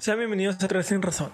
Sean 0.00 0.16
bienvenidos 0.16 0.64
a 0.64 0.66
Tres 0.66 0.86
Sin 0.86 1.02
Razón, 1.02 1.30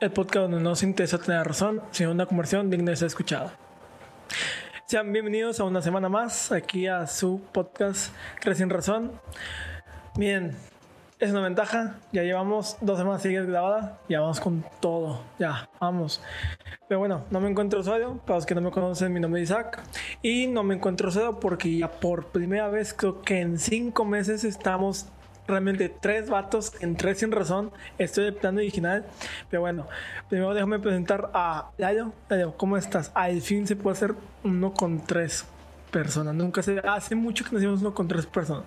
el 0.00 0.10
podcast 0.10 0.44
donde 0.44 0.60
no 0.60 0.74
se 0.74 0.86
interesa 0.86 1.18
tener 1.18 1.46
razón, 1.46 1.82
sino 1.90 2.12
una 2.12 2.24
conversión 2.24 2.70
digna 2.70 2.92
de 2.92 2.96
ser 2.96 3.08
escuchada. 3.08 3.52
Sean 4.86 5.12
bienvenidos 5.12 5.60
a 5.60 5.64
una 5.64 5.82
semana 5.82 6.08
más 6.08 6.50
aquí 6.50 6.86
a 6.86 7.06
su 7.08 7.42
podcast 7.52 8.14
Tres 8.40 8.56
Sin 8.56 8.70
Razón. 8.70 9.12
Bien, 10.16 10.56
es 11.18 11.30
una 11.30 11.42
ventaja, 11.42 11.96
ya 12.10 12.22
llevamos 12.22 12.78
dos 12.80 12.96
semanas 12.98 13.20
seguidas 13.20 13.48
grabadas, 13.48 13.98
ya 14.08 14.20
vamos 14.20 14.40
con 14.40 14.64
todo, 14.80 15.20
ya, 15.38 15.68
vamos. 15.78 16.22
Pero 16.88 17.00
bueno, 17.00 17.26
no 17.30 17.40
me 17.40 17.50
encuentro 17.50 17.80
usuario, 17.80 18.16
para 18.24 18.38
los 18.38 18.46
que 18.46 18.54
no 18.54 18.62
me 18.62 18.70
conocen, 18.70 19.12
mi 19.12 19.20
nombre 19.20 19.42
es 19.42 19.50
Isaac, 19.50 19.82
y 20.22 20.46
no 20.46 20.62
me 20.62 20.76
encuentro 20.76 21.10
usuario 21.10 21.38
porque 21.38 21.76
ya 21.76 21.90
por 21.90 22.28
primera 22.28 22.68
vez, 22.68 22.94
creo 22.94 23.20
que 23.20 23.40
en 23.40 23.58
cinco 23.58 24.06
meses 24.06 24.42
estamos 24.42 25.06
realmente 25.46 25.88
tres 25.88 26.28
vatos 26.28 26.72
en 26.80 26.96
tres 26.96 27.18
sin 27.18 27.32
razón. 27.32 27.70
Estoy 27.98 28.24
de 28.24 28.32
plano 28.32 28.58
original. 28.58 29.06
Pero 29.50 29.62
bueno, 29.62 29.86
primero 30.28 30.54
déjame 30.54 30.78
presentar 30.78 31.30
a 31.34 31.70
Layo. 31.78 32.12
Layo, 32.28 32.56
¿cómo 32.56 32.76
estás? 32.76 33.10
Al 33.14 33.40
fin 33.40 33.66
se 33.66 33.76
puede 33.76 33.96
hacer 33.96 34.14
uno 34.44 34.72
con 34.72 35.04
tres 35.04 35.44
personas. 35.90 36.34
Nunca 36.34 36.62
se 36.62 36.78
hace 36.80 37.14
mucho 37.14 37.44
que 37.44 37.52
nos 37.52 37.62
hicimos 37.62 37.80
uno 37.80 37.94
con 37.94 38.08
tres 38.08 38.26
personas. 38.26 38.64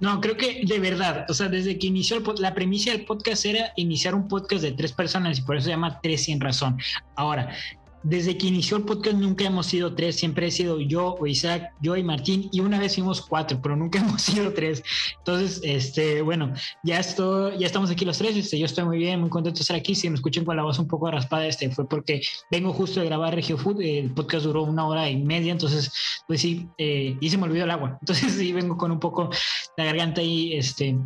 No, 0.00 0.18
creo 0.22 0.34
que 0.34 0.62
de 0.64 0.78
verdad, 0.78 1.26
o 1.28 1.34
sea, 1.34 1.48
desde 1.48 1.78
que 1.78 1.88
inició 1.88 2.16
el 2.16 2.24
la 2.38 2.54
premisa 2.54 2.90
del 2.90 3.04
podcast 3.04 3.44
era 3.44 3.72
iniciar 3.76 4.14
un 4.14 4.28
podcast 4.28 4.62
de 4.62 4.72
tres 4.72 4.92
personas 4.92 5.38
y 5.38 5.42
por 5.42 5.56
eso 5.56 5.66
se 5.66 5.70
llama 5.72 6.00
Tres 6.00 6.24
sin 6.24 6.40
razón. 6.40 6.78
Ahora, 7.16 7.54
desde 8.02 8.36
que 8.38 8.46
inició 8.46 8.76
el 8.78 8.84
podcast 8.84 9.16
nunca 9.16 9.44
hemos 9.44 9.66
sido 9.66 9.94
tres, 9.94 10.16
siempre 10.16 10.46
he 10.46 10.50
sido 10.50 10.80
yo 10.80 11.16
o 11.18 11.26
Isaac, 11.26 11.72
yo 11.80 11.96
y 11.96 12.02
Martín, 12.02 12.48
y 12.52 12.60
una 12.60 12.78
vez 12.78 12.94
fuimos 12.94 13.20
cuatro, 13.20 13.60
pero 13.62 13.76
nunca 13.76 13.98
hemos 14.00 14.22
sido 14.22 14.52
tres. 14.52 14.82
Entonces, 15.18 15.60
este, 15.62 16.22
bueno, 16.22 16.52
ya 16.82 16.98
esto, 16.98 17.54
ya 17.56 17.66
estamos 17.66 17.90
aquí 17.90 18.04
los 18.04 18.18
tres, 18.18 18.36
este, 18.36 18.58
yo 18.58 18.66
estoy 18.66 18.84
muy 18.84 18.98
bien, 18.98 19.20
muy 19.20 19.30
contento 19.30 19.58
de 19.58 19.62
estar 19.62 19.76
aquí. 19.76 19.94
Si 19.94 20.08
me 20.08 20.14
escuchan 20.14 20.44
con 20.44 20.56
la 20.56 20.62
voz 20.62 20.78
un 20.78 20.88
poco 20.88 21.10
raspada, 21.10 21.46
este, 21.46 21.70
fue 21.70 21.88
porque 21.88 22.22
vengo 22.50 22.72
justo 22.72 23.00
de 23.00 23.06
grabar 23.06 23.34
Regio 23.34 23.58
Food, 23.58 23.80
el 23.82 24.10
podcast 24.10 24.44
duró 24.44 24.62
una 24.62 24.86
hora 24.86 25.08
y 25.10 25.16
media, 25.22 25.52
entonces, 25.52 25.92
pues 26.26 26.40
sí, 26.40 26.68
eh, 26.78 27.16
y 27.20 27.30
se 27.30 27.36
me 27.36 27.44
olvidó 27.44 27.64
el 27.64 27.70
agua. 27.70 27.98
Entonces 28.00 28.32
sí, 28.32 28.52
vengo 28.52 28.76
con 28.76 28.90
un 28.90 29.00
poco 29.00 29.30
la 29.76 29.84
garganta 29.84 30.20
ahí, 30.20 30.54
este, 30.54 30.96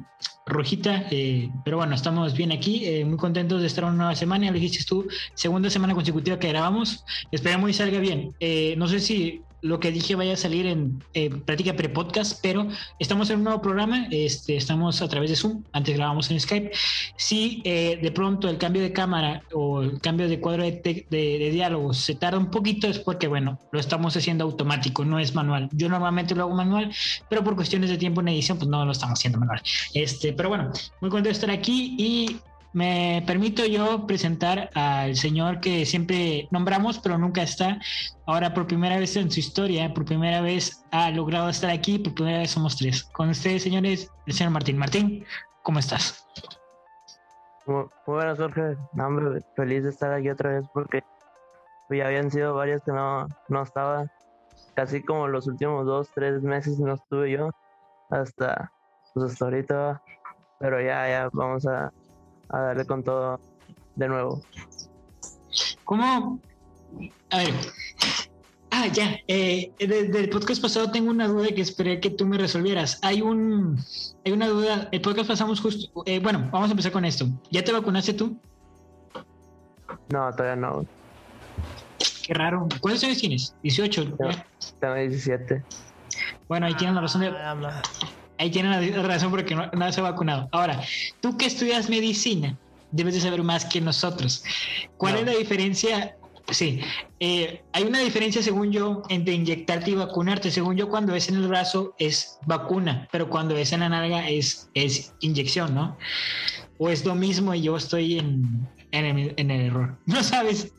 rojita, 0.46 1.06
eh, 1.10 1.50
pero 1.64 1.78
bueno, 1.78 1.94
estamos 1.94 2.34
bien 2.34 2.52
aquí, 2.52 2.84
eh, 2.84 3.04
muy 3.04 3.16
contentos 3.16 3.60
de 3.60 3.66
estar 3.66 3.84
una 3.84 3.94
nueva 3.94 4.14
semana, 4.14 4.46
ya 4.46 4.52
lo 4.52 4.58
dijiste 4.58 4.84
tú, 4.84 5.06
segunda 5.34 5.70
semana 5.70 5.94
consecutiva 5.94 6.38
que 6.38 6.48
grabamos, 6.48 7.04
esperamos 7.30 7.70
y 7.70 7.72
salga 7.72 7.98
bien. 7.98 8.34
Eh, 8.40 8.74
no 8.76 8.86
sé 8.86 9.00
si 9.00 9.42
lo 9.64 9.80
que 9.80 9.90
dije 9.90 10.14
vaya 10.14 10.34
a 10.34 10.36
salir 10.36 10.66
en 10.66 11.02
eh, 11.14 11.30
práctica 11.30 11.74
pre-podcast, 11.74 12.38
pero 12.42 12.68
estamos 12.98 13.30
en 13.30 13.38
un 13.38 13.44
nuevo 13.44 13.62
programa, 13.62 14.08
este, 14.10 14.56
estamos 14.56 15.00
a 15.00 15.08
través 15.08 15.30
de 15.30 15.36
Zoom, 15.36 15.64
antes 15.72 15.96
grabamos 15.96 16.30
en 16.30 16.38
Skype. 16.38 16.70
Si 17.16 17.62
eh, 17.64 17.98
de 18.00 18.12
pronto 18.12 18.50
el 18.50 18.58
cambio 18.58 18.82
de 18.82 18.92
cámara 18.92 19.42
o 19.54 19.80
el 19.80 20.02
cambio 20.02 20.28
de 20.28 20.38
cuadro 20.38 20.64
de, 20.64 21.06
de, 21.08 21.50
diálogo 21.50 21.94
se 21.94 22.14
tarda 22.14 22.38
un 22.38 22.50
poquito, 22.50 22.88
es 22.88 22.98
porque, 22.98 23.26
bueno, 23.26 23.58
lo 23.72 23.80
estamos 23.80 24.14
haciendo 24.18 24.44
automático, 24.44 25.02
no 25.02 25.18
es 25.18 25.34
manual. 25.34 25.70
Yo 25.72 25.88
normalmente 25.88 26.34
lo 26.34 26.42
hago 26.42 26.54
manual, 26.54 26.92
pero 27.30 27.42
por 27.42 27.56
cuestiones 27.56 27.88
de 27.88 27.96
tiempo 27.96 28.20
en 28.20 28.28
edición, 28.28 28.58
pues 28.58 28.68
no 28.68 28.84
lo 28.84 28.92
estamos 28.92 29.18
haciendo 29.18 29.38
manual. 29.38 29.62
Este, 29.94 30.34
pero 30.34 30.50
bueno, 30.50 30.72
muy 31.00 31.08
contento 31.08 31.30
de 31.30 31.32
estar 31.32 31.50
aquí 31.50 31.96
y 31.98 32.36
me 32.74 33.22
permito 33.24 33.64
yo 33.64 34.04
presentar 34.04 34.68
al 34.74 35.14
señor 35.14 35.60
que 35.60 35.86
siempre 35.86 36.48
nombramos, 36.50 36.98
pero 36.98 37.16
nunca 37.16 37.42
está. 37.42 37.78
Ahora, 38.26 38.52
por 38.52 38.66
primera 38.66 38.98
vez 38.98 39.14
en 39.16 39.30
su 39.30 39.38
historia, 39.38 39.94
por 39.94 40.04
primera 40.04 40.40
vez 40.40 40.84
ha 40.90 41.10
logrado 41.12 41.48
estar 41.48 41.70
aquí, 41.70 42.00
por 42.00 42.14
primera 42.14 42.38
vez 42.38 42.50
somos 42.50 42.76
tres. 42.76 43.04
Con 43.04 43.28
ustedes, 43.28 43.62
señores, 43.62 44.10
el 44.26 44.32
señor 44.32 44.52
Martín. 44.52 44.76
Martín, 44.76 45.24
¿cómo 45.62 45.78
estás? 45.78 46.26
Muy, 47.64 47.84
buenas, 48.06 48.38
Jorge. 48.38 48.76
feliz 49.54 49.84
de 49.84 49.90
estar 49.90 50.12
aquí 50.12 50.28
otra 50.28 50.54
vez 50.54 50.66
porque 50.74 51.04
ya 51.90 52.06
habían 52.06 52.28
sido 52.32 52.54
varias 52.54 52.82
que 52.82 52.90
no, 52.90 53.28
no 53.48 53.62
estaba. 53.62 54.10
Casi 54.74 55.00
como 55.00 55.28
los 55.28 55.46
últimos 55.46 55.86
dos, 55.86 56.10
tres 56.12 56.42
meses 56.42 56.80
no 56.80 56.94
estuve 56.94 57.30
yo. 57.30 57.50
Hasta, 58.10 58.72
pues 59.14 59.30
hasta 59.30 59.44
ahorita. 59.44 60.02
Pero 60.58 60.80
ya, 60.80 61.08
ya 61.08 61.28
vamos 61.32 61.66
a, 61.66 61.92
a 62.48 62.58
darle 62.58 62.84
con 62.84 63.02
todo 63.02 63.40
de 63.96 64.08
nuevo. 64.08 64.42
¿Cómo? 65.84 66.40
A 67.30 67.38
ver. 67.38 67.54
Ah, 68.70 68.88
ya. 68.88 69.18
Eh, 69.28 69.72
desde 69.78 70.20
el 70.20 70.30
podcast 70.30 70.60
pasado 70.60 70.90
tengo 70.90 71.10
una 71.10 71.28
duda 71.28 71.48
que 71.54 71.60
esperé 71.60 72.00
que 72.00 72.10
tú 72.10 72.26
me 72.26 72.38
resolvieras. 72.38 72.98
Hay 73.02 73.22
un, 73.22 73.78
hay 74.24 74.32
una 74.32 74.48
duda. 74.48 74.88
El 74.90 75.00
podcast 75.00 75.28
pasamos 75.28 75.60
justo. 75.60 76.02
Eh, 76.06 76.18
bueno, 76.18 76.48
vamos 76.50 76.70
a 76.70 76.72
empezar 76.72 76.92
con 76.92 77.04
esto. 77.04 77.26
¿Ya 77.50 77.62
te 77.62 77.72
vacunaste 77.72 78.14
tú? 78.14 78.36
No, 80.10 80.30
todavía 80.32 80.56
no. 80.56 80.84
Qué 82.26 82.34
raro. 82.34 82.66
¿Cuántos 82.80 83.04
años 83.04 83.18
tienes? 83.18 83.54
18. 83.62 84.16
tengo 84.80 84.94
17. 84.94 85.62
Bueno, 86.48 86.66
ahí 86.66 86.74
tienen 86.74 86.94
la 86.94 87.02
razón 87.02 87.20
de. 87.20 87.32
Ah, 88.38 88.42
ahí 88.42 88.50
tienen 88.50 88.96
la 88.96 89.02
razón 89.02 89.30
porque 89.30 89.54
no, 89.54 89.70
no 89.72 89.92
se 89.92 90.00
ha 90.00 90.04
vacunado. 90.04 90.48
Ahora, 90.52 90.82
tú 91.20 91.36
que 91.36 91.46
estudias 91.46 91.88
medicina, 91.88 92.56
debes 92.90 93.14
de 93.14 93.20
saber 93.20 93.42
más 93.42 93.64
que 93.64 93.80
nosotros. 93.80 94.44
¿Cuál 94.96 95.16
es 95.16 95.26
la 95.26 95.32
diferencia? 95.32 96.16
Sí, 96.50 96.80
eh, 97.20 97.62
hay 97.72 97.84
una 97.84 98.00
diferencia 98.00 98.42
según 98.42 98.70
yo 98.70 99.02
entre 99.08 99.34
inyectarte 99.34 99.90
y 99.90 99.94
vacunarte. 99.94 100.50
Según 100.50 100.76
yo, 100.76 100.88
cuando 100.88 101.14
es 101.14 101.28
en 101.28 101.36
el 101.36 101.48
brazo 101.48 101.94
es 101.98 102.38
vacuna, 102.46 103.08
pero 103.10 103.28
cuando 103.28 103.56
es 103.56 103.72
en 103.72 103.80
la 103.80 103.88
nalga 103.88 104.28
es, 104.28 104.68
es 104.74 105.14
inyección, 105.20 105.74
¿no? 105.74 105.96
O 106.78 106.90
es 106.90 107.04
lo 107.04 107.14
mismo 107.14 107.54
y 107.54 107.62
yo 107.62 107.76
estoy 107.76 108.18
en, 108.18 108.68
en, 108.92 109.04
el, 109.04 109.34
en 109.36 109.50
el 109.50 109.60
error. 109.62 109.96
¿No 110.06 110.22
sabes? 110.22 110.72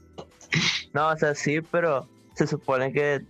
No, 0.94 1.08
o 1.10 1.18
sea, 1.18 1.34
sí, 1.36 1.60
pero 1.72 2.08
se 2.36 2.48
supone 2.48 2.94
que 2.94 3.22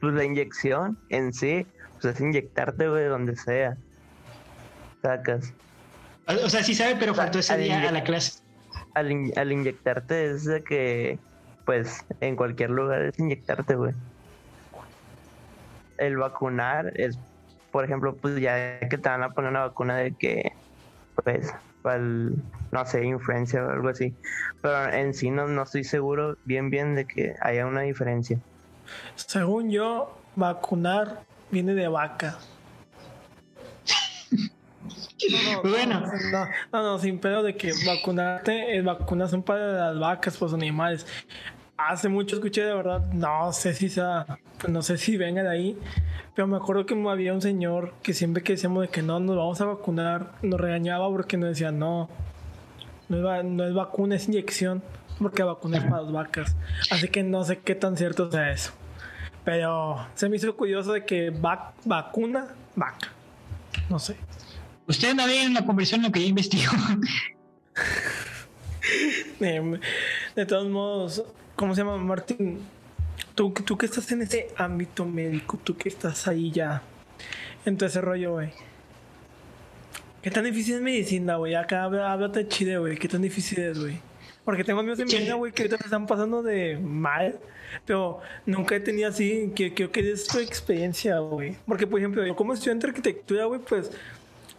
pues, 0.00 0.14
la 0.14 0.24
inyección 0.24 0.98
en 1.10 1.32
sí 1.32 1.66
pues 2.00 2.14
es 2.14 2.20
inyectarte, 2.20 2.88
güey, 2.88 3.06
donde 3.06 3.36
sea. 3.36 3.76
Sacas. 5.02 5.52
O 6.44 6.48
sea, 6.48 6.62
sí 6.62 6.74
sabe, 6.74 6.96
pero 6.98 7.14
faltó 7.14 7.38
ese 7.38 7.56
día 7.56 7.88
a 7.88 7.92
la 7.92 8.04
clase. 8.04 8.40
Al, 8.94 9.52
inyectarte 9.52 10.30
es 10.30 10.44
de 10.44 10.62
que, 10.62 11.18
pues, 11.64 12.04
en 12.20 12.36
cualquier 12.36 12.70
lugar 12.70 13.02
es 13.02 13.18
inyectarte, 13.18 13.74
güey. 13.74 13.94
El 15.98 16.16
vacunar 16.16 16.92
es, 16.96 17.18
por 17.72 17.84
ejemplo, 17.84 18.14
pues 18.16 18.40
ya 18.40 18.80
que 18.80 18.98
te 18.98 19.08
van 19.08 19.22
a 19.22 19.30
poner 19.30 19.50
una 19.50 19.60
vacuna 19.60 19.96
de 19.96 20.12
que, 20.12 20.52
pues, 21.22 21.52
para 21.82 21.98
no 21.98 22.86
sé, 22.86 23.04
influencia 23.04 23.64
o 23.64 23.70
algo 23.70 23.88
así. 23.88 24.14
Pero 24.62 24.92
en 24.92 25.14
sí 25.14 25.30
no, 25.30 25.46
no 25.48 25.62
estoy 25.62 25.84
seguro 25.84 26.36
bien, 26.44 26.70
bien 26.70 26.94
de 26.94 27.06
que 27.06 27.34
haya 27.40 27.66
una 27.66 27.82
diferencia. 27.82 28.38
Según 29.14 29.70
yo, 29.70 30.16
vacunar 30.36 31.22
viene 31.50 31.74
de 31.74 31.88
vaca. 31.88 32.38
No, 35.44 35.70
bueno. 35.70 36.02
No, 36.72 36.82
no, 36.82 36.98
sin 36.98 37.18
pedo 37.18 37.42
de 37.42 37.54
que 37.54 37.72
vacunarte, 37.86 38.78
es 38.78 38.82
vacunas 38.82 39.30
son 39.30 39.42
para 39.42 39.90
las 39.92 39.98
vacas, 39.98 40.38
pues 40.38 40.54
animales. 40.54 41.06
Hace 41.76 42.08
mucho 42.08 42.36
escuché 42.36 42.62
de 42.62 42.74
verdad, 42.74 43.04
no 43.12 43.52
sé 43.52 43.74
si 43.74 43.90
sea, 43.90 44.24
pues 44.58 44.72
no 44.72 44.80
sé 44.80 44.96
si 44.96 45.18
venga 45.18 45.42
de 45.42 45.50
ahí, 45.50 45.78
pero 46.34 46.48
me 46.48 46.56
acuerdo 46.56 46.86
que 46.86 46.94
había 46.94 47.34
un 47.34 47.42
señor 47.42 47.92
que 48.02 48.14
siempre 48.14 48.42
que 48.42 48.54
decíamos 48.54 48.82
de 48.82 48.88
que 48.88 49.02
no 49.02 49.20
nos 49.20 49.36
vamos 49.36 49.60
a 49.60 49.66
vacunar, 49.66 50.32
nos 50.40 50.58
regañaba 50.58 51.08
porque 51.10 51.36
nos 51.36 51.50
decía 51.50 51.70
no, 51.70 52.08
no 53.10 53.34
es, 53.34 53.44
no 53.44 53.64
es 53.66 53.74
vacuna, 53.74 54.16
es 54.16 54.26
inyección, 54.26 54.82
porque 55.18 55.42
vacuna 55.42 55.78
es 55.78 55.84
para 55.84 56.02
las 56.02 56.12
vacas. 56.12 56.56
Así 56.90 57.08
que 57.08 57.22
no 57.22 57.44
sé 57.44 57.58
qué 57.58 57.74
tan 57.74 57.96
cierto 57.96 58.30
sea 58.30 58.50
eso. 58.52 58.72
Pero 59.50 60.06
se 60.14 60.28
me 60.28 60.36
hizo 60.36 60.54
curioso 60.54 60.92
de 60.92 61.04
que 61.04 61.30
vacuna, 61.84 62.54
vaca. 62.76 63.08
No 63.88 63.98
sé. 63.98 64.14
Usted 64.86 65.12
no 65.12 65.28
en 65.28 65.54
la 65.54 65.66
conversión 65.66 66.02
lo 66.02 66.12
que 66.12 66.20
yo 66.20 66.28
investigo. 66.28 66.70
de, 69.40 70.46
todos 70.46 70.68
modos, 70.68 71.24
¿cómo 71.56 71.74
se 71.74 71.80
llama 71.80 71.96
Martín? 71.96 72.60
Tú, 73.34 73.50
tú 73.50 73.76
que 73.76 73.86
estás 73.86 74.12
en 74.12 74.22
ese 74.22 74.50
ámbito 74.56 75.04
médico, 75.04 75.58
tú 75.64 75.76
que 75.76 75.88
estás 75.88 76.28
ahí 76.28 76.52
ya 76.52 76.82
en 77.64 77.76
todo 77.76 77.88
ese 77.88 78.00
rollo, 78.00 78.34
güey. 78.34 78.50
¿Qué 80.22 80.30
tan 80.30 80.44
difícil 80.44 80.76
es 80.76 80.80
medicina, 80.80 81.38
güey? 81.38 81.56
Acá 81.56 81.86
háblate 81.86 82.46
chile, 82.46 82.78
güey. 82.78 82.96
¿Qué 82.96 83.08
tan 83.08 83.22
difícil 83.22 83.58
es, 83.58 83.80
güey? 83.80 83.98
Porque 84.44 84.64
tengo 84.64 84.80
amigos 84.80 84.98
de 84.98 85.04
medicina, 85.04 85.34
güey, 85.34 85.52
que 85.52 85.62
ahorita 85.62 85.76
me 85.76 85.84
están 85.84 86.06
pasando 86.06 86.42
de 86.42 86.78
mal 86.78 87.38
pero 87.84 88.20
nunca 88.46 88.76
he 88.76 88.80
tenido 88.80 89.08
así, 89.08 89.52
que 89.54 89.74
creo 89.74 89.90
que 89.90 90.12
es 90.12 90.26
tu 90.26 90.38
experiencia, 90.38 91.18
güey. 91.18 91.56
Porque, 91.66 91.86
por 91.86 91.98
ejemplo, 91.98 92.24
yo 92.24 92.36
como 92.36 92.52
estudiante 92.52 92.86
de 92.86 92.90
arquitectura, 92.90 93.44
güey, 93.44 93.60
pues 93.60 93.90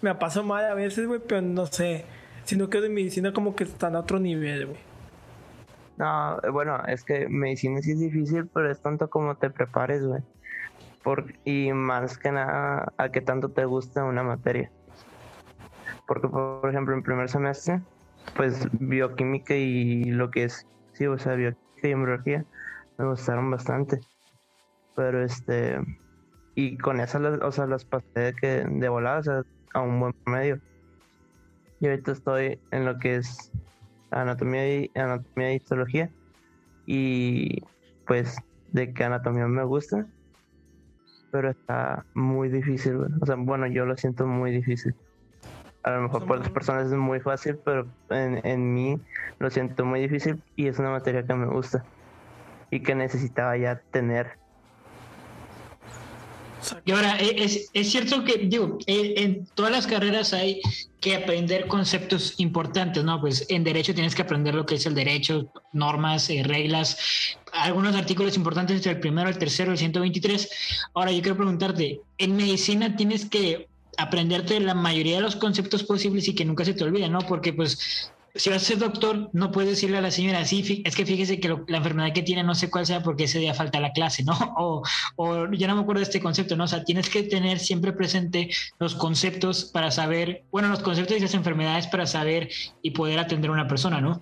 me 0.01 0.13
pasado 0.15 0.45
mal 0.45 0.65
a 0.65 0.73
veces, 0.73 1.07
güey, 1.07 1.19
pero 1.25 1.41
no 1.41 1.65
sé. 1.65 2.05
Sino 2.43 2.69
que 2.69 2.81
de 2.81 2.89
medicina 2.89 3.33
como 3.33 3.55
que 3.55 3.63
está 3.63 3.87
en 3.87 3.95
otro 3.95 4.19
nivel, 4.19 4.67
güey. 4.67 4.79
No, 5.97 6.39
bueno, 6.51 6.81
es 6.87 7.03
que 7.03 7.27
medicina 7.27 7.81
sí 7.81 7.91
es 7.91 7.99
difícil, 7.99 8.47
pero 8.47 8.71
es 8.71 8.81
tanto 8.81 9.09
como 9.09 9.35
te 9.35 9.49
prepares, 9.49 10.03
güey. 10.05 10.21
Por, 11.03 11.33
y 11.45 11.71
más 11.73 12.17
que 12.17 12.31
nada 12.31 12.91
a 12.97 13.09
qué 13.09 13.21
tanto 13.21 13.49
te 13.49 13.65
gusta 13.65 14.03
una 14.03 14.23
materia. 14.23 14.71
Porque, 16.07 16.27
por 16.27 16.67
ejemplo, 16.69 16.95
en 16.95 17.03
primer 17.03 17.29
semestre 17.29 17.81
pues 18.35 18.67
bioquímica 18.79 19.55
y 19.55 20.05
lo 20.05 20.31
que 20.31 20.45
es, 20.45 20.65
sí, 20.93 21.05
o 21.05 21.17
sea, 21.17 21.35
bioquímica 21.35 21.87
y 21.87 21.91
embriología 21.91 22.45
me 22.97 23.07
gustaron 23.07 23.49
bastante. 23.51 23.99
Pero 24.95 25.23
este, 25.23 25.79
y 26.55 26.77
con 26.77 26.99
esas, 26.99 27.21
o 27.41 27.51
sea, 27.51 27.65
las 27.65 27.85
pasé 27.85 28.19
de, 28.19 28.33
que, 28.33 28.65
de 28.67 28.89
volada, 28.89 29.19
o 29.19 29.23
sea, 29.23 29.43
a 29.73 29.81
un 29.81 29.99
buen 29.99 30.13
medio. 30.25 30.59
Y 31.79 31.87
ahorita 31.87 32.11
estoy 32.11 32.59
en 32.71 32.85
lo 32.85 32.99
que 32.99 33.15
es 33.15 33.51
anatomía 34.11 34.81
y, 34.81 34.91
anatomía 34.95 35.53
y 35.53 35.55
histología. 35.55 36.11
Y 36.85 37.61
pues 38.05 38.35
de 38.67 38.93
que 38.93 39.03
anatomía 39.03 39.47
me 39.47 39.63
gusta, 39.63 40.05
pero 41.31 41.49
está 41.49 42.05
muy 42.13 42.49
difícil. 42.49 42.97
O 43.21 43.25
sea, 43.25 43.35
bueno, 43.35 43.67
yo 43.67 43.85
lo 43.85 43.97
siento 43.97 44.27
muy 44.27 44.51
difícil. 44.51 44.93
A 45.83 45.91
lo 45.91 46.01
mejor 46.01 46.25
para 46.27 46.41
las 46.41 46.49
personas 46.49 46.87
es 46.87 46.93
muy 46.93 47.19
fácil, 47.19 47.57
pero 47.57 47.87
en, 48.09 48.45
en 48.45 48.73
mí 48.73 48.99
lo 49.39 49.49
siento 49.49 49.83
muy 49.83 49.99
difícil 49.99 50.41
y 50.55 50.67
es 50.67 50.77
una 50.77 50.91
materia 50.91 51.25
que 51.25 51.33
me 51.33 51.47
gusta 51.47 51.83
y 52.69 52.81
que 52.81 52.95
necesitaba 52.95 53.57
ya 53.57 53.81
tener 53.91 54.41
y 56.85 56.91
ahora, 56.91 57.17
e, 57.19 57.43
es, 57.43 57.69
es, 57.73 57.91
cierto 57.91 58.23
que, 58.23 58.37
digo, 58.37 58.77
e, 58.85 59.15
en 59.17 59.47
todas 59.55 59.71
las 59.71 59.87
carreras 59.87 60.33
hay 60.33 60.61
que 60.99 61.15
aprender 61.15 61.67
conceptos 61.67 62.35
importantes, 62.37 63.03
¿no? 63.03 63.19
Pues 63.19 63.45
en 63.49 63.63
derecho 63.63 63.93
tienes 63.93 64.13
que 64.13 64.21
aprender 64.21 64.53
lo 64.53 64.65
que 64.65 64.75
es 64.75 64.85
el 64.85 64.93
derecho, 64.93 65.51
normas, 65.73 66.29
eh, 66.29 66.43
reglas, 66.43 67.37
algunos 67.53 67.95
artículos 67.95 68.37
importantes 68.37 68.77
entre 68.77 68.91
el 68.91 68.99
primero, 68.99 69.29
el 69.29 69.37
tercero, 69.37 69.71
el 69.71 69.77
123. 69.77 70.49
Ahora, 70.93 71.11
yo 71.11 71.21
quiero 71.21 71.37
preguntarte, 71.37 72.01
en 72.17 72.35
medicina 72.35 72.95
tienes 72.95 73.25
que 73.25 73.67
aprenderte 73.97 74.59
la 74.59 74.73
mayoría 74.73 75.17
de 75.17 75.21
los 75.21 75.35
conceptos 75.35 75.83
posibles 75.83 76.27
y 76.27 76.35
que 76.35 76.45
nunca 76.45 76.65
se 76.65 76.73
te 76.73 76.83
olviden, 76.83 77.11
¿no? 77.11 77.19
Porque 77.19 77.53
pues 77.53 78.11
si 78.35 78.49
vas 78.49 78.61
a 78.61 78.65
ser 78.65 78.77
doctor, 78.77 79.29
no 79.33 79.51
puedes 79.51 79.71
decirle 79.71 79.97
a 79.97 80.01
la 80.01 80.11
señora, 80.11 80.45
sí, 80.45 80.81
es 80.85 80.95
que 80.95 81.05
fíjese 81.05 81.39
que 81.39 81.49
la 81.67 81.77
enfermedad 81.77 82.13
que 82.13 82.21
tiene 82.23 82.43
no 82.43 82.55
sé 82.55 82.69
cuál 82.69 82.85
sea 82.85 83.03
porque 83.03 83.25
ese 83.25 83.39
día 83.39 83.53
falta 83.53 83.79
la 83.79 83.91
clase, 83.91 84.23
¿no? 84.23 84.33
O, 84.57 84.83
o 85.15 85.51
ya 85.51 85.67
no 85.67 85.75
me 85.75 85.81
acuerdo 85.81 85.99
de 85.99 86.05
este 86.05 86.21
concepto, 86.21 86.55
¿no? 86.55 86.65
O 86.65 86.67
sea, 86.67 86.83
tienes 86.83 87.09
que 87.09 87.23
tener 87.23 87.59
siempre 87.59 87.91
presente 87.91 88.49
los 88.79 88.95
conceptos 88.95 89.65
para 89.65 89.91
saber, 89.91 90.43
bueno, 90.51 90.69
los 90.69 90.79
conceptos 90.79 91.17
y 91.17 91.19
las 91.19 91.33
enfermedades 91.33 91.87
para 91.87 92.05
saber 92.05 92.49
y 92.81 92.91
poder 92.91 93.19
atender 93.19 93.49
a 93.49 93.53
una 93.53 93.67
persona, 93.67 93.99
¿no? 93.99 94.21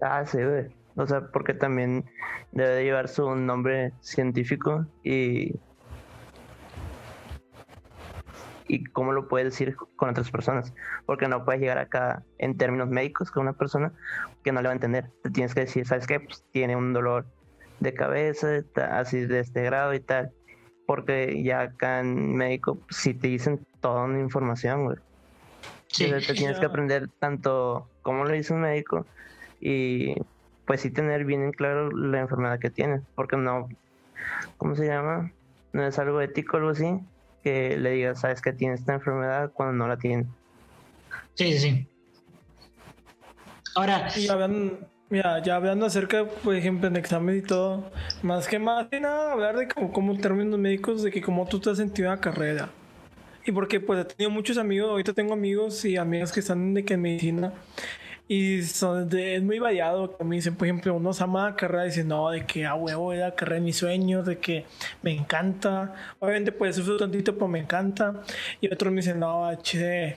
Ah, 0.00 0.24
sí, 0.24 0.38
güey. 0.38 0.66
O 0.96 1.06
sea, 1.06 1.20
porque 1.30 1.52
también 1.52 2.04
debe 2.52 2.84
llevar 2.84 3.08
su 3.08 3.34
nombre 3.34 3.92
científico 4.00 4.86
y 5.04 5.52
y 8.68 8.84
cómo 8.84 9.12
lo 9.12 9.28
puedes 9.28 9.52
decir 9.52 9.76
con 9.96 10.10
otras 10.10 10.30
personas. 10.30 10.72
Porque 11.04 11.28
no 11.28 11.44
puedes 11.44 11.60
llegar 11.60 11.78
acá 11.78 12.22
en 12.38 12.56
términos 12.56 12.88
médicos 12.88 13.30
con 13.30 13.42
una 13.42 13.52
persona 13.52 13.92
que 14.44 14.52
no 14.52 14.60
le 14.60 14.68
va 14.68 14.72
a 14.72 14.74
entender. 14.74 15.10
Te 15.22 15.30
tienes 15.30 15.54
que 15.54 15.60
decir, 15.60 15.86
¿sabes 15.86 16.06
qué? 16.06 16.20
Pues 16.20 16.44
tiene 16.52 16.76
un 16.76 16.92
dolor 16.92 17.26
de 17.80 17.94
cabeza, 17.94 18.62
así 18.90 19.20
de 19.26 19.40
este 19.40 19.62
grado 19.62 19.94
y 19.94 20.00
tal. 20.00 20.32
Porque 20.86 21.42
ya 21.42 21.62
acá 21.62 22.00
en 22.00 22.34
médico, 22.36 22.78
si 22.90 23.14
te 23.14 23.28
dicen 23.28 23.60
toda 23.80 24.04
una 24.04 24.20
información, 24.20 24.84
güey. 24.84 24.98
Sí. 25.88 26.10
te 26.10 26.34
tienes 26.34 26.58
que 26.58 26.66
aprender 26.66 27.08
tanto 27.20 27.88
cómo 28.02 28.24
lo 28.24 28.32
dice 28.32 28.52
un 28.52 28.60
médico 28.60 29.06
y 29.60 30.14
pues 30.66 30.82
sí 30.82 30.90
tener 30.90 31.24
bien 31.24 31.42
en 31.42 31.52
claro 31.52 31.90
la 31.90 32.20
enfermedad 32.20 32.58
que 32.58 32.70
tienes. 32.70 33.02
Porque 33.14 33.36
no, 33.36 33.68
¿cómo 34.58 34.74
se 34.74 34.86
llama? 34.86 35.32
No 35.72 35.86
es 35.86 35.98
algo 35.98 36.20
ético 36.20 36.56
o 36.56 36.60
algo 36.60 36.70
así 36.70 37.00
que 37.46 37.76
le 37.76 37.92
digas, 37.92 38.22
sabes 38.22 38.42
que 38.42 38.52
tiene 38.52 38.74
esta 38.74 38.94
enfermedad 38.94 39.52
cuando 39.52 39.76
no 39.76 39.86
la 39.86 39.96
tiene. 39.96 40.24
Sí, 41.34 41.52
sí, 41.52 41.58
sí. 41.60 41.88
Ahora. 43.76 44.08
ya 44.08 44.50
mira, 45.08 45.40
ya 45.44 45.54
hablando 45.54 45.86
acerca, 45.86 46.24
por 46.26 46.56
ejemplo, 46.56 46.88
en 46.88 46.96
examen 46.96 47.36
y 47.36 47.42
todo, 47.42 47.88
más 48.24 48.48
que 48.48 48.58
más 48.58 48.88
que 48.88 48.98
nada 48.98 49.30
hablar 49.30 49.56
de 49.56 49.68
como, 49.68 49.92
como 49.92 50.18
términos 50.18 50.58
médicos, 50.58 51.04
de 51.04 51.12
que 51.12 51.22
cómo 51.22 51.46
tú 51.46 51.60
te 51.60 51.70
has 51.70 51.76
sentido 51.76 52.08
en 52.08 52.16
la 52.16 52.20
carrera. 52.20 52.68
Y 53.44 53.52
porque 53.52 53.78
pues 53.78 54.00
he 54.00 54.04
tenido 54.04 54.32
muchos 54.32 54.58
amigos, 54.58 54.90
ahorita 54.90 55.12
tengo 55.12 55.32
amigos 55.32 55.84
y 55.84 55.96
amigas 55.96 56.32
que 56.32 56.40
están 56.40 56.74
de 56.74 56.84
que 56.84 56.94
en 56.94 57.02
medicina 57.02 57.52
y 58.28 58.58
es 58.58 59.42
muy 59.42 59.58
variado. 59.58 60.16
Que 60.16 60.24
me 60.24 60.36
dicen, 60.36 60.56
por 60.56 60.66
ejemplo, 60.66 60.94
unos 60.94 61.20
ama 61.20 61.50
la 61.50 61.56
carrera 61.56 61.84
y 61.84 61.88
dicen, 61.88 62.08
no, 62.08 62.30
de 62.30 62.44
que 62.44 62.66
a 62.66 62.74
huevo 62.74 63.12
era 63.12 63.34
carrera 63.34 63.56
de 63.56 63.62
mis 63.62 63.76
sueños, 63.76 64.26
de 64.26 64.38
que 64.38 64.64
me 65.02 65.12
encanta. 65.12 65.94
Obviamente, 66.18 66.52
pues 66.52 66.76
sufro 66.76 66.96
tantito, 66.96 67.34
pero 67.34 67.48
me 67.48 67.60
encanta. 67.60 68.22
Y 68.60 68.72
otros 68.72 68.92
me 68.92 69.00
dicen, 69.00 69.20
no, 69.20 69.48
che, 69.62 70.16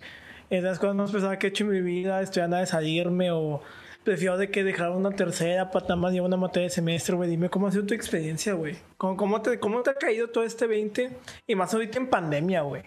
es 0.49 0.63
las 0.63 0.79
cosas 0.79 0.95
más 0.95 1.11
pesadas 1.11 1.37
que 1.37 1.47
he 1.47 1.49
hecho 1.49 1.63
en 1.65 1.71
mi 1.71 1.81
vida, 1.81 2.21
estoy 2.21 2.43
a 2.43 2.47
nada 2.47 2.61
de 2.61 2.67
salirme 2.67 3.31
o 3.31 3.61
prefiero 4.03 4.37
de 4.37 4.49
que 4.49 4.63
dejar 4.63 4.91
una 4.91 5.11
tercera 5.11 5.69
para 5.69 5.95
más 5.95 6.11
llevar 6.11 6.29
una 6.29 6.37
materia 6.37 6.67
de 6.67 6.73
semestre, 6.73 7.15
güey. 7.15 7.29
Dime 7.29 7.49
cómo 7.49 7.67
ha 7.67 7.71
sido 7.71 7.85
tu 7.85 7.93
experiencia, 7.93 8.53
güey. 8.53 8.77
¿Cómo, 8.97 9.15
cómo, 9.15 9.41
te, 9.41 9.59
¿Cómo 9.59 9.83
te 9.83 9.91
ha 9.91 9.95
caído 9.95 10.29
todo 10.29 10.43
este 10.43 10.65
20? 10.65 11.11
Y 11.45 11.55
más 11.55 11.73
ahorita 11.73 11.99
en 11.99 12.07
pandemia, 12.07 12.61
güey. 12.61 12.81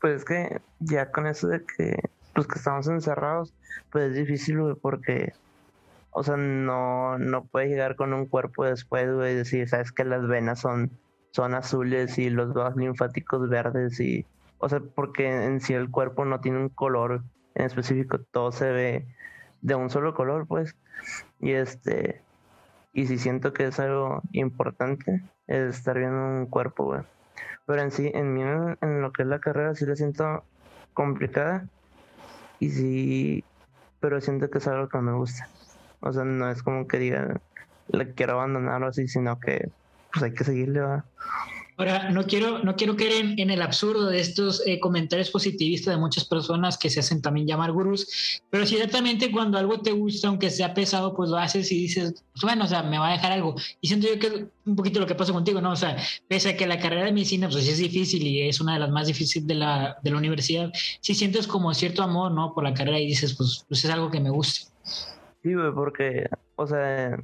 Pues 0.00 0.16
es 0.16 0.24
que 0.24 0.60
ya 0.80 1.10
con 1.12 1.26
eso 1.26 1.46
de 1.48 1.64
que 1.64 1.96
los 2.36 2.46
que 2.46 2.58
estamos 2.58 2.86
encerrados, 2.88 3.54
pues 3.90 4.10
es 4.10 4.16
difícil, 4.16 4.60
güey, 4.60 4.74
porque, 4.74 5.32
o 6.10 6.22
sea, 6.22 6.36
no, 6.36 7.18
no 7.18 7.44
puedes 7.44 7.70
llegar 7.70 7.96
con 7.96 8.12
un 8.12 8.26
cuerpo 8.26 8.64
después, 8.64 9.12
güey, 9.12 9.32
y 9.32 9.36
decir, 9.36 9.68
sabes 9.68 9.92
que 9.92 10.04
las 10.04 10.26
venas 10.26 10.60
son, 10.60 10.90
son 11.30 11.54
azules 11.54 12.18
y 12.18 12.30
los 12.30 12.52
vasos 12.52 12.76
linfáticos 12.76 13.48
verdes 13.48 13.98
y, 14.00 14.26
o 14.58 14.68
sea, 14.68 14.80
porque 14.94 15.44
en 15.44 15.60
sí 15.60 15.74
el 15.74 15.90
cuerpo 15.90 16.24
no 16.24 16.40
tiene 16.40 16.58
un 16.58 16.68
color 16.68 17.22
en 17.54 17.64
específico, 17.64 18.18
todo 18.18 18.52
se 18.52 18.70
ve 18.70 19.06
de 19.62 19.74
un 19.74 19.90
solo 19.90 20.14
color, 20.14 20.46
pues, 20.46 20.76
y 21.40 21.52
este, 21.52 22.20
y 22.92 23.06
si 23.06 23.18
siento 23.18 23.52
que 23.52 23.66
es 23.66 23.80
algo 23.80 24.22
importante, 24.32 25.22
es 25.46 25.76
estar 25.76 25.98
viendo 25.98 26.18
un 26.18 26.46
cuerpo, 26.46 26.84
güey. 26.84 27.00
Pero 27.66 27.82
en 27.82 27.90
sí, 27.90 28.10
en 28.14 28.32
mí, 28.32 28.42
en 28.42 29.02
lo 29.02 29.12
que 29.12 29.22
es 29.22 29.28
la 29.28 29.40
carrera, 29.40 29.74
sí 29.74 29.84
la 29.84 29.96
siento 29.96 30.44
complicada 30.94 31.66
y 32.58 32.70
sí, 32.70 33.44
pero 34.00 34.20
siento 34.20 34.50
que 34.50 34.58
es 34.58 34.66
algo 34.68 34.88
que 34.88 34.98
me 34.98 35.12
gusta. 35.12 35.48
O 36.00 36.12
sea, 36.12 36.24
no 36.24 36.50
es 36.50 36.62
como 36.62 36.86
que 36.86 36.98
diga, 36.98 37.40
le 37.88 38.14
quiero 38.14 38.34
abandonar 38.34 38.82
o 38.82 38.88
así, 38.88 39.08
sino 39.08 39.38
que 39.38 39.70
pues 40.12 40.22
hay 40.24 40.32
que 40.34 40.44
seguirle. 40.44 40.80
¿va? 40.80 41.04
Ahora, 41.78 42.10
no 42.10 42.24
quiero, 42.24 42.60
no 42.60 42.74
quiero 42.74 42.96
caer 42.96 43.34
en, 43.36 43.50
el 43.50 43.60
absurdo 43.60 44.06
de 44.06 44.18
estos 44.18 44.66
eh, 44.66 44.80
comentarios 44.80 45.30
positivistas 45.30 45.94
de 45.94 46.00
muchas 46.00 46.24
personas 46.24 46.78
que 46.78 46.88
se 46.88 47.00
hacen 47.00 47.20
también 47.20 47.46
llamar 47.46 47.72
gurús, 47.72 48.40
pero 48.48 48.64
ciertamente 48.64 49.30
cuando 49.30 49.58
algo 49.58 49.80
te 49.80 49.92
gusta, 49.92 50.28
aunque 50.28 50.48
sea 50.48 50.72
pesado, 50.72 51.14
pues 51.14 51.28
lo 51.28 51.36
haces 51.36 51.70
y 51.70 51.78
dices, 51.78 52.24
pues 52.32 52.42
bueno, 52.42 52.64
o 52.64 52.66
sea, 52.66 52.82
me 52.82 52.98
va 52.98 53.08
a 53.08 53.12
dejar 53.12 53.32
algo. 53.32 53.56
Y 53.82 53.88
siento 53.88 54.08
yo 54.08 54.18
que 54.18 54.26
es 54.26 54.44
un 54.64 54.74
poquito 54.74 55.00
lo 55.00 55.06
que 55.06 55.14
pasa 55.14 55.34
contigo, 55.34 55.60
¿no? 55.60 55.72
O 55.72 55.76
sea, 55.76 55.98
pese 56.28 56.50
a 56.50 56.56
que 56.56 56.66
la 56.66 56.78
carrera 56.78 57.04
de 57.04 57.12
medicina, 57.12 57.48
pues 57.50 57.68
es 57.68 57.76
difícil 57.76 58.22
y 58.22 58.48
es 58.48 58.58
una 58.60 58.74
de 58.74 58.80
las 58.80 58.90
más 58.90 59.06
difíciles 59.06 59.46
de 59.46 59.54
la, 59.54 59.98
de 60.02 60.10
la 60.10 60.16
universidad, 60.16 60.72
sí 61.00 61.14
sientes 61.14 61.46
como 61.46 61.74
cierto 61.74 62.02
amor, 62.02 62.32
¿no? 62.32 62.54
Por 62.54 62.64
la 62.64 62.72
carrera 62.72 62.98
y 62.98 63.06
dices, 63.06 63.34
pues, 63.34 63.66
pues 63.68 63.84
es 63.84 63.90
algo 63.90 64.10
que 64.10 64.20
me 64.20 64.30
gusta. 64.30 64.72
Sí, 65.42 65.52
porque, 65.74 66.28
o 66.56 66.66
sea, 66.66 67.22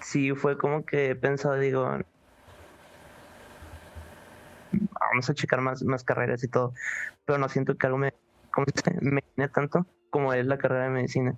sí 0.00 0.30
fue 0.32 0.56
como 0.56 0.84
que 0.86 1.10
he 1.10 1.14
pensado, 1.16 1.58
digo, 1.58 1.86
vamos 4.72 5.28
a 5.30 5.34
checar 5.34 5.60
más, 5.60 5.82
más 5.82 6.04
carreras 6.04 6.42
y 6.44 6.48
todo, 6.48 6.74
pero 7.24 7.38
no 7.38 7.48
siento 7.48 7.76
que 7.76 7.86
algo 7.86 7.98
me, 7.98 8.12
me 9.36 9.48
tanto 9.48 9.86
como 10.10 10.32
es 10.34 10.46
la 10.46 10.58
carrera 10.58 10.84
de 10.84 10.90
medicina. 10.90 11.34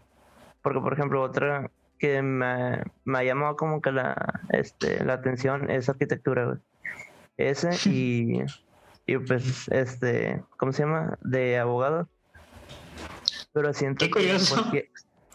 Porque, 0.63 0.81
por 0.81 0.93
ejemplo, 0.93 1.23
otra 1.23 1.71
que 1.99 2.23
me, 2.23 2.83
me 3.05 3.19
ha 3.19 3.25
llamado 3.25 3.57
como 3.57 3.81
que 3.81 3.93
la, 3.93 4.41
este, 4.51 5.05
la 5.05 5.15
atención 5.15 5.71
es 5.71 5.89
arquitectura, 5.89 6.59
Ese 7.37 7.71
y, 7.89 8.43
y 9.07 9.19
pues, 9.19 9.69
este, 9.69 10.43
¿cómo 10.57 10.73
se 10.73 10.83
llama? 10.83 11.19
De 11.21 11.59
abogado. 11.59 12.09
Pero 13.53 13.73
siento 13.73 14.07
que 14.11 14.89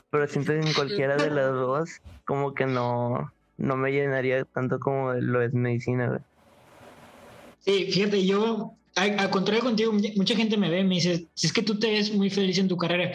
pero 0.10 0.26
siento 0.28 0.54
que 0.54 0.60
en 0.60 0.74
cualquiera 0.74 1.18
de 1.18 1.30
las 1.30 1.52
dos 1.52 2.02
como 2.26 2.54
que 2.54 2.66
no, 2.66 3.32
no 3.58 3.76
me 3.76 3.92
llenaría 3.92 4.44
tanto 4.46 4.80
como 4.80 5.14
lo 5.14 5.42
es 5.42 5.54
medicina, 5.54 6.08
güey. 6.08 6.22
Sí, 7.68 7.92
fíjate, 7.92 8.26
yo, 8.26 8.78
al, 8.96 9.30
contrario 9.30 9.62
contigo, 9.62 9.92
mucha 10.16 10.36
gente 10.38 10.56
me 10.56 10.70
ve 10.70 10.80
y 10.80 10.84
me 10.86 10.96
dice, 10.96 11.28
si 11.34 11.48
es 11.48 11.54
que 11.54 11.62
tú 11.62 11.78
te 11.78 11.92
ves 11.92 12.14
muy 12.14 12.30
feliz 12.30 12.58
en 12.60 12.70
tu 12.70 12.78
carrera. 12.78 13.12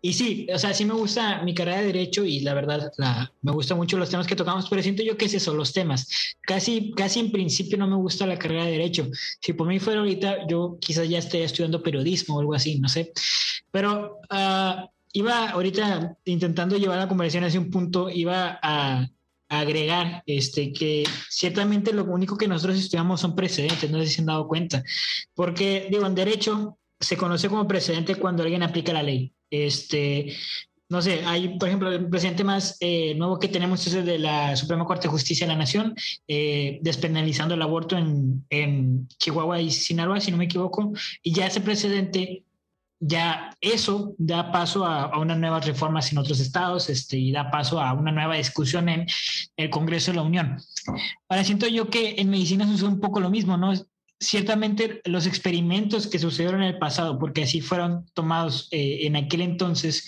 Y 0.00 0.12
sí, 0.12 0.48
o 0.52 0.58
sea, 0.58 0.74
sí 0.74 0.84
me 0.84 0.94
gusta 0.94 1.40
mi 1.44 1.54
carrera 1.54 1.78
de 1.78 1.86
Derecho 1.86 2.24
y 2.24 2.40
la 2.40 2.52
verdad, 2.52 2.90
la, 2.98 3.32
me 3.42 3.52
gustan 3.52 3.78
mucho 3.78 3.96
los 3.98 4.10
temas 4.10 4.26
que 4.26 4.34
tocamos, 4.34 4.68
pero 4.68 4.82
siento 4.82 5.04
yo 5.04 5.16
que 5.16 5.26
es 5.26 5.34
eso, 5.34 5.54
los 5.54 5.72
temas. 5.72 6.08
Casi, 6.40 6.92
casi 6.96 7.20
en 7.20 7.30
principio 7.30 7.78
no 7.78 7.86
me 7.86 7.94
gusta 7.94 8.26
la 8.26 8.38
carrera 8.40 8.64
de 8.64 8.72
Derecho. 8.72 9.08
Si 9.40 9.52
por 9.52 9.68
mí 9.68 9.78
fuera 9.78 10.00
ahorita, 10.00 10.48
yo 10.48 10.78
quizás 10.80 11.08
ya 11.08 11.18
esté 11.18 11.44
estudiando 11.44 11.80
periodismo 11.80 12.36
o 12.36 12.40
algo 12.40 12.54
así, 12.54 12.80
no 12.80 12.88
sé. 12.88 13.12
Pero 13.70 14.18
uh, 14.32 14.88
iba 15.12 15.50
ahorita 15.50 16.16
intentando 16.24 16.76
llevar 16.76 16.98
la 16.98 17.08
conversación 17.08 17.44
hacia 17.44 17.60
un 17.60 17.70
punto, 17.70 18.10
iba 18.10 18.58
a 18.60 19.08
agregar 19.60 20.22
este, 20.26 20.72
que 20.72 21.04
ciertamente 21.28 21.92
lo 21.92 22.04
único 22.04 22.36
que 22.36 22.48
nosotros 22.48 22.78
estudiamos 22.78 23.20
son 23.20 23.34
precedentes, 23.34 23.90
no 23.90 23.98
sé 23.98 24.06
si 24.06 24.20
han 24.20 24.26
dado 24.26 24.48
cuenta, 24.48 24.82
porque 25.34 25.88
digo, 25.90 26.06
en 26.06 26.14
derecho 26.14 26.78
se 26.98 27.16
conoce 27.16 27.48
como 27.48 27.66
precedente 27.66 28.14
cuando 28.14 28.42
alguien 28.42 28.62
aplica 28.62 28.92
la 28.92 29.02
ley. 29.02 29.32
Este, 29.50 30.34
no 30.88 31.02
sé, 31.02 31.22
hay, 31.24 31.58
por 31.58 31.68
ejemplo, 31.68 31.90
el 31.90 32.08
presidente 32.08 32.44
más 32.44 32.76
eh, 32.80 33.14
nuevo 33.14 33.38
que 33.38 33.48
tenemos 33.48 33.86
es 33.86 33.94
el 33.94 34.04
de 34.04 34.18
la 34.18 34.54
Suprema 34.56 34.84
Corte 34.84 35.08
de 35.08 35.12
Justicia 35.12 35.46
de 35.46 35.52
la 35.52 35.58
Nación, 35.58 35.94
eh, 36.28 36.78
despenalizando 36.82 37.54
el 37.54 37.62
aborto 37.62 37.96
en, 37.96 38.44
en, 38.50 39.08
Chihuahua 39.18 39.60
y 39.60 39.70
Sinaloa, 39.70 40.20
si 40.20 40.30
no 40.30 40.36
me 40.36 40.44
equivoco, 40.44 40.92
y 41.22 41.32
ya 41.32 41.46
ese 41.46 41.60
precedente, 41.60 42.44
ya 43.04 43.50
eso 43.60 44.14
da 44.16 44.52
paso 44.52 44.86
a, 44.86 45.02
a 45.06 45.18
unas 45.18 45.36
nuevas 45.36 45.66
reformas 45.66 46.12
en 46.12 46.18
otros 46.18 46.38
estados 46.38 46.88
este, 46.88 47.18
y 47.18 47.32
da 47.32 47.50
paso 47.50 47.80
a 47.80 47.92
una 47.92 48.12
nueva 48.12 48.36
discusión 48.36 48.88
en 48.88 49.06
el 49.56 49.70
Congreso 49.70 50.12
de 50.12 50.18
la 50.18 50.22
Unión. 50.22 50.56
Ahora 51.28 51.42
siento 51.42 51.66
yo 51.66 51.90
que 51.90 52.14
en 52.18 52.30
medicina 52.30 52.64
sucede 52.64 52.88
un 52.88 53.00
poco 53.00 53.18
lo 53.18 53.28
mismo, 53.28 53.56
¿no? 53.56 53.72
ciertamente 54.22 55.02
los 55.04 55.26
experimentos 55.26 56.06
que 56.06 56.18
sucedieron 56.18 56.62
en 56.62 56.68
el 56.68 56.78
pasado, 56.78 57.18
porque 57.18 57.42
así 57.42 57.60
fueron 57.60 58.06
tomados 58.14 58.68
eh, 58.70 59.00
en 59.02 59.16
aquel 59.16 59.40
entonces, 59.40 60.06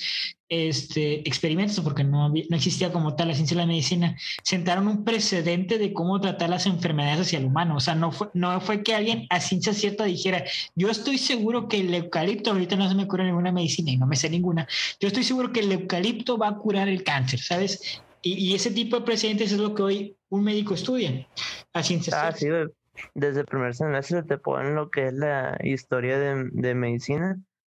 este, 0.49 1.27
experimentos, 1.29 1.81
porque 1.81 2.05
no, 2.05 2.29
no 2.29 2.57
existía 2.57 2.93
como 2.93 3.17
tal 3.17 3.29
la 3.29 3.35
ciencia 3.35 3.57
de 3.57 3.63
la 3.63 3.67
medicina, 3.67 4.17
sentaron 4.43 4.89
un 4.89 5.05
precedente 5.05 5.79
de 5.79 5.93
cómo 5.93 6.21
tratar 6.21 6.51
las 6.51 6.67
enfermedades 6.67 7.21
hacia 7.21 7.39
el 7.39 7.47
humano. 7.47 7.77
O 7.77 7.81
sea, 7.81 7.95
no 7.95 8.13
fue, 8.13 8.29
no 8.35 8.61
fue 8.61 8.83
que 8.83 8.95
alguien 8.95 9.27
a 9.31 9.41
ciencia 9.41 9.73
cierta 9.73 10.05
dijera, 10.05 10.45
yo 10.75 10.91
estoy 10.91 11.19
seguro 11.19 11.69
que 11.69 11.81
el 11.81 11.95
eucalipto, 11.95 12.51
ahorita 12.51 12.77
no 12.77 12.89
se 12.89 12.95
me 12.95 13.07
cura 13.07 13.25
ninguna 13.25 13.53
medicina 13.53 13.91
y 13.91 13.97
no 13.97 14.07
me 14.07 14.17
sé 14.17 14.29
ninguna, 14.31 14.69
yo 15.01 15.09
estoy 15.09 15.25
seguro 15.25 15.53
que 15.53 15.61
el 15.61 15.73
eucalipto 15.73 16.39
va 16.39 16.49
a 16.49 16.57
curar 16.57 16.89
el 16.89 17.03
cáncer, 17.03 17.41
¿sabes? 17.41 18.03
Y, 18.23 18.35
y 18.35 18.55
ese 18.55 18.71
tipo 18.71 18.99
de 18.99 19.05
precedentes 19.05 19.53
es 19.53 19.59
lo 19.59 19.75
que 19.75 19.83
hoy 19.83 20.17
un 20.29 20.45
médico 20.45 20.75
estudia 20.75 21.27
a 21.73 21.83
ciencia 21.83 22.13
ah, 22.17 22.33
cierta. 22.33 22.69
Sí, 22.69 23.03
desde 23.15 23.41
el 23.41 23.47
primer 23.47 23.75
semestre 23.75 24.23
te 24.23 24.39
ponen 24.39 24.75
lo 24.75 24.91
que 24.91 25.09
es 25.09 25.15
la 25.15 25.59
historia 25.63 26.19
de, 26.19 26.49
de 26.53 26.75
medicina 26.75 27.37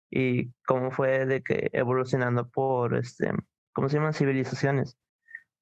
y 0.09 0.51
cómo 0.65 0.91
fue 0.91 1.25
de 1.25 1.41
que 1.43 1.69
evolucionando 1.73 2.49
por 2.49 2.95
este 2.95 3.31
cómo 3.73 3.89
se 3.89 3.97
llaman 3.97 4.13
civilizaciones 4.13 4.97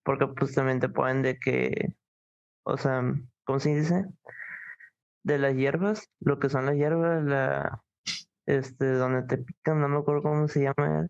porque 0.03 0.27
pues 0.27 0.53
también 0.53 0.79
te 0.79 0.89
ponen 0.89 1.21
de 1.21 1.39
que 1.39 1.95
o 2.63 2.77
sea 2.77 3.03
cómo 3.43 3.59
se 3.59 3.75
dice 3.75 4.05
de 5.23 5.39
las 5.39 5.55
hierbas 5.55 6.09
lo 6.19 6.39
que 6.39 6.49
son 6.49 6.67
las 6.67 6.75
hierbas 6.75 7.23
la 7.23 7.81
este 8.45 8.91
donde 8.91 9.23
te 9.23 9.37
pican 9.39 9.81
no 9.81 9.89
me 9.89 9.97
acuerdo 9.97 10.21
cómo 10.21 10.47
se 10.47 10.61
llama 10.61 11.07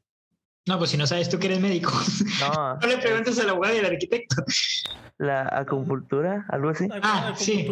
no, 0.67 0.79
pues 0.79 0.89
si 0.89 0.97
no 0.97 1.05
sabes 1.05 1.29
tú 1.29 1.37
que 1.37 1.47
eres 1.47 1.59
médico. 1.59 1.91
No. 2.39 2.75
no 2.75 2.87
le 2.87 2.97
preguntes 2.97 3.39
al 3.39 3.49
abogado 3.49 3.75
y 3.75 3.79
al 3.79 3.85
arquitecto. 3.85 4.43
La 5.17 5.47
acupuntura, 5.51 6.45
algo 6.49 6.69
así. 6.69 6.89
Ah, 7.01 7.33
sí. 7.37 7.67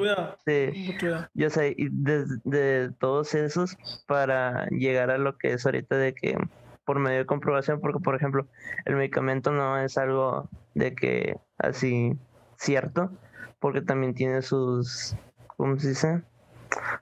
sí. 0.46 0.98
Yo 1.34 1.50
sé, 1.50 1.76
y 1.78 1.90
de, 1.92 2.92
todos 3.00 3.34
esos 3.34 3.76
para 4.08 4.68
llegar 4.68 5.12
a 5.12 5.18
lo 5.18 5.38
que 5.38 5.54
es 5.54 5.66
ahorita 5.66 5.98
de 5.98 6.14
que 6.14 6.38
por 6.86 7.00
medio 7.00 7.20
de 7.20 7.26
comprobación, 7.26 7.82
porque 7.82 8.00
por 8.00 8.16
ejemplo, 8.16 8.48
el 8.86 8.96
medicamento 8.96 9.52
no 9.52 9.78
es 9.78 9.98
algo 9.98 10.50
de 10.74 10.96
que 10.96 11.38
así 11.58 12.14
cierto, 12.58 13.12
porque 13.60 13.82
también 13.82 14.14
tiene 14.14 14.42
sus, 14.42 15.16
¿cómo 15.58 15.78
se 15.80 15.90
dice? 15.90 16.22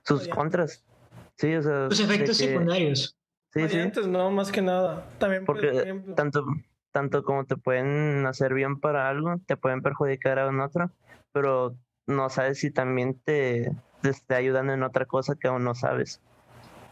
Sus 0.04 0.26
contras. 0.28 0.82
Sí, 1.36 1.54
o 1.54 1.62
sea. 1.62 1.88
Sus 1.90 2.00
efectos 2.00 2.36
secundarios. 2.36 3.16
Sí, 3.52 3.68
sí. 3.68 4.08
no, 4.08 4.30
más 4.30 4.50
que 4.50 4.62
nada. 4.62 5.04
También 5.18 5.44
porque 5.44 6.02
tanto, 6.16 6.44
tanto 6.90 7.22
como 7.22 7.44
te 7.44 7.56
pueden 7.56 8.24
hacer 8.26 8.54
bien 8.54 8.80
para 8.80 9.08
algo, 9.08 9.36
te 9.46 9.56
pueden 9.56 9.82
perjudicar 9.82 10.38
a 10.38 10.48
un 10.48 10.60
otro, 10.60 10.90
pero 11.32 11.76
no 12.06 12.30
sabes 12.30 12.60
si 12.60 12.70
también 12.70 13.20
te, 13.20 13.70
te 14.00 14.08
está 14.08 14.36
ayudando 14.36 14.72
en 14.72 14.82
otra 14.82 15.04
cosa 15.04 15.34
que 15.36 15.48
aún 15.48 15.64
no 15.64 15.74
sabes. 15.74 16.20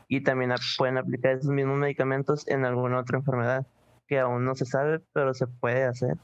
Y 0.09 0.23
también 0.23 0.53
pueden 0.77 0.99
aplicar 0.99 1.33
esos 1.33 1.51
mismos 1.51 1.79
medicamentos 1.79 2.47
en 2.49 2.65
alguna 2.65 2.99
otra 2.99 3.19
enfermedad 3.19 3.67
que 4.07 4.19
aún 4.19 4.45
no 4.45 4.57
se 4.57 4.67
sabe, 4.67 5.01
pero 5.13 5.35
se 5.35 5.47
puede 5.47 5.85
hacer. 5.85 6.17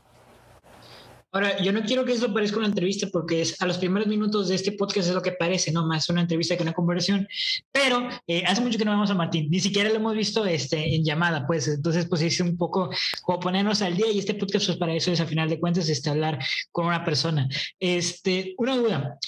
Ahora, 1.36 1.62
yo 1.62 1.70
no 1.70 1.82
quiero 1.82 2.06
que 2.06 2.14
esto 2.14 2.32
parezca 2.32 2.56
una 2.56 2.68
entrevista 2.68 3.08
porque 3.12 3.42
es 3.42 3.60
a 3.60 3.66
los 3.66 3.76
primeros 3.76 4.08
minutos 4.08 4.48
de 4.48 4.54
este 4.54 4.72
podcast 4.72 5.08
es 5.08 5.14
lo 5.14 5.20
que 5.20 5.32
parece, 5.32 5.70
no 5.70 5.86
más 5.86 6.08
una 6.08 6.22
entrevista 6.22 6.56
que 6.56 6.62
una 6.62 6.72
conversación. 6.72 7.28
Pero 7.70 8.08
eh, 8.26 8.42
hace 8.46 8.62
mucho 8.62 8.78
que 8.78 8.86
no 8.86 8.92
vemos 8.92 9.10
a 9.10 9.14
Martín, 9.14 9.50
ni 9.50 9.60
siquiera 9.60 9.90
lo 9.90 9.96
hemos 9.96 10.16
visto 10.16 10.46
este, 10.46 10.94
en 10.94 11.04
llamada, 11.04 11.46
pues 11.46 11.68
entonces 11.68 12.06
pues 12.06 12.22
es 12.22 12.40
un 12.40 12.56
poco 12.56 12.88
como 13.20 13.38
ponernos 13.38 13.82
al 13.82 13.98
día 13.98 14.10
y 14.10 14.18
este 14.18 14.32
podcast 14.32 14.64
pues 14.64 14.78
para 14.78 14.94
eso 14.94 15.12
es 15.12 15.20
a 15.20 15.26
final 15.26 15.50
de 15.50 15.60
cuentas 15.60 15.90
este, 15.90 16.08
hablar 16.08 16.38
con 16.72 16.86
una 16.86 17.04
persona. 17.04 17.46
Este, 17.78 18.54
una 18.56 18.74
duda, 18.74 19.18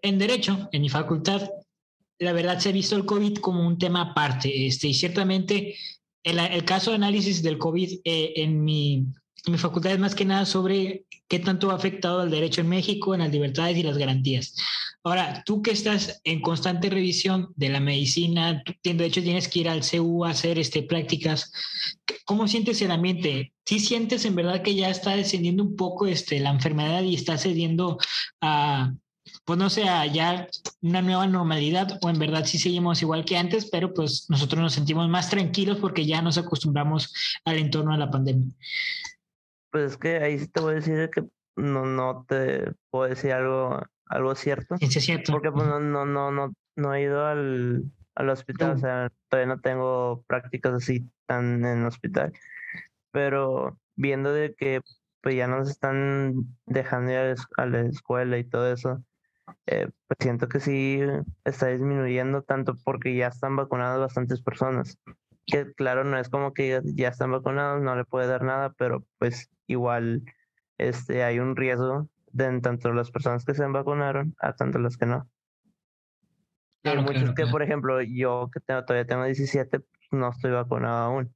en 0.00 0.18
derecho, 0.18 0.70
en 0.72 0.80
mi 0.80 0.88
facultad, 0.88 1.46
la 2.20 2.32
verdad 2.32 2.58
se 2.58 2.70
ha 2.70 2.72
visto 2.72 2.96
el 2.96 3.04
COVID 3.04 3.36
como 3.36 3.66
un 3.66 3.76
tema 3.76 4.12
aparte, 4.12 4.66
este, 4.66 4.88
y 4.88 4.94
ciertamente 4.94 5.76
el, 6.22 6.38
el 6.38 6.64
caso 6.64 6.90
de 6.90 6.96
análisis 6.96 7.42
del 7.42 7.58
COVID 7.58 8.00
eh, 8.02 8.32
en 8.36 8.64
mi 8.64 9.08
mi 9.46 9.58
facultad 9.58 9.92
es 9.92 9.98
más 9.98 10.14
que 10.14 10.24
nada 10.24 10.46
sobre 10.46 11.04
qué 11.28 11.38
tanto 11.38 11.70
ha 11.70 11.74
afectado 11.74 12.20
al 12.20 12.30
derecho 12.30 12.60
en 12.60 12.68
México, 12.68 13.14
en 13.14 13.20
las 13.20 13.30
libertades 13.30 13.76
y 13.76 13.82
las 13.82 13.96
garantías. 13.96 14.54
Ahora, 15.02 15.42
tú 15.46 15.62
que 15.62 15.70
estás 15.70 16.20
en 16.24 16.42
constante 16.42 16.90
revisión 16.90 17.52
de 17.56 17.70
la 17.70 17.80
medicina, 17.80 18.62
de 18.82 19.04
hecho 19.04 19.22
tienes 19.22 19.48
que 19.48 19.60
ir 19.60 19.68
al 19.68 19.82
CU 19.82 20.24
a 20.24 20.30
hacer 20.30 20.58
este, 20.58 20.82
prácticas, 20.82 21.52
¿cómo 22.26 22.46
sientes 22.48 22.82
el 22.82 22.90
ambiente? 22.90 23.54
¿Sí 23.64 23.80
sientes 23.80 24.26
en 24.26 24.34
verdad 24.34 24.62
que 24.62 24.74
ya 24.74 24.90
está 24.90 25.16
descendiendo 25.16 25.62
un 25.62 25.76
poco 25.76 26.06
este, 26.06 26.38
la 26.40 26.50
enfermedad 26.50 27.02
y 27.02 27.14
está 27.14 27.38
cediendo 27.38 27.96
a, 28.42 28.92
pues 29.46 29.58
no 29.58 29.70
sé, 29.70 29.84
a 29.88 30.04
ya 30.06 30.46
una 30.82 31.00
nueva 31.00 31.26
normalidad 31.26 31.98
o 32.02 32.10
en 32.10 32.18
verdad 32.18 32.44
sí 32.44 32.58
seguimos 32.58 33.00
igual 33.00 33.24
que 33.24 33.38
antes, 33.38 33.70
pero 33.70 33.94
pues 33.94 34.26
nosotros 34.28 34.60
nos 34.60 34.74
sentimos 34.74 35.08
más 35.08 35.30
tranquilos 35.30 35.78
porque 35.78 36.04
ya 36.04 36.20
nos 36.20 36.36
acostumbramos 36.36 37.12
al 37.44 37.58
entorno 37.58 37.92
de 37.92 37.98
la 37.98 38.10
pandemia? 38.10 38.48
Pues 39.70 39.92
es 39.92 39.96
que 39.96 40.16
ahí 40.16 40.38
sí 40.38 40.48
te 40.48 40.60
voy 40.60 40.72
a 40.72 40.74
decir 40.76 41.10
que 41.10 41.24
no, 41.56 41.86
no 41.86 42.24
te 42.28 42.72
puedo 42.90 43.08
decir 43.08 43.32
algo, 43.32 43.80
algo 44.06 44.34
cierto. 44.34 44.76
Sí, 44.78 44.86
es 44.86 45.04
cierto. 45.04 45.32
Porque 45.32 45.52
pues, 45.52 45.66
no, 45.66 45.80
no, 45.80 46.04
no, 46.04 46.30
no, 46.30 46.52
no 46.76 46.94
he 46.94 47.02
ido 47.02 47.24
al, 47.26 47.84
al 48.14 48.28
hospital, 48.28 48.72
o 48.72 48.78
sea, 48.78 49.10
todavía 49.28 49.54
no 49.54 49.60
tengo 49.60 50.24
prácticas 50.26 50.74
así 50.74 51.08
tan 51.26 51.64
en 51.64 51.80
el 51.80 51.86
hospital. 51.86 52.32
Pero 53.12 53.78
viendo 53.96 54.32
de 54.32 54.54
que 54.54 54.80
pues 55.22 55.34
ya 55.36 55.46
nos 55.46 55.68
están 55.68 56.46
dejando 56.66 57.12
ir 57.12 57.36
a 57.56 57.66
la 57.66 57.80
escuela 57.82 58.38
y 58.38 58.44
todo 58.44 58.72
eso, 58.72 59.04
eh, 59.66 59.88
pues 60.06 60.16
siento 60.20 60.48
que 60.48 60.60
sí 60.60 61.00
está 61.44 61.68
disminuyendo 61.68 62.42
tanto 62.42 62.74
porque 62.84 63.14
ya 63.14 63.28
están 63.28 63.56
vacunadas 63.56 64.00
bastantes 64.00 64.40
personas. 64.40 64.98
Que 65.50 65.72
claro, 65.74 66.04
no 66.04 66.18
es 66.18 66.28
como 66.28 66.52
que 66.54 66.80
ya 66.84 67.08
están 67.08 67.32
vacunados, 67.32 67.82
no 67.82 67.96
le 67.96 68.04
puede 68.04 68.26
dar 68.26 68.42
nada, 68.42 68.72
pero 68.76 69.04
pues 69.18 69.50
igual 69.66 70.22
este, 70.78 71.24
hay 71.24 71.38
un 71.38 71.56
riesgo 71.56 72.08
de 72.32 72.60
tanto 72.60 72.92
las 72.92 73.10
personas 73.10 73.44
que 73.44 73.54
se 73.54 73.66
vacunaron 73.66 74.34
a 74.40 74.54
tanto 74.54 74.78
las 74.78 74.96
que 74.96 75.06
no. 75.06 75.28
hay 76.84 76.98
muchos 76.98 77.34
que, 77.34 77.46
por 77.46 77.62
ejemplo, 77.62 78.00
yo 78.02 78.48
que 78.52 78.60
tengo, 78.60 78.84
todavía 78.84 79.06
tengo 79.06 79.24
17, 79.24 79.80
no 80.12 80.30
estoy 80.30 80.52
vacunado 80.52 80.96
aún. 81.04 81.34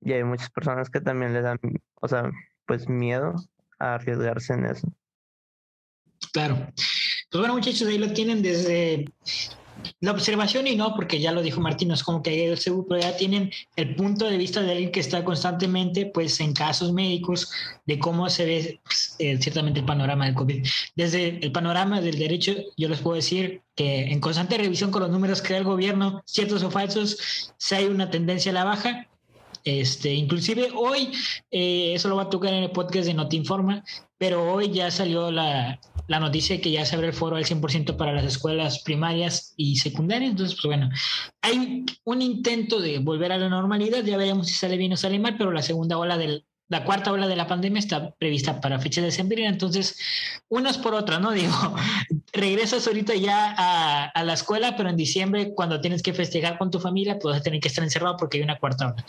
Y 0.00 0.12
hay 0.12 0.22
muchas 0.22 0.50
personas 0.50 0.90
que 0.90 1.00
también 1.00 1.34
les 1.34 1.42
dan, 1.42 1.58
o 1.94 2.08
sea, 2.08 2.30
pues 2.66 2.88
miedo 2.88 3.34
a 3.78 3.94
arriesgarse 3.94 4.54
en 4.54 4.66
eso. 4.66 4.92
Claro. 6.32 6.56
Pues 7.30 7.40
bueno, 7.40 7.54
muchachos, 7.54 7.88
ahí 7.88 7.98
lo 7.98 8.12
tienen 8.12 8.42
desde 8.42 9.06
la 10.00 10.12
observación 10.12 10.66
y 10.66 10.76
no, 10.76 10.94
porque 10.94 11.20
ya 11.20 11.32
lo 11.32 11.42
dijo 11.42 11.60
Martín, 11.60 11.90
es 11.90 12.02
como 12.02 12.22
que 12.22 12.50
el 12.50 12.58
seguro, 12.58 12.86
pero 12.88 13.00
ya 13.02 13.16
tienen 13.16 13.50
el 13.76 13.94
punto 13.94 14.26
de 14.26 14.36
vista 14.36 14.62
de 14.62 14.72
alguien 14.72 14.92
que 14.92 15.00
está 15.00 15.24
constantemente 15.24 16.06
pues 16.06 16.40
en 16.40 16.52
casos 16.52 16.92
médicos 16.92 17.50
de 17.86 17.98
cómo 17.98 18.28
se 18.30 18.44
ve 18.44 18.80
pues, 18.84 19.16
ciertamente 19.40 19.80
el 19.80 19.86
panorama 19.86 20.26
del 20.26 20.34
COVID. 20.34 20.66
Desde 20.94 21.38
el 21.44 21.52
panorama 21.52 22.00
del 22.00 22.18
derecho, 22.18 22.54
yo 22.76 22.88
les 22.88 23.00
puedo 23.00 23.16
decir 23.16 23.62
que 23.74 24.10
en 24.10 24.20
constante 24.20 24.58
revisión 24.58 24.90
con 24.90 25.02
los 25.02 25.10
números 25.10 25.42
que 25.42 25.52
da 25.52 25.58
el 25.58 25.64
gobierno, 25.64 26.22
ciertos 26.26 26.62
o 26.62 26.70
falsos, 26.70 27.52
si 27.56 27.74
hay 27.74 27.86
una 27.86 28.10
tendencia 28.10 28.50
a 28.50 28.54
la 28.54 28.64
baja. 28.64 29.06
Este, 29.64 30.14
inclusive 30.14 30.70
hoy, 30.74 31.12
eh, 31.50 31.92
eso 31.94 32.08
lo 32.08 32.16
va 32.16 32.24
a 32.24 32.30
tocar 32.30 32.52
en 32.52 32.64
el 32.64 32.70
podcast 32.70 33.06
de 33.06 33.14
Notinforma, 33.14 33.84
pero 34.16 34.52
hoy 34.52 34.70
ya 34.70 34.90
salió 34.90 35.30
la, 35.30 35.80
la 36.08 36.20
noticia 36.20 36.56
de 36.56 36.62
que 36.62 36.70
ya 36.70 36.84
se 36.84 36.96
abre 36.96 37.08
el 37.08 37.12
foro 37.12 37.36
al 37.36 37.44
100% 37.44 37.96
para 37.96 38.12
las 38.12 38.24
escuelas 38.24 38.82
primarias 38.82 39.54
y 39.56 39.76
secundarias. 39.76 40.30
Entonces, 40.30 40.56
pues 40.56 40.66
bueno, 40.66 40.90
hay 41.42 41.84
un 42.04 42.22
intento 42.22 42.80
de 42.80 42.98
volver 42.98 43.30
a 43.32 43.38
la 43.38 43.48
normalidad, 43.48 44.02
ya 44.04 44.16
veremos 44.16 44.48
si 44.48 44.54
sale 44.54 44.76
bien 44.76 44.94
o 44.94 44.96
sale 44.96 45.18
mal, 45.18 45.36
pero 45.36 45.52
la 45.52 45.62
segunda 45.62 45.98
ola 45.98 46.16
del, 46.16 46.44
la 46.68 46.84
cuarta 46.84 47.12
ola 47.12 47.26
de 47.26 47.36
la 47.36 47.46
pandemia 47.46 47.78
está 47.78 48.10
prevista 48.10 48.60
para 48.60 48.78
fecha 48.78 49.00
de 49.00 49.08
diciembre, 49.08 49.46
entonces 49.46 49.98
unos 50.48 50.78
por 50.78 50.94
otras, 50.94 51.20
¿no? 51.20 51.30
Digo, 51.38 51.52
regresas 52.32 52.86
ahorita 52.86 53.14
ya 53.14 53.54
a, 53.56 54.04
a, 54.06 54.24
la 54.24 54.34
escuela, 54.34 54.76
pero 54.76 54.90
en 54.90 54.96
diciembre 54.96 55.54
cuando 55.54 55.80
tienes 55.80 56.02
que 56.02 56.12
festejar 56.12 56.58
con 56.58 56.70
tu 56.70 56.80
familia, 56.80 57.18
pues 57.18 57.32
vas 57.32 57.40
a 57.40 57.44
tener 57.44 57.60
que 57.60 57.68
estar 57.68 57.84
encerrado 57.84 58.16
porque 58.16 58.38
hay 58.38 58.44
una 58.44 58.58
cuarta 58.58 58.86
ola. 58.88 59.04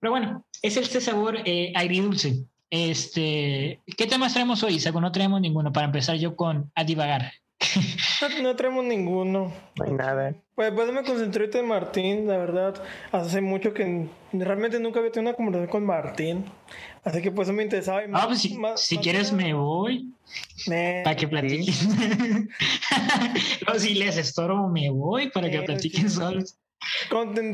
Pero 0.00 0.10
bueno, 0.10 0.44
es 0.62 0.76
este 0.76 1.00
sabor 1.00 1.38
eh, 1.44 1.72
agridulce. 1.74 2.44
Este, 2.70 3.80
¿Qué 3.96 4.06
temas 4.06 4.32
traemos 4.32 4.62
hoy, 4.64 4.74
Isaco? 4.74 5.00
No 5.00 5.12
traemos 5.12 5.40
ninguno 5.40 5.72
para 5.72 5.86
empezar 5.86 6.16
yo 6.16 6.34
con 6.34 6.72
a 6.74 6.84
divagar. 6.84 7.32
No, 8.42 8.56
tenemos 8.56 8.84
ninguno. 8.84 9.52
No 9.76 9.84
hay 9.84 9.92
nada. 9.92 10.34
Pues 10.54 10.68
después 10.68 10.92
me 10.92 11.02
concentré 11.02 11.48
en 11.58 11.66
Martín, 11.66 12.26
la 12.26 12.38
verdad. 12.38 12.82
Hace 13.12 13.40
mucho 13.40 13.74
que 13.74 14.08
realmente 14.32 14.78
nunca 14.78 15.00
había 15.00 15.12
tenido 15.12 15.30
una 15.30 15.36
conversación 15.36 15.70
con 15.70 15.84
Martín. 15.84 16.44
Así 17.02 17.20
que 17.20 17.30
pues 17.30 17.48
eso 17.48 17.54
me 17.54 17.62
interesaba. 17.64 18.02
ah, 18.12 18.26
pues 18.26 18.48
si, 18.76 18.98
quieres 18.98 19.32
me 19.32 19.52
voy. 19.52 20.12
Para 21.04 21.16
que 21.16 21.28
platiquen. 21.28 21.74
no, 23.66 23.78
si 23.78 23.94
les 23.94 24.16
estorbo 24.16 24.68
me 24.68 24.90
voy 24.90 25.30
para 25.30 25.50
que 25.50 25.62
platiquen 25.62 26.08
solos 26.08 26.56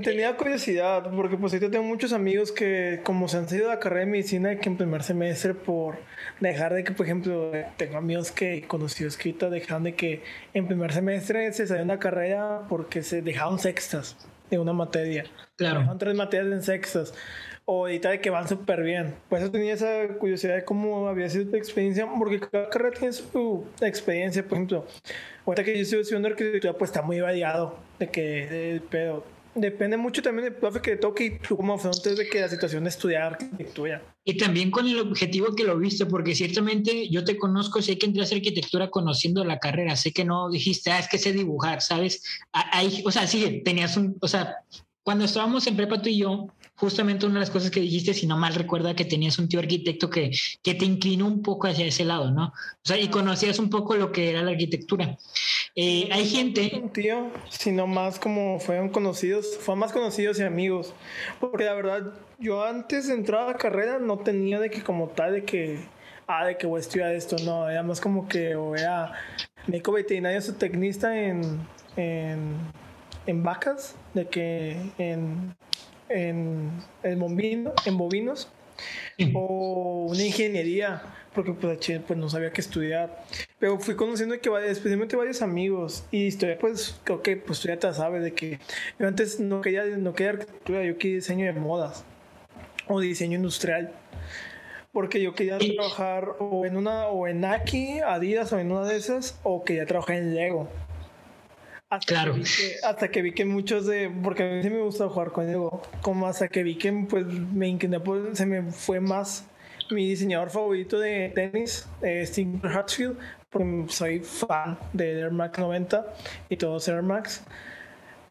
tenía 0.02 0.36
curiosidad, 0.36 1.10
porque 1.14 1.36
pues 1.36 1.52
yo 1.52 1.70
tengo 1.70 1.84
muchos 1.84 2.12
amigos 2.12 2.52
que 2.52 3.00
como 3.04 3.28
se 3.28 3.38
han 3.38 3.48
salido 3.48 3.68
de 3.68 3.74
la 3.74 3.80
carrera 3.80 4.06
de 4.06 4.10
medicina 4.10 4.56
que 4.56 4.68
en 4.68 4.76
primer 4.76 5.02
semestre 5.02 5.54
por 5.54 5.98
dejar 6.40 6.74
de 6.74 6.84
que, 6.84 6.92
por 6.92 7.06
ejemplo, 7.06 7.52
tengo 7.76 7.98
amigos 7.98 8.30
que 8.32 8.62
conocí 8.66 9.04
escrito 9.04 9.50
dejaron 9.50 9.84
de 9.84 9.94
que 9.94 10.22
en 10.54 10.66
primer 10.66 10.92
semestre 10.92 11.52
se 11.52 11.66
salió 11.66 11.84
una 11.84 11.98
carrera 11.98 12.62
porque 12.68 13.02
se 13.02 13.22
dejaron 13.22 13.58
sextas 13.58 14.16
de 14.50 14.58
una 14.58 14.72
materia. 14.72 15.24
Claro. 15.56 15.80
Dejaron 15.80 15.98
tres 15.98 16.14
materias 16.14 16.52
en 16.52 16.62
sextas. 16.62 17.14
O 17.72 17.86
de 17.86 18.20
que 18.20 18.30
van 18.30 18.48
súper 18.48 18.82
bien. 18.82 19.14
Pues 19.28 19.42
eso 19.42 19.52
tenía 19.52 19.74
esa 19.74 20.08
curiosidad 20.18 20.56
de 20.56 20.64
cómo 20.64 21.06
había 21.06 21.28
sido 21.28 21.50
tu 21.50 21.56
experiencia, 21.56 22.04
porque 22.18 22.40
cada 22.40 22.68
carrera 22.68 22.98
tiene 22.98 23.12
su 23.12 23.64
experiencia. 23.80 24.42
Por 24.42 24.58
ejemplo, 24.58 24.86
ahorita 25.46 25.62
que 25.62 25.76
yo 25.76 25.82
estoy 25.82 26.00
estudiando 26.00 26.26
arquitectura, 26.26 26.72
pues 26.76 26.90
está 26.90 27.02
muy 27.02 27.20
variado 27.20 27.78
de 28.00 28.08
que, 28.08 28.82
pero 28.90 29.24
depende 29.54 29.96
mucho 29.96 30.20
también 30.20 30.46
del 30.46 30.54
profe 30.54 30.80
que 30.80 30.96
toque 30.96 31.24
y 31.26 31.38
tú 31.38 31.56
como 31.56 31.74
afrontes 31.74 32.16
de 32.16 32.28
que 32.28 32.40
la 32.40 32.48
situación 32.48 32.82
de 32.82 32.90
estudiar 32.90 33.34
arquitectura. 33.34 34.02
Y 34.24 34.36
también 34.36 34.72
con 34.72 34.88
el 34.88 34.98
objetivo 34.98 35.54
que 35.54 35.62
lo 35.62 35.78
viste, 35.78 36.06
porque 36.06 36.34
ciertamente 36.34 37.08
yo 37.08 37.22
te 37.22 37.36
conozco, 37.36 37.80
sé 37.82 37.98
que 37.98 38.06
entras 38.06 38.32
a 38.32 38.34
arquitectura 38.34 38.90
conociendo 38.90 39.44
la 39.44 39.60
carrera, 39.60 39.94
sé 39.94 40.12
que 40.12 40.24
no 40.24 40.50
dijiste, 40.50 40.90
ah, 40.90 40.98
es 40.98 41.08
que 41.08 41.18
sé 41.18 41.32
dibujar, 41.32 41.82
¿sabes? 41.82 42.24
Ahí, 42.50 43.00
o 43.06 43.12
sea, 43.12 43.28
sí, 43.28 43.62
tenías 43.64 43.96
un, 43.96 44.16
o 44.20 44.26
sea, 44.26 44.56
cuando 45.04 45.24
estábamos 45.24 45.68
en 45.68 45.76
prepa 45.76 46.02
tú 46.02 46.08
y 46.08 46.18
yo, 46.18 46.48
justamente 46.80 47.26
una 47.26 47.34
de 47.34 47.40
las 47.40 47.50
cosas 47.50 47.70
que 47.70 47.80
dijiste, 47.80 48.14
si 48.14 48.26
no 48.26 48.38
mal 48.38 48.54
recuerda, 48.54 48.96
que 48.96 49.04
tenías 49.04 49.38
un 49.38 49.48
tío 49.48 49.60
arquitecto 49.60 50.08
que, 50.08 50.30
que 50.62 50.74
te 50.74 50.86
inclinó 50.86 51.26
un 51.26 51.42
poco 51.42 51.66
hacia 51.66 51.84
ese 51.84 52.06
lado, 52.06 52.30
¿no? 52.30 52.46
O 52.46 52.82
sea, 52.82 52.98
y 52.98 53.08
conocías 53.08 53.58
un 53.58 53.68
poco 53.68 53.96
lo 53.96 54.10
que 54.10 54.30
era 54.30 54.40
la 54.40 54.52
arquitectura. 54.52 55.18
Eh, 55.76 56.08
hay 56.10 56.26
gente... 56.26 56.80
Un 56.82 56.90
tío, 56.90 57.30
sino 57.50 57.86
más 57.86 58.18
como 58.18 58.58
fueron 58.60 58.88
conocidos, 58.88 59.58
fue 59.60 59.76
más 59.76 59.92
conocidos 59.92 60.40
y 60.40 60.42
amigos. 60.42 60.94
Porque 61.38 61.64
la 61.64 61.74
verdad, 61.74 62.14
yo 62.38 62.64
antes 62.64 63.08
de 63.08 63.14
entrar 63.14 63.42
a 63.42 63.52
la 63.52 63.58
carrera 63.58 63.98
no 63.98 64.18
tenía 64.18 64.58
de 64.58 64.70
que 64.70 64.82
como 64.82 65.08
tal, 65.08 65.34
de 65.34 65.44
que, 65.44 65.84
ah, 66.26 66.46
de 66.46 66.56
que 66.56 66.66
voy 66.66 66.78
a 66.78 66.80
estudiar 66.80 67.14
esto, 67.14 67.36
no, 67.44 67.68
era 67.68 67.82
más 67.82 68.00
como 68.00 68.26
que 68.26 68.56
o 68.56 68.74
era 68.74 69.12
médico 69.66 69.92
veterinario 69.92 70.40
tecnista 70.54 71.14
en, 71.14 71.42
en, 71.96 72.56
en 73.26 73.42
vacas, 73.42 73.96
de 74.14 74.26
que 74.28 74.78
en 74.96 75.54
en, 76.10 76.70
en, 77.02 77.18
bovino, 77.18 77.72
en 77.86 77.96
bovinos 77.96 78.48
o 79.34 80.06
una 80.10 80.24
ingeniería, 80.24 81.02
porque 81.34 81.52
pues, 81.52 81.78
pues 82.06 82.18
no 82.18 82.28
sabía 82.28 82.52
qué 82.52 82.60
estudiar. 82.60 83.24
Pero 83.58 83.78
fui 83.78 83.94
conociendo 83.94 84.38
que 84.40 84.50
especialmente 84.68 85.16
varios 85.16 85.42
amigos 85.42 86.04
y 86.10 86.26
historia, 86.26 86.58
pues 86.58 86.98
creo 87.04 87.22
que 87.22 87.36
pues 87.36 87.60
tú 87.60 87.68
ya 87.68 87.78
te 87.78 87.92
sabes 87.92 88.22
de 88.22 88.32
que 88.32 88.58
yo 88.98 89.06
antes 89.06 89.40
no 89.40 89.60
quería, 89.60 89.84
no 89.84 90.14
quería 90.14 90.32
arquitectura, 90.32 90.84
yo 90.84 90.96
quería 90.98 91.16
diseño 91.16 91.46
de 91.46 91.52
modas 91.52 92.04
o 92.88 93.00
diseño 93.00 93.36
industrial. 93.36 93.92
Porque 94.92 95.22
yo 95.22 95.34
quería 95.36 95.56
trabajar 95.58 96.30
o 96.40 96.66
en 96.66 96.76
una, 96.76 97.06
o 97.06 97.28
en 97.28 97.40
Nike, 97.40 98.02
Adidas 98.04 98.52
o 98.52 98.58
en 98.58 98.72
una 98.72 98.88
de 98.88 98.96
esas, 98.96 99.38
o 99.44 99.62
quería 99.62 99.86
trabajar 99.86 100.16
en 100.16 100.34
Lego. 100.34 100.68
Hasta 101.90 102.06
claro. 102.06 102.34
Que 102.34 102.76
hasta 102.84 103.10
que 103.10 103.20
vi 103.20 103.32
que 103.32 103.44
muchos 103.44 103.84
de. 103.84 104.10
Porque 104.22 104.44
a 104.44 104.46
mí 104.46 104.62
sí 104.62 104.70
me 104.70 104.80
gusta 104.80 105.08
jugar 105.08 105.32
con 105.32 105.46
Lego. 105.46 105.82
Como 106.02 106.26
hasta 106.28 106.48
que 106.48 106.62
vi 106.62 106.76
que 106.76 106.92
pues 107.08 107.26
me 107.26 107.66
incliné, 107.66 107.98
pues 107.98 108.38
se 108.38 108.46
me 108.46 108.70
fue 108.70 109.00
más 109.00 109.44
mi 109.90 110.08
diseñador 110.08 110.50
favorito 110.50 111.00
de 111.00 111.32
tenis, 111.34 111.88
eh, 112.00 112.24
Steve 112.24 112.60
Hatfield, 112.62 113.18
porque 113.50 113.86
soy 113.88 114.20
fan 114.20 114.78
de 114.92 115.20
Air 115.20 115.32
Max 115.32 115.58
90 115.58 116.14
y 116.48 116.56
todos 116.56 116.86
Air 116.86 117.02
Max. 117.02 117.42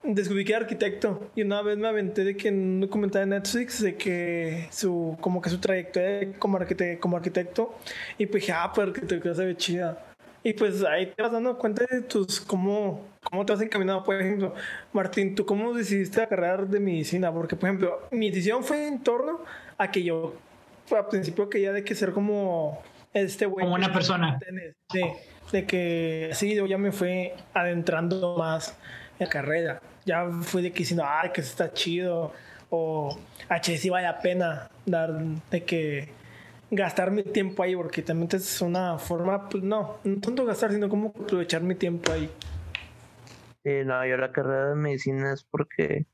Descubrí 0.04 0.46
que 0.46 0.54
era 0.54 0.62
arquitecto 0.62 1.30
y 1.36 1.42
una 1.42 1.62
vez 1.62 1.78
me 1.78 1.90
aventé 1.90 2.24
de 2.24 2.38
que 2.38 2.48
en 2.48 2.56
un 2.56 2.80
documental 2.80 3.30
de 3.30 3.36
Netflix 3.36 3.84
de 3.84 3.98
que 3.98 4.70
su 4.72 5.18
como 5.20 5.42
que 5.42 5.50
su 5.50 5.60
trayectoria 5.60 6.32
como, 6.40 6.56
arquitecto, 6.56 7.02
como 7.02 7.18
arquitecto 7.18 7.78
y 8.18 8.26
pues 8.26 8.44
dije, 8.44 8.54
ah, 8.54 8.72
pues 8.74 8.88
arquitectura 8.88 9.36
se 9.36 9.44
ve 9.44 9.58
chida. 9.58 10.09
Y 10.44 10.54
pues 10.54 10.84
ahí 10.84 11.08
te 11.08 11.22
vas 11.22 11.32
dando 11.32 11.58
cuenta 11.58 11.86
de 11.90 12.02
tus 12.02 12.40
cómo, 12.40 13.06
cómo 13.24 13.46
te 13.46 13.54
has 13.54 13.62
encaminado. 13.62 14.04
Por 14.04 14.22
ejemplo, 14.22 14.54
Martín, 14.94 15.36
¿tú 15.36 15.46
cómo 15.46 15.74
decidiste 15.74 16.22
la 16.22 16.28
carrera 16.28 16.58
de 16.64 16.80
medicina? 16.80 17.32
Porque, 17.32 17.56
por 17.56 17.70
ejemplo, 17.70 18.08
mi 18.12 18.30
decisión 18.30 18.64
fue 18.64 18.88
en 18.88 19.04
torno 19.04 19.42
a 19.78 19.92
que 19.92 20.04
yo, 20.04 20.34
al 20.96 21.08
principio, 21.08 21.50
quería 21.50 21.74
de 21.74 21.84
que 21.84 21.94
ser 21.94 22.14
como 22.14 22.82
este 23.14 23.46
güey. 23.46 23.66
Como 23.66 23.76
una 23.76 23.92
persona. 23.92 24.40
De, 24.94 25.14
de 25.52 25.66
que 25.66 26.30
sí, 26.34 26.56
yo 26.56 26.66
ya 26.66 26.78
me 26.78 26.92
fui 26.92 27.32
adentrando 27.54 28.38
más 28.38 28.78
en 29.20 29.26
la 29.26 29.30
carrera. 29.30 29.82
Ya 30.06 30.26
fui 30.42 30.62
de 30.62 30.72
que 30.72 30.80
diciendo, 30.80 31.04
ay, 31.06 31.32
que 31.32 31.42
está 31.42 31.74
chido. 31.74 32.32
O, 32.70 33.18
H, 33.50 33.78
sí 33.78 33.90
vale 33.90 34.08
la 34.08 34.20
pena 34.20 34.70
dar 34.86 35.20
de 35.52 35.64
que 35.64 36.19
gastar 36.72 37.12
mi 37.12 37.24
tiempo 37.24 37.64
ahí, 37.64 37.76
porque 37.76 38.02
también 38.02 38.30
es 38.34 38.62
una 38.62 38.98
forma, 38.98 39.50
pues 39.50 39.64
no, 39.64 39.98
no 40.04 40.22
tanto 40.22 40.46
gastar, 40.46 40.72
sino 40.72 40.90
como 40.90 41.10
aprovechar 41.10 41.62
mi 41.64 41.76
tiempo 41.76 42.12
ahí. 42.12 42.30
Sí, 43.64 43.72
no, 43.86 44.06
yo 44.06 44.18
la 44.18 44.32
carrera 44.32 44.70
de 44.70 44.76
medicina 44.76 45.34
es 45.34 45.44
porque, 45.44 46.06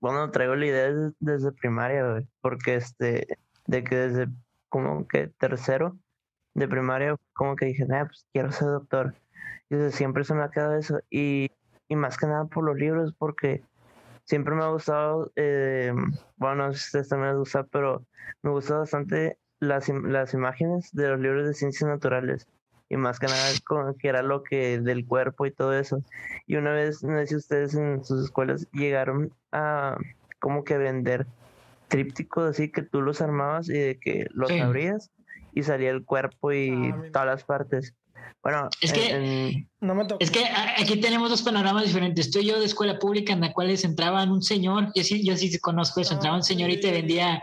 bueno, 0.00 0.30
traigo 0.30 0.54
la 0.54 0.66
idea 0.66 1.12
desde, 1.18 1.52
primaria, 1.52 2.24
porque 2.40 2.76
este, 2.76 3.38
de 3.66 3.84
que 3.84 3.96
desde 3.96 4.28
como 4.68 5.06
que 5.06 5.28
tercero 5.38 5.96
de 6.54 6.68
primaria, 6.68 7.16
como 7.32 7.56
que 7.56 7.66
dije, 7.66 7.86
pues 7.86 8.26
quiero 8.32 8.52
ser 8.52 8.68
doctor. 8.68 9.14
Y 9.68 9.76
desde 9.76 9.96
siempre 9.96 10.24
se 10.24 10.34
me 10.34 10.42
ha 10.42 10.50
quedado 10.50 10.76
eso. 10.76 11.00
Y, 11.10 11.50
y 11.88 11.96
más 11.96 12.16
que 12.16 12.26
nada 12.26 12.44
por 12.46 12.64
los 12.64 12.76
libros, 12.76 13.14
porque 13.18 13.62
siempre 14.24 14.54
me 14.54 14.64
ha 14.64 14.68
gustado, 14.68 15.32
eh, 15.36 15.92
bueno, 16.36 16.66
no 16.66 16.72
sé 16.72 16.78
si 16.78 16.84
ustedes 16.86 17.08
también 17.08 17.30
les 17.30 17.38
gusta, 17.38 17.64
pero 17.64 18.06
me 18.42 18.50
gusta 18.50 18.78
bastante 18.78 19.38
las, 19.68 19.88
las 19.88 20.34
imágenes 20.34 20.90
de 20.92 21.08
los 21.08 21.20
libros 21.20 21.46
de 21.46 21.54
ciencias 21.54 21.88
naturales 21.88 22.46
y 22.88 22.96
más 22.96 23.18
que 23.18 23.26
nada 23.26 23.50
con, 23.66 23.94
que 23.94 24.08
era 24.08 24.22
lo 24.22 24.42
que 24.42 24.78
del 24.78 25.06
cuerpo 25.06 25.46
y 25.46 25.50
todo 25.50 25.72
eso. 25.72 26.02
Y 26.46 26.56
una 26.56 26.72
vez, 26.72 27.02
no 27.02 27.18
sé 27.18 27.26
si 27.26 27.36
ustedes 27.36 27.74
en 27.74 28.04
sus 28.04 28.24
escuelas 28.24 28.66
llegaron 28.72 29.32
a 29.52 29.96
como 30.38 30.64
que 30.64 30.76
vender 30.76 31.26
trípticos 31.88 32.50
así 32.50 32.70
que 32.70 32.82
tú 32.82 33.00
los 33.00 33.20
armabas 33.20 33.68
y 33.68 33.74
de 33.74 33.98
que 33.98 34.26
los 34.30 34.50
abrías 34.50 35.10
y 35.54 35.62
salía 35.62 35.90
el 35.90 36.04
cuerpo 36.04 36.52
y 36.52 36.70
ah, 36.70 37.02
todas 37.12 37.26
las 37.26 37.44
partes. 37.44 37.94
Bueno, 38.42 38.68
es 38.80 38.92
que, 38.92 39.66
no 39.80 39.94
me 39.94 40.06
es 40.18 40.30
que 40.30 40.44
aquí 40.78 41.00
tenemos 41.00 41.30
dos 41.30 41.42
panoramas 41.42 41.84
diferentes. 41.84 42.26
Estoy 42.26 42.46
yo 42.46 42.58
de 42.58 42.66
escuela 42.66 42.98
pública 42.98 43.32
en 43.32 43.40
la 43.40 43.52
cual 43.52 43.70
entraba 43.70 44.24
un 44.24 44.42
señor, 44.42 44.92
yo 44.94 45.02
sí, 45.02 45.24
yo 45.24 45.36
sí 45.36 45.58
conozco 45.58 46.00
eso, 46.00 46.14
entraba 46.14 46.36
un 46.36 46.42
señor 46.42 46.70
y 46.70 46.80
te 46.80 46.90
vendía 46.90 47.42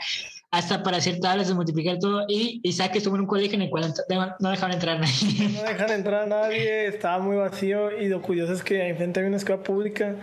hasta 0.52 0.84
para 0.84 0.98
hacer 0.98 1.20
tablas 1.20 1.48
de 1.48 1.54
multiplicar 1.54 1.98
todo. 1.98 2.26
Y 2.28 2.60
Isaac 2.64 2.96
estuvo 2.96 3.16
en 3.16 3.22
un 3.22 3.28
colegio 3.28 3.56
en 3.56 3.64
el 3.64 3.70
cual 3.70 3.94
no 4.40 4.50
dejaban 4.50 4.74
entrar 4.74 4.98
a 4.98 5.00
nadie. 5.00 5.50
No 5.50 5.64
dejaban 5.64 5.92
entrar 5.92 6.24
a 6.24 6.26
nadie, 6.26 6.88
estaba 6.88 7.20
muy 7.20 7.38
vacío. 7.38 7.98
Y 7.98 8.10
lo 8.10 8.22
curioso 8.22 8.54
es 8.54 8.62
que 8.62 8.90
enfrente 8.90 9.20
había 9.20 9.30
una 9.30 9.38
escuela 9.38 9.64
pública 9.64 10.16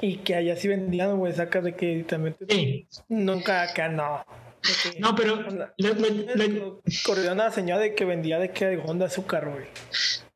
y 0.00 0.18
que 0.18 0.36
allá 0.36 0.54
sí 0.56 0.68
vendían, 0.68 1.18
güey, 1.18 1.32
sacas 1.32 1.64
de 1.64 1.74
que 1.74 2.04
también. 2.08 2.36
Sí. 2.48 2.86
Nunca 3.08 3.62
acá 3.62 3.88
no. 3.88 4.24
no, 5.00 5.14
pero. 5.16 5.44
Corrió 7.04 7.32
una 7.32 7.50
señora 7.50 7.80
de 7.80 7.94
que 7.94 8.04
vendía 8.04 8.38
de 8.38 8.52
que 8.52 8.66
de 8.66 8.78
Honda 8.78 9.06
azúcar, 9.06 9.50
güey. 9.50 9.66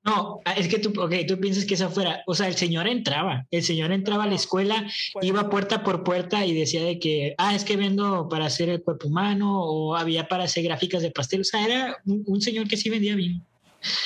No, 0.04 0.40
ah, 0.44 0.54
es 0.54 0.66
que 0.66 0.80
tú, 0.80 1.00
okay, 1.00 1.24
tú 1.26 1.38
piensas 1.38 1.64
que 1.64 1.74
esa 1.74 1.88
fuera, 1.88 2.22
o 2.26 2.34
sea, 2.34 2.48
el 2.48 2.56
señor 2.56 2.88
entraba, 2.88 3.46
el 3.52 3.62
señor 3.62 3.92
entraba 3.92 4.24
a 4.24 4.26
la 4.26 4.34
escuela, 4.34 4.84
pues 5.12 5.24
iba 5.24 5.48
puerta 5.48 5.84
por 5.84 6.02
puerta 6.02 6.44
y 6.44 6.54
decía 6.54 6.82
de 6.82 6.98
que, 6.98 7.34
ah, 7.38 7.54
es 7.54 7.64
que 7.64 7.76
vendo 7.76 8.28
para 8.28 8.46
hacer 8.46 8.68
el 8.68 8.82
cuerpo 8.82 9.06
humano 9.06 9.62
o 9.62 9.94
había 9.94 10.26
para 10.26 10.44
hacer 10.44 10.64
gráficas 10.64 11.02
de 11.02 11.12
pastel, 11.12 11.42
o 11.42 11.44
sea, 11.44 11.64
era 11.64 11.96
un 12.04 12.40
señor 12.40 12.66
que 12.66 12.76
sí 12.76 12.90
vendía 12.90 13.14
bien. 13.14 13.44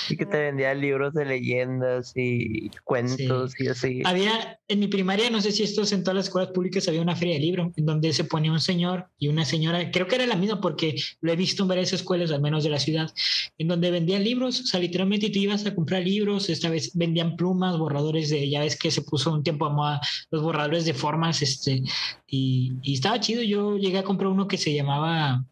Y 0.09 0.17
que 0.17 0.27
te 0.27 0.39
vendía 0.39 0.75
libros 0.75 1.15
de 1.15 1.25
leyendas 1.25 2.13
y 2.15 2.71
cuentos 2.85 3.59
y 3.59 3.69
así. 3.69 4.03
Había, 4.05 4.59
en 4.69 4.81
mi 4.81 4.89
primaria, 4.89 5.31
no 5.31 5.41
sé 5.41 5.53
si 5.53 5.63
esto 5.63 5.83
es 5.83 5.93
en 5.93 6.03
todas 6.03 6.17
las 6.17 6.27
escuelas 6.27 6.51
públicas, 6.53 6.87
había 6.89 7.03
una 7.03 7.17
feria 7.17 7.35
de 7.35 7.41
libro 7.41 7.73
en 7.77 7.87
donde 7.87 8.13
se 8.13 8.25
ponía 8.25 8.53
un 8.53 8.61
señor 8.61 9.09
y 9.19 9.29
una 9.29 9.45
señora, 9.45 9.91
creo 9.91 10.07
que 10.07 10.17
era 10.17 10.27
la 10.27 10.37
misma 10.37 10.61
porque 10.61 10.97
lo 11.21 11.33
he 11.33 11.37
visto 11.37 11.63
en 11.63 11.69
varias 11.69 11.93
escuelas, 11.93 12.31
al 12.31 12.41
menos 12.41 12.65
de 12.65 12.71
la 12.71 12.79
ciudad, 12.79 13.13
en 13.59 13.69
donde 13.69 13.91
vendían 13.91 14.25
libros, 14.25 14.61
o 14.61 14.67
sea, 14.67 14.81
literalmente 14.81 15.31
tú 15.31 15.39
ibas 15.39 15.67
a 15.67 15.75
comprar 15.75 16.03
libros, 16.03 16.49
esta 16.49 16.69
vez 16.69 16.93
vendían 16.95 17.37
plumas, 17.37 17.79
borradores 17.79 18.31
de, 18.31 18.49
ya 18.49 18.61
ves 18.61 18.77
que 18.77 18.91
se 18.91 19.03
puso 19.03 19.33
un 19.33 19.43
tiempo 19.43 19.67
a 19.67 19.71
moda 19.71 20.01
los 20.31 20.43
borradores 20.43 20.85
de 20.85 20.95
formas, 20.95 21.43
este, 21.43 21.83
y, 22.27 22.73
y 22.83 22.95
estaba 22.95 23.21
chido, 23.21 23.43
yo 23.43 23.77
llegué 23.77 23.99
a 23.99 24.05
comprar 24.05 24.31
uno 24.31 24.49
que 24.49 24.59
se 24.59 24.75
llamaba 24.75 25.45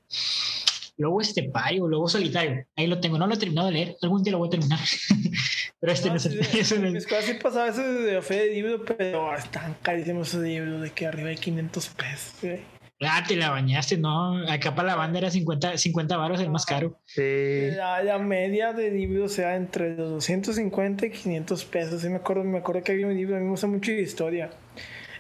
Lobo 0.97 1.21
Estepario, 1.21 1.89
Lobo 1.89 2.09
Solitario. 2.09 2.65
Ahí 2.77 2.87
lo 2.87 3.01
tengo, 3.01 3.19
no 3.19 3.27
lo 3.27 3.35
he 3.35 3.39
terminado 3.39 3.69
de 3.69 3.75
leer, 3.75 3.97
algún 4.03 4.23
día 4.23 4.33
lo 4.33 4.39
voy 4.39 4.49
a 4.49 4.51
terminar. 4.51 4.79
pero 5.81 5.93
este 5.93 6.09
no, 6.09 6.17
es 6.17 6.27
el. 6.27 6.45
Sí, 6.45 6.75
en 6.75 6.93
mis 6.93 7.07
cosas 7.07 7.25
sí 7.25 7.35
pasaba 7.35 7.69
eso 7.69 7.83
de 7.83 8.23
fe 8.23 8.47
de 8.47 8.55
libro, 8.55 8.85
pero 8.85 9.35
están 9.37 9.77
carísimos 9.83 10.29
esos 10.29 10.43
libros 10.43 10.81
de 10.81 10.91
que 10.91 11.07
arriba 11.07 11.31
hay 11.31 11.37
500 11.37 11.89
pesos. 11.89 12.61
Ah, 13.01 13.25
te 13.27 13.37
la 13.37 13.51
bañaste, 13.51 13.99
¿no? 13.99 14.49
Acá 14.49 14.75
para 14.75 14.89
la 14.89 14.95
banda 14.95 15.19
era 15.19 15.31
50, 15.31 15.77
50 15.77 16.17
baros 16.17 16.41
el 16.41 16.51
más 16.51 16.65
caro. 16.65 17.01
Sí. 17.07 17.71
La, 17.73 18.19
media 18.19 18.73
de 18.73 18.91
libros 18.91 19.33
sea 19.33 19.57
entre 19.57 19.97
los 19.97 20.11
250 20.11 21.07
y 21.07 21.11
500 21.11 21.65
pesos. 21.65 22.03
Sí, 22.03 22.09
me 22.09 22.17
acuerdo, 22.17 22.45
me 22.45 22.59
acuerdo 22.59 22.83
que 22.83 22.93
había 22.93 23.07
un 23.07 23.17
libro, 23.17 23.37
a 23.37 23.41
mí 23.41 23.45
me 23.45 23.51
gusta 23.51 23.67
mucho 23.67 23.91
la 23.91 24.01
historia. 24.01 24.51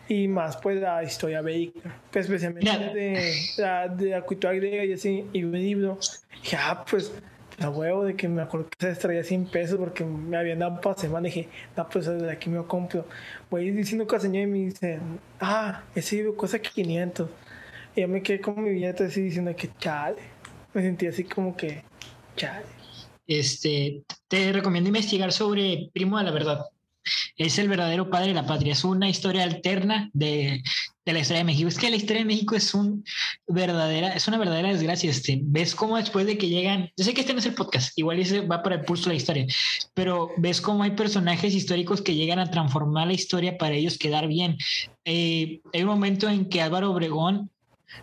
Y 0.08 0.28
más, 0.28 0.56
pues, 0.58 0.80
la 0.80 1.02
historia 1.02 1.40
bélica. 1.40 1.98
Pues, 2.10 2.26
especialmente 2.26 2.70
de, 2.70 3.32
la, 3.58 3.88
de 3.88 4.10
la 4.10 4.22
cultura 4.22 4.52
griega 4.52 4.84
y 4.84 4.92
así. 4.92 5.24
Y 5.32 5.44
un 5.44 5.52
libro. 5.52 5.98
ya 6.44 6.70
ah, 6.70 6.84
pues, 6.84 7.12
la 7.58 7.70
huevo 7.70 8.04
de 8.04 8.16
que 8.16 8.28
me 8.28 8.42
acuerdo 8.42 8.68
que 8.68 8.76
se 8.78 8.90
extraía 8.90 9.22
100 9.22 9.46
pesos 9.46 9.78
porque 9.78 10.04
me 10.04 10.36
habían 10.36 10.58
dado 10.58 10.80
para 10.80 10.96
semana. 10.96 11.26
Dije, 11.26 11.48
no, 11.76 11.88
pues, 11.88 12.06
de 12.06 12.30
aquí 12.30 12.50
me 12.50 12.56
lo 12.56 12.68
compro. 12.68 13.06
Voy 13.50 13.70
diciendo 13.70 14.06
que 14.06 14.16
la 14.16 14.20
señora 14.20 14.42
y 14.42 14.46
me 14.46 14.58
dice, 14.58 14.98
ah, 15.40 15.82
ese 15.94 16.16
libro 16.16 16.36
cuesta 16.36 16.58
500. 16.58 17.28
Y 17.96 18.00
yo 18.00 18.08
me 18.08 18.22
quedé 18.22 18.40
con 18.40 18.62
mi 18.62 18.70
billete 18.70 19.04
así 19.04 19.22
diciendo 19.22 19.54
que 19.56 19.70
chale. 19.78 20.16
Me 20.72 20.82
sentí 20.82 21.06
así 21.06 21.24
como 21.24 21.56
que 21.56 21.82
chale. 22.36 22.66
Este, 23.26 24.02
te 24.28 24.52
recomiendo 24.52 24.88
investigar 24.88 25.32
sobre 25.32 25.88
Primo 25.94 26.18
de 26.18 26.24
la 26.24 26.30
Verdad. 26.30 26.66
Es 27.36 27.58
el 27.58 27.68
verdadero 27.68 28.10
padre 28.10 28.28
de 28.28 28.34
la 28.34 28.46
patria. 28.46 28.72
Es 28.72 28.84
una 28.84 29.08
historia 29.08 29.44
alterna 29.44 30.10
de, 30.12 30.62
de 31.04 31.12
la 31.12 31.18
historia 31.20 31.38
de 31.38 31.44
México. 31.44 31.68
Es 31.68 31.78
que 31.78 31.90
la 31.90 31.96
historia 31.96 32.22
de 32.22 32.26
México 32.26 32.56
es 32.56 32.72
un 32.74 33.04
verdadera, 33.46 34.14
es 34.14 34.26
una 34.28 34.38
verdadera 34.38 34.68
desgracia. 34.68 35.10
Este, 35.10 35.40
ves 35.42 35.74
cómo 35.74 35.96
después 35.96 36.26
de 36.26 36.38
que 36.38 36.48
llegan, 36.48 36.90
yo 36.96 37.04
sé 37.04 37.14
que 37.14 37.20
este 37.20 37.32
no 37.32 37.40
es 37.40 37.46
el 37.46 37.54
podcast, 37.54 37.96
igual 37.98 38.18
ese 38.18 38.40
va 38.40 38.62
para 38.62 38.76
el 38.76 38.82
pulso 38.82 39.04
de 39.04 39.10
la 39.10 39.16
historia, 39.16 39.46
pero 39.92 40.30
ves 40.38 40.60
cómo 40.60 40.82
hay 40.82 40.92
personajes 40.92 41.54
históricos 41.54 42.00
que 42.00 42.14
llegan 42.14 42.38
a 42.38 42.50
transformar 42.50 43.06
la 43.06 43.12
historia 43.12 43.58
para 43.58 43.74
ellos 43.74 43.98
quedar 43.98 44.28
bien. 44.28 44.56
Eh, 45.04 45.60
hay 45.72 45.82
un 45.82 45.88
momento 45.88 46.28
en 46.28 46.48
que 46.48 46.62
Álvaro 46.62 46.90
Obregón 46.90 47.50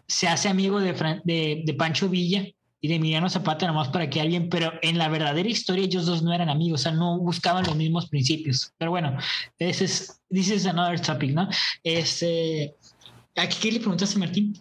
se 0.08 0.28
hace 0.28 0.48
amigo 0.48 0.80
de, 0.80 0.94
de, 1.24 1.74
Pancho 1.74 2.08
Villa 2.08 2.46
y 2.82 2.88
de 2.88 2.96
Emiliano 2.96 3.30
Zapata 3.30 3.68
nomás 3.68 3.90
para 3.90 4.10
que 4.10 4.20
alguien, 4.20 4.50
pero 4.50 4.74
en 4.82 4.98
la 4.98 5.08
verdadera 5.08 5.48
historia 5.48 5.86
ellos 5.86 6.08
dos 6.08 6.24
no 6.24 6.34
eran 6.34 6.50
amigos, 6.50 6.82
o 6.82 6.84
sea, 6.84 6.92
no 6.92 7.20
buscaban 7.20 7.64
los 7.64 7.76
mismos 7.76 8.10
principios. 8.10 8.74
Pero 8.80 8.90
bueno, 8.90 9.16
ese 9.60 9.86
es, 9.86 10.20
this 10.30 10.50
is 10.50 10.66
another 10.66 11.00
topic, 11.00 11.32
¿no? 11.32 11.48
Este, 11.84 12.76
¿a 13.36 13.48
qué, 13.48 13.72
le 13.72 13.80
preguntaste, 13.80 14.18
Martín? 14.18 14.58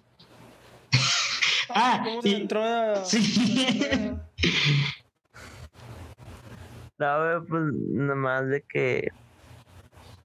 ah, 1.70 2.02
¿cómo 2.04 2.20
se 2.20 2.36
entró 2.36 2.62
a... 2.62 3.02
Sí. 3.06 3.56
no, 6.98 7.44
pues 7.48 7.62
nada 7.88 8.14
más 8.14 8.48
de 8.48 8.62
que 8.62 9.08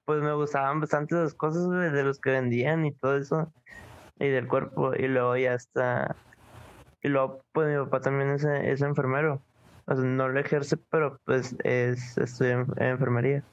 pues 0.03 0.21
me 0.21 0.34
gustaban 0.34 0.81
bastante 0.81 1.15
las 1.15 1.34
cosas 1.34 1.67
de 1.69 2.03
los 2.03 2.19
que 2.19 2.29
vendían 2.29 2.86
y 2.86 2.91
todo 2.91 3.17
eso 3.17 3.51
y 4.19 4.27
del 4.27 4.47
cuerpo 4.47 4.93
y 4.93 5.08
luego 5.08 5.36
ya 5.36 5.53
está 5.55 6.15
y 7.05 7.07
luego 7.07 7.39
pues 7.53 7.67
mi 7.67 7.77
papá 7.85 8.01
también 8.01 8.31
es, 8.31 8.43
es 8.43 8.81
enfermero. 8.81 9.39
O 9.85 9.93
sea, 9.93 10.03
no 10.03 10.27
lo 10.27 10.39
ejerce 10.39 10.75
pero 10.77 11.19
pues 11.23 11.55
es 11.63 12.17
estudia 12.17 12.53
en, 12.53 12.67
enfermería. 12.77 13.43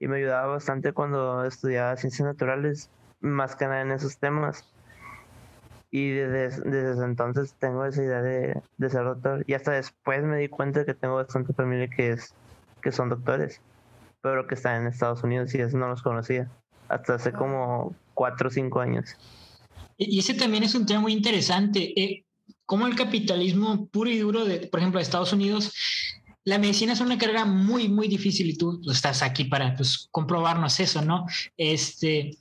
Y 0.00 0.08
me 0.08 0.16
ayudaba 0.16 0.48
bastante 0.48 0.92
cuando 0.92 1.44
estudiaba 1.44 1.96
ciencias 1.96 2.26
naturales 2.26 2.90
más 3.20 3.54
que 3.54 3.66
nada 3.66 3.82
en 3.82 3.92
esos 3.92 4.18
temas. 4.18 4.68
Y 5.92 6.10
desde, 6.10 6.68
desde 6.68 7.04
entonces 7.04 7.54
tengo 7.60 7.84
esa 7.84 8.02
idea 8.02 8.20
de, 8.20 8.60
de, 8.78 8.90
ser 8.90 9.04
doctor. 9.04 9.44
Y 9.46 9.54
hasta 9.54 9.70
después 9.70 10.24
me 10.24 10.38
di 10.38 10.48
cuenta 10.48 10.84
que 10.84 10.94
tengo 10.94 11.14
bastante 11.14 11.52
familia 11.52 11.88
que 11.88 12.10
es 12.10 12.34
que 12.82 12.90
son 12.90 13.10
doctores 13.10 13.60
pero 14.22 14.46
que 14.46 14.54
están 14.54 14.82
en 14.82 14.86
Estados 14.88 15.22
Unidos 15.24 15.54
y 15.54 15.60
eso 15.60 15.76
no 15.76 15.88
los 15.88 16.02
conocía 16.02 16.48
hasta 16.88 17.14
hace 17.14 17.32
como 17.32 17.94
cuatro 18.14 18.48
o 18.48 18.50
cinco 18.50 18.80
años. 18.80 19.16
Y 19.98 20.18
ese 20.18 20.34
también 20.34 20.62
es 20.62 20.74
un 20.74 20.86
tema 20.86 21.00
muy 21.00 21.12
interesante. 21.12 22.00
Eh, 22.00 22.24
cómo 22.72 22.86
el 22.86 22.96
capitalismo 22.96 23.86
puro 23.88 24.08
y 24.08 24.16
duro, 24.16 24.46
de, 24.46 24.60
por 24.60 24.80
ejemplo, 24.80 24.98
de 24.98 25.02
Estados 25.02 25.34
Unidos, 25.34 25.74
la 26.42 26.56
medicina 26.56 26.94
es 26.94 27.02
una 27.02 27.18
carrera 27.18 27.44
muy, 27.44 27.86
muy 27.86 28.08
difícil 28.08 28.48
y 28.48 28.56
tú 28.56 28.80
estás 28.90 29.22
aquí 29.22 29.44
para 29.44 29.76
pues, 29.76 30.08
comprobarnos 30.10 30.80
eso, 30.80 31.02
¿no? 31.02 31.26
Este, 31.58 32.38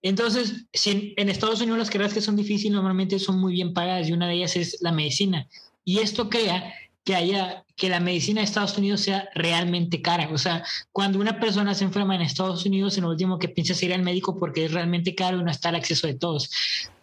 entonces, 0.00 0.66
si 0.72 1.12
en, 1.16 1.28
Estados 1.28 1.60
Unidos 1.60 1.76
las 1.76 1.90
carreras 1.90 2.14
que 2.14 2.20
son 2.20 2.36
difíciles 2.36 2.72
normalmente 2.72 3.18
son 3.18 3.40
muy 3.40 3.52
bien 3.52 3.74
pagadas 3.74 4.08
y 4.08 4.12
una 4.12 4.28
de 4.28 4.34
ellas 4.34 4.54
es 4.54 4.76
la 4.80 4.92
medicina. 4.92 5.48
Y 5.84 5.98
esto 5.98 6.30
crea 6.30 6.72
que 7.02 7.16
haya 7.16 7.64
que 7.74 7.88
la 7.88 7.98
medicina 7.98 8.40
de 8.40 8.44
Estados 8.44 8.78
Unidos 8.78 9.00
sea 9.00 9.28
realmente 9.34 10.00
cara. 10.02 10.28
O 10.32 10.38
sea, 10.38 10.62
cuando 10.92 11.18
una 11.18 11.40
persona 11.40 11.74
se 11.74 11.82
enferma 11.82 12.14
en 12.14 12.20
Estados 12.20 12.64
Unidos, 12.64 12.96
en 12.96 13.02
lo 13.02 13.10
último 13.10 13.40
que 13.40 13.48
piensa 13.48 13.72
es 13.72 13.82
ir 13.82 13.92
al 13.92 14.04
médico 14.04 14.38
porque 14.38 14.66
es 14.66 14.72
realmente 14.72 15.16
caro 15.16 15.40
y 15.40 15.42
no 15.42 15.50
está 15.50 15.70
al 15.70 15.74
acceso 15.74 16.06
de 16.06 16.14
todos. 16.14 16.48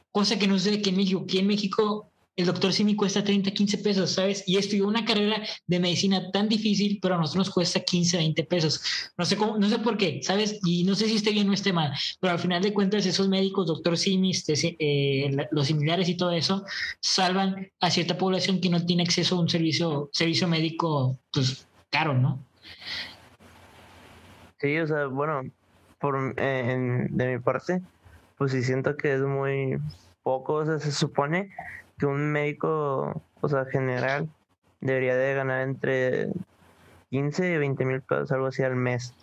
Cosa 0.10 0.40
que 0.40 0.48
no 0.48 0.58
sé 0.58 0.82
que 0.82 0.92
en 0.92 0.96
México. 0.96 1.22
Aquí 1.26 1.40
en 1.40 1.48
México 1.48 2.14
el 2.38 2.46
doctor 2.46 2.74
sí 2.74 2.84
me 2.84 2.96
cuesta 2.96 3.24
30, 3.24 3.52
15 3.52 3.78
pesos, 3.78 4.12
¿sabes? 4.12 4.44
Y 4.46 4.58
estudió 4.58 4.88
una 4.88 5.06
carrera 5.06 5.42
de 5.68 5.80
medicina 5.80 6.32
tan 6.32 6.50
difícil, 6.50 7.00
pero 7.02 7.16
a 7.16 7.18
nosotros 7.18 7.48
nos 7.48 7.54
cuesta 7.54 7.80
15, 7.80 8.18
20 8.18 8.44
pesos. 8.44 8.82
No 9.18 9.24
sé 9.24 9.38
cómo, 9.38 9.58
no 9.58 9.70
sé 9.70 9.80
por 9.80 9.98
qué, 9.98 10.20
¿sabes? 10.22 10.60
Y 10.66 10.84
no 10.84 10.96
sé 10.96 11.08
si 11.08 11.16
esté 11.16 11.32
bien 11.32 11.50
o 11.50 11.54
esté 11.54 11.72
mal, 11.72 11.94
pero 12.20 12.34
al 12.34 12.40
final 12.40 12.62
de 12.62 12.74
cuentas 12.74 13.06
esos 13.06 13.30
médicos, 13.30 13.68
doctor 13.68 13.98
Simis, 13.98 14.44
eh, 14.50 15.32
los 15.52 15.68
similares 15.68 16.10
y 16.10 16.18
todo 16.18 16.32
eso, 16.32 16.66
salvan 17.00 17.72
a 17.80 17.90
cierta 17.90 18.18
población 18.18 18.60
que 18.60 18.70
no 18.70 18.86
tiene 18.86 19.04
acceso 19.04 19.38
a 19.38 19.40
un 19.40 19.50
servicio, 19.50 20.10
servicio 20.12 20.48
médico, 20.48 21.18
pues, 21.32 21.68
caro, 21.90 22.14
¿no? 22.14 22.44
Sí, 24.60 24.78
o 24.78 24.88
sea, 24.88 25.06
bueno, 25.06 25.42
por, 26.00 26.36
de 26.36 27.08
mi 27.10 27.40
parte, 27.40 27.82
pues 28.38 28.52
sí 28.52 28.62
siento 28.62 28.98
que 28.98 29.14
es 29.14 29.22
muy 29.22 29.78
poco, 30.22 30.56
o 30.56 30.66
sea, 30.66 30.80
se 30.80 30.92
supone 30.92 31.52
que 31.98 32.06
un 32.06 32.32
médico, 32.32 33.22
o 33.42 33.50
sea, 33.50 33.66
general, 33.66 34.30
debería 34.82 35.16
de 35.16 35.34
ganar 35.34 35.62
entre 35.62 36.30
15 37.10 37.54
y 37.54 37.58
20 37.58 37.86
mil 37.86 38.02
pesos, 38.02 38.32
algo 38.32 38.48
así 38.48 38.64
al 38.64 38.76
mes. 38.76 39.14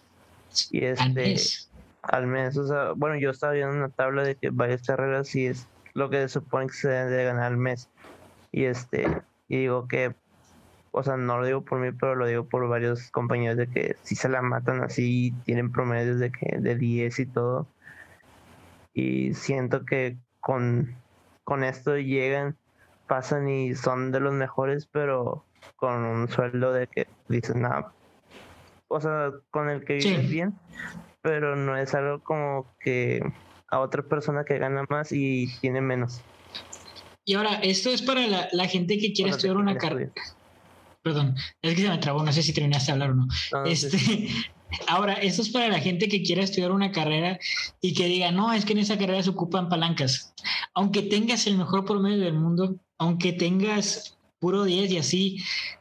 Y 0.71 0.85
este, 0.85 1.03
al 1.03 1.15
mes. 1.15 1.69
Al 2.03 2.27
mes, 2.27 2.57
o 2.57 2.67
sea, 2.67 2.93
bueno, 2.97 3.17
yo 3.17 3.31
estaba 3.31 3.53
viendo 3.53 3.77
una 3.77 3.89
tabla 3.89 4.25
de 4.25 4.35
que 4.35 4.51
varias 4.51 4.83
carreras 4.83 5.35
y 5.37 5.47
es 5.47 5.69
lo 5.95 6.11
que 6.11 6.21
se 6.23 6.29
supone 6.29 6.67
que 6.67 6.73
se 6.73 6.89
debe 6.89 7.11
de 7.11 7.25
ganar 7.25 7.45
al 7.45 7.57
mes. 7.57 7.89
Y 8.51 8.65
este, 8.65 9.07
y 9.49 9.59
digo 9.59 9.87
que, 9.87 10.15
o 10.91 11.03
sea, 11.03 11.17
no 11.17 11.39
lo 11.39 11.47
digo 11.47 11.63
por 11.63 11.79
mí, 11.79 11.93
pero 11.93 12.17
lo 12.17 12.27
digo 12.27 12.45
por 12.45 12.67
varios 12.69 13.11
compañeros 13.11 13.57
de 13.57 13.69
que 13.69 13.97
si 14.03 14.17
se 14.17 14.29
la 14.29 14.43
matan 14.43 14.83
así, 14.83 15.33
tienen 15.45 15.71
promedios 15.71 16.19
de 16.19 16.33
que 16.33 16.59
de 16.59 16.75
10 16.75 17.19
y 17.19 17.27
todo. 17.27 17.67
Y 18.95 19.35
siento 19.35 19.85
que 19.85 20.17
con, 20.41 20.97
con 21.45 21.63
esto 21.63 21.97
llegan 21.97 22.57
pasan 23.07 23.49
y 23.49 23.75
son 23.75 24.13
de 24.13 24.21
los 24.21 24.33
mejores, 24.33 24.87
pero 24.91 25.45
con 25.77 26.05
un 26.05 26.29
sueldo 26.29 26.73
de 26.73 26.87
que 26.87 27.07
dices, 27.29 27.57
nada, 27.57 27.93
o 28.89 29.01
sea, 29.01 29.33
con 29.51 29.69
el 29.69 29.85
que 29.85 29.95
vives 29.95 30.29
bien, 30.29 30.55
pero 31.23 31.57
no 31.57 31.77
es 31.77 31.95
algo 31.95 32.21
como 32.21 32.67
que 32.81 33.23
a 33.69 33.81
otra 33.81 34.03
persona 34.03 34.45
que 34.45 34.59
gana 34.59 34.85
más 34.89 35.13
y 35.13 35.49
tiene 35.61 35.81
menos. 35.81 36.21
Y 37.25 37.35
ahora, 37.35 37.55
esto 37.63 37.91
es 37.91 38.03
para 38.03 38.27
la, 38.53 38.67
gente 38.67 38.99
que 38.99 39.13
quiere 39.13 39.31
estudiar 39.31 39.57
una 39.57 39.77
carrera. 39.77 40.13
Perdón, 41.03 41.37
es 41.63 41.75
que 41.75 41.83
se 41.83 41.89
me 41.89 41.99
trabó, 41.99 42.23
no 42.23 42.33
sé 42.33 42.43
si 42.43 42.53
terminaste 42.53 42.87
de 42.87 42.93
hablar 42.93 43.11
o 43.11 43.15
no. 43.15 43.29
este, 43.65 44.29
Ahora, 44.87 45.15
esto 45.15 45.43
es 45.43 45.51
para 45.51 45.69
la 45.69 45.81
gente 45.81 46.09
que 46.09 46.23
quiera 46.23 46.43
estudiar 46.43 46.73
una 46.73 46.93
carrera 46.93 47.39
y 47.81 47.95
que 47.95 48.07
diga, 48.07 48.31
no, 48.31 48.53
es 48.53 48.65
que 48.65 48.73
en 48.73 48.79
esa 48.79 48.99
carrera 48.99 49.23
se 49.23 49.31
ocupan 49.31 49.69
palancas. 49.69 50.35
Aunque 50.75 51.03
tengas 51.03 51.47
el 51.47 51.59
mejor 51.59 51.85
promedio 51.85 52.25
del 52.25 52.35
mundo, 52.35 52.77
aunque 53.03 53.33
tengas 53.33 54.17
puro 54.39 54.63
10 54.65 54.93
y 54.93 54.99
así, 54.99 55.39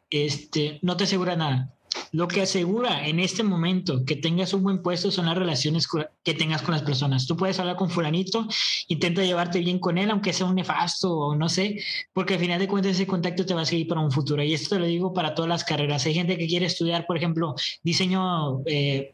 este, 0.10 0.80
no 0.82 0.98
te 0.98 1.04
asegura 1.04 1.36
nada. 1.36 1.74
Lo 2.14 2.28
que 2.28 2.42
asegura 2.42 3.08
en 3.08 3.20
este 3.20 3.44
momento 3.44 4.04
que 4.06 4.16
tengas 4.16 4.54
un 4.54 4.64
buen 4.64 4.82
puesto 4.82 5.12
son 5.12 5.28
las 5.28 5.38
relaciones 5.38 5.88
que 6.24 6.34
tengas 6.34 6.62
con 6.62 6.74
las 6.74 6.82
personas. 6.82 7.28
Tú 7.28 7.38
puedes 7.38 7.60
hablar 7.60 7.76
con 7.76 7.90
fulanito, 7.90 8.48
intenta 8.88 9.24
llevarte 9.24 9.60
bien 9.60 9.78
con 9.78 9.98
él, 9.98 10.10
aunque 10.10 10.34
sea 10.34 10.48
un 10.48 10.56
nefasto 10.56 11.16
o 11.16 11.36
no 11.36 11.48
sé, 11.48 11.80
porque 12.12 12.36
al 12.36 12.40
final 12.40 12.60
de 12.60 12.68
cuentas 12.68 12.94
ese 12.94 13.08
contacto 13.08 13.46
te 13.46 13.54
va 13.54 13.62
a 13.62 13.66
seguir 13.66 13.88
para 13.88 14.02
un 14.02 14.12
futuro. 14.12 14.42
Y 14.44 14.54
esto 14.54 14.76
te 14.76 14.80
lo 14.80 14.88
digo 14.88 15.14
para 15.14 15.36
todas 15.36 15.50
las 15.50 15.64
carreras. 15.64 16.06
Hay 16.06 16.14
gente 16.16 16.38
que 16.38 16.48
quiere 16.48 16.66
estudiar, 16.66 17.06
por 17.06 17.18
ejemplo, 17.18 17.56
diseño, 17.84 18.62
eh, 18.66 19.14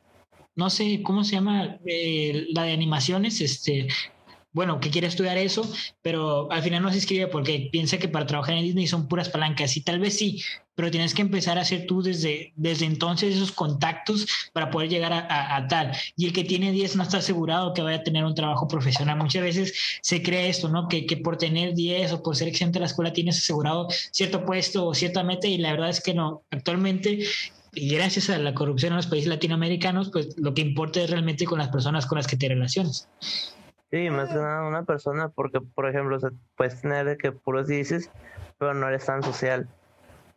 no 0.56 0.70
sé, 0.70 1.02
¿cómo 1.04 1.24
se 1.24 1.34
llama? 1.34 1.78
Eh, 1.86 2.48
la 2.52 2.64
de 2.64 2.74
animaciones, 2.74 3.42
este, 3.42 3.88
bueno, 4.58 4.80
que 4.80 4.90
quiere 4.90 5.06
estudiar 5.06 5.38
eso, 5.38 5.72
pero 6.02 6.52
al 6.52 6.64
final 6.64 6.82
no 6.82 6.90
se 6.90 6.96
inscribe 6.96 7.28
porque 7.28 7.70
piensa 7.72 8.00
que 8.00 8.08
para 8.08 8.26
trabajar 8.26 8.56
en 8.56 8.64
Disney 8.64 8.88
son 8.88 9.08
puras 9.08 9.30
palancas 9.30 9.78
y 9.78 9.82
tal 9.82 10.00
vez 10.00 10.18
sí, 10.18 10.42
pero 10.74 10.90
tienes 10.90 11.14
que 11.14 11.22
empezar 11.22 11.60
a 11.60 11.62
hacer 11.62 11.86
tú 11.86 12.02
desde, 12.02 12.54
desde 12.56 12.86
entonces 12.86 13.36
esos 13.36 13.52
contactos 13.52 14.26
para 14.54 14.72
poder 14.72 14.90
llegar 14.90 15.14
a, 15.14 15.68
tal. 15.68 15.92
Y 16.16 16.26
el 16.26 16.34
que 16.34 16.44
tiene 16.44 16.72
10 16.72 16.96
no 16.96 17.04
está 17.04 17.20
asegurado 17.20 17.76
que 17.76 17.84
vaya 17.84 17.98
a 17.98 18.04
tener 18.04 18.26
un 18.26 18.34
trabajo 18.34 18.68
profesional. 18.68 19.18
Muchas 19.18 19.44
veces 19.44 19.74
se 20.02 20.24
cree 20.24 20.50
esto, 20.50 20.70
¿no? 20.70 20.88
Que, 20.88 21.06
que 21.06 21.18
por 21.18 21.38
tener 21.38 21.76
10 21.76 22.14
o 22.14 22.24
por 22.24 22.36
ser 22.36 22.48
excelente 22.48 22.78
de 22.78 22.82
la 22.82 22.88
escuela 22.88 23.14
tienes 23.14 23.38
asegurado 23.38 23.88
cierto 24.12 24.44
puesto 24.44 24.88
o 24.88 24.96
cierta 24.96 25.22
meta 25.22 25.48
y 25.48 25.60
la 25.60 25.72
verdad 25.72 25.90
es 25.90 26.02
que 26.02 26.16
no. 26.16 26.42
Actualmente 26.50 27.28
y 27.78 27.90
gracias 27.90 28.32
a 28.32 28.40
la 28.40 28.56
corrupción 28.56 28.94
en 28.94 28.98
los 28.98 29.08
países 29.08 29.30
latinoamericanos, 29.30 30.10
pues 30.10 30.36
lo 30.38 30.54
que 30.56 30.62
importa 30.62 31.02
es 31.02 31.12
realmente 31.12 31.46
con 31.46 31.60
las 31.60 31.68
personas 31.68 32.08
con 32.08 32.18
las 32.18 32.26
que 32.26 32.36
te 32.36 32.48
relacionas. 32.48 33.08
Sí, 33.92 34.10
más 34.10 34.30
que 34.30 34.36
nada 34.36 34.68
una 34.68 34.84
persona, 34.84 35.30
porque 35.30 35.62
por 35.62 35.88
ejemplo, 35.88 36.18
puedes 36.58 36.82
tener 36.82 37.06
de 37.06 37.18
que 37.18 37.32
puros 37.32 37.68
dices, 37.68 38.12
pero 38.58 38.74
no 38.74 38.88
eres 38.90 39.06
tan 39.06 39.24
social. 39.24 39.70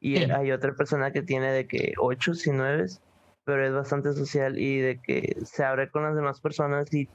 Y 0.00 0.30
hay 0.30 0.52
otra 0.52 0.72
persona 0.74 1.12
que 1.12 1.22
tiene 1.22 1.52
de 1.52 1.66
que 1.66 1.94
ocho 1.98 2.32
y 2.32 2.50
nueve, 2.50 2.86
pero 3.44 3.66
es 3.66 3.72
bastante 3.72 4.12
social 4.12 4.58
y 4.58 4.78
de 4.78 5.00
que 5.00 5.36
se 5.44 5.64
abre 5.64 5.90
con 5.90 6.04
las 6.04 6.14
demás 6.14 6.40
personas 6.40 6.92
y, 6.94 7.08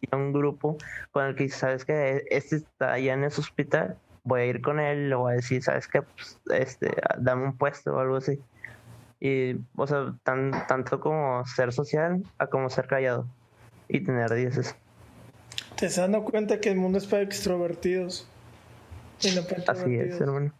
tiene 0.00 0.24
un 0.24 0.32
grupo 0.32 0.78
con 1.12 1.26
el 1.26 1.36
que 1.36 1.48
sabes 1.48 1.84
que 1.84 2.24
este 2.28 2.56
está 2.56 2.94
allá 2.94 3.14
en 3.14 3.22
ese 3.22 3.40
hospital, 3.40 3.96
voy 4.24 4.40
a 4.40 4.46
ir 4.46 4.60
con 4.60 4.80
él, 4.80 5.10
le 5.10 5.14
voy 5.14 5.32
a 5.32 5.36
decir, 5.36 5.62
sabes 5.62 5.86
que 5.86 6.02
pues, 6.02 6.40
este, 6.50 6.92
dame 7.18 7.44
un 7.44 7.56
puesto 7.56 7.94
o 7.94 8.00
algo 8.00 8.16
así. 8.16 8.40
Y, 9.20 9.54
o 9.76 9.86
sea, 9.86 10.12
tan, 10.24 10.66
tanto 10.66 10.98
como 10.98 11.46
ser 11.46 11.72
social 11.72 12.20
a 12.38 12.48
como 12.48 12.68
ser 12.68 12.88
callado 12.88 13.28
y 13.86 14.02
tener 14.02 14.34
dieces. 14.34 14.74
Te 15.82 15.86
estás 15.86 16.04
dando 16.04 16.22
cuenta 16.22 16.60
que 16.60 16.68
el 16.68 16.76
mundo 16.76 16.98
es 16.98 17.06
para 17.06 17.24
extrovertidos. 17.24 18.24
Así 19.66 19.96
es, 19.96 20.20
hermano. 20.20 20.54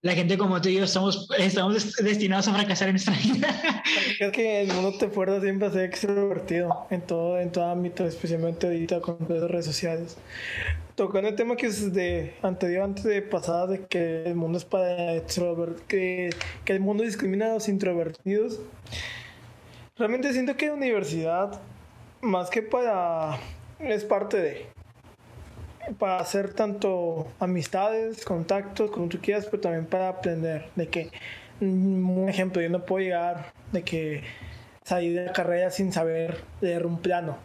La 0.00 0.14
gente 0.14 0.38
como 0.38 0.58
tú 0.58 0.70
y 0.70 0.76
yo 0.76 0.84
estamos, 0.84 1.28
estamos 1.36 1.94
destinados 1.98 2.48
a 2.48 2.54
fracasar 2.54 2.88
en 2.88 2.96
esta 2.96 3.12
vida. 3.12 3.82
Es 4.20 4.32
que 4.32 4.62
el 4.62 4.72
mundo 4.72 4.96
te 4.96 5.08
fuerza 5.08 5.42
siempre 5.42 5.68
a 5.68 5.70
ser 5.70 5.84
extrovertido 5.84 6.86
en 6.88 7.02
todo, 7.02 7.38
en 7.38 7.52
todo 7.52 7.66
ámbito, 7.66 8.06
especialmente 8.06 8.66
ahorita 8.66 9.02
con 9.02 9.18
las 9.28 9.50
redes 9.50 9.66
sociales. 9.66 10.16
Tocando 10.94 11.28
el 11.28 11.36
tema 11.36 11.56
que 11.56 11.66
es 11.66 11.92
de 11.92 12.32
anterior, 12.40 12.84
antes 12.84 13.04
de 13.04 13.20
pasada, 13.20 13.66
de 13.66 13.84
que 13.84 14.24
el 14.24 14.34
mundo 14.34 14.56
es 14.56 14.64
para 14.64 15.14
extrovertidos, 15.14 15.82
que, 15.88 16.30
que 16.64 16.72
el 16.72 16.80
mundo 16.80 17.04
discrimina 17.04 17.50
a 17.50 17.54
los 17.54 17.68
introvertidos. 17.68 18.60
Realmente 19.98 20.32
siento 20.32 20.56
que 20.56 20.68
la 20.68 20.72
universidad, 20.72 21.60
más 22.22 22.48
que 22.48 22.62
para 22.62 23.38
es 23.78 24.04
parte 24.04 24.36
de. 24.38 24.66
Para 25.98 26.18
hacer 26.18 26.54
tanto 26.54 27.26
amistades, 27.38 28.24
contactos, 28.24 28.90
como 28.90 29.08
tú 29.08 29.18
quieras, 29.20 29.46
pero 29.50 29.60
también 29.60 29.86
para 29.86 30.08
aprender. 30.08 30.70
De 30.76 30.88
que, 30.88 31.10
mm, 31.60 32.18
un 32.18 32.28
ejemplo, 32.28 32.62
yo 32.62 32.70
no 32.70 32.84
puedo 32.84 33.04
llegar 33.04 33.52
de 33.72 33.82
que 33.82 34.22
salir 34.82 35.18
de 35.18 35.26
la 35.26 35.32
carrera 35.32 35.70
sin 35.70 35.92
saber 35.92 36.42
leer 36.60 36.86
un 36.86 36.98
plano. 36.98 37.36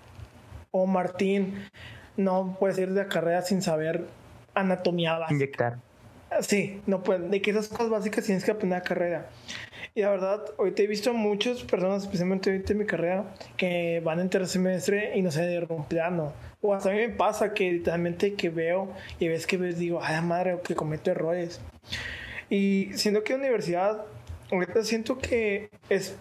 O 0.71 0.85
Martín 0.85 1.67
no 2.15 2.55
puede 2.59 2.81
ir 2.83 2.93
de 2.93 3.03
la 3.03 3.09
carrera 3.09 3.41
sin 3.41 3.61
saber 3.61 4.05
anatomía 4.53 5.17
básica. 5.17 5.35
Inyectar. 5.35 5.77
Sí, 6.41 6.81
no 6.85 7.01
puede. 7.03 7.27
De 7.27 7.41
que 7.41 7.51
esas 7.51 7.67
cosas 7.67 7.89
básicas 7.89 8.25
tienes 8.25 8.43
que 8.43 8.51
aprender 8.51 8.79
la 8.79 8.83
carrera. 8.83 9.29
Y 9.99 10.01
la 10.01 10.11
verdad, 10.11 10.45
ahorita 10.57 10.83
he 10.83 10.87
visto 10.87 11.13
muchas 11.13 11.61
personas, 11.63 12.03
especialmente 12.03 12.49
ahorita 12.49 12.71
en 12.71 12.79
mi 12.79 12.85
carrera, 12.85 13.35
que 13.57 14.01
van 14.01 14.21
en 14.21 14.29
tercer 14.29 14.47
semestre 14.47 15.17
y 15.17 15.21
no 15.21 15.29
se 15.29 15.41
de 15.41 15.67
un 15.67 15.83
plano. 15.83 16.31
O 16.61 16.73
hasta 16.73 16.87
a 16.87 16.93
mí 16.93 16.99
me 16.99 17.09
pasa 17.09 17.53
que 17.53 17.69
literalmente 17.69 18.33
que 18.35 18.47
veo 18.47 18.93
y 19.19 19.27
ves 19.27 19.45
que 19.45 19.57
ves, 19.57 19.77
digo, 19.77 19.99
ay, 20.01 20.21
madre, 20.21 20.57
que 20.63 20.73
cometo 20.73 21.11
errores. 21.11 21.59
Y 22.49 22.91
siendo 22.93 23.25
que 23.25 23.35
universidad, 23.35 24.05
ahorita 24.49 24.85
siento 24.85 25.17
que 25.17 25.69
es 25.89 26.15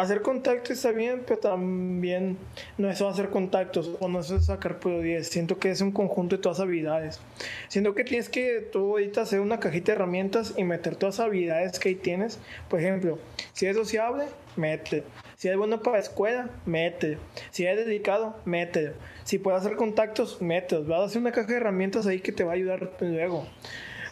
hacer 0.00 0.22
contacto 0.22 0.72
está 0.72 0.92
bien, 0.92 1.22
pero 1.26 1.40
también 1.40 2.38
no 2.78 2.90
es 2.90 3.00
hacer 3.00 3.30
contactos 3.30 3.96
o 4.00 4.08
no 4.08 4.20
es 4.20 4.28
sacar 4.44 4.78
por 4.78 5.00
10. 5.00 5.28
Siento 5.28 5.58
que 5.58 5.70
es 5.70 5.80
un 5.80 5.92
conjunto 5.92 6.36
de 6.36 6.42
todas 6.42 6.60
habilidades. 6.60 7.20
Siento 7.68 7.94
que 7.94 8.04
tienes 8.04 8.28
que 8.28 8.68
tú 8.72 8.90
ahorita 8.90 9.22
hacer 9.22 9.40
una 9.40 9.60
cajita 9.60 9.92
de 9.92 9.96
herramientas 9.96 10.54
y 10.56 10.64
meter 10.64 10.96
todas 10.96 11.18
las 11.18 11.26
habilidades 11.26 11.78
que 11.78 11.90
ahí 11.90 11.94
tienes. 11.94 12.38
Por 12.68 12.80
ejemplo, 12.80 13.18
si 13.52 13.66
eres 13.66 13.76
sociable, 13.76 14.24
mete. 14.56 15.04
Si 15.36 15.48
eres 15.48 15.58
bueno 15.58 15.82
para 15.82 15.96
la 15.96 16.02
escuela, 16.02 16.50
mete. 16.66 17.18
Si 17.50 17.64
eres 17.64 17.86
dedicado, 17.86 18.36
mete. 18.44 18.92
Si 19.24 19.38
puedes 19.38 19.60
hacer 19.60 19.76
contactos, 19.76 20.40
mete. 20.40 20.78
Vas 20.78 21.00
a 21.00 21.04
hacer 21.04 21.20
una 21.20 21.32
caja 21.32 21.48
de 21.48 21.56
herramientas 21.56 22.06
ahí 22.06 22.20
que 22.20 22.32
te 22.32 22.44
va 22.44 22.52
a 22.52 22.54
ayudar 22.54 22.92
luego. 23.00 23.46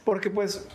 Porque 0.05 0.31
pues 0.31 0.67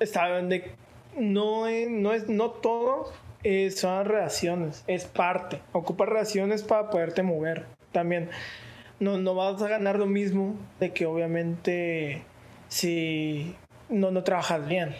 está 0.00 0.28
de 0.42 0.72
no 1.16 1.64
no 1.88 2.12
es 2.12 2.28
no 2.28 2.50
todo 2.50 3.12
eh, 3.44 3.70
son 3.70 4.04
relaciones, 4.04 4.84
es 4.86 5.04
parte. 5.04 5.60
Ocupa 5.72 6.06
relaciones 6.06 6.62
para 6.62 6.90
poderte 6.90 7.22
mover 7.22 7.66
también. 7.92 8.30
No, 9.00 9.16
no 9.16 9.34
vas 9.34 9.62
a 9.62 9.68
ganar 9.68 9.98
lo 9.98 10.06
mismo 10.06 10.56
de 10.80 10.92
que 10.92 11.06
obviamente 11.06 12.22
si 12.68 13.54
no, 13.88 14.10
no 14.10 14.22
trabajas 14.22 14.66
bien. 14.66 14.94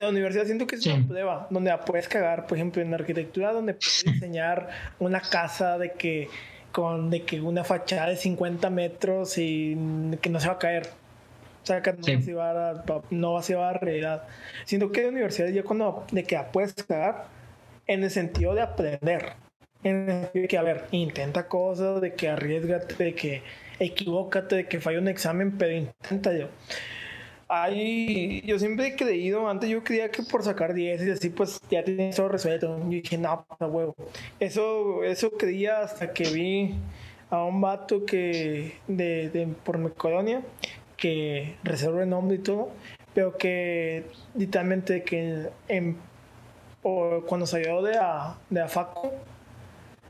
La 0.00 0.08
universidad 0.08 0.44
siento 0.44 0.66
que 0.66 0.76
es 0.76 0.86
una 0.86 1.06
prueba 1.06 1.46
donde 1.50 1.70
la 1.70 1.80
puedes 1.80 2.08
cagar, 2.08 2.46
por 2.46 2.58
ejemplo, 2.58 2.82
en 2.82 2.92
arquitectura, 2.92 3.52
donde 3.52 3.74
puedes 3.74 4.04
diseñar 4.04 4.68
una 4.98 5.20
casa 5.20 5.78
de 5.78 5.92
que 5.92 6.28
con 6.72 7.08
de 7.08 7.22
que 7.22 7.40
una 7.40 7.62
fachada 7.62 8.08
de 8.08 8.16
50 8.16 8.68
metros 8.68 9.38
y 9.38 9.76
que 10.20 10.28
no 10.28 10.40
se 10.40 10.48
va 10.48 10.54
a 10.54 10.58
caer. 10.58 10.88
O 11.62 11.66
sea, 11.66 11.80
que 11.80 11.92
no, 11.92 12.36
va 12.36 12.70
a 12.70 12.84
no 13.10 13.32
va 13.32 13.68
a 13.70 13.72
realidad. 13.72 14.24
Siento 14.66 14.92
que 14.92 15.02
la 15.02 15.08
universidad 15.08 15.48
ya 15.48 15.62
cuando 15.62 16.04
de 16.10 16.24
que 16.24 16.34
la 16.34 16.52
puedes 16.52 16.74
cagar, 16.74 17.28
en 17.86 18.04
el 18.04 18.10
sentido 18.10 18.54
de 18.54 18.62
aprender. 18.62 19.32
En 19.82 20.08
el 20.08 20.22
sentido 20.22 20.42
de 20.42 20.48
que, 20.48 20.58
a 20.58 20.62
ver, 20.62 20.84
intenta 20.90 21.48
cosas, 21.48 22.00
de 22.00 22.14
que 22.14 22.28
arriesgate, 22.28 23.02
de 23.02 23.14
que 23.14 23.42
equivócate, 23.78 24.56
de 24.56 24.68
que 24.68 24.80
falla 24.80 24.98
un 24.98 25.08
examen, 25.08 25.56
pero 25.58 25.72
intenta 25.72 26.36
yo. 26.36 26.48
Ahí, 27.48 28.40
yo 28.46 28.58
siempre 28.58 28.88
he 28.88 28.96
creído, 28.96 29.48
antes 29.48 29.68
yo 29.68 29.84
creía 29.84 30.10
que 30.10 30.22
por 30.22 30.42
sacar 30.42 30.72
10 30.72 31.06
y 31.06 31.10
así, 31.10 31.28
pues 31.28 31.60
ya 31.70 31.84
tienes 31.84 32.16
todo 32.16 32.28
resuelto. 32.28 32.78
Yo 32.78 32.88
dije, 32.88 33.18
no, 33.18 33.44
pasa 33.46 33.66
huevo. 33.66 33.94
Eso, 34.40 35.04
eso 35.04 35.30
creía 35.32 35.80
hasta 35.80 36.12
que 36.12 36.24
vi 36.30 36.74
a 37.30 37.44
un 37.44 37.60
vato 37.60 38.06
que, 38.06 38.74
de, 38.88 39.28
de 39.28 39.46
por 39.62 39.78
mi 39.78 39.90
colonia, 39.90 40.42
que 40.96 41.56
reserva 41.62 42.02
el 42.02 42.08
nombre 42.08 42.36
y 42.38 42.40
todo, 42.40 42.70
pero 43.12 43.36
que 43.36 44.04
literalmente 44.34 45.02
que 45.02 45.50
en 45.68 45.98
o 46.84 47.22
cuando 47.26 47.46
salió 47.46 47.82
de, 47.82 47.96
a, 47.96 48.36
de 48.50 48.60
AFACO, 48.60 49.12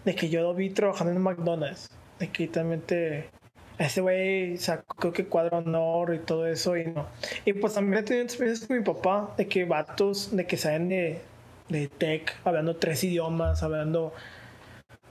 de 0.04 0.14
que 0.14 0.28
yo 0.28 0.42
lo 0.42 0.54
vi 0.54 0.70
trabajando 0.70 1.12
en 1.12 1.22
McDonald's, 1.22 1.88
de 2.18 2.28
que 2.28 2.42
literalmente 2.42 3.30
ese 3.78 4.00
güey 4.00 4.58
sacó 4.58 4.94
creo 4.96 5.12
que 5.12 5.26
cuadro 5.26 5.58
honor 5.58 6.14
y 6.14 6.18
todo 6.18 6.46
eso 6.46 6.76
y 6.76 6.86
no. 6.86 7.06
Y 7.44 7.52
pues 7.54 7.74
también 7.74 8.00
he 8.00 8.02
tenido 8.02 8.24
experiencias 8.24 8.66
con 8.66 8.76
mi 8.76 8.84
papá, 8.84 9.34
de 9.36 9.46
que 9.46 9.64
vatos, 9.64 10.36
de 10.36 10.46
que 10.46 10.56
salen 10.56 10.88
de, 10.88 11.20
de 11.68 11.88
tech, 11.88 12.34
hablando 12.44 12.76
tres 12.76 13.04
idiomas, 13.04 13.62
hablando 13.62 14.12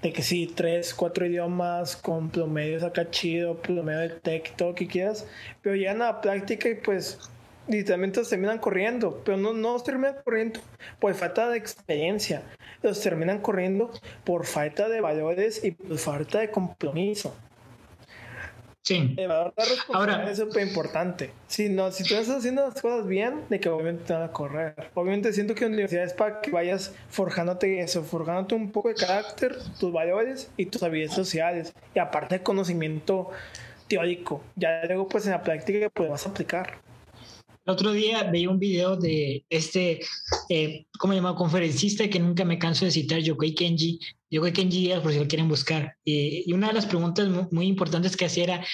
de 0.01 0.11
que 0.11 0.21
sí, 0.21 0.51
tres, 0.53 0.93
cuatro 0.93 1.25
idiomas 1.25 1.95
con 1.95 2.29
promedios 2.29 2.83
acá 2.83 3.09
chido, 3.09 3.55
promedio 3.61 4.01
de 4.01 4.09
tech, 4.09 4.53
todo 4.57 4.69
lo 4.69 4.75
que 4.75 4.87
quieras, 4.87 5.25
pero 5.61 5.75
llegan 5.75 6.01
a 6.01 6.07
la 6.07 6.21
práctica 6.21 6.67
y 6.67 6.75
pues 6.75 7.19
literalmente 7.67 8.23
se 8.23 8.29
terminan 8.31 8.59
corriendo, 8.59 9.21
pero 9.23 9.37
no, 9.37 9.53
no 9.53 9.79
terminan 9.79 10.15
corriendo 10.23 10.59
por 10.99 11.13
falta 11.13 11.49
de 11.49 11.57
experiencia, 11.57 12.43
los 12.81 12.99
terminan 13.01 13.39
corriendo 13.39 13.91
por 14.23 14.45
falta 14.45 14.89
de 14.89 15.01
valores 15.01 15.63
y 15.63 15.71
por 15.71 15.97
falta 15.97 16.39
de 16.39 16.51
compromiso. 16.51 17.35
Sí. 18.83 19.15
Ahora 19.93 20.29
es 20.29 20.39
súper 20.39 20.67
importante. 20.67 21.31
Si, 21.47 21.69
no, 21.69 21.89
si 21.93 22.03
tú 22.03 22.15
estás 22.15 22.39
haciendo 22.39 22.67
las 22.67 22.81
cosas 22.81 23.07
bien, 23.07 23.45
de 23.49 23.61
que 23.61 23.69
obviamente 23.69 24.03
te 24.03 24.13
van 24.13 24.23
a 24.23 24.31
correr. 24.33 24.89
Obviamente 24.93 25.31
siento 25.31 25.55
que 25.55 25.61
la 25.61 25.67
universidad 25.67 26.03
es 26.03 26.13
para 26.13 26.41
que 26.41 26.51
vayas 26.51 26.93
forjándote 27.09 27.79
eso, 27.79 28.03
forjándote 28.03 28.55
un 28.55 28.71
poco 28.71 28.89
de 28.89 28.95
carácter, 28.95 29.55
tus 29.79 29.93
valores 29.93 30.51
y 30.57 30.65
tus 30.65 30.83
habilidades 30.83 31.15
sociales. 31.15 31.73
Y 31.95 31.99
aparte 31.99 32.39
de 32.39 32.43
conocimiento 32.43 33.29
teórico. 33.87 34.41
Ya 34.57 34.83
luego 34.85 35.07
pues 35.07 35.25
en 35.27 35.31
la 35.31 35.43
práctica 35.43 35.89
pues 35.89 36.09
vas 36.09 36.25
a 36.25 36.31
aplicar. 36.31 36.73
El 37.65 37.73
otro 37.73 37.93
día 37.93 38.23
veía 38.23 38.49
un 38.49 38.59
video 38.59 38.97
de 38.97 39.45
este, 39.49 40.01
eh, 40.49 40.85
¿cómo 40.99 41.13
se 41.13 41.19
llama? 41.19 41.35
Conferencista 41.35 42.09
que 42.09 42.19
nunca 42.19 42.43
me 42.43 42.59
canso 42.59 42.83
de 42.83 42.91
citar, 42.91 43.19
Yokoi 43.19 43.55
Kenji. 43.55 43.99
Yokoi 44.29 44.51
Kenji, 44.51 44.91
por 45.01 45.13
si 45.13 45.19
lo 45.19 45.27
quieren 45.27 45.47
buscar. 45.47 45.95
y 46.03 46.51
una 46.51 46.67
de 46.67 46.73
las 46.73 46.85
preguntas 46.85 47.29
muy, 47.51 47.67
importantes 47.67 48.17
que 48.17 48.25
hacía 48.25 48.43
era, 48.43 48.65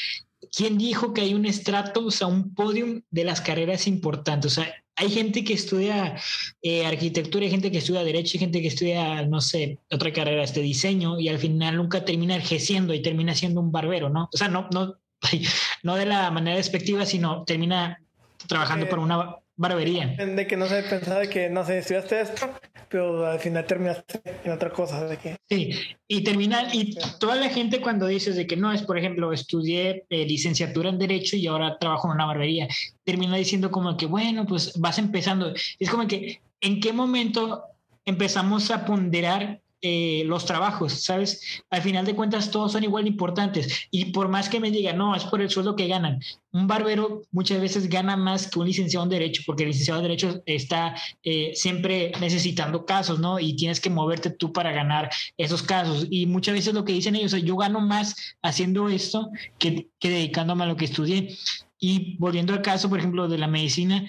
¿quién 0.52 0.80
dijo 0.80 1.13
que 1.13 1.21
hay 1.21 1.36
un 1.36 1.45
estrato, 1.45 2.06
o 2.06 2.12
sea, 2.12 2.28
un 2.28 2.56
podium 2.56 3.02
de 3.12 3.25
las 3.25 3.41
carreras 3.41 3.86
importantes? 3.86 4.54
O 4.54 4.56
sea, 4.56 4.73
hay 4.95 5.10
gente 5.10 5.43
que 5.43 5.54
estudia 5.54 6.15
eh, 6.63 6.86
arquitectura, 6.86 7.45
hay 7.45 7.52
gente 7.52 7.71
que 7.71 7.78
estudia 7.78 8.04
derecho, 8.04 8.32
hay 8.36 8.39
gente 8.39 8.62
que 8.62 8.69
estudia, 8.69 9.23
no 9.28 9.39
sé, 9.39 9.78
otra 9.91 10.12
carrera, 10.12 10.43
este 10.43 10.62
diseño, 10.62 11.19
y 11.19 11.30
al 11.30 11.38
final 11.38 11.78
nunca 11.78 12.04
termina 12.04 12.36
ejerciendo 12.36 12.93
y 12.95 13.04
termina 13.04 13.36
siendo 13.36 13.62
un 13.62 13.71
barbero, 13.71 14.10
¿no? 14.10 14.30
O 14.34 14.38
sea, 14.38 14.47
no, 14.47 14.67
no, 14.73 14.95
no 15.84 15.95
de 15.95 16.06
la 16.08 16.32
manera 16.32 16.58
despectiva, 16.58 17.06
sino 17.06 17.43
termina 17.43 17.99
trabajando 18.47 18.88
por 18.88 18.99
una 18.99 19.38
barbería. 19.56 20.15
De 20.17 20.47
que 20.47 20.56
no 20.56 20.67
se 20.67 20.84
pensaba 20.84 21.28
que, 21.28 21.49
no 21.49 21.65
sé, 21.65 21.80
estudiaste 21.80 22.21
esto, 22.21 22.49
pero 22.89 23.28
al 23.28 23.39
final 23.39 23.65
terminaste 23.65 24.21
en 24.43 24.52
otra 24.52 24.71
cosa. 24.71 25.06
De 25.06 25.17
que... 25.17 25.38
Sí, 25.49 25.71
y 26.08 26.23
termina, 26.23 26.73
y 26.73 26.95
toda 27.19 27.36
la 27.36 27.49
gente 27.49 27.82
cuando 27.82 28.08
dices 28.08 28.36
de 28.38 28.47
que 28.47 28.56
no, 28.56 28.71
es 28.71 28.84
por 28.84 28.97
ejemplo, 28.97 29.34
estudié 29.34 30.06
eh, 30.10 30.25
licenciatura 30.25 30.89
en 30.89 30.97
Derecho 30.97 31.36
y 31.36 31.47
ahora 31.47 31.78
trabajo 31.78 32.08
en 32.08 32.15
una 32.15 32.25
barbería, 32.25 32.67
termina 33.04 33.36
diciendo 33.36 33.69
como 33.69 33.97
que, 33.97 34.06
bueno, 34.06 34.45
pues 34.45 34.80
vas 34.80 34.97
empezando. 34.97 35.54
Es 35.78 35.89
como 35.89 36.08
que, 36.08 36.41
¿en 36.62 36.80
qué 36.80 36.93
momento 36.93 37.63
empezamos 38.06 38.71
a 38.71 38.86
ponderar 38.86 39.60
eh, 39.82 40.24
los 40.26 40.46
trabajos, 40.46 40.94
¿sabes? 40.94 41.63
Al 41.70 41.82
final 41.82 42.06
de 42.06 42.15
cuentas 42.15 42.52
todos 42.52 42.74
son 42.74 42.84
igual 42.84 43.06
de 43.06 43.10
importantes 43.10 43.88
y 43.92 44.06
por 44.06 44.28
más 44.28 44.50
que 44.50 44.60
me 44.60 44.72
digan, 44.72 44.98
no, 44.98 45.15
es 45.15 45.24
por 45.24 45.42
el 45.42 45.50
sueldo 45.50 45.76
que 45.76 45.88
ganan, 45.88 46.20
un 46.52 46.68
barbero 46.68 47.22
muchas 47.32 47.62
veces 47.62 47.89
gana 47.89 48.18
más 48.18 48.50
que 48.50 48.60
un 48.60 48.68
licenciado 48.68 49.04
en 49.04 49.10
Derecho 49.10 49.44
porque 49.46 49.63
el 49.63 49.70
licenciado 49.70 50.00
en 50.00 50.04
Derecho 50.04 50.42
está 50.46 50.96
eh, 51.24 51.52
siempre 51.56 52.12
necesitando 52.20 52.86
casos, 52.86 53.20
¿no? 53.20 53.39
Y 53.39 53.56
tienes 53.56 53.80
que 53.80 53.89
moverte 53.89 54.32
tú 54.32 54.52
para 54.52 54.72
ganar 54.72 55.10
esos 55.38 55.63
casos 55.63 56.08
y 56.10 56.26
muchas 56.26 56.56
veces 56.56 56.74
lo 56.74 56.84
que 56.84 56.94
dicen 56.94 57.15
ellos, 57.15 57.32
yo 57.44 57.56
gano 57.56 57.80
más 57.80 58.36
haciendo 58.42 58.89
esto 58.89 59.30
que, 59.58 59.88
que 60.00 60.10
dedicándome 60.10 60.63
a 60.63 60.68
lo 60.68 60.76
que 60.76 60.86
estudié. 60.86 61.38
Y 61.82 62.18
volviendo 62.18 62.52
al 62.52 62.62
caso, 62.62 62.89
por 62.89 63.00
ejemplo, 63.00 63.30
de 63.30 63.38
la 63.38 63.48
medicina, 63.48 64.06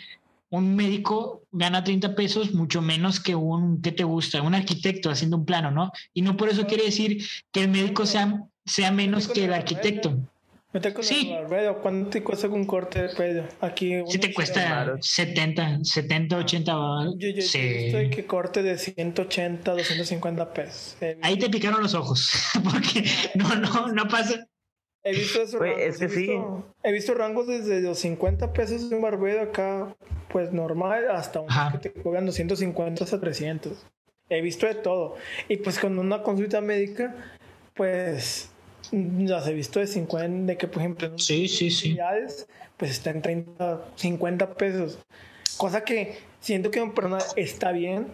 un 0.50 0.74
médico 0.74 1.44
gana 1.52 1.82
30 1.82 2.14
pesos 2.14 2.52
mucho 2.52 2.82
menos 2.82 3.20
que 3.20 3.34
un, 3.34 3.80
¿qué 3.80 3.92
te 3.92 4.04
gusta? 4.04 4.42
Un 4.42 4.54
arquitecto 4.54 5.10
haciendo 5.10 5.36
un 5.36 5.44
plano, 5.44 5.70
¿no? 5.70 5.92
Y 6.12 6.22
no 6.22 6.36
por 6.36 6.48
eso 6.48 6.66
quiere 6.66 6.84
decir 6.84 7.24
que 7.52 7.62
el 7.62 7.70
médico 7.70 8.04
sea, 8.04 8.42
sea 8.66 8.90
menos 8.90 9.28
que 9.28 9.44
el 9.44 9.54
arquitecto. 9.54 10.18
sí. 11.02 11.32
¿Cuánto 11.82 12.10
te 12.10 12.22
cuesta 12.24 12.48
un 12.48 12.64
corte 12.64 13.02
de 13.02 13.08
pelo? 13.10 13.44
Aquí. 13.60 13.92
Sí, 14.08 14.18
te 14.18 14.34
cuesta 14.34 14.96
70, 15.00 15.84
70, 15.84 16.36
80 16.36 16.72
Yo, 17.16 17.28
yo, 17.28 17.42
sí. 17.42 17.58
estoy 17.58 18.10
que 18.10 18.26
corte 18.26 18.64
de 18.64 18.76
180, 18.76 19.70
250 19.70 20.52
pesos. 20.52 20.96
Ahí 21.22 21.38
te 21.38 21.48
picaron 21.48 21.80
los 21.80 21.94
ojos, 21.94 22.32
porque 22.64 23.04
no, 23.36 23.54
no, 23.54 23.86
no 23.88 24.08
pasa. 24.08 24.46
He 25.02 25.12
visto 25.12 25.42
esos 25.42 25.60
rangos, 25.60 25.80
es 25.80 25.98
que 25.98 26.04
he 26.04 26.08
visto, 26.08 26.64
sí. 26.66 26.72
He 26.82 26.92
visto 26.92 27.14
rangos 27.14 27.46
desde 27.46 27.80
los 27.80 27.98
50 28.00 28.52
pesos 28.52 28.90
de 28.90 28.96
un 28.96 29.02
barbero 29.02 29.42
acá, 29.42 29.96
pues 30.28 30.52
normal, 30.52 31.10
hasta 31.10 31.40
un 31.40 31.48
que 31.72 31.88
te 31.88 32.02
cobran 32.02 32.26
250 32.26 33.04
hasta 33.04 33.18
300. 33.18 33.86
He 34.28 34.40
visto 34.42 34.66
de 34.66 34.74
todo. 34.74 35.16
Y 35.48 35.56
pues 35.56 35.78
con 35.78 35.98
una 35.98 36.22
consulta 36.22 36.60
médica, 36.60 37.14
pues 37.74 38.50
las 38.92 39.46
he 39.48 39.54
visto 39.54 39.80
de 39.80 39.86
50, 39.86 40.52
de 40.52 40.58
que 40.58 40.68
por 40.68 40.82
ejemplo, 40.82 41.18
sí, 41.18 41.48
sí, 41.48 41.70
sí. 41.70 41.98
pues 42.76 42.90
está 42.90 43.10
en 43.10 43.22
30, 43.22 43.84
50 43.96 44.54
pesos. 44.54 44.98
Cosa 45.56 45.82
que 45.82 46.18
siento 46.40 46.70
que 46.70 46.80
una 46.80 46.94
persona 46.94 47.18
está 47.36 47.72
bien, 47.72 48.06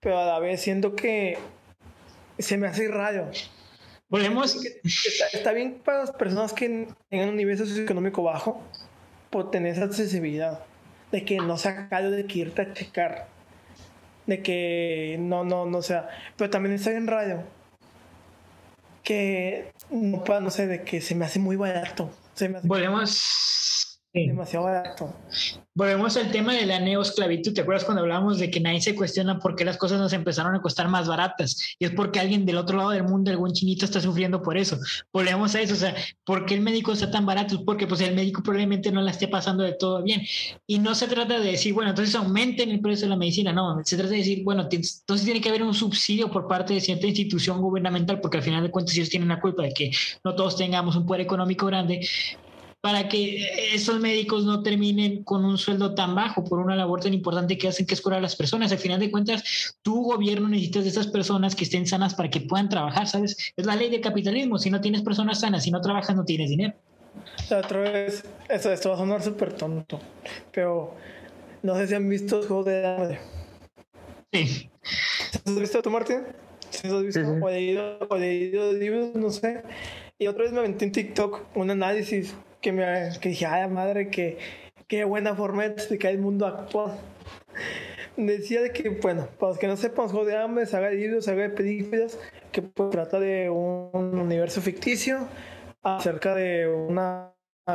pero 0.00 0.18
a 0.18 0.26
la 0.26 0.38
vez 0.38 0.60
siento 0.60 0.94
que 0.94 1.38
se 2.38 2.56
me 2.56 2.66
hace 2.66 2.88
raro. 2.88 3.30
Volvemos. 4.10 4.58
Está, 5.32 5.52
bien 5.52 5.80
para 5.84 6.00
las 6.00 6.10
personas 6.10 6.52
que 6.52 6.88
tengan 7.08 7.30
un 7.30 7.36
nivel 7.36 7.56
socioeconómico 7.56 8.22
bajo 8.22 8.60
por 9.30 9.50
tener 9.50 9.72
esa 9.72 9.84
accesibilidad. 9.84 10.64
De 11.12 11.24
que 11.24 11.38
no 11.38 11.56
sea 11.56 11.88
caro 11.88 12.10
de 12.10 12.26
que 12.26 12.40
irte 12.40 12.62
a 12.62 12.72
checar. 12.74 13.28
De 14.26 14.42
que 14.42 15.16
no, 15.20 15.44
no, 15.44 15.64
no 15.64 15.80
sea. 15.80 16.08
Pero 16.36 16.50
también 16.50 16.74
está 16.74 16.90
bien 16.90 17.06
raro. 17.06 17.44
Que 19.04 19.72
no 19.90 20.24
pueda, 20.24 20.40
no 20.40 20.50
sé, 20.50 20.66
de 20.66 20.82
que 20.82 21.00
se 21.00 21.14
me 21.14 21.24
hace 21.24 21.38
muy 21.38 21.56
barato. 21.56 22.10
Se 22.34 22.48
me 22.48 22.58
hace 22.58 22.66
Volvemos 22.66 23.89
Demasiado 24.12 24.64
barato. 24.64 25.14
Volvemos 25.72 26.16
al 26.16 26.32
tema 26.32 26.52
de 26.52 26.66
la 26.66 26.80
neosclavitud. 26.80 27.54
¿Te 27.54 27.60
acuerdas 27.60 27.84
cuando 27.84 28.02
hablábamos 28.02 28.40
de 28.40 28.50
que 28.50 28.58
nadie 28.58 28.80
se 28.80 28.96
cuestiona 28.96 29.38
por 29.38 29.54
qué 29.54 29.64
las 29.64 29.76
cosas 29.76 30.00
nos 30.00 30.12
empezaron 30.12 30.52
a 30.52 30.60
costar 30.60 30.88
más 30.88 31.06
baratas? 31.06 31.76
Y 31.78 31.84
es 31.84 31.92
porque 31.92 32.18
alguien 32.18 32.44
del 32.44 32.56
otro 32.56 32.76
lado 32.76 32.90
del 32.90 33.04
mundo, 33.04 33.30
algún 33.30 33.52
chinito, 33.52 33.84
está 33.84 34.00
sufriendo 34.00 34.42
por 34.42 34.58
eso. 34.58 34.76
Volvemos 35.12 35.54
a 35.54 35.60
eso. 35.60 35.74
O 35.74 35.76
sea, 35.76 35.94
¿por 36.24 36.44
qué 36.44 36.54
el 36.54 36.60
médico 36.60 36.92
está 36.92 37.08
tan 37.08 37.24
barato? 37.24 37.64
Porque 37.64 37.86
pues 37.86 38.00
el 38.00 38.16
médico 38.16 38.42
probablemente 38.42 38.90
no 38.90 39.00
la 39.00 39.12
esté 39.12 39.28
pasando 39.28 39.62
de 39.62 39.74
todo 39.74 40.02
bien. 40.02 40.22
Y 40.66 40.80
no 40.80 40.96
se 40.96 41.06
trata 41.06 41.38
de 41.38 41.52
decir, 41.52 41.72
bueno, 41.72 41.90
entonces 41.90 42.16
aumenten 42.16 42.68
el 42.70 42.80
precio 42.80 43.06
de 43.06 43.10
la 43.10 43.16
medicina. 43.16 43.52
No, 43.52 43.80
se 43.84 43.96
trata 43.96 44.10
de 44.10 44.18
decir, 44.18 44.42
bueno, 44.42 44.62
entonces 44.68 45.24
tiene 45.24 45.40
que 45.40 45.50
haber 45.50 45.62
un 45.62 45.72
subsidio 45.72 46.32
por 46.32 46.48
parte 46.48 46.74
de 46.74 46.80
cierta 46.80 47.06
institución 47.06 47.60
gubernamental, 47.60 48.20
porque 48.20 48.38
al 48.38 48.42
final 48.42 48.64
de 48.64 48.72
cuentas 48.72 48.96
ellos 48.96 49.08
tienen 49.08 49.28
la 49.28 49.40
culpa 49.40 49.62
de 49.62 49.72
que 49.72 49.92
no 50.24 50.34
todos 50.34 50.56
tengamos 50.56 50.96
un 50.96 51.06
poder 51.06 51.20
económico 51.20 51.66
grande 51.66 52.04
para 52.80 53.08
que 53.08 53.74
esos 53.74 54.00
médicos 54.00 54.44
no 54.44 54.62
terminen 54.62 55.22
con 55.22 55.44
un 55.44 55.58
sueldo 55.58 55.94
tan 55.94 56.14
bajo 56.14 56.44
por 56.44 56.60
una 56.60 56.74
labor 56.74 57.00
tan 57.00 57.12
importante 57.12 57.58
que 57.58 57.68
hacen 57.68 57.86
que 57.86 57.94
es 57.94 58.00
curar 58.00 58.20
a 58.20 58.22
las 58.22 58.36
personas. 58.36 58.72
Al 58.72 58.78
final 58.78 58.98
de 59.00 59.10
cuentas, 59.10 59.76
tu 59.82 60.02
gobierno 60.02 60.48
necesitas 60.48 60.84
de 60.84 60.90
esas 60.90 61.06
personas 61.06 61.54
que 61.54 61.64
estén 61.64 61.86
sanas 61.86 62.14
para 62.14 62.30
que 62.30 62.40
puedan 62.40 62.68
trabajar, 62.68 63.06
¿sabes? 63.06 63.52
Es 63.56 63.66
la 63.66 63.76
ley 63.76 63.90
del 63.90 64.00
capitalismo. 64.00 64.58
Si 64.58 64.70
no 64.70 64.80
tienes 64.80 65.02
personas 65.02 65.40
sanas, 65.40 65.64
si 65.64 65.70
no 65.70 65.80
trabajas, 65.80 66.16
no 66.16 66.24
tienes 66.24 66.48
dinero. 66.48 66.74
otra 67.50 67.80
vez, 67.80 68.24
esto, 68.48 68.72
esto 68.72 68.88
va 68.88 68.94
a 68.94 68.98
sonar 68.98 69.22
súper 69.22 69.52
tonto, 69.52 70.00
pero 70.52 70.94
no 71.62 71.76
sé 71.76 71.86
si 71.86 71.94
han 71.94 72.08
visto 72.08 72.40
el 72.40 72.46
juego 72.46 72.64
de 72.64 72.86
hambre. 72.86 73.20
Sí. 74.32 74.70
¿Has 75.44 75.58
visto 75.58 75.82
tú, 75.82 75.90
Martín? 75.90 76.22
¿Sí 76.70 76.88
has 76.88 77.02
visto? 77.02 77.20
O, 77.20 77.50
leído, 77.50 77.98
o 78.08 78.16
leído 78.16 78.72
libros, 78.72 79.14
no 79.14 79.28
sé. 79.30 79.62
Y 80.18 80.28
otra 80.28 80.44
vez 80.44 80.52
me 80.52 80.60
aventé 80.60 80.86
en 80.86 80.92
TikTok 80.92 81.56
un 81.56 81.70
análisis 81.70 82.34
que, 82.60 82.72
me, 82.72 83.10
que 83.20 83.30
dije, 83.30 83.46
ay, 83.46 83.68
madre, 83.68 84.10
que 84.10 84.38
qué 84.90 85.04
buena 85.04 85.34
forma 85.36 85.62
de 85.62 85.68
explicar 85.68 86.10
el 86.10 86.18
mundo 86.18 86.46
actual. 86.46 86.98
Decía 88.16 88.60
de 88.60 88.72
que, 88.72 88.88
bueno, 88.88 89.28
para 89.38 89.50
los 89.50 89.58
que 89.58 89.68
no 89.68 89.76
sepan, 89.76 90.08
Juego 90.08 90.26
de 90.26 90.36
Hambre, 90.36 90.66
saga 90.66 90.90
de 90.90 90.96
libros, 90.96 91.24
saga 91.24 91.42
de 91.42 91.50
películas, 91.50 92.18
que 92.50 92.62
pues, 92.62 92.90
trata 92.90 93.20
de 93.20 93.48
un 93.48 94.18
universo 94.18 94.60
ficticio 94.60 95.28
acerca 95.82 96.34
de 96.34 96.68
una, 96.68 97.32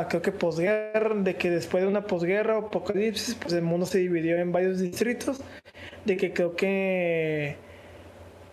creo 0.08 0.22
que 0.22 0.30
posguerra, 0.30 1.14
de 1.14 1.36
que 1.36 1.50
después 1.50 1.82
de 1.82 1.88
una 1.88 2.06
posguerra 2.06 2.58
o 2.58 2.66
apocalipsis, 2.66 3.34
pues 3.34 3.54
el 3.54 3.62
mundo 3.62 3.86
se 3.86 3.98
dividió 3.98 4.36
en 4.36 4.52
varios 4.52 4.78
distritos, 4.78 5.40
de 6.04 6.16
que 6.16 6.32
creo 6.32 6.54
que 6.54 7.56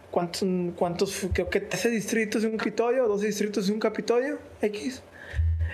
cuántos, 0.10 0.48
cuántos 0.76 1.28
creo 1.34 1.50
que 1.50 1.60
13 1.60 1.90
distritos 1.90 2.42
de 2.44 2.48
un 2.48 2.58
Capitolio, 2.58 3.08
12 3.08 3.28
distritos 3.28 3.68
de 3.68 3.74
un 3.74 3.80
Capitolio, 3.80 4.40
X. 4.62 5.04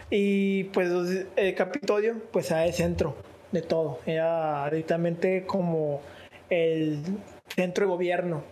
Y 0.10 0.65
pues 0.65 1.28
el 1.36 1.56
Capitolio, 1.56 2.22
pues 2.32 2.50
era 2.50 2.65
el 2.65 2.74
centro 2.74 3.15
de 3.52 3.62
todo. 3.62 4.00
Era 4.06 4.65
directamente 4.65 5.45
como 5.45 6.02
el 6.50 7.00
centro 7.56 7.86
de 7.86 7.91
gobierno 7.91 8.43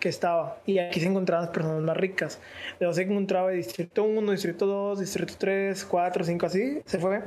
que 0.00 0.08
estaba. 0.08 0.60
Y 0.64 0.78
aquí 0.78 1.00
se 1.00 1.06
encontraban 1.06 1.46
las 1.46 1.54
personas 1.54 1.82
más 1.82 1.96
ricas. 1.96 2.40
Luego 2.80 2.94
se 2.94 3.02
encontraba 3.02 3.50
el 3.50 3.58
Distrito 3.58 4.04
1, 4.04 4.32
Distrito 4.32 4.66
2, 4.66 5.00
Distrito 5.00 5.34
3, 5.38 5.84
4, 5.84 6.24
5, 6.24 6.46
así 6.46 6.80
se 6.86 6.98
fue. 6.98 7.22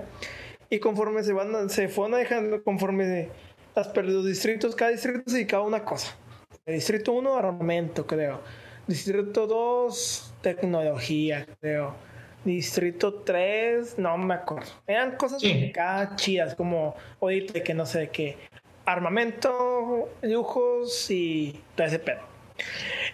Y 0.69 0.79
conforme 0.79 1.23
se 1.23 1.33
van, 1.33 1.69
se 1.69 1.87
fueron 1.87 2.19
dejando, 2.19 2.63
conforme 2.63 3.29
las, 3.75 3.95
los 3.95 4.25
distritos, 4.25 4.75
cada 4.75 4.91
distrito 4.91 5.21
se 5.27 5.37
dedicaba 5.37 5.63
a 5.63 5.67
una 5.67 5.85
cosa. 5.85 6.17
El 6.65 6.73
Distrito 6.75 7.13
1, 7.13 7.37
armamento, 7.37 8.07
creo. 8.07 8.41
Distrito 8.87 9.45
2, 9.45 10.33
tecnología, 10.41 11.45
creo 11.61 12.14
Distrito 12.45 13.11
3, 13.15 13.97
no 13.97 14.17
me 14.19 14.35
acuerdo. 14.35 14.69
Eran 14.85 15.17
cosas 15.17 15.41
sí. 15.41 15.73
chidas, 16.15 16.53
como 16.53 16.95
ahorita 17.19 17.63
que 17.63 17.73
no 17.73 17.87
sé 17.87 18.09
qué. 18.09 18.37
Armamento, 18.85 20.09
lujos 20.21 21.09
y 21.09 21.59
todo 21.75 21.87
ese 21.87 21.97
pedo. 21.97 22.21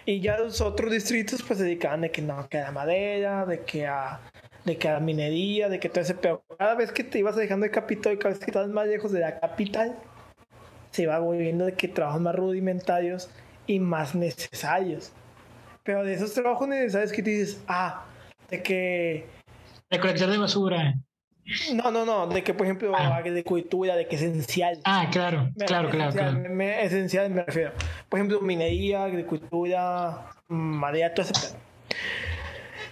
Y 0.04 0.20
ya 0.20 0.38
los 0.38 0.60
otros 0.60 0.92
distritos 0.92 1.42
pues 1.42 1.58
se 1.58 1.64
dedicaban 1.64 2.02
de 2.02 2.10
que 2.10 2.20
no, 2.20 2.46
que 2.48 2.58
a 2.58 2.64
la 2.64 2.72
madera, 2.72 3.46
de 3.46 3.60
que 3.60 3.86
a 3.86 4.20
de 4.64 4.76
que 4.76 4.88
a 4.88 4.92
la 4.92 5.00
minería, 5.00 5.68
de 5.68 5.80
que 5.80 5.88
todo 5.88 6.02
ese 6.02 6.14
pedo. 6.14 6.44
Cada 6.58 6.74
vez 6.74 6.92
que 6.92 7.02
te 7.02 7.18
ibas 7.18 7.34
dejando 7.34 7.64
de 7.64 7.70
capital, 7.70 8.18
cada 8.18 8.34
vez 8.34 8.38
que 8.38 8.50
estabas 8.50 8.68
más 8.68 8.86
lejos 8.86 9.10
de 9.12 9.20
la 9.20 9.40
capital, 9.40 9.96
se 10.90 11.02
iba 11.02 11.18
volviendo 11.18 11.64
de 11.64 11.72
que 11.72 11.88
trabajos 11.88 12.20
más 12.20 12.36
rudimentarios 12.36 13.30
y 13.66 13.80
más 13.80 14.14
necesarios. 14.14 15.10
Pero 15.84 16.04
de 16.04 16.14
esos 16.14 16.32
trabajos 16.34 16.68
necesarios 16.68 17.12
que 17.12 17.22
te 17.22 17.30
dices, 17.30 17.60
ah, 17.66 18.04
de 18.52 18.62
que... 18.62 19.26
Recolección 19.90 20.30
de 20.30 20.38
basura. 20.38 20.94
No, 21.74 21.90
no, 21.90 22.04
no, 22.04 22.28
de 22.28 22.44
que 22.44 22.54
por 22.54 22.66
ejemplo 22.66 22.92
ah. 22.94 23.20
de 23.20 23.44
cultura, 23.44 23.96
de 23.96 24.06
que 24.06 24.16
es 24.16 24.22
esencial. 24.22 24.78
Ah, 24.84 25.08
claro, 25.10 25.50
claro, 25.66 25.88
esencial, 25.88 26.12
claro. 26.12 26.38
claro. 26.38 26.54
Me, 26.54 26.84
esencial 26.84 27.30
me 27.30 27.42
refiero. 27.42 27.72
Por 28.08 28.20
ejemplo, 28.20 28.40
minería, 28.40 29.04
agricultura, 29.04 30.30
madera, 30.48 31.12
todo 31.12 31.26
ese. 31.26 31.56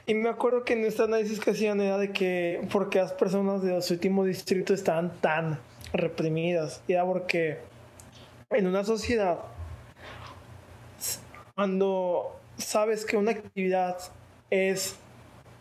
Y 0.07 0.15
me 0.15 0.31
acuerdo 0.31 0.65
que 0.65 0.73
en 0.73 0.85
este 0.85 1.05
análisis 1.05 1.39
que 1.39 1.53
hacían 1.53 1.81
era 1.81 1.97
de 1.97 2.11
que 2.11 2.67
porque 2.73 2.99
las 2.99 3.13
personas 3.13 3.63
de 3.63 3.71
los 3.71 3.91
últimos 3.91 4.27
distritos 4.27 4.79
estaban 4.81 5.13
tan 5.21 5.61
reprimidas. 5.93 6.83
Y 6.89 6.95
era 6.95 7.05
porque 7.05 7.59
en 8.51 8.67
una 8.67 8.83
sociedad, 8.83 9.39
cuando 11.55 12.41
sabes 12.57 13.05
que 13.05 13.17
una 13.17 13.31
actividad 13.31 13.97
es 14.51 14.97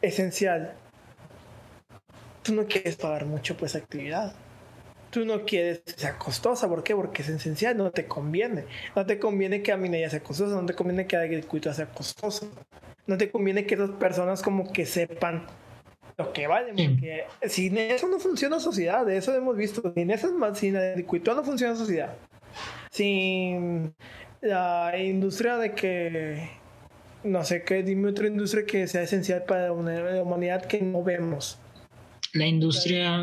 esencial 0.02 0.76
tú 2.50 2.56
no 2.56 2.66
quieres 2.66 2.96
pagar 2.96 3.26
mucho 3.26 3.56
por 3.56 3.68
esa 3.68 3.78
actividad. 3.78 4.34
Tú 5.12 5.26
no 5.26 5.44
quieres 5.44 5.80
que 5.80 5.92
sea 5.94 6.18
costosa, 6.18 6.68
¿por 6.68 6.84
qué? 6.84 6.96
Porque 6.96 7.22
es 7.22 7.30
esencial, 7.30 7.78
no 7.78 7.92
te 7.92 8.06
conviene. 8.06 8.66
No 8.96 9.06
te 9.06 9.20
conviene 9.20 9.62
que 9.62 9.72
la 9.72 9.78
minería 9.78 10.10
sea 10.10 10.22
costosa, 10.22 10.56
no 10.56 10.66
te 10.66 10.74
conviene 10.74 11.08
que 11.08 11.18
agricultura 11.18 11.74
sea 11.74 11.88
costosa. 11.88 12.46
No 13.08 13.18
te 13.18 13.32
conviene 13.32 13.66
que 13.66 13.76
las 13.76 13.90
personas 13.92 14.42
como 14.42 14.72
que 14.72 14.86
sepan 14.86 15.48
lo 16.18 16.32
que 16.32 16.48
vale. 16.48 16.74
Porque 16.74 17.26
sin 17.48 17.78
eso 17.78 18.08
no 18.08 18.20
funciona 18.20 18.58
la 18.58 18.62
sociedad, 18.62 19.06
de 19.06 19.18
eso 19.18 19.34
hemos 19.34 19.58
visto. 19.58 19.94
Sin 19.94 20.12
eso, 20.12 20.56
sin 20.56 20.76
agricultura 20.76 21.36
no 21.36 21.44
funciona 21.44 21.74
la 21.74 21.80
sociedad. 21.80 22.16
Sin 22.92 23.96
la 24.42 24.94
industria 24.98 25.58
de 25.58 25.74
que, 25.74 26.50
no 27.24 27.44
sé 27.44 27.64
qué, 27.64 27.84
dime 27.84 28.10
otra 28.10 28.28
industria 28.28 28.66
que 28.66 28.88
sea 28.88 29.02
esencial 29.02 29.44
para 29.44 29.68
la 29.68 29.74
humanidad 30.24 30.66
que 30.66 30.82
no 30.82 31.04
vemos. 31.04 31.58
La 32.34 32.46
industria 32.46 33.20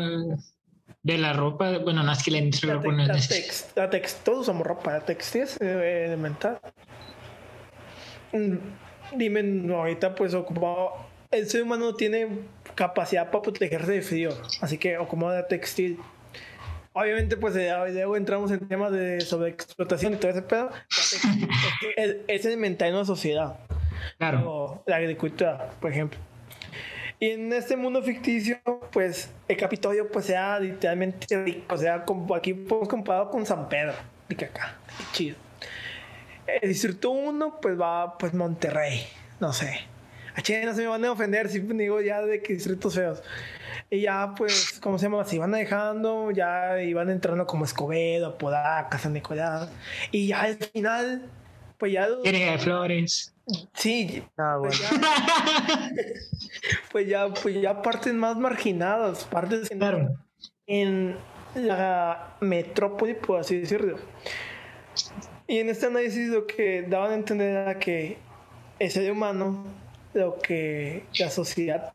de 1.03 1.17
la 1.17 1.33
ropa, 1.33 1.77
bueno, 1.79 2.03
no 2.03 2.11
es 2.11 2.23
que 2.23 2.31
la 2.31 2.39
industria 2.39 2.75
la, 2.75 2.81
no 2.81 3.03
es 3.15 3.71
la 3.75 3.89
text, 3.89 4.23
todos 4.23 4.39
usamos 4.39 4.67
ropa, 4.67 4.93
la 4.93 5.05
textil 5.05 5.43
es 5.43 5.59
eh, 5.61 6.05
elemental. 6.05 6.59
Mm, 8.33 8.57
dime, 9.17 9.43
no, 9.43 9.77
ahorita 9.77 10.13
pues 10.15 10.33
ocupado, 10.33 10.93
el 11.31 11.47
ser 11.47 11.63
humano 11.63 11.95
tiene 11.95 12.27
capacidad 12.75 13.31
para 13.31 13.41
protegerse 13.41 13.91
de 13.93 14.01
frío, 14.01 14.29
así 14.61 14.77
que 14.77 14.97
ocupa 14.97 15.33
la 15.33 15.47
textil 15.47 15.97
obviamente, 16.99 17.37
pues 17.37 17.55
eh, 17.55 17.71
luego 17.93 18.17
entramos 18.17 18.51
en 18.51 18.67
temas 18.67 18.91
de 18.91 19.21
sobreexplotación 19.21 20.15
y 20.15 20.17
todo 20.17 20.31
ese 20.31 20.41
pedo. 20.41 20.71
es, 21.95 22.15
es 22.27 22.45
elemental 22.45 22.89
en 22.89 22.95
una 22.95 23.05
sociedad. 23.05 23.59
Claro. 24.17 24.83
la 24.85 24.95
agricultura, 24.97 25.69
por 25.79 25.91
ejemplo. 25.91 26.19
Y 27.19 27.31
en 27.31 27.51
este 27.51 27.75
mundo 27.75 28.03
ficticio, 28.03 28.59
pues 28.91 29.31
el 29.47 29.57
Capitolio, 29.57 30.11
pues 30.11 30.25
sea 30.25 30.59
literalmente 30.59 31.43
rico. 31.43 31.73
O 31.73 31.77
sea, 31.77 32.05
como 32.05 32.35
aquí 32.35 32.51
hemos 32.51 32.87
comparado 32.87 33.29
con 33.29 33.45
San 33.45 33.67
Pedro, 33.67 33.93
de 34.29 34.45
acá. 34.45 34.75
Chido. 35.13 35.35
El 36.61 36.69
distrito 36.69 37.09
1, 37.09 37.59
pues 37.59 37.79
va, 37.79 38.17
pues 38.17 38.33
Monterrey. 38.33 39.05
No 39.39 39.51
sé. 39.51 39.79
A 40.35 40.41
Chile 40.41 40.65
no 40.65 40.75
se 40.75 40.81
me 40.81 40.87
van 40.87 41.03
a 41.03 41.11
ofender 41.11 41.49
si 41.49 41.59
digo 41.59 41.99
ya 42.01 42.21
de 42.21 42.41
que 42.43 42.53
distritos 42.53 42.93
feos. 42.93 43.23
Y 43.89 44.01
ya, 44.01 44.33
pues, 44.37 44.79
¿cómo 44.79 44.99
se 44.99 45.05
llama? 45.05 45.23
Se 45.23 45.37
iban 45.37 45.51
dejando, 45.51 46.29
ya 46.29 46.81
iban 46.81 47.09
entrando 47.09 47.47
como 47.47 47.65
Escobedo, 47.65 48.27
Apodaca, 48.27 48.99
San 48.99 49.13
Nicolás. 49.13 49.71
Y 50.11 50.27
ya 50.27 50.41
al 50.41 50.57
final, 50.57 51.23
pues 51.79 51.93
ya. 51.93 52.07
Tiene 52.21 52.57
flores. 52.59 53.33
Sí, 53.73 54.23
ah, 54.37 54.57
pues, 54.59 54.79
ya, 54.79 54.89
pues, 56.91 57.07
ya, 57.07 57.33
pues 57.33 57.61
ya 57.61 57.81
partes 57.81 58.13
más 58.13 58.35
marginadas, 58.35 59.23
partes 59.23 59.69
en 60.67 61.17
la 61.55 62.35
metrópoli, 62.41 63.13
por 63.13 63.39
así 63.39 63.59
decirlo. 63.59 63.97
Y 65.47 65.59
en 65.59 65.69
este 65.69 65.85
análisis 65.85 66.29
lo 66.29 66.45
que 66.45 66.81
daban 66.81 67.11
a 67.11 67.15
entender 67.15 67.49
era 67.51 67.79
que 67.79 68.17
el 68.79 68.91
ser 68.91 69.09
humano, 69.11 69.63
lo 70.13 70.37
que 70.39 71.05
la 71.17 71.29
sociedad 71.29 71.93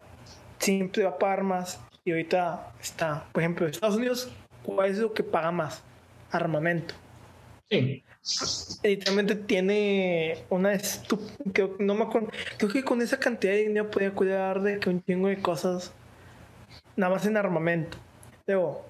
siempre 0.59 1.05
va 1.05 1.11
a 1.11 1.19
pagar 1.19 1.43
más. 1.43 1.81
Y 2.05 2.13
ahorita 2.13 2.73
está, 2.81 3.27
por 3.33 3.43
ejemplo, 3.43 3.67
Estados 3.67 3.97
Unidos, 3.97 4.33
¿cuál 4.63 4.91
es 4.91 4.99
lo 4.99 5.13
que 5.13 5.23
paga 5.23 5.51
más? 5.51 5.83
Armamento. 6.31 6.95
Sí. 7.73 8.03
Tiene 9.47 10.39
una 10.51 10.79
creo, 11.53 11.75
no 11.79 11.95
me 11.95 12.05
acuerdo, 12.05 12.29
creo 12.59 12.71
que 12.71 12.85
con 12.85 13.01
esa 13.03 13.19
cantidad 13.19 13.53
de 13.53 13.63
dinero 13.63 13.91
podía 13.91 14.13
cuidar 14.13 14.63
de 14.63 14.79
que 14.79 14.91
un 14.91 15.03
chingo 15.03 15.29
de 15.29 15.39
cosas, 15.39 15.93
nada 16.95 17.15
más 17.15 17.27
en 17.27 17.37
armamento. 17.37 17.99
Luego, 18.47 18.85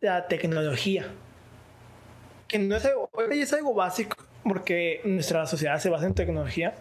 la 0.00 0.26
tecnología, 0.26 1.06
que 2.48 2.58
no 2.58 2.76
es 2.76 2.84
algo, 3.52 3.74
básico, 3.74 4.16
porque 4.42 5.00
nuestra 5.04 5.46
sociedad 5.46 5.78
se 5.78 5.90
basa 5.90 6.06
en 6.06 6.14
tecnología, 6.14 6.74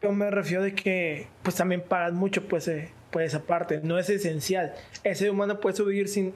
pero 0.00 0.12
me 0.12 0.30
refiero 0.30 0.62
de 0.64 0.74
que 0.74 1.28
pues 1.42 1.54
también 1.54 1.82
pagan 1.82 2.14
mucho 2.14 2.48
pues 2.48 2.66
eh, 2.66 2.90
por 3.10 3.22
esa 3.22 3.42
parte, 3.42 3.80
no 3.82 3.98
es 3.98 4.10
esencial. 4.10 4.74
Ese 5.04 5.30
humano 5.30 5.60
puede 5.60 5.76
subir 5.76 6.08
sin 6.08 6.34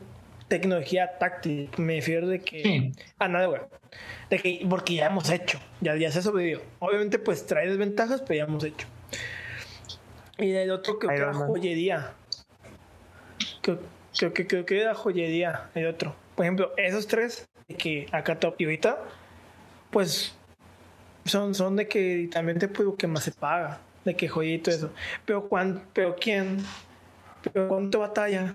tecnología 0.53 1.17
táctil, 1.19 1.71
me 1.79 1.95
refiero 1.95 2.29
de 2.29 2.41
que 2.41 2.93
a 3.19 3.27
nada, 3.27 3.47
güey. 3.47 3.63
De 4.29 4.39
que, 4.39 4.67
porque 4.69 4.97
ya 4.97 5.07
hemos 5.07 5.31
hecho, 5.31 5.59
ya, 5.81 5.97
ya 5.97 6.13
se 6.13 6.19
ha 6.19 6.23
sobrevivido. 6.23 6.61
Obviamente, 6.79 7.19
pues 7.19 7.47
trae 7.47 7.67
desventajas, 7.67 8.21
pero 8.21 8.35
ya 8.37 8.45
hemos 8.45 8.63
hecho. 8.63 8.87
Y 10.37 10.53
el 10.53 10.71
otro 10.71 10.99
creo 10.99 11.11
que 11.11 11.17
era 11.17 11.33
joyería. 11.33 12.13
Creo, 13.63 14.35
que 14.35 14.47
creo 14.47 14.67
que 14.67 14.79
era 14.79 14.95
joyería, 14.95 15.71
el 15.75 15.87
otro. 15.87 16.15
Por 16.35 16.45
ejemplo, 16.45 16.73
esos 16.77 17.07
tres, 17.07 17.49
de 17.69 17.75
que 17.75 18.07
acá 18.13 18.39
top 18.39 18.57
y 18.59 18.65
ahorita, 18.65 18.99
pues 19.91 20.35
son, 21.25 21.55
son 21.55 21.77
de 21.77 21.89
que 21.89 22.29
también 22.31 22.59
te 22.59 22.69
puedo 22.69 22.95
que 22.95 23.07
más 23.07 23.25
se 23.25 23.33
paga 23.33 23.81
de 24.05 24.15
que 24.17 24.29
joyito 24.29 24.71
eso. 24.71 24.91
Pero, 25.25 25.49
cuán, 25.49 25.83
pero 25.95 26.15
¿quién? 26.15 26.59
¿Pero 27.43 27.69
cuánto 27.69 28.01
batalla 28.01 28.55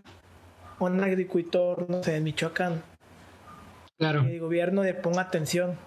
un 0.79 1.03
agricultor, 1.03 1.89
no 1.89 2.03
sé, 2.03 2.17
en 2.17 2.23
Michoacán? 2.23 2.81
Claro. 3.97 4.23
Que 4.23 4.35
el 4.35 4.39
gobierno 4.39 4.83
le 4.83 4.93
ponga 4.93 5.21
atención. 5.21 5.77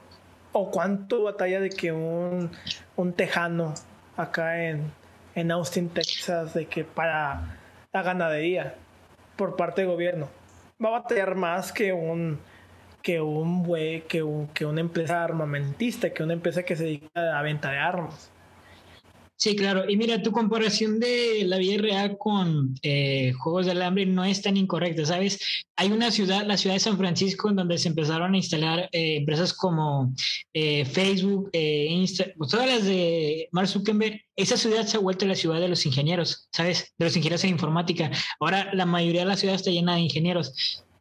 ¿O 0.53 0.71
cuánto 0.71 1.23
batalla 1.23 1.61
de 1.61 1.71
que 1.71 1.93
un, 1.93 2.51
un 2.97 3.13
tejano 3.13 3.75
acá 4.17 4.65
en, 4.65 4.91
en 5.35 5.51
Austin, 5.53 5.89
Texas, 5.89 6.55
de 6.55 6.67
que 6.67 6.85
para 6.85 7.59
la 7.93 8.03
ganadería 8.03 8.75
por 9.37 9.57
parte 9.57 9.83
del 9.83 9.91
gobierno 9.91 10.29
va 10.83 10.89
a 10.89 11.01
batallar 11.01 11.35
más 11.35 11.73
que 11.73 11.93
un 11.93 12.39
que 13.03 13.21
un 13.21 13.65
que, 14.09 14.23
un, 14.23 14.49
que 14.49 14.67
una 14.67 14.81
empresa 14.81 15.25
armamentista, 15.25 16.11
que 16.11 16.23
una 16.23 16.35
empresa 16.35 16.63
que 16.63 16.77
se 16.77 16.85
dedica 16.85 17.09
a 17.15 17.21
la 17.21 17.43
venta 17.43 17.71
de 17.71 17.79
armas. 17.79 18.31
Sí, 19.43 19.57
claro. 19.57 19.89
Y 19.89 19.97
mira, 19.97 20.23
tu 20.23 20.33
comparación 20.33 21.01
de 21.01 21.45
la 21.47 21.57
vida 21.57 21.81
real 21.81 22.19
con 22.19 22.75
eh, 22.83 23.33
Juegos 23.33 23.65
del 23.65 23.81
Hambre 23.81 24.05
no 24.05 24.23
es 24.23 24.43
tan 24.43 24.59
incorrecta, 24.59 25.07
¿sabes? 25.07 25.65
Hay 25.77 25.91
una 25.91 26.11
ciudad, 26.11 26.45
la 26.45 26.59
ciudad 26.59 26.75
de 26.75 26.81
San 26.81 26.99
Francisco, 26.99 27.49
en 27.49 27.57
donde 27.57 27.79
se 27.79 27.89
empezaron 27.89 28.35
a 28.35 28.37
instalar 28.37 28.91
eh, 28.93 29.17
empresas 29.17 29.55
como 29.55 30.13
eh, 30.53 30.85
Facebook, 30.85 31.51
pues 31.53 32.51
todas 32.51 32.67
las 32.67 32.85
de 32.85 33.49
Mark 33.53 33.69
Zuckerberg. 33.69 34.21
Esa 34.37 34.59
ciudad 34.59 34.87
se 34.87 34.99
ha 34.99 35.01
vuelto 35.01 35.25
la 35.25 35.35
ciudad 35.35 35.59
de 35.59 35.69
los 35.69 35.87
ingenieros, 35.87 36.47
¿sabes? 36.53 36.93
De 36.99 37.07
los 37.07 37.17
ingenieros 37.17 37.43
en 37.45 37.51
informática. 37.51 38.11
Ahora 38.41 38.75
la 38.75 38.85
mayoría 38.85 39.23
de 39.23 39.29
la 39.29 39.39
ciudad 39.39 39.55
está 39.55 39.71
llena 39.71 39.95
de 39.95 40.03
ingenieros. 40.03 40.53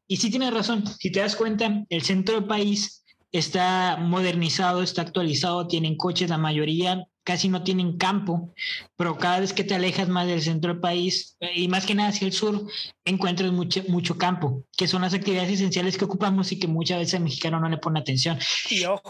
Y 0.07 0.15
sí 0.15 0.29
tienes 0.29 0.53
razón, 0.53 0.85
si 0.87 1.11
te 1.11 1.19
das 1.19 1.35
cuenta, 1.35 1.85
el 1.89 2.03
centro 2.03 2.35
del 2.35 2.45
país 2.45 3.03
está 3.33 3.97
modernizado, 3.97 4.81
está 4.81 5.01
actualizado, 5.01 5.67
tienen 5.67 5.97
coches 5.97 6.29
la 6.29 6.37
mayoría, 6.37 7.05
casi 7.29 7.47
no 7.47 7.61
tienen 7.61 7.99
campo, 7.99 8.51
pero 8.97 9.15
cada 9.15 9.39
vez 9.39 9.53
que 9.53 9.63
te 9.63 9.75
alejas 9.75 10.09
más 10.09 10.25
del 10.25 10.41
centro 10.41 10.73
del 10.73 10.81
país 10.81 11.37
y 11.53 11.67
más 11.67 11.85
que 11.85 11.93
nada 11.93 12.09
hacia 12.09 12.25
el 12.25 12.33
sur, 12.33 12.65
encuentras 13.05 13.51
mucho, 13.51 13.83
mucho 13.87 14.17
campo, 14.17 14.63
que 14.75 14.87
son 14.87 15.03
las 15.03 15.13
actividades 15.13 15.51
esenciales 15.51 15.95
que 15.95 16.05
ocupamos 16.05 16.51
y 16.51 16.57
que 16.57 16.65
muchas 16.65 16.97
veces 16.97 17.13
el 17.13 17.23
mexicano 17.25 17.59
no 17.59 17.69
le 17.69 17.77
pone 17.77 17.99
atención. 17.99 18.39
Y 18.71 18.83
ojo, 18.85 19.03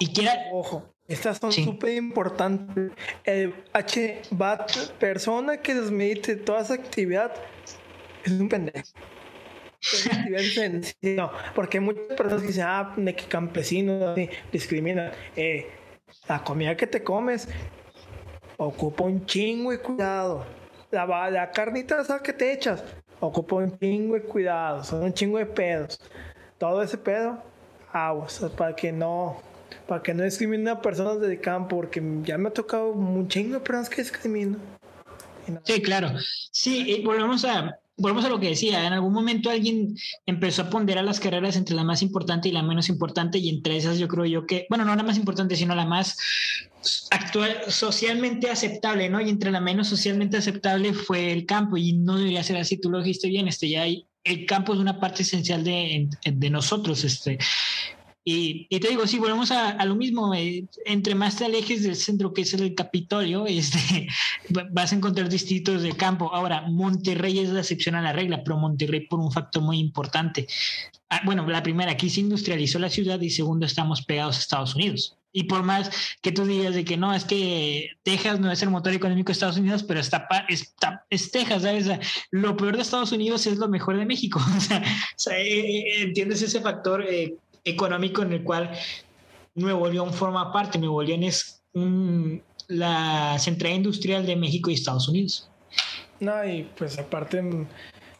ojo 0.51 0.93
estas 1.07 1.37
son 1.37 1.53
súper 1.53 1.95
importantes. 1.95 2.91
El 3.23 3.55
HBAT, 3.73 4.97
persona 4.99 5.61
que 5.61 5.75
desmedite 5.75 6.35
toda 6.35 6.59
esa 6.59 6.73
actividad, 6.73 7.33
es 8.25 8.33
un 8.33 8.49
pendejo. 8.49 8.85
no, 11.03 11.31
porque 11.55 11.79
muchas 11.79 12.17
personas 12.17 12.45
dicen, 12.45 12.65
ah, 12.67 12.93
de 12.97 13.15
que 13.15 13.23
campesinos 13.23 14.13
discriminan. 14.51 15.13
Eh, 15.37 15.71
la 16.27 16.43
comida 16.43 16.75
que 16.75 16.87
te 16.87 17.03
comes 17.03 17.47
ocupa 18.59 19.05
un 19.05 19.25
chingo 19.25 19.71
de 19.71 19.79
cuidado. 19.79 20.45
La, 20.91 21.29
la 21.29 21.49
carnita 21.51 22.01
esa 22.01 22.21
que 22.21 22.33
te 22.33 22.51
echas, 22.51 22.83
ocupa 23.19 23.55
un 23.55 23.77
chingo 23.79 24.15
de 24.15 24.21
cuidado, 24.21 24.83
son 24.83 25.03
un 25.03 25.13
chingo 25.13 25.37
de 25.37 25.45
pedos. 25.45 25.99
Todo 26.57 26.83
ese 26.83 26.97
pedo, 26.97 27.41
aguas, 27.91 28.39
para 28.57 28.75
que 28.75 28.91
no, 28.91 29.41
para 29.87 30.03
que 30.03 30.13
no 30.13 30.23
discriminen 30.23 30.67
a 30.67 30.81
personas 30.81 31.21
del 31.21 31.39
campo, 31.39 31.77
porque 31.77 32.03
ya 32.23 32.37
me 32.37 32.49
ha 32.49 32.53
tocado 32.53 32.91
un 32.91 33.27
chingo 33.27 33.55
de 33.55 33.59
personas 33.61 33.89
que 33.89 34.01
discriminan. 34.01 34.59
Sí, 35.63 35.81
claro. 35.81 36.11
Sí, 36.51 37.01
volvemos 37.03 37.45
a, 37.45 37.79
volvemos 37.99 38.25
a 38.25 38.29
lo 38.29 38.39
que 38.39 38.49
decía, 38.49 38.85
en 38.85 38.93
algún 38.93 39.13
momento 39.13 39.49
alguien 39.49 39.95
empezó 40.25 40.63
a 40.63 40.69
ponderar 40.69 41.03
las 41.03 41.19
carreras 41.19 41.55
entre 41.55 41.75
la 41.75 41.83
más 41.83 42.01
importante 42.01 42.49
y 42.49 42.51
la 42.51 42.63
menos 42.63 42.89
importante 42.89 43.37
y 43.37 43.49
entre 43.49 43.77
esas 43.77 43.99
yo 43.99 44.07
creo 44.07 44.25
yo 44.25 44.47
que, 44.47 44.65
bueno, 44.69 44.85
no 44.85 44.95
la 44.95 45.03
más 45.03 45.17
importante, 45.17 45.55
sino 45.55 45.75
la 45.75 45.85
más 45.85 46.17
actual, 47.11 47.57
socialmente 47.67 48.49
aceptable, 48.49 49.09
¿no? 49.09 49.21
Y 49.21 49.29
entre 49.29 49.51
la 49.51 49.59
menos 49.59 49.87
socialmente 49.87 50.37
aceptable 50.37 50.93
fue 50.93 51.31
el 51.31 51.45
campo 51.45 51.77
y 51.77 51.93
no 51.93 52.17
debería 52.17 52.43
ser 52.43 52.57
así, 52.57 52.77
tú 52.77 52.89
lo 52.89 52.99
dijiste 52.99 53.27
bien, 53.27 53.47
este, 53.47 53.69
ya 53.69 53.83
hay, 53.83 54.05
el 54.23 54.45
campo 54.45 54.73
es 54.73 54.79
una 54.79 54.99
parte 54.99 55.23
esencial 55.23 55.63
de, 55.63 56.09
de 56.25 56.49
nosotros, 56.49 57.03
este. 57.03 57.37
Y, 58.23 58.67
y, 58.69 58.79
te 58.79 58.89
digo, 58.89 59.07
sí, 59.07 59.17
volvemos 59.17 59.51
a, 59.51 59.69
a 59.69 59.85
lo 59.85 59.95
mismo. 59.95 60.33
Eh, 60.33 60.65
entre 60.85 61.15
más 61.15 61.37
te 61.37 61.45
alejes 61.45 61.83
del 61.83 61.95
centro, 61.95 62.33
que 62.33 62.41
es 62.41 62.53
el 62.53 62.75
Capitolio, 62.75 63.45
este, 63.47 64.07
vas 64.71 64.91
a 64.91 64.95
encontrar 64.95 65.29
distritos 65.29 65.81
de 65.81 65.93
campo. 65.93 66.33
Ahora, 66.33 66.61
Monterrey 66.61 67.39
es 67.39 67.49
la 67.49 67.61
excepción 67.61 67.95
a 67.95 68.01
la 68.01 68.13
regla, 68.13 68.43
pero 68.43 68.57
Monterrey 68.57 69.01
por 69.01 69.19
un 69.19 69.31
factor 69.31 69.63
muy 69.63 69.79
importante. 69.79 70.47
Ah, 71.09 71.21
bueno, 71.25 71.47
la 71.47 71.63
primera, 71.63 71.91
aquí 71.91 72.09
se 72.09 72.19
industrializó 72.19 72.77
la 72.77 72.89
ciudad 72.89 73.19
y 73.19 73.29
segundo, 73.29 73.65
estamos 73.65 74.03
pegados 74.03 74.37
a 74.37 74.39
Estados 74.39 74.75
Unidos. 74.75 75.15
Y 75.31 75.43
por 75.43 75.63
más 75.63 75.91
que 76.21 76.31
tú 76.31 76.45
digas 76.45 76.73
de 76.73 76.83
que 76.83 76.97
no, 76.97 77.13
es 77.13 77.23
que 77.23 77.91
Texas 78.03 78.39
no 78.39 78.51
es 78.51 78.61
el 78.63 78.71
motor 78.71 78.93
económico 78.93 79.27
de 79.27 79.33
Estados 79.33 79.57
Unidos, 79.57 79.83
pero 79.83 79.99
está, 79.99 80.27
está 80.47 81.05
es 81.09 81.31
Texas, 81.31 81.61
¿sabes? 81.61 81.87
lo 82.31 82.57
peor 82.57 82.75
de 82.75 82.81
Estados 82.81 83.11
Unidos 83.11 83.45
es 83.45 83.57
lo 83.57 83.67
mejor 83.67 83.97
de 83.97 84.05
México. 84.05 84.39
O 85.19 85.21
sea, 85.21 85.37
eh, 85.37 85.79
eh, 85.79 86.03
entiendes 86.03 86.41
ese 86.41 86.61
factor 86.61 87.03
eh, 87.07 87.35
económico 87.69 88.21
en 88.21 88.33
el 88.33 88.43
cual 88.43 88.71
Nuevo 89.55 89.87
León 89.87 90.13
forma 90.13 90.51
parte. 90.51 90.77
Nuevo 90.77 91.01
León 91.03 91.23
es 91.23 91.63
la 92.67 93.37
central 93.39 93.73
industrial 93.73 94.25
de 94.25 94.35
México 94.35 94.69
y 94.69 94.75
Estados 94.75 95.07
Unidos. 95.07 95.49
No, 96.19 96.45
y 96.45 96.63
pues 96.77 96.97
aparte, 96.99 97.41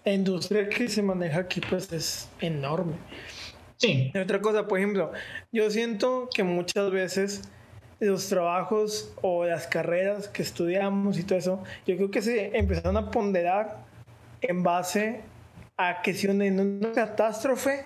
la 0.06 0.14
industria 0.14 0.70
que 0.70 0.88
se 0.88 1.02
maneja 1.02 1.42
aquí 1.42 1.62
pues 1.62 1.92
es 1.92 2.30
enorme. 2.40 2.96
Sí. 3.78 4.12
otra 4.22 4.42
cosa, 4.42 4.68
por 4.68 4.78
ejemplo, 4.78 5.12
yo 5.54 5.70
siento 5.70 6.30
que 6.34 6.44
muchas 6.44 6.92
veces 6.92 7.50
los 8.00 8.28
trabajos 8.28 9.14
o 9.22 9.46
las 9.46 9.68
carreras 9.68 10.28
que 10.28 10.42
estudiamos 10.42 11.18
y 11.18 11.24
todo 11.24 11.40
eso, 11.40 11.64
yo 11.86 11.96
creo 11.96 12.12
que 12.12 12.22
se 12.22 12.58
empezaron 12.58 12.98
a 12.98 13.12
ponderar 13.12 13.86
en 14.42 14.64
base 14.64 15.22
a 15.78 16.02
que 16.02 16.14
si 16.14 16.28
en 16.28 16.60
una 16.60 16.92
catástrofe, 16.92 17.86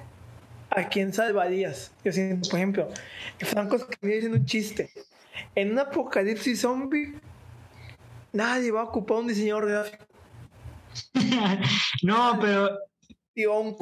¿a 0.76 0.88
quién 0.90 1.14
salvarías? 1.14 1.92
Yo 2.04 2.12
siento, 2.12 2.50
por 2.50 2.60
ejemplo, 2.60 2.90
Franco 3.40 3.78
que 3.88 3.98
me 4.02 4.14
dicen 4.16 4.34
un 4.34 4.46
chiste. 4.46 4.90
En 5.56 5.72
un 5.72 5.80
apocalipsis 5.80 6.62
zombie, 6.62 7.14
nadie 8.32 8.72
va 8.72 8.82
a 8.82 8.86
ocupar 8.86 9.18
un 9.18 9.28
diseñador 9.28 9.70
gráfico. 9.70 10.06
no, 12.04 12.38
pero 12.40 12.80
un 13.36 13.76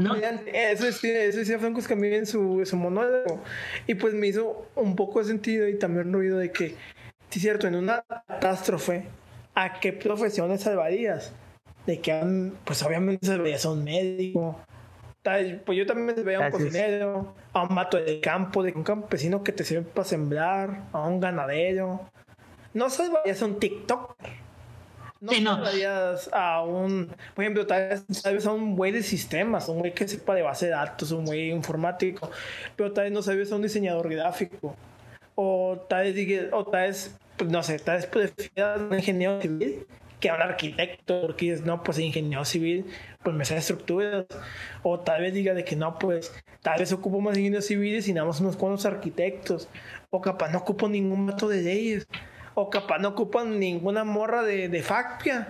Eso 0.54 0.86
decía, 0.86 1.24
eso 1.26 1.40
decía 1.40 1.60
Franco 1.60 1.80
Escamilla 1.80 2.18
en 2.18 2.26
su, 2.26 2.62
su 2.66 2.78
monólogo. 2.78 3.42
Y 3.88 3.96
pues 3.96 4.14
me 4.14 4.28
hizo 4.28 4.68
un 4.76 4.96
poco 4.96 5.20
de 5.20 5.26
sentido 5.26 5.68
y 5.68 5.78
también 5.78 6.14
ruido 6.14 6.38
de 6.38 6.52
que, 6.52 6.70
sí 7.30 7.40
es 7.40 7.42
cierto, 7.42 7.68
en 7.68 7.76
una 7.76 8.04
catástrofe, 8.28 9.06
¿a 9.56 9.80
qué 9.80 9.94
profesiones 9.94 10.62
salvarías? 10.62 11.34
De 11.86 12.00
que, 12.00 12.52
pues 12.64 12.82
obviamente 12.84 13.28
salvarías 13.28 13.66
a 13.66 13.72
un 13.72 13.84
médico. 13.84 14.60
Pues 15.24 15.78
yo 15.78 15.86
también 15.86 16.16
salvaría 16.16 16.40
a 16.40 16.46
un 16.48 16.52
cocinero, 16.52 17.36
a 17.54 17.64
un 17.64 17.76
mato 17.76 17.98
de 17.98 18.20
campo, 18.20 18.64
de 18.64 18.72
un 18.72 18.84
campesino 18.84 19.44
que 19.44 19.52
te 19.52 19.64
sirve 19.64 19.84
para 19.84 20.06
sembrar, 20.06 20.84
a 20.92 21.08
un 21.08 21.20
ganadero. 21.20 22.10
No 22.74 22.90
salvarías 22.90 23.42
a 23.42 23.46
un 23.46 23.60
TikTok 23.60 24.16
no, 25.22 25.32
sí, 25.34 25.42
no. 25.42 25.52
a 26.32 26.64
un, 26.64 27.14
por 27.36 27.44
ejemplo, 27.44 27.68
tal 27.68 28.04
vez, 28.08 28.46
a 28.48 28.52
un 28.52 28.76
güey 28.76 28.92
de 28.92 29.04
sistemas, 29.04 29.70
un 29.70 29.78
güey 29.78 29.94
que 29.94 30.08
sepa 30.08 30.34
de 30.34 30.42
base 30.42 30.66
de 30.66 30.72
datos, 30.72 31.12
un 31.12 31.26
güey 31.26 31.52
informático, 31.52 32.32
pero 32.76 32.92
tal 32.92 33.04
vez 33.04 33.14
no 33.14 33.22
sabes 33.22 33.52
a 33.52 33.56
un 33.56 33.62
diseñador 33.62 34.10
gráfico. 34.10 34.76
O 35.36 35.86
tal 35.88 36.12
vez, 36.12 36.50
o 36.52 36.66
tal 36.66 36.88
vez 36.88 37.16
pues, 37.38 37.52
no 37.52 37.62
sé, 37.62 37.78
tal 37.78 38.00
vez 38.00 38.52
a 38.58 38.78
un 38.78 38.96
ingeniero 38.96 39.40
civil 39.40 39.86
que 40.22 40.30
a 40.30 40.36
un 40.36 40.42
arquitecto, 40.42 41.22
porque 41.22 41.52
es, 41.52 41.64
no, 41.64 41.84
pues 41.84 42.00
ingeniero 42.00 42.46
civil, 42.46 42.86
pues 43.24 43.36
me 43.36 43.44
sabe 43.44 43.60
estructuras. 43.60 44.26
O 44.84 45.02
tal 45.02 45.22
vez 45.22 45.34
diga 45.34 45.54
de 45.54 45.66
que 45.66 45.76
no, 45.76 46.00
pues 46.00 46.32
tal 46.62 46.80
vez 46.80 46.94
ocupo 46.94 47.20
más 47.20 47.38
ingenieros 47.38 47.66
civiles 47.66 48.08
y 48.08 48.14
nada 48.14 48.28
más 48.28 48.40
unos 48.40 48.56
cuantos 48.56 48.86
arquitectos. 48.86 49.68
O 50.10 50.22
capaz 50.22 50.50
no 50.50 50.60
ocupo 50.60 50.88
ningún 50.88 51.26
mato 51.26 51.50
de 51.50 51.62
leyes 51.62 52.08
o 52.54 52.70
capaz 52.70 53.00
no 53.00 53.10
ocupan 53.10 53.60
ninguna 53.60 54.04
morra 54.04 54.44
de, 54.44 54.70
de 54.70 54.82
Facpia. 54.82 55.50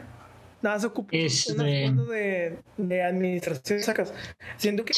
Nada 0.61 0.79
se 0.79 0.87
ocupa 0.87 1.09
de... 1.11 2.57
de, 2.77 3.03
administración, 3.03 3.79
sacas. 3.79 4.13
Siento 4.57 4.85
que 4.85 4.93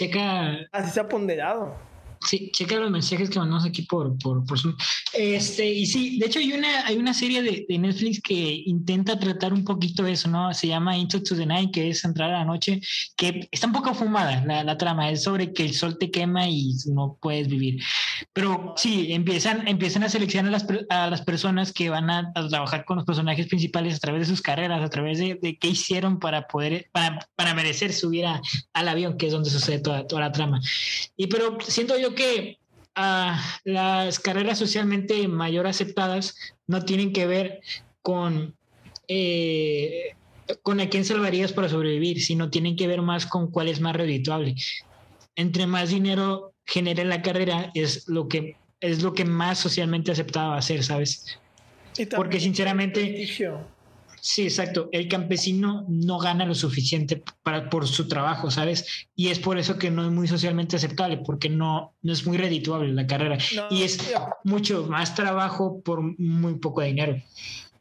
así 0.72 0.92
se 0.92 1.00
ha 1.00 1.08
ponderado. 1.08 1.76
Sí, 2.26 2.52
checa 2.54 2.76
los 2.78 2.92
mensajes 2.92 3.30
que 3.30 3.40
mandamos 3.40 3.66
aquí 3.66 3.84
por, 3.84 4.18
por, 4.20 4.46
por 4.46 4.60
Zoom. 4.60 4.76
Este, 5.14 5.70
y 5.70 5.86
sí, 5.86 6.18
de 6.20 6.28
hecho 6.28 6.40
hay 6.40 6.54
una, 6.54 6.86
hay 6.86 6.98
una 6.98 7.14
serie 7.14 7.42
de, 7.42 7.66
de, 7.68 7.78
Netflix 7.78 8.22
que 8.22 8.64
intenta 8.66 9.20
tratar 9.20 9.54
un 9.54 9.64
poquito 9.64 10.06
eso, 10.08 10.30
¿no? 10.30 10.54
Se 10.54 10.68
llama 10.68 10.98
Into 10.98 11.22
to 11.22 11.36
the 11.36 11.46
Night, 11.46 11.72
que 11.74 11.90
es 11.90 12.04
entrar 12.06 12.32
a 12.32 12.40
la 12.40 12.46
noche, 12.46 12.82
que 13.18 13.48
está 13.52 13.68
un 13.68 13.74
poco 13.74 13.94
fumada 13.94 14.44
la, 14.46 14.64
la 14.64 14.78
trama, 14.78 15.10
es 15.12 15.24
sobre 15.24 15.54
que 15.54 15.66
el 15.66 15.74
sol 15.74 15.98
te 15.98 16.12
quema 16.12 16.48
y 16.48 16.74
no 16.94 17.18
puedes 17.22 17.48
vivir. 17.48 17.82
Pero 18.32 18.74
sí, 18.78 19.12
empiezan, 19.12 19.68
empiezan 19.68 20.04
a 20.04 20.10
seleccionar 20.10 20.54
a 20.54 20.58
las, 20.58 20.68
a 20.90 21.10
las 21.10 21.22
personas 21.22 21.74
que 21.74 21.90
van 21.90 22.10
a, 22.10 22.32
trabajar 22.50 22.86
con 22.86 22.98
los 22.98 23.06
personajes 23.06 23.48
principales 23.48 23.96
a 23.96 24.00
través 24.00 24.22
de 24.22 24.28
sus 24.28 24.42
carreras, 24.42 24.82
a 24.82 24.90
través 24.90 25.20
de, 25.20 25.40
de 25.42 25.58
qué 25.58 25.70
hicieron 25.70 26.20
para 26.20 26.48
poder, 26.48 26.90
para, 26.92 27.28
para 27.36 27.54
merecer 27.54 27.94
subir 27.94 28.26
a, 28.26 28.42
al 28.74 28.88
avión, 28.88 29.18
que 29.18 29.28
es 29.28 29.32
donde 29.32 29.50
sucede 29.50 29.80
toda, 29.80 30.08
toda 30.08 30.22
la 30.22 30.32
trama. 30.32 30.62
Y 31.18 31.28
pero 31.28 31.58
siento 31.62 31.98
yo 31.98 32.13
que 32.16 32.58
uh, 32.98 33.36
las 33.64 34.20
carreras 34.20 34.60
socialmente 34.60 35.28
mayor 35.28 35.68
aceptadas 35.68 36.36
no 36.68 36.84
tienen 36.86 37.14
que 37.14 37.28
ver 37.28 37.62
con, 38.02 38.56
eh, 39.08 40.16
con 40.62 40.80
a 40.80 40.90
quién 40.90 41.06
salvarías 41.06 41.54
para 41.54 41.70
sobrevivir, 41.70 42.22
sino 42.22 42.50
tienen 42.50 42.76
que 42.76 42.88
ver 42.88 43.02
más 43.02 43.26
con 43.26 43.50
cuál 43.50 43.68
es 43.68 43.80
más 43.80 43.96
redituable. 43.96 44.56
Entre 45.36 45.68
más 45.68 45.90
dinero 45.90 46.54
genere 46.66 47.06
la 47.06 47.22
carrera 47.22 47.72
es 47.74 48.08
lo 48.08 48.28
que 48.28 48.56
es 48.80 49.02
lo 49.02 49.14
que 49.14 49.24
más 49.24 49.60
socialmente 49.60 50.12
aceptado 50.12 50.52
va 50.52 50.58
a 50.58 50.62
ser, 50.62 50.84
¿sabes? 50.84 51.40
Porque 52.16 52.42
sinceramente 52.42 53.26
Sí, 54.26 54.44
exacto. 54.44 54.88
El 54.94 55.10
campesino 55.10 55.86
no 55.90 56.18
gana 56.18 56.46
lo 56.46 56.56
suficiente 56.56 57.22
para, 57.44 57.70
por 57.70 57.86
su 57.86 58.08
trabajo, 58.08 58.50
¿sabes? 58.50 59.10
Y 59.18 59.28
es 59.28 59.40
por 59.40 59.58
eso 59.58 59.78
que 59.78 59.92
no 59.92 60.06
es 60.06 60.12
muy 60.12 60.30
socialmente 60.30 60.78
aceptable, 60.78 61.18
porque 61.18 61.50
no, 61.50 61.94
no 62.02 62.14
es 62.14 62.26
muy 62.26 62.38
redituable 62.38 62.94
la 62.94 63.06
carrera. 63.06 63.38
y 63.70 63.84
es 63.84 64.14
mucho 64.46 64.88
más 64.88 65.14
trabajo 65.14 65.82
por 65.82 66.02
muy 66.18 66.56
poco 66.56 66.82
dinero. 66.82 67.22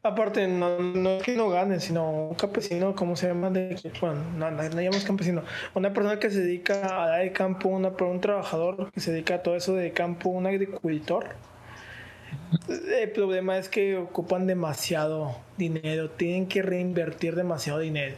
Aparte, 0.03 0.45
no, 0.49 0.79
no 0.79 1.11
es 1.11 1.23
que 1.23 1.33
no 1.37 1.49
gane, 1.49 1.79
sino 1.79 2.11
un 2.11 2.35
campesino, 2.35 2.93
¿cómo 2.93 3.15
se 3.15 3.29
llama? 3.29 3.49
De, 3.49 3.79
bueno, 4.01 4.21
no, 4.35 4.51
no, 4.51 4.63
llamamos 4.63 5.05
campesino. 5.05 5.43
Una 5.75 5.93
persona 5.93 6.19
que 6.19 6.29
se 6.29 6.41
dedica 6.41 7.03
a 7.03 7.07
dar 7.07 7.21
el 7.21 7.31
campo, 7.31 7.69
una, 7.69 7.87
un 7.87 8.19
trabajador 8.19 8.91
que 8.91 8.99
se 8.99 9.13
dedica 9.13 9.35
a 9.35 9.43
todo 9.43 9.55
eso 9.55 9.75
de 9.75 9.93
campo, 9.93 10.27
un 10.27 10.45
agricultor 10.45 11.37
el 12.67 13.11
problema 13.11 13.57
es 13.57 13.69
que 13.69 13.97
ocupan 13.97 14.47
demasiado 14.47 15.35
dinero, 15.57 16.09
tienen 16.11 16.47
que 16.47 16.61
reinvertir 16.61 17.35
demasiado 17.35 17.79
dinero. 17.79 18.15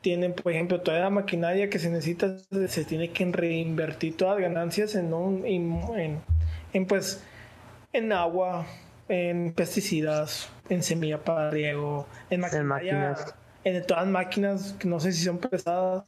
Tienen, 0.00 0.32
por 0.32 0.52
ejemplo, 0.52 0.80
toda 0.80 1.00
la 1.00 1.10
maquinaria 1.10 1.68
que 1.68 1.78
se 1.78 1.90
necesita, 1.90 2.38
se 2.68 2.84
tiene 2.84 3.10
que 3.10 3.26
reinvertir 3.26 4.16
todas 4.16 4.40
las 4.40 4.50
ganancias 4.50 4.94
en, 4.94 5.12
un, 5.12 5.44
en, 5.44 6.86
pues, 6.86 7.22
en 7.92 8.12
agua, 8.12 8.66
en 9.08 9.52
pesticidas, 9.52 10.48
en 10.70 10.82
semilla 10.82 11.22
para 11.22 11.50
riego, 11.50 12.06
en 12.30 12.40
máquinas. 12.66 13.34
en 13.64 13.86
todas 13.86 14.04
las 14.04 14.12
máquinas 14.12 14.74
que 14.78 14.88
no 14.88 15.00
sé 15.00 15.12
si 15.12 15.24
son 15.24 15.38
pesadas 15.38 16.04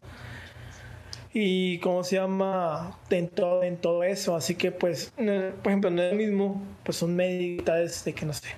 y 1.34 1.78
cómo 1.78 2.04
se 2.04 2.16
llama 2.16 2.98
en 3.10 3.28
todo, 3.28 3.62
en 3.62 3.76
todo 3.76 4.04
eso. 4.04 4.36
Así 4.36 4.54
que, 4.54 4.70
pues, 4.70 5.12
por 5.16 5.72
ejemplo, 5.72 5.90
no 5.90 6.02
es 6.02 6.12
lo 6.12 6.18
mismo, 6.18 6.62
pues 6.84 6.98
son 6.98 7.16
medidas 7.16 8.04
de 8.04 8.12
que 8.12 8.26
no 8.26 8.32
sé, 8.32 8.48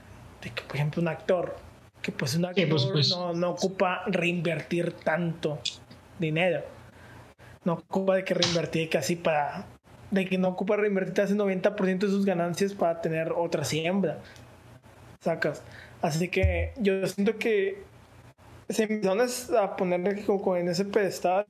de 0.43 0.51
que, 0.51 0.63
por 0.63 0.77
ejemplo, 0.77 1.01
un 1.01 1.09
actor, 1.09 1.57
que 2.05 2.13
pues 2.13 2.35
un 2.37 2.45
actor 2.45 2.69
No, 3.11 3.33
no, 3.33 3.51
ocupa 3.51 4.03
reinvertir 4.07 4.93
tanto 4.93 5.59
dinero. 6.19 6.63
No 7.65 7.75
ocupa 7.75 8.17
de 8.17 8.25
que 8.25 8.35
reinvertir 8.35 8.91
casi 8.91 9.17
para. 9.17 9.65
De 10.11 10.27
que 10.29 10.37
no 10.37 10.49
ocupa 10.49 10.77
reinvertir 10.77 11.15
casi 11.15 11.35
90% 11.35 11.99
de 11.99 12.09
sus 12.09 12.27
ganancias 12.27 12.75
para 12.75 13.01
tener 13.01 13.33
otra 13.33 13.65
siembra. 13.65 14.19
Sacas. 15.21 15.63
Así 16.03 16.29
que 16.29 16.75
yo 16.77 17.07
siento 17.07 17.39
que 17.39 17.83
se 18.69 18.83
empezaron 18.83 19.27
a 19.59 19.77
ponerle 19.77 20.25
como 20.27 20.57
en 20.57 20.69
ese 20.69 20.85
pedestal 20.85 21.47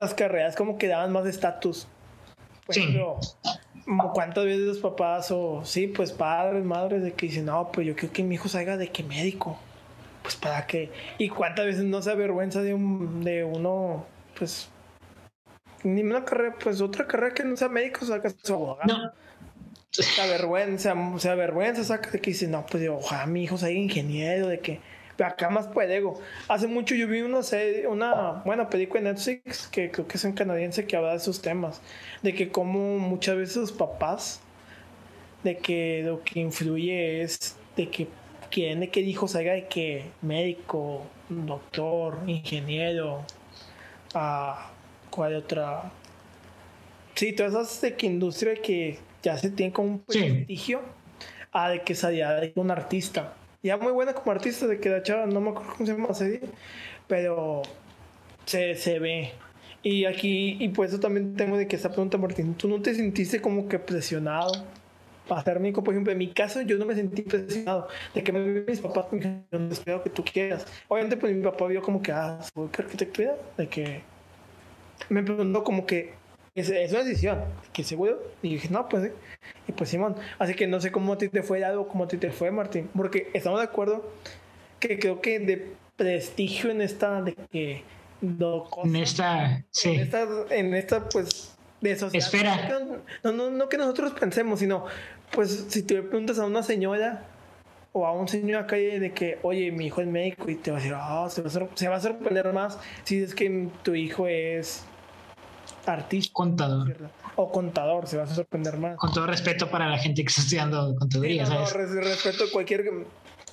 las 0.00 0.14
carreras 0.14 0.56
como 0.56 0.78
que 0.78 0.88
daban 0.88 1.12
más 1.12 1.26
estatus. 1.26 1.86
sí. 2.70 2.98
¿cuántas 4.14 4.44
veces 4.44 4.60
los 4.60 4.78
papás 4.78 5.30
o 5.30 5.64
sí, 5.64 5.88
pues 5.88 6.12
padres, 6.12 6.64
madres 6.64 7.02
de 7.02 7.12
que 7.12 7.26
dicen, 7.26 7.46
no, 7.46 7.72
pues 7.72 7.86
yo 7.86 7.96
quiero 7.96 8.12
que 8.12 8.22
mi 8.22 8.36
hijo 8.36 8.48
salga 8.48 8.76
de 8.76 8.88
que 8.88 9.02
médico? 9.02 9.58
Pues 10.22 10.36
para 10.36 10.66
qué. 10.66 10.92
¿Y 11.18 11.28
cuántas 11.28 11.66
veces 11.66 11.84
no 11.84 12.00
se 12.00 12.10
avergüenza 12.12 12.62
de, 12.62 12.72
un, 12.72 13.24
de 13.24 13.42
uno, 13.42 14.06
pues, 14.38 14.68
ni 15.82 16.02
una 16.02 16.24
carrera, 16.24 16.54
pues 16.62 16.80
otra 16.80 17.06
carrera 17.06 17.34
que 17.34 17.42
no 17.42 17.56
sea 17.56 17.68
médico, 17.68 18.04
saca 18.06 18.30
su 18.30 18.54
abogado? 18.54 18.86
No. 18.86 19.12
Se 19.90 20.22
avergüenza, 20.22 20.94
se 21.18 21.28
avergüenza, 21.28 21.82
saca 21.82 22.10
de 22.10 22.20
que 22.20 22.30
dice, 22.30 22.46
no, 22.46 22.64
pues 22.64 22.88
ojalá 22.88 23.26
mi 23.26 23.42
hijo 23.42 23.58
sea 23.58 23.70
ingeniero, 23.70 24.46
de 24.46 24.60
que 24.60 24.80
acá 25.24 25.50
más 25.50 25.68
ego. 25.88 26.20
Hace 26.48 26.66
mucho 26.66 26.94
yo 26.94 27.08
vi 27.08 27.20
una 27.22 27.42
serie, 27.42 27.86
una 27.86 28.42
buena 28.44 28.68
película 28.68 29.00
en 29.00 29.04
Netflix 29.04 29.68
que 29.68 29.90
creo 29.90 30.06
que 30.06 30.16
es 30.16 30.24
un 30.24 30.32
canadiense 30.32 30.86
que 30.86 30.96
habla 30.96 31.10
de 31.10 31.16
esos 31.16 31.42
temas, 31.42 31.80
de 32.22 32.34
que 32.34 32.50
como 32.50 32.98
muchas 32.98 33.36
veces 33.36 33.56
los 33.56 33.72
papás, 33.72 34.40
de 35.44 35.58
que 35.58 36.02
lo 36.04 36.22
que 36.22 36.40
influye 36.40 37.22
es 37.22 37.56
de 37.76 37.88
que 37.88 38.08
quieren 38.50 38.88
que 38.90 39.00
el 39.00 39.08
hijo 39.08 39.28
salga 39.28 39.52
de 39.52 39.66
que 39.66 40.04
médico, 40.22 41.02
doctor, 41.28 42.18
ingeniero, 42.26 43.24
a 44.14 44.70
cuál 45.10 45.36
otra. 45.36 45.90
Sí, 47.14 47.32
todas 47.32 47.52
esas 47.52 47.80
de 47.80 47.96
que 47.96 48.06
industria 48.06 48.54
que 48.56 48.98
ya 49.22 49.36
se 49.36 49.50
tiene 49.50 49.72
como 49.72 49.88
un 49.88 49.98
prestigio 50.00 50.80
a 51.52 51.70
de 51.70 51.82
que 51.82 51.94
salía 51.94 52.32
de 52.32 52.52
un 52.56 52.70
artista. 52.70 53.34
Ya 53.62 53.76
muy 53.76 53.92
buena 53.92 54.14
como 54.14 54.32
artista, 54.32 54.66
de 54.66 54.80
que 54.80 54.88
la 54.88 55.02
chava, 55.02 55.26
no 55.26 55.40
me 55.40 55.50
acuerdo 55.50 55.72
cómo 55.72 55.86
se 55.86 55.92
llama 55.92 56.08
la 56.08 56.14
serie, 56.14 56.40
pero 57.06 57.62
se, 58.46 58.74
se 58.74 58.98
ve. 58.98 59.32
Y 59.82 60.04
aquí, 60.06 60.56
y 60.60 60.68
por 60.70 60.86
eso 60.86 61.00
también 61.00 61.36
tengo 61.36 61.56
de 61.56 61.66
que 61.68 61.76
esta 61.76 61.90
pregunta, 61.90 62.18
Martín, 62.18 62.54
¿tú 62.54 62.68
no 62.68 62.80
te 62.82 62.94
sentiste 62.94 63.40
como 63.40 63.68
que 63.68 63.78
presionado 63.78 64.52
para 65.28 65.42
ser 65.42 65.60
médico? 65.60 65.82
Por 65.84 65.94
ejemplo, 65.94 66.12
en 66.12 66.18
mi 66.18 66.32
caso, 66.32 66.60
yo 66.62 66.78
no 66.78 66.86
me 66.86 66.94
sentí 66.94 67.22
presionado 67.22 67.88
de 68.14 68.22
que 68.22 68.32
me 68.32 68.40
mis 68.62 68.80
papás 68.80 69.06
me 69.12 69.18
dijeron, 69.18 69.70
espero 69.72 70.02
que 70.02 70.10
tú 70.10 70.24
quieras. 70.24 70.66
Obviamente, 70.88 71.16
pues 71.16 71.34
mi 71.34 71.42
papá 71.42 71.66
vio 71.66 71.82
como 71.82 72.02
que, 72.02 72.12
ah, 72.12 72.40
soy 72.54 72.68
arquitectura, 72.78 73.36
de 73.56 73.68
que 73.68 74.02
me 75.08 75.22
preguntó 75.22 75.64
como 75.64 75.86
que, 75.86 76.19
es, 76.60 76.70
es, 76.70 76.92
una 76.92 77.04
decisión, 77.04 77.40
que 77.72 77.84
seguro. 77.84 78.22
Y 78.42 78.54
dije, 78.54 78.68
no, 78.70 78.88
pues, 78.88 79.12
y 79.66 79.72
pues 79.72 79.90
Simón. 79.90 80.16
Así 80.38 80.54
que 80.54 80.66
no 80.66 80.80
sé 80.80 80.92
cómo 80.92 81.14
a 81.14 81.18
ti 81.18 81.28
te 81.28 81.42
fue 81.42 81.64
algo, 81.64 81.88
cómo 81.88 82.04
a 82.04 82.08
ti 82.08 82.16
te 82.16 82.30
fue, 82.30 82.50
Martín. 82.50 82.88
Porque 82.94 83.30
estamos 83.34 83.60
de 83.60 83.64
acuerdo 83.64 84.04
que 84.78 84.98
creo 84.98 85.20
que 85.20 85.38
de 85.38 85.72
prestigio 85.96 86.70
en 86.70 86.80
esta, 86.80 87.22
de 87.22 87.34
que. 87.50 87.82
en 88.22 88.96
esta, 88.96 89.64
sí. 89.70 89.94
En 89.94 90.00
esta, 90.00 90.26
en 90.50 90.74
esta 90.74 91.08
pues, 91.08 91.56
de 91.80 91.96
sociedad. 91.96 92.26
Espera. 92.26 93.02
No, 93.24 93.32
no, 93.32 93.50
no 93.50 93.68
que 93.68 93.76
nosotros 93.76 94.12
pensemos, 94.12 94.60
sino, 94.60 94.86
pues, 95.32 95.66
si 95.68 95.82
te 95.82 96.02
preguntas 96.02 96.38
a 96.38 96.46
una 96.46 96.62
señora 96.62 97.26
o 97.92 98.06
a 98.06 98.12
un 98.12 98.28
señor 98.28 98.62
acá 98.62 98.76
de 98.76 99.12
que, 99.12 99.38
oye, 99.42 99.72
mi 99.72 99.86
hijo 99.86 100.00
es 100.00 100.06
médico 100.06 100.48
y 100.48 100.54
te 100.54 100.70
va 100.70 100.78
a 100.78 100.80
decir, 100.80 100.96
oh, 100.96 101.28
se, 101.28 101.42
va 101.42 101.48
a 101.48 101.76
se 101.76 101.88
va 101.88 101.96
a 101.96 102.00
sorprender 102.00 102.52
más 102.52 102.78
si 103.04 103.22
es 103.22 103.34
que 103.34 103.68
tu 103.82 103.94
hijo 103.94 104.28
es 104.28 104.84
artista. 105.86 106.32
Contador. 106.32 106.96
O 107.36 107.50
contador, 107.50 108.06
se 108.06 108.16
va 108.16 108.24
a 108.24 108.26
sorprender 108.26 108.76
más. 108.76 108.96
Con 108.96 109.12
todo 109.12 109.26
respeto 109.26 109.70
para 109.70 109.88
la 109.88 109.98
gente 109.98 110.22
que 110.22 110.28
está 110.28 110.42
estudiando 110.42 110.94
contaduría, 110.98 111.44
no, 111.46 111.64
respeto 111.66 112.44
a 112.44 112.50
cualquier. 112.52 113.06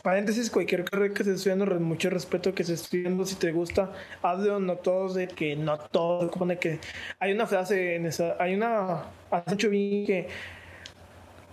Paréntesis, 0.04 0.50
cualquier 0.50 0.86
carrera 0.86 1.14
que 1.14 1.24
esté 1.24 1.34
estudiando, 1.34 1.66
mucho 1.80 2.10
respeto 2.10 2.54
que 2.54 2.62
esté 2.62 2.76
estudiando, 2.76 3.26
si 3.26 3.36
te 3.36 3.52
gusta, 3.52 3.92
hazlo, 4.22 4.60
no 4.60 4.76
todos, 4.76 5.16
de 5.16 5.28
que 5.28 5.56
no 5.56 5.78
todos, 5.78 6.32
supone 6.32 6.58
que 6.60 6.80
hay 7.20 7.34
una 7.34 7.46
frase 7.46 7.96
en 7.96 8.06
esa, 8.06 8.38
hay 8.40 8.56
una, 8.56 9.06
hace 9.32 9.50
mucho 9.50 9.70
vi 9.70 10.06
que 10.06 10.30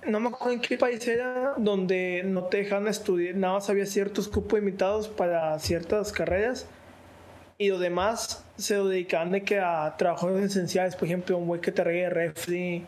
no 0.07 0.21
me 0.21 0.29
acuerdo 0.29 0.53
en 0.53 0.61
qué 0.61 0.77
país 0.77 1.07
era 1.09 1.55
donde 1.57 2.23
no 2.25 2.45
te 2.45 2.59
dejan 2.59 2.87
estudiar, 2.87 3.35
nada 3.35 3.55
más 3.55 3.71
había 3.71 3.87
ciertos 3.87 4.29
cupos 4.29 4.61
limitados 4.61 5.09
para 5.09 5.59
ciertas 5.59 6.13
carreras 6.13 6.69
y 7.65 7.69
los 7.69 7.81
demás 7.81 8.45
se 8.57 8.77
dedican 8.77 9.31
de 9.33 9.43
que 9.43 9.59
a 9.59 9.95
trabajos 9.97 10.41
esenciales, 10.41 10.95
por 10.97 11.07
ejemplo, 11.07 11.37
un 11.37 11.47
güey 11.47 11.61
que 11.61 11.73
te 11.73 11.83
arregle 11.83 12.11
refri, 12.11 12.85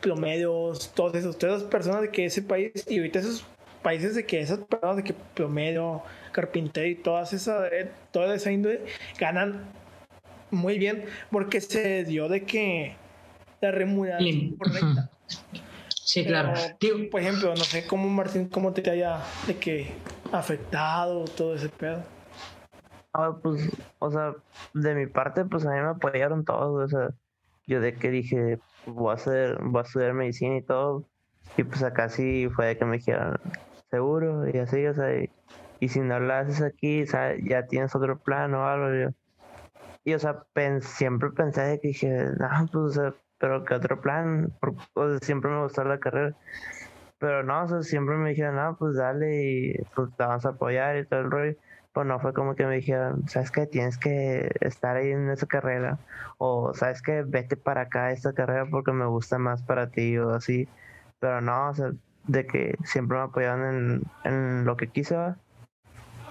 plomedios, 0.00 0.92
todos 0.94 1.14
esos, 1.14 1.38
todas 1.38 1.58
esas 1.58 1.70
personas 1.70 2.02
de 2.02 2.10
que 2.10 2.26
ese 2.26 2.42
país, 2.42 2.72
y 2.88 2.98
ahorita 2.98 3.20
esos 3.20 3.44
países 3.82 4.14
de 4.14 4.26
que 4.26 4.40
esas 4.40 4.58
personas 4.58 4.96
de 4.96 5.04
que 5.04 5.14
plomedio, 5.34 6.02
carpintero 6.32 6.86
y 6.86 6.94
todas 6.96 7.32
esa, 7.32 7.68
eh, 7.68 7.90
toda 8.10 8.34
esa 8.34 8.50
índole 8.50 8.80
ganan 9.18 9.64
muy 10.50 10.78
bien 10.78 11.04
porque 11.30 11.60
se 11.60 12.04
dio 12.04 12.28
de 12.28 12.44
que 12.44 12.94
la 13.60 13.70
remuneración 13.70 14.56
correcta. 14.56 15.10
Sí, 15.88 16.24
claro. 16.24 16.52
por 17.10 17.20
ejemplo, 17.20 17.54
no 17.54 17.64
sé 17.64 17.86
cómo 17.86 18.08
Martín, 18.08 18.48
cómo 18.48 18.72
te 18.72 18.88
haya 18.90 19.20
de 19.46 19.56
que 19.56 19.92
afectado 20.32 21.24
todo 21.24 21.54
ese 21.54 21.68
pedo. 21.68 22.02
Ah, 23.14 23.36
pues, 23.42 23.70
o 23.98 24.10
sea, 24.10 24.34
de 24.72 24.94
mi 24.94 25.06
parte, 25.06 25.44
pues 25.44 25.66
a 25.66 25.70
mí 25.70 25.80
me 25.80 25.88
apoyaron 25.88 26.44
todos, 26.46 26.84
o 26.84 26.88
sea, 26.88 27.10
yo 27.66 27.80
de 27.80 27.94
que 27.94 28.10
dije, 28.10 28.58
voy 28.86 29.10
a 29.10 29.14
hacer, 29.14 29.58
voy 29.62 29.80
a 29.80 29.82
estudiar 29.82 30.14
medicina 30.14 30.56
y 30.56 30.62
todo, 30.62 31.06
y 31.58 31.64
pues 31.64 31.82
acá 31.82 32.08
sí 32.08 32.48
fue 32.54 32.68
de 32.68 32.78
que 32.78 32.86
me 32.86 32.96
dijeron, 32.96 33.38
seguro, 33.90 34.48
y 34.48 34.56
así, 34.58 34.86
o 34.86 34.94
sea, 34.94 35.14
y, 35.80 35.88
si 35.88 36.00
no 36.00 36.20
lo 36.20 36.32
haces 36.32 36.62
aquí, 36.62 37.04
ya 37.44 37.66
tienes 37.66 37.94
otro 37.94 38.18
plan 38.18 38.54
o 38.54 38.66
algo, 38.66 39.12
y 40.04 40.14
o 40.14 40.18
sea, 40.18 40.44
siempre 40.80 41.30
pensé 41.30 41.60
de 41.62 41.80
que 41.80 41.88
dije, 41.88 42.08
no, 42.38 42.48
pues, 42.72 42.96
o 42.98 43.14
pero 43.38 43.64
que 43.64 43.74
otro 43.74 44.00
plan, 44.00 44.52
o 44.94 45.08
sea, 45.10 45.18
siempre 45.18 45.50
me 45.50 45.62
gustó 45.64 45.84
la 45.84 45.98
carrera, 45.98 46.34
pero 47.18 47.42
no, 47.42 47.64
o 47.64 47.68
sea, 47.68 47.82
siempre 47.82 48.16
me 48.16 48.30
dijeron, 48.30 48.56
no, 48.56 48.76
pues 48.78 48.96
dale, 48.96 49.42
y 49.42 49.74
pues 49.94 50.08
te 50.16 50.24
vamos 50.24 50.46
a 50.46 50.50
apoyar 50.50 50.96
y 50.96 51.06
todo 51.06 51.20
el 51.20 51.30
rollo 51.30 51.56
pues 51.92 52.06
no 52.06 52.18
fue 52.20 52.32
como 52.32 52.54
que 52.54 52.66
me 52.66 52.76
dijeron, 52.76 53.28
sabes 53.28 53.50
que 53.50 53.66
tienes 53.66 53.98
que 53.98 54.50
estar 54.60 54.96
ahí 54.96 55.10
en 55.10 55.30
esa 55.30 55.46
carrera, 55.46 55.98
o 56.38 56.72
sabes 56.74 57.02
que 57.02 57.22
vete 57.22 57.56
para 57.56 57.82
acá 57.82 58.06
a 58.06 58.12
esta 58.12 58.32
carrera 58.32 58.66
porque 58.70 58.92
me 58.92 59.06
gusta 59.06 59.38
más 59.38 59.62
para 59.62 59.90
ti, 59.90 60.16
o 60.18 60.30
así, 60.30 60.68
pero 61.20 61.40
no, 61.40 61.70
o 61.70 61.74
sea, 61.74 61.92
de 62.26 62.46
que 62.46 62.76
siempre 62.84 63.18
me 63.18 63.24
apoyaron 63.24 64.02
en, 64.24 64.32
en 64.32 64.64
lo 64.64 64.76
que 64.76 64.88
quise, 64.88 65.16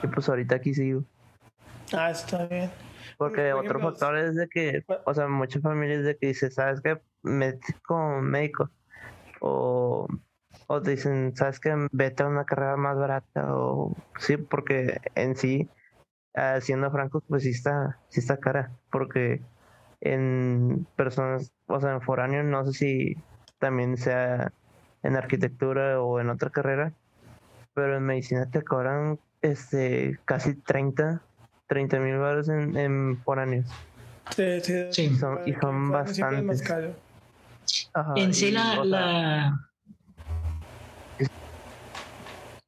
y 0.04 0.08
pues 0.08 0.28
ahorita 0.30 0.56
aquí 0.56 0.74
sigo. 0.74 1.04
Ah, 1.94 2.10
está 2.10 2.46
bien. 2.46 2.72
Porque 3.18 3.54
otro 3.54 3.80
factor 3.80 4.18
es 4.18 4.36
de 4.36 4.48
que, 4.48 4.84
o 5.06 5.14
sea, 5.14 5.28
muchas 5.28 5.62
familias 5.62 6.04
de 6.04 6.18
que 6.18 6.28
dicen, 6.28 6.52
sabes 6.52 6.82
que 6.82 7.00
me 7.22 7.60
como 7.86 8.22
médico, 8.22 8.70
o 9.42 10.08
o 10.72 10.82
te 10.82 10.92
dicen, 10.92 11.34
¿sabes 11.36 11.60
qué? 11.60 11.76
Vete 11.92 12.24
a 12.24 12.28
una 12.28 12.46
carrera 12.46 12.78
más 12.78 12.98
barata 12.98 13.54
o 13.56 13.94
sí, 14.18 14.38
porque 14.38 15.02
en 15.16 15.36
sí, 15.36 15.70
uh, 16.36 16.62
siendo 16.62 16.90
francos, 16.92 17.24
pues 17.28 17.44
sí 17.44 17.50
está, 17.50 18.00
sí 18.08 18.22
está 18.22 18.38
cara, 18.38 18.72
porque 18.90 19.42
en 20.00 20.88
personas, 20.96 21.52
o 21.68 21.80
sea, 21.82 21.92
en 21.92 22.02
foráneo, 22.02 22.44
no 22.44 22.66
sé 22.66 22.72
si 22.72 23.18
también 23.60 23.98
sea 23.98 24.54
en 25.04 25.18
arquitectura 25.18 26.02
o 26.02 26.22
en 26.22 26.30
otra 26.30 26.50
carrera, 26.52 26.94
pero 27.74 27.98
en 27.98 28.04
medicina 28.04 28.50
te 28.50 28.64
cobran 28.64 29.20
este 29.42 30.20
casi 30.24 30.54
30, 30.54 31.22
30 31.68 32.00
mil 32.00 32.16
dólares 32.16 32.48
en, 32.48 32.78
en 32.78 33.22
foráneos. 33.24 33.68
Sí, 34.34 34.62
sí, 34.62 34.86
sí. 34.92 35.02
Y 35.04 35.16
son, 35.16 35.40
y 35.46 35.54
son 35.54 35.92
bastantes. 35.92 36.64
en 38.16 38.34
sí 38.34 38.52
la 38.52 39.68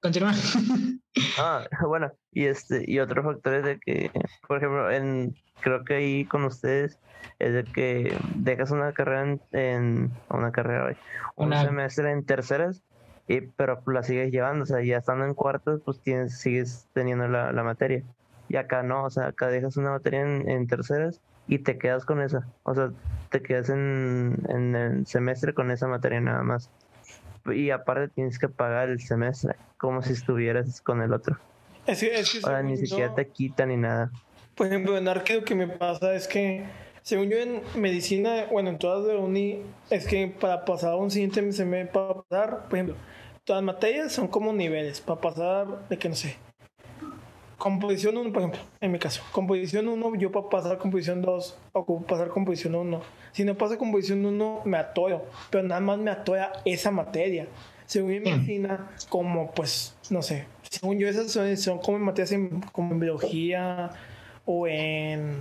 Continúa. 0.03 0.33
ah, 1.39 1.65
bueno, 1.87 2.11
y 2.33 2.43
este, 2.45 2.83
y 2.85 2.99
otro 2.99 3.23
factor 3.23 3.53
es 3.53 3.63
de 3.63 3.79
que, 3.79 4.11
por 4.45 4.57
ejemplo, 4.57 4.91
en 4.91 5.33
creo 5.61 5.85
que 5.85 5.93
ahí 5.93 6.25
con 6.25 6.43
ustedes 6.43 6.99
es 7.39 7.53
de 7.53 7.63
que 7.63 8.13
dejas 8.35 8.71
una 8.71 8.91
carrera 8.91 9.37
en, 9.53 10.11
una 10.29 10.51
carrera 10.51 10.93
un 11.37 11.53
semestre 11.53 12.11
en 12.11 12.25
terceras 12.25 12.83
y 13.29 13.39
pero 13.39 13.81
la 13.87 14.03
sigues 14.03 14.33
llevando, 14.33 14.63
o 14.63 14.65
sea, 14.65 14.83
ya 14.83 14.97
estando 14.97 15.23
en 15.23 15.33
cuartos, 15.33 15.79
pues 15.85 16.01
tienes, 16.01 16.37
sigues 16.37 16.89
teniendo 16.91 17.29
la, 17.29 17.53
la 17.53 17.63
materia. 17.63 18.03
Y 18.49 18.57
acá 18.57 18.83
no, 18.83 19.05
o 19.05 19.09
sea, 19.09 19.27
acá 19.27 19.47
dejas 19.47 19.77
una 19.77 19.91
materia 19.91 20.21
en, 20.21 20.49
en, 20.49 20.67
terceras 20.67 21.21
y 21.47 21.59
te 21.59 21.77
quedas 21.77 22.03
con 22.03 22.21
esa. 22.21 22.45
O 22.63 22.75
sea, 22.75 22.91
te 23.29 23.41
quedas 23.41 23.69
en, 23.69 24.35
en 24.49 24.75
el 24.75 25.07
semestre 25.07 25.53
con 25.53 25.71
esa 25.71 25.87
materia 25.87 26.19
nada 26.19 26.43
más 26.43 26.69
y 27.47 27.71
aparte 27.71 28.07
tienes 28.09 28.39
que 28.39 28.49
pagar 28.49 28.89
el 28.89 28.99
semestre, 28.99 29.55
como 29.77 30.01
si 30.01 30.13
estuvieras 30.13 30.81
con 30.81 31.01
el 31.01 31.13
otro. 31.13 31.37
Es 31.85 31.99
que, 31.99 32.19
es 32.19 32.31
que 32.31 32.63
ni 32.63 32.77
siquiera 32.77 33.13
te 33.13 33.27
quitan 33.27 33.69
ni 33.69 33.77
nada. 33.77 34.11
Por 34.55 34.67
ejemplo, 34.67 34.97
en 34.97 35.07
arqueo 35.07 35.39
lo 35.39 35.45
que 35.45 35.55
me 35.55 35.67
pasa 35.67 36.13
es 36.13 36.27
que, 36.27 36.63
según 37.01 37.29
yo 37.29 37.37
en 37.37 37.61
medicina, 37.75 38.45
bueno, 38.51 38.69
en 38.69 38.77
todas 38.77 39.05
de 39.05 39.17
uni, 39.17 39.61
es 39.89 40.05
que 40.07 40.27
para 40.27 40.63
pasar 40.63 40.95
un 40.95 41.11
siguiente 41.11 41.51
semestre, 41.51 41.91
para 41.91 42.21
pasar, 42.21 42.69
por 42.69 42.77
ejemplo, 42.77 42.95
todas 43.43 43.63
las 43.63 43.75
materias 43.75 44.13
son 44.13 44.27
como 44.27 44.53
niveles, 44.53 45.01
para 45.01 45.19
pasar 45.19 45.89
de 45.89 45.97
que 45.97 46.07
no 46.07 46.15
sé, 46.15 46.37
composición 47.63 48.17
1, 48.17 48.33
por 48.33 48.41
ejemplo, 48.41 48.59
en 48.81 48.91
mi 48.91 48.99
caso, 48.99 49.23
composición 49.31 49.87
1, 49.87 50.15
yo 50.15 50.33
para 50.33 50.49
pasar 50.49 50.77
composición 50.77 51.21
2 51.21 51.57
o 51.71 52.01
pasar 52.01 52.27
composición 52.27 52.75
1, 52.75 53.01
si 53.31 53.45
no 53.45 53.55
pasa 53.55 53.77
composición 53.77 54.25
1, 54.25 54.63
me 54.65 54.77
atoyo, 54.77 55.21
pero 55.49 55.65
nada 55.65 55.79
más 55.79 55.97
me 55.97 56.11
atoya 56.11 56.51
esa 56.65 56.91
materia. 56.91 57.47
Según 57.85 58.09
mi 58.09 58.19
medicina, 58.19 58.91
como 59.07 59.49
pues, 59.51 59.95
no 60.09 60.21
sé, 60.21 60.45
según 60.69 60.99
yo, 60.99 61.07
esas 61.07 61.31
son, 61.31 61.77
como 61.77 61.99
materias 61.99 62.33
en, 62.33 62.59
como 62.73 62.91
en 62.91 62.99
biología 62.99 63.91
o 64.43 64.67
en, 64.67 65.37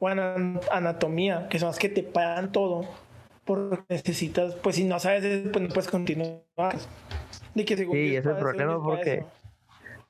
o 0.00 0.10
en 0.10 0.58
anatomía, 0.72 1.46
que 1.48 1.60
son 1.60 1.68
las 1.68 1.78
que 1.78 1.88
te 1.88 2.02
pagan 2.02 2.50
todo 2.50 2.84
porque 3.44 3.84
necesitas, 3.88 4.56
pues 4.56 4.74
si 4.74 4.82
no 4.82 4.98
sabes, 4.98 5.48
pues 5.52 5.68
no 5.68 5.72
puedes 5.72 5.88
continuar. 5.88 6.40
De 7.54 7.64
que 7.64 7.76
sí, 7.76 7.84
ese 7.84 8.18
es 8.18 8.26
el 8.26 8.36
problema 8.36 8.82
porque 8.82 9.24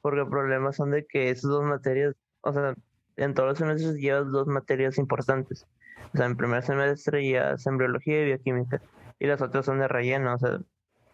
porque 0.03 0.24
problemas 0.26 0.76
son 0.76 0.90
de 0.90 1.07
que 1.07 1.30
esas 1.30 1.50
dos 1.50 1.64
materias, 1.64 2.14
o 2.42 2.53
sea, 2.53 2.74
en 3.16 3.34
todos 3.34 3.50
los 3.50 3.59
semestres 3.59 3.94
llevas 3.94 4.30
dos 4.30 4.46
materias 4.46 4.98
importantes. 4.98 5.66
O 6.12 6.16
sea, 6.16 6.26
en 6.26 6.36
primer 6.36 6.62
semestre 6.62 7.22
llevas 7.24 7.64
embriología 7.66 8.20
y 8.22 8.24
bioquímica, 8.26 8.82
y 9.18 9.26
las 9.26 9.40
otras 9.40 9.64
son 9.64 9.78
de 9.78 9.88
relleno, 9.88 10.34
o 10.34 10.38
sea, 10.38 10.59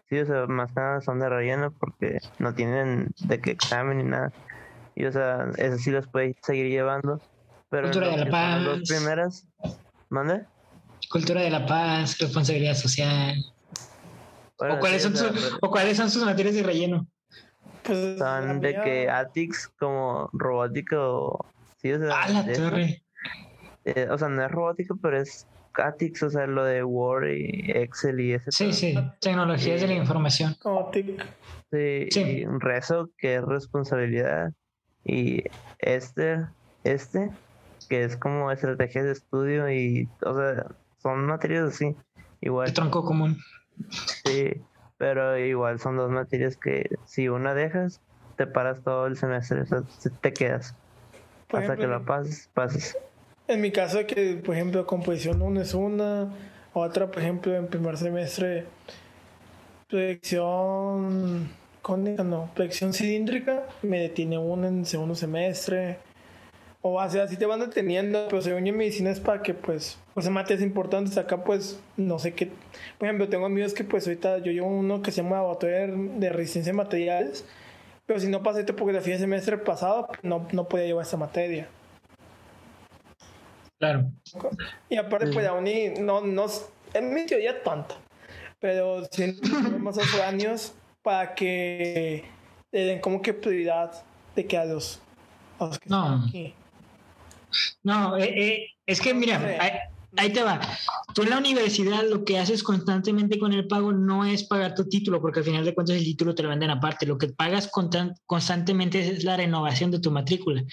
sí, 0.09 0.19
o 0.19 0.25
sea, 0.25 0.47
más 0.47 0.75
nada 0.75 0.99
son 1.01 1.19
de 1.19 1.29
relleno 1.29 1.71
porque 1.71 2.17
no 2.39 2.53
tienen 2.55 3.11
de 3.19 3.39
qué 3.39 3.51
examen 3.51 3.99
ni 3.99 4.03
nada. 4.05 4.33
Y, 4.95 5.05
o 5.05 5.11
sea, 5.11 5.49
esas 5.57 5.81
sí 5.81 5.91
las 5.91 6.07
puedes 6.07 6.35
seguir 6.41 6.67
llevando. 6.69 7.21
Pero 7.69 7.83
Cultura 7.83 8.07
de 8.09 8.17
la 8.17 8.23
son 8.23 8.31
las 8.31 8.65
dos 8.65 8.79
paz. 8.79 8.89
primeras, 8.89 9.47
¿mande? 10.09 10.43
Cultura 11.11 11.41
de 11.41 11.49
la 11.51 11.65
paz, 11.65 12.17
responsabilidad 12.19 12.73
social. 12.73 13.35
Bueno, 14.57 14.75
¿O, 14.75 14.79
cuáles 14.79 15.03
sí, 15.03 15.07
son 15.07 15.13
o 15.13 15.17
sea, 15.17 15.29
sus, 15.29 15.43
pero- 15.45 15.57
o 15.61 15.69
cuáles 15.69 15.95
son 15.97 16.09
sus 16.09 16.25
materias 16.25 16.55
de 16.55 16.63
relleno? 16.63 17.07
La 17.89 18.17
son 18.17 18.59
de 18.61 18.69
mía- 18.69 18.83
que 18.83 19.09
ATICS 19.09 19.67
como 19.79 20.29
robótica 20.33 20.97
o 20.99 21.45
sí, 21.77 21.91
o 21.93 21.99
sea, 21.99 22.09
¡Ah, 22.23 22.29
la 22.29 22.53
torre! 22.53 23.03
Eh, 23.85 24.07
o 24.09 24.17
sea, 24.17 24.29
no 24.29 24.43
es 24.45 24.51
robótica, 24.51 24.93
pero 25.01 25.19
es 25.21 25.47
ATICS, 25.73 26.23
o 26.23 26.29
sea, 26.29 26.47
lo 26.47 26.63
de 26.63 26.83
Word 26.83 27.29
y 27.29 27.71
Excel 27.71 28.19
y 28.19 28.33
ese. 28.33 28.51
Sí, 28.51 28.73
sí, 28.73 28.95
tecnologías 29.21 29.81
de 29.81 29.87
la 29.87 29.93
información. 29.93 30.55
Como 30.61 30.89
TIC. 30.91 31.21
Sí, 31.71 32.07
Sí. 32.11 32.21
y 32.21 32.45
un 32.45 32.59
rezo 32.59 33.09
que 33.17 33.35
es 33.35 33.43
responsabilidad 33.43 34.51
y 35.05 35.43
este, 35.77 36.45
este, 36.83 37.31
que 37.87 38.03
es 38.03 38.17
como 38.17 38.51
estrategias 38.51 39.05
de 39.05 39.11
estudio 39.11 39.71
y, 39.71 40.09
o 40.25 40.35
sea, 40.35 40.65
son 40.97 41.25
materias 41.27 41.73
así, 41.73 41.85
El 41.85 41.95
igual, 42.41 42.73
tronco 42.73 43.03
común. 43.05 43.37
sí, 44.25 44.51
pero 44.99 45.37
igual 45.39 45.79
son 45.79 45.95
dos 45.97 46.11
materias 46.11 46.57
que 46.57 46.89
si 47.05 47.29
una 47.29 47.53
dejas, 47.55 48.01
te 48.35 48.45
paras 48.45 48.83
todo 48.83 49.07
el 49.07 49.17
semestre, 49.17 49.61
o 49.61 49.65
sea, 49.65 49.81
te- 50.21 50.33
quedas. 50.33 50.75
Por 51.47 51.61
Hasta 51.61 51.77
que 51.77 51.87
la 51.87 52.01
pases, 52.01 52.49
pases. 52.53 52.97
En 53.47 53.61
mi 53.61 53.71
caso, 53.71 54.05
que 54.05 54.35
por 54.45 54.53
ejemplo, 54.53 54.85
composición 54.85 55.41
1 55.41 55.61
es 55.61 55.73
una, 55.73 56.27
otra, 56.73 57.07
por 57.07 57.23
ejemplo, 57.23 57.55
en 57.55 57.67
primer 57.67 57.97
semestre, 57.97 58.65
proyección 59.89 61.49
cónica, 61.81 62.23
no, 62.23 62.51
proyección 62.53 62.93
cilíndrica, 62.93 63.63
me 63.81 63.99
detiene 63.99 64.37
una 64.37 64.67
en 64.67 64.85
segundo 64.85 65.15
semestre. 65.15 65.97
O, 66.81 67.01
o 67.03 67.09
sea, 67.09 67.23
así 67.23 67.35
te 67.35 67.45
van 67.45 67.59
deteniendo, 67.59 68.27
pero 68.29 68.41
según 68.41 68.63
yo, 68.65 68.73
medicina 68.73 69.09
es 69.11 69.19
para 69.19 69.41
que, 69.41 69.53
pues, 69.53 69.97
pues, 70.13 70.29
materias 70.29 70.63
importantes. 70.63 71.17
Acá, 71.17 71.43
pues, 71.43 71.79
no 71.97 72.19
sé 72.19 72.33
qué. 72.33 72.51
Por 72.97 73.07
ejemplo, 73.07 73.27
tengo 73.27 73.45
amigos 73.45 73.73
que, 73.73 73.83
pues, 73.83 74.07
ahorita 74.07 74.37
yo 74.39 74.51
llevo 74.51 74.67
uno 74.67 75.01
que 75.01 75.11
se 75.11 75.21
llama 75.21 75.37
laboratorio 75.37 75.87
de 76.17 76.29
resistencia 76.29 76.71
de 76.71 76.77
materiales, 76.77 77.45
pero 78.05 78.19
si 78.19 78.27
no 78.27 78.41
pasé 78.43 78.63
topografía 78.63 79.15
el 79.15 79.19
semestre 79.19 79.57
pasado, 79.57 80.07
no, 80.23 80.47
no 80.53 80.67
podía 80.69 80.85
llevar 80.85 81.05
esa 81.05 81.17
materia. 81.17 81.67
Claro. 83.77 84.11
Y 84.89 84.97
aparte, 84.97 85.27
Sí. 85.27 85.33
pues 85.33 85.47
aún 85.47 85.67
y 85.67 85.89
no, 85.99 86.21
no, 86.21 86.45
en 86.93 87.13
mi 87.13 87.25
teoría 87.25 87.61
tonta, 87.63 87.95
pero 88.59 89.05
siento 89.11 89.41
que 89.41 89.49
tengo 89.49 89.79
más 89.79 89.97
años 90.21 90.73
para 91.01 91.33
que 91.33 92.25
le 92.71 92.79
den 92.85 92.99
como 92.99 93.21
que 93.21 93.33
prioridad 93.33 94.03
de 94.35 94.45
que 94.45 94.57
a 94.57 94.65
los, 94.65 95.01
a 95.59 95.65
los 95.67 95.79
que 95.79 95.89
No. 95.89 96.03
están 96.15 96.27
aquí. 96.27 96.53
No, 97.83 98.17
eh, 98.17 98.33
eh, 98.35 98.65
es 98.85 99.01
que 99.01 99.13
mira, 99.13 99.37
ahí, 99.59 99.71
ahí 100.17 100.29
te 100.31 100.43
va. 100.43 100.59
Tú 101.13 101.23
en 101.23 101.29
la 101.31 101.37
universidad 101.37 102.03
lo 102.07 102.23
que 102.23 102.37
haces 102.39 102.63
constantemente 102.63 103.39
con 103.39 103.53
el 103.53 103.67
pago 103.67 103.91
no 103.91 104.25
es 104.25 104.43
pagar 104.43 104.75
tu 104.75 104.87
título, 104.87 105.21
porque 105.21 105.39
al 105.39 105.45
final 105.45 105.65
de 105.65 105.73
cuentas 105.73 105.97
el 105.97 106.03
título 106.03 106.35
te 106.35 106.43
lo 106.43 106.49
venden 106.49 106.69
aparte. 106.69 107.05
Lo 107.05 107.17
que 107.17 107.29
pagas 107.29 107.71
constan- 107.71 108.13
constantemente 108.25 108.99
es 108.99 109.23
la 109.23 109.37
renovación 109.37 109.91
de 109.91 109.99
tu 109.99 110.11
matrícula. 110.11 110.63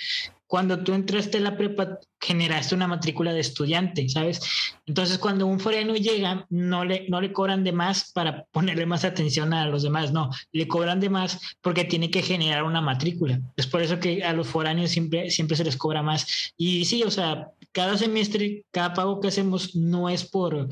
Cuando 0.47 0.83
tú 0.83 0.95
entraste 0.95 1.39
a 1.39 1.41
la 1.41 1.57
prepa, 1.57 1.99
generaste 2.21 2.75
una 2.75 2.87
matrícula 2.87 3.33
de 3.33 3.41
estudiante, 3.41 4.09
¿sabes? 4.09 4.41
Entonces, 4.87 5.19
cuando 5.19 5.47
un 5.47 5.61
foráneo 5.61 5.97
llega, 5.97 6.47
no 6.51 6.85
le, 6.85 7.07
no 7.09 7.21
le 7.21 7.33
cobran 7.33 7.65
de 7.65 7.73
más 7.73 8.13
para 8.13 8.45
ponerle 8.53 8.87
más 8.87 9.05
atención 9.05 9.53
a 9.53 9.67
los 9.67 9.83
demás, 9.83 10.13
no, 10.13 10.31
le 10.53 10.69
cobran 10.69 11.01
de 11.01 11.11
más 11.11 11.41
porque 11.61 11.85
tiene 11.85 12.11
que 12.11 12.23
generar 12.23 12.63
una 12.63 12.81
matrícula. 12.81 13.41
Es 13.57 13.67
por 13.67 13.83
eso 13.83 13.99
que 13.99 14.25
a 14.25 14.33
los 14.33 14.47
foráneos 14.47 14.91
siempre, 14.91 15.31
siempre 15.31 15.57
se 15.57 15.65
les 15.65 15.77
cobra 15.77 16.03
más. 16.03 16.53
Y 16.57 16.85
sí, 16.85 17.03
o 17.03 17.11
sea, 17.11 17.51
cada 17.73 17.99
semestre, 17.99 18.65
cada 18.71 18.95
pago 18.95 19.21
que 19.21 19.29
hacemos 19.29 19.75
no 19.77 20.09
es 20.09 20.25
por, 20.25 20.69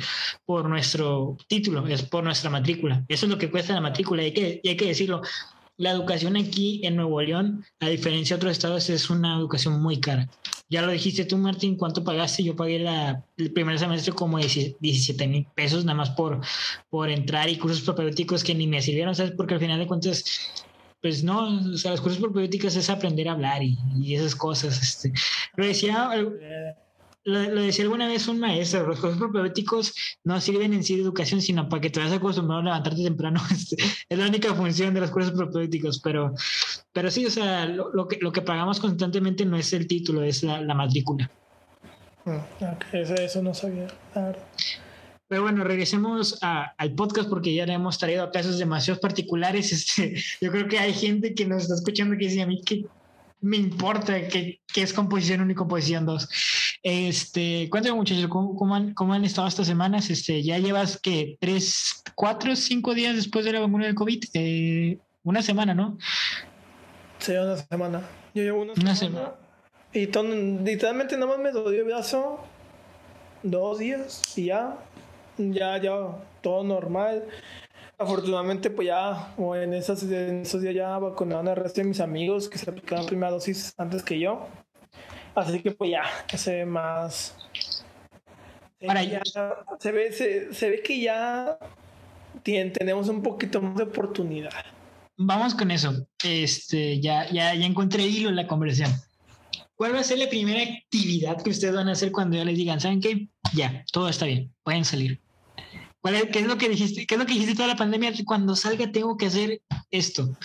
por 0.47 0.69
nuestro 0.69 1.37
título, 1.49 1.87
es 1.87 2.03
por 2.03 2.25
nuestra 2.25 2.49
matrícula. 2.49 3.05
Eso 3.09 3.27
es 3.27 3.31
lo 3.31 3.39
que 3.39 3.51
cuesta 3.51 3.75
la 3.75 3.81
matrícula 3.81 4.23
y 4.23 4.27
hay 4.27 4.33
que, 4.33 4.61
y 4.63 4.69
hay 4.69 4.77
que 4.77 4.87
decirlo. 4.87 5.21
La 5.77 5.91
educación 5.91 6.37
aquí 6.37 6.81
en 6.85 6.97
Nuevo 6.97 7.21
León, 7.21 7.65
a 7.81 7.89
diferencia 7.89 8.37
de 8.37 8.39
otros 8.39 8.53
estados, 8.53 8.89
es 8.91 9.11
una 9.11 9.37
educación 9.37 9.83
muy 9.83 9.99
cara. 9.99 10.29
Ya 10.71 10.83
lo 10.83 10.93
dijiste 10.93 11.25
tú, 11.25 11.37
Martín, 11.37 11.77
¿cuánto 11.77 12.05
pagaste? 12.05 12.45
Yo 12.45 12.55
pagué 12.55 12.79
la, 12.79 13.25
el 13.37 13.53
primer 13.53 13.79
semestre 13.79 14.13
como 14.13 14.39
17 14.39 15.27
mil 15.27 15.47
pesos 15.55 15.85
nada 15.85 15.97
más 15.97 16.11
por, 16.11 16.41
por 16.91 17.11
entrar 17.11 17.49
y 17.49 17.59
cursos 17.59 17.83
propedéuticos 17.83 18.45
que 18.45 18.55
ni 18.55 18.67
me 18.67 18.81
sirvieron, 18.83 19.15
¿sabes? 19.15 19.33
Porque 19.33 19.55
al 19.55 19.61
final 19.61 19.79
de 19.81 19.87
cuentas, 19.87 20.25
pues 21.03 21.25
no, 21.25 21.61
o 21.73 21.77
sea, 21.77 21.91
los 21.91 22.01
cursos 22.01 22.21
propedéuticos 22.21 22.77
es 22.77 22.89
aprender 22.89 23.29
a 23.29 23.33
hablar 23.33 23.63
y, 23.63 23.77
y 23.97 24.15
esas 24.15 24.35
cosas. 24.35 24.81
Este. 24.81 25.13
Lo 25.57 25.67
decía, 25.67 26.09
lo, 27.25 27.43
lo 27.51 27.63
decía 27.63 27.85
alguna 27.85 28.07
vez 28.09 28.29
un 28.29 28.39
maestro, 28.41 28.87
los 28.87 29.01
cursos 29.01 29.19
propedéuticos 29.19 29.95
no 30.25 30.41
sirven 30.41 30.73
en 30.75 30.85
sí 30.85 30.97
de 30.97 31.03
educación, 31.03 31.41
sino 31.41 31.69
para 31.69 31.81
que 31.81 31.91
te 31.91 32.01
vayas 32.01 32.15
acostumbrado 32.17 32.61
a 32.61 32.65
levantarte 32.65 33.03
temprano. 33.03 33.41
Este, 33.51 33.77
es 34.09 34.19
la 34.19 34.27
única 34.27 34.55
función 34.55 34.95
de 34.95 35.01
los 35.01 35.11
cursos 35.11 35.33
propedéuticos, 35.33 36.01
pero, 36.01 36.35
pero 36.93 37.11
sí, 37.11 37.25
o 37.27 37.31
sea, 37.31 37.67
lo, 37.67 37.93
lo 37.93 38.07
que, 38.09 38.19
lo 38.21 38.33
que 38.33 38.43
pagamos 38.43 38.81
constantemente 38.81 39.45
no 39.45 39.57
es 39.57 39.73
el 39.73 39.87
título, 39.87 40.23
es 40.23 40.43
la, 40.43 40.61
la 40.61 40.75
matrícula. 40.75 41.31
mm, 42.25 42.31
ok, 42.65 42.85
eso, 42.93 43.15
eso 43.15 43.43
no 43.43 43.55
sabía, 43.55 43.87
la 44.15 44.27
verdad. 44.27 44.43
Pero 45.27 45.43
bueno, 45.43 45.65
regresemos 45.65 46.39
a- 46.43 46.75
al 46.77 46.95
podcast 46.95 47.29
porque 47.31 47.55
ya 47.55 47.65
le 47.65 47.73
hemos 47.73 47.99
traído 47.99 48.23
a 48.25 48.31
casos 48.31 48.59
demasiado 48.59 49.01
particulares. 49.01 49.73
Este, 49.73 50.15
yo 50.41 50.51
creo 50.51 50.69
que 50.69 50.79
hay 50.79 50.93
gente 50.93 51.35
que 51.35 51.47
nos 51.47 51.63
está 51.63 51.75
escuchando 51.75 52.17
que 52.19 52.27
dice 52.29 52.43
a 52.43 52.47
mí 52.47 52.61
que 52.63 52.85
me 53.41 53.57
importa 53.57 54.29
que, 54.29 54.61
que 54.73 54.83
es 54.83 54.93
composición 54.93 55.41
1 55.41 55.53
y 55.53 55.55
composición 55.55 56.07
2. 56.07 56.29
Este, 56.87 57.69
cuéntame 57.71 57.97
muchachos, 57.97 58.29
¿cómo, 58.29 58.55
cómo 58.55 58.75
han, 58.75 58.93
cómo 58.93 59.15
han 59.15 59.25
estado 59.25 59.49
estas 59.49 59.67
semanas? 59.67 60.11
Este, 60.11 60.43
ya 60.43 60.59
llevas 60.59 61.01
que 61.01 61.39
tres, 61.41 62.03
cuatro, 62.15 62.55
cinco 62.55 62.93
días 62.93 63.17
después 63.17 63.47
de 63.47 63.53
la 63.53 63.61
vacuna 63.61 63.87
del 63.87 63.95
COVID. 63.95 64.23
Eh, 64.35 64.99
una 65.23 65.41
semana, 65.41 65.73
¿no? 65.75 65.97
Se 67.21 67.33
lleva 67.33 67.47
una 67.47 67.57
semana. 67.57 68.03
Yo 68.35 68.43
llevo 68.43 68.61
una, 68.63 68.75
Una 68.75 68.95
semana. 68.95 69.33
Y 69.95 70.09
todo- 70.09 70.25
literalmente 70.25 71.17
nada 71.17 71.29
más 71.33 71.39
me 71.39 71.53
dolió 71.53 71.81
el 71.81 71.87
brazo 71.87 72.45
dos 73.43 73.79
días 73.79 74.37
y 74.37 74.47
ya, 74.47 74.77
ya, 75.39 75.81
ya, 75.81 75.93
todo 76.43 76.65
normal. 76.65 77.25
Afortunadamente, 77.97 78.69
pues 78.69 78.89
ya, 78.89 79.33
o 79.39 79.57
en, 79.57 79.73
esas, 79.73 80.03
en 80.03 80.43
esos 80.43 80.61
días 80.61 80.75
ya 80.75 80.99
vacunaron 80.99 81.49
al 81.49 81.57
resto 81.57 81.81
de 81.81 81.87
mis 81.87 82.01
amigos 82.01 82.51
que 82.51 82.59
se 82.59 82.69
aplicaron 82.69 83.05
la 83.05 83.09
primera 83.09 83.33
dosis 83.33 83.73
antes 83.79 84.03
que 84.03 84.19
yo. 84.21 84.47
Así 85.35 85.61
que 85.61 85.73
pues 85.73 85.91
ya, 85.91 86.05
se 86.37 86.55
ve 86.55 86.67
más. 86.67 87.37
se 88.81 88.87
ve 88.87 89.09
ya- 89.09 89.23
se, 89.81 89.93
ve, 89.93 90.13
se, 90.13 90.55
se 90.55 90.71
ve 90.71 90.83
que 90.83 91.01
ya 91.01 91.59
tenemos 92.43 93.09
un 93.09 93.23
poquito 93.23 93.61
más 93.61 93.77
de 93.77 93.85
oportunidad. 93.85 94.53
Vamos 95.17 95.55
con 95.55 95.71
eso. 95.71 96.07
Este, 96.23 97.01
ya, 97.01 97.29
ya, 97.31 97.55
ya 97.55 97.67
encontré 97.67 98.03
hilo 98.03 98.29
en 98.31 98.37
la 98.37 98.47
conversación. 98.47 98.91
¿Cuál 99.77 99.95
va 99.95 100.01
a 100.01 100.05
ser 100.05 100.19
la 100.19 100.29
primera 100.29 100.63
actividad 100.63 101.43
que 101.43 101.51
ustedes 101.51 101.75
van 101.75 101.89
a 101.89 101.93
hacer 101.93 102.13
cuando 102.13 102.37
ya 102.37 102.45
les 102.45 102.57
digan, 102.57 102.81
¿saben 102.81 103.01
qué? 103.01 103.29
Ya, 103.55 103.85
todo 103.93 104.09
está 104.09 104.27
bien, 104.27 104.53
pueden 104.63 104.85
salir. 104.85 105.21
¿Cuál 106.01 106.17
es, 106.17 106.25
¿Qué 106.31 106.41
es 106.41 106.47
lo 106.47 106.59
que 106.59 106.69
dijiste? 106.69 107.07
¿Qué 107.07 107.15
es 107.15 107.19
lo 107.21 107.27
que 107.27 107.33
dijiste 107.33 107.55
toda 107.55 107.69
la 107.69 107.77
pandemia? 107.77 108.13
Cuando 108.25 108.55
salga 108.55 108.91
tengo 108.93 109.17
que 109.17 109.27
hacer 109.27 109.63
esto. 109.91 110.37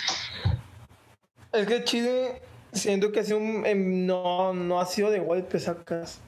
Es 1.52 1.68
que 1.68 1.84
Chile 1.84 2.42
siento 2.72 3.11
que 3.11 3.20
ha 3.20 3.24
sido 3.24 3.38
un- 3.39 3.65
em, 3.65 4.05
no, 4.05 4.53
no 4.53 4.80
ha 4.80 4.86
sido 4.86 5.09
de 5.11 5.20
golpe 5.20 5.59
sacas. 5.59 6.20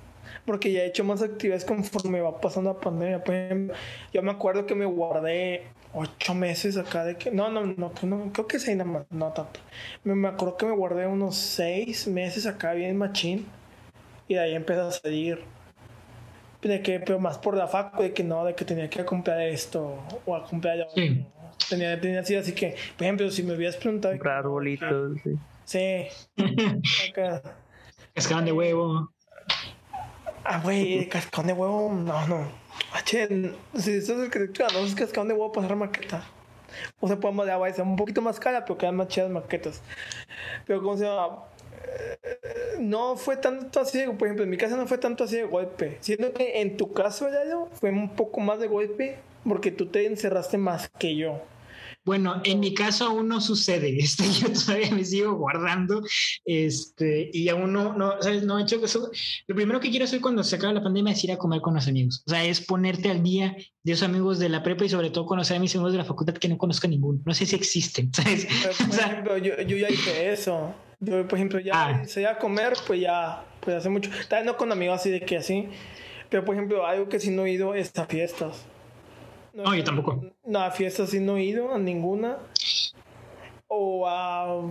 Porque 0.45 0.71
ya 0.71 0.81
he 0.81 0.87
hecho 0.87 1.03
más 1.03 1.21
actividades 1.21 1.65
conforme 1.65 2.21
va 2.21 2.39
pasando 2.39 2.73
la 2.73 2.79
pandemia. 2.79 3.23
Por 3.23 3.35
ejemplo, 3.35 3.75
yo 4.13 4.23
me 4.23 4.31
acuerdo 4.31 4.65
que 4.65 4.73
me 4.75 4.85
guardé 4.85 5.63
ocho 5.93 6.33
meses 6.33 6.77
acá 6.77 7.03
de 7.03 7.15
que. 7.17 7.31
No, 7.31 7.49
no, 7.51 7.65
no, 7.65 7.91
no 8.03 8.31
creo 8.33 8.47
que 8.47 8.57
seis 8.59 8.77
nada 8.77 8.89
más, 8.89 9.03
no 9.11 9.27
tanto. 9.33 9.59
Me, 10.03 10.15
me 10.15 10.29
acuerdo 10.29 10.57
que 10.57 10.65
me 10.65 10.71
guardé 10.71 11.05
unos 11.05 11.35
seis 11.35 12.07
meses 12.07 12.45
acá 12.47 12.73
bien 12.73 12.97
machín. 12.97 13.45
Y 14.27 14.35
de 14.35 14.39
ahí 14.39 14.55
empecé 14.55 14.81
a 14.81 14.91
salir. 14.91 15.39
De 16.61 16.81
que, 16.81 16.99
pero 16.99 17.19
más 17.19 17.37
por 17.39 17.57
la 17.57 17.67
facu, 17.67 18.01
de 18.03 18.13
que 18.13 18.23
no, 18.23 18.45
de 18.45 18.53
que 18.55 18.63
tenía 18.65 18.89
que 18.89 19.03
comprar 19.03 19.41
esto 19.41 19.97
o 20.25 20.35
a 20.35 20.43
comprar 20.45 20.77
lo. 20.77 20.89
Sí. 20.91 21.25
Tenía, 21.69 21.99
tenía 21.99 22.21
así, 22.21 22.35
así 22.35 22.53
que, 22.53 22.75
por 22.97 23.03
ejemplo, 23.03 23.29
si 23.31 23.43
me 23.43 23.53
hubieras 23.55 23.77
preguntado. 23.77 24.13
Comprar 24.13 24.37
arbolitos, 24.37 25.17
sí. 25.23 25.31
Sí. 25.71 26.05
Acá. 27.09 27.41
De 28.41 28.51
huevo. 28.51 29.09
Ah, 30.43 30.59
güey, 30.61 31.07
cascón 31.07 31.47
de 31.47 31.53
huevo, 31.53 31.93
no, 31.93 32.27
no. 32.27 32.51
Che, 33.05 33.53
si 33.75 33.91
esto 33.93 34.13
es 34.15 34.19
arquitectura, 34.25 34.67
no 34.73 34.79
es 34.79 34.93
cascón 34.93 35.29
de 35.29 35.33
huevo 35.33 35.53
pasar 35.53 35.77
maqueta. 35.77 36.25
O 36.99 37.07
sea, 37.07 37.17
podemos 37.17 37.45
de 37.45 37.53
agua, 37.53 37.69
un 37.77 37.95
poquito 37.95 38.21
más 38.21 38.37
cara, 38.37 38.65
pero 38.65 38.77
quedan 38.77 38.97
más 38.97 39.07
chidas 39.07 39.29
maquetas. 39.29 39.81
Pero, 40.67 40.81
¿cómo 40.81 40.97
se 40.97 41.05
llama? 41.05 41.45
Eh, 41.85 42.77
no 42.79 43.15
fue 43.15 43.37
tanto 43.37 43.79
así, 43.79 44.03
por 44.07 44.27
ejemplo, 44.27 44.43
en 44.43 44.49
mi 44.49 44.57
casa 44.57 44.75
no 44.75 44.87
fue 44.87 44.97
tanto 44.97 45.23
así 45.23 45.37
de 45.37 45.43
golpe. 45.43 45.99
Siendo 46.01 46.33
que 46.33 46.59
en 46.59 46.75
tu 46.75 46.91
caso, 46.91 47.29
Yayo, 47.29 47.69
fue 47.79 47.91
un 47.91 48.13
poco 48.13 48.41
más 48.41 48.59
de 48.59 48.67
golpe 48.67 49.19
porque 49.47 49.71
tú 49.71 49.85
te 49.85 50.05
encerraste 50.05 50.57
más 50.57 50.89
que 50.99 51.15
yo. 51.15 51.39
Bueno, 52.03 52.41
en 52.43 52.59
mi 52.59 52.73
caso 52.73 53.05
aún 53.05 53.27
no 53.27 53.39
sucede. 53.41 53.91
Este, 54.01 54.23
yo 54.31 54.51
todavía 54.51 54.91
me 54.91 55.05
sigo 55.05 55.33
guardando. 55.35 56.01
Este, 56.43 57.29
y 57.31 57.49
aún 57.49 57.71
no, 57.71 57.93
no, 57.93 58.21
¿sabes? 58.21 58.43
No 58.43 58.57
he 58.57 58.63
hecho 58.63 58.83
eso. 58.83 59.11
Lo 59.47 59.55
primero 59.55 59.79
que 59.79 59.89
quiero 59.89 60.05
hacer 60.05 60.21
cuando 60.21 60.43
se 60.43 60.55
acabe 60.55 60.73
la 60.73 60.83
pandemia 60.83 61.13
es 61.13 61.23
ir 61.23 61.31
a 61.31 61.37
comer 61.37 61.61
con 61.61 61.75
los 61.75 61.87
amigos. 61.87 62.23
O 62.25 62.29
sea, 62.29 62.43
es 62.43 62.61
ponerte 62.61 63.09
al 63.09 63.21
día 63.21 63.55
de 63.83 63.91
esos 63.91 64.07
amigos 64.07 64.39
de 64.39 64.49
la 64.49 64.63
prepa 64.63 64.85
y 64.85 64.89
sobre 64.89 65.11
todo 65.11 65.25
conocer 65.25 65.57
a 65.57 65.59
mis 65.59 65.75
amigos 65.75 65.91
de 65.91 65.99
la 65.99 66.05
facultad 66.05 66.33
que 66.33 66.49
no 66.49 66.57
conozco 66.57 66.87
ninguno. 66.87 67.19
No 67.25 67.33
sé 67.33 67.45
si 67.45 67.55
existen. 67.55 68.11
¿sabes? 68.13 68.45
por 68.45 68.99
ejemplo, 68.99 69.37
yo, 69.37 69.61
yo, 69.61 69.77
ya 69.77 69.89
hice 69.89 70.31
eso. 70.31 70.73
Yo, 70.99 71.27
por 71.27 71.37
ejemplo, 71.37 71.59
ya 71.59 71.71
ah. 71.73 72.01
hice 72.03 72.25
a 72.25 72.37
comer, 72.37 72.73
pues 72.85 73.01
ya, 73.01 73.45
pues 73.59 73.77
hace 73.77 73.89
mucho. 73.89 74.09
Tal 74.27 74.45
no 74.45 74.57
con 74.57 74.71
amigos 74.71 74.99
así 74.99 75.09
de 75.11 75.21
que 75.21 75.37
así. 75.37 75.67
Pero, 76.29 76.45
por 76.45 76.55
ejemplo, 76.55 76.85
algo 76.85 77.09
que 77.09 77.19
sí 77.19 77.29
no 77.29 77.45
he 77.45 77.51
ido 77.51 77.75
es 77.75 77.95
a 77.97 78.05
fiestas. 78.05 78.65
No, 79.53 79.75
yo 79.75 79.83
tampoco. 79.83 80.23
No, 80.45 80.59
a 80.59 80.71
fiestas 80.71 81.09
sí 81.09 81.19
no 81.19 81.37
he 81.37 81.43
ido, 81.43 81.73
a 81.73 81.77
ninguna. 81.77 82.37
O 83.67 84.07
a... 84.07 84.61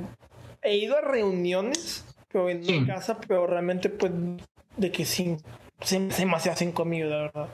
He 0.63 0.77
ido 0.77 0.97
a 0.97 1.01
reuniones, 1.01 2.05
pero 2.29 2.51
en 2.51 2.61
mi 2.61 2.87
casa, 2.87 3.19
pero 3.27 3.47
realmente 3.47 3.89
pues 3.89 4.13
de 4.77 4.93
que 4.93 5.05
sí, 5.05 5.37
se, 5.81 6.11
se 6.11 6.27
me 6.27 6.35
hace 6.35 6.51
hacen 6.51 6.73
conmigo, 6.73 7.09
la 7.09 7.17
verdad. 7.17 7.49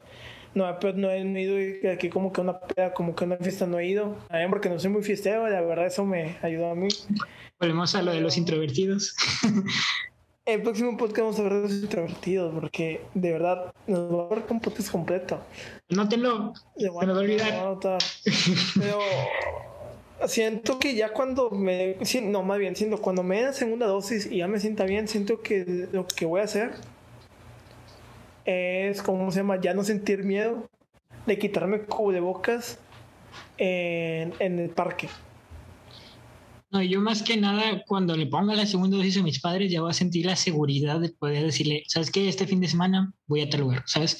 No, 0.56 0.64
pero 0.80 0.96
no 0.96 1.10
he, 1.10 1.20
ido 1.20 1.92
aquí 1.92 2.08
como 2.08 2.32
que 2.32 2.40
una 2.40 2.58
como 2.94 3.14
que 3.14 3.24
una 3.24 3.36
fiesta 3.36 3.66
no 3.66 3.78
he 3.78 3.88
ido. 3.88 4.16
También 4.28 4.48
porque 4.48 4.70
no 4.70 4.78
soy 4.78 4.90
muy 4.90 5.02
fiestero, 5.02 5.46
la 5.48 5.60
verdad 5.60 5.86
eso 5.86 6.06
me 6.06 6.38
ayudó 6.40 6.70
a 6.70 6.74
mí. 6.74 6.88
Volvemos 7.60 7.94
a 7.94 8.00
lo 8.00 8.12
de 8.12 8.22
los 8.22 8.38
introvertidos. 8.38 9.14
El 10.46 10.62
próximo 10.62 10.96
podcast 10.96 11.20
vamos 11.20 11.38
a 11.40 11.42
ver 11.42 11.52
de 11.52 11.60
los 11.60 11.72
introvertidos, 11.72 12.54
porque 12.54 13.02
de 13.12 13.32
verdad 13.32 13.70
nos 13.86 14.14
va 14.14 14.24
a 14.24 14.28
ver 14.28 14.46
con 14.46 14.60
podcast 14.60 14.90
completo. 14.90 15.40
No 15.88 16.08
te 16.08 16.16
lo, 16.16 16.52
se 16.76 16.90
me 16.90 16.90
va 16.90 17.02
a 17.02 17.18
olvidar. 17.18 17.78
Pero 18.78 18.98
siento 20.26 20.78
que 20.78 20.94
ya 20.94 21.12
cuando 21.12 21.50
me. 21.50 21.96
No, 22.22 22.42
más 22.42 22.58
bien, 22.58 22.74
siento 22.74 23.00
cuando 23.00 23.22
me 23.22 23.42
den 23.42 23.54
segunda 23.54 23.86
dosis 23.86 24.26
y 24.26 24.38
ya 24.38 24.48
me 24.48 24.58
sienta 24.58 24.84
bien, 24.84 25.06
siento 25.06 25.42
que 25.42 25.88
lo 25.92 26.06
que 26.06 26.26
voy 26.26 26.40
a 26.40 26.44
hacer 26.44 26.72
es, 28.44 29.02
¿cómo 29.02 29.30
se 29.30 29.40
llama? 29.40 29.60
Ya 29.60 29.74
no 29.74 29.84
sentir 29.84 30.24
miedo 30.24 30.68
de 31.26 31.38
quitarme 31.38 31.80
cubrebocas 31.80 32.78
en, 33.58 34.32
en 34.38 34.58
el 34.58 34.70
parque. 34.70 35.08
No, 36.70 36.82
yo 36.82 37.00
más 37.00 37.22
que 37.22 37.36
nada, 37.36 37.84
cuando 37.86 38.16
le 38.16 38.26
ponga 38.26 38.54
la 38.54 38.66
segunda 38.66 38.96
dosis 38.96 39.18
a 39.18 39.22
mis 39.22 39.40
padres, 39.40 39.70
ya 39.70 39.80
voy 39.80 39.90
a 39.90 39.94
sentir 39.94 40.26
la 40.26 40.34
seguridad 40.34 40.98
de 40.98 41.10
poder 41.10 41.44
decirle, 41.44 41.84
¿sabes 41.86 42.10
qué? 42.10 42.28
Este 42.28 42.46
fin 42.46 42.60
de 42.60 42.66
semana 42.66 43.12
voy 43.26 43.42
a 43.42 43.48
tal 43.48 43.60
lugar, 43.60 43.84
¿sabes? 43.86 44.18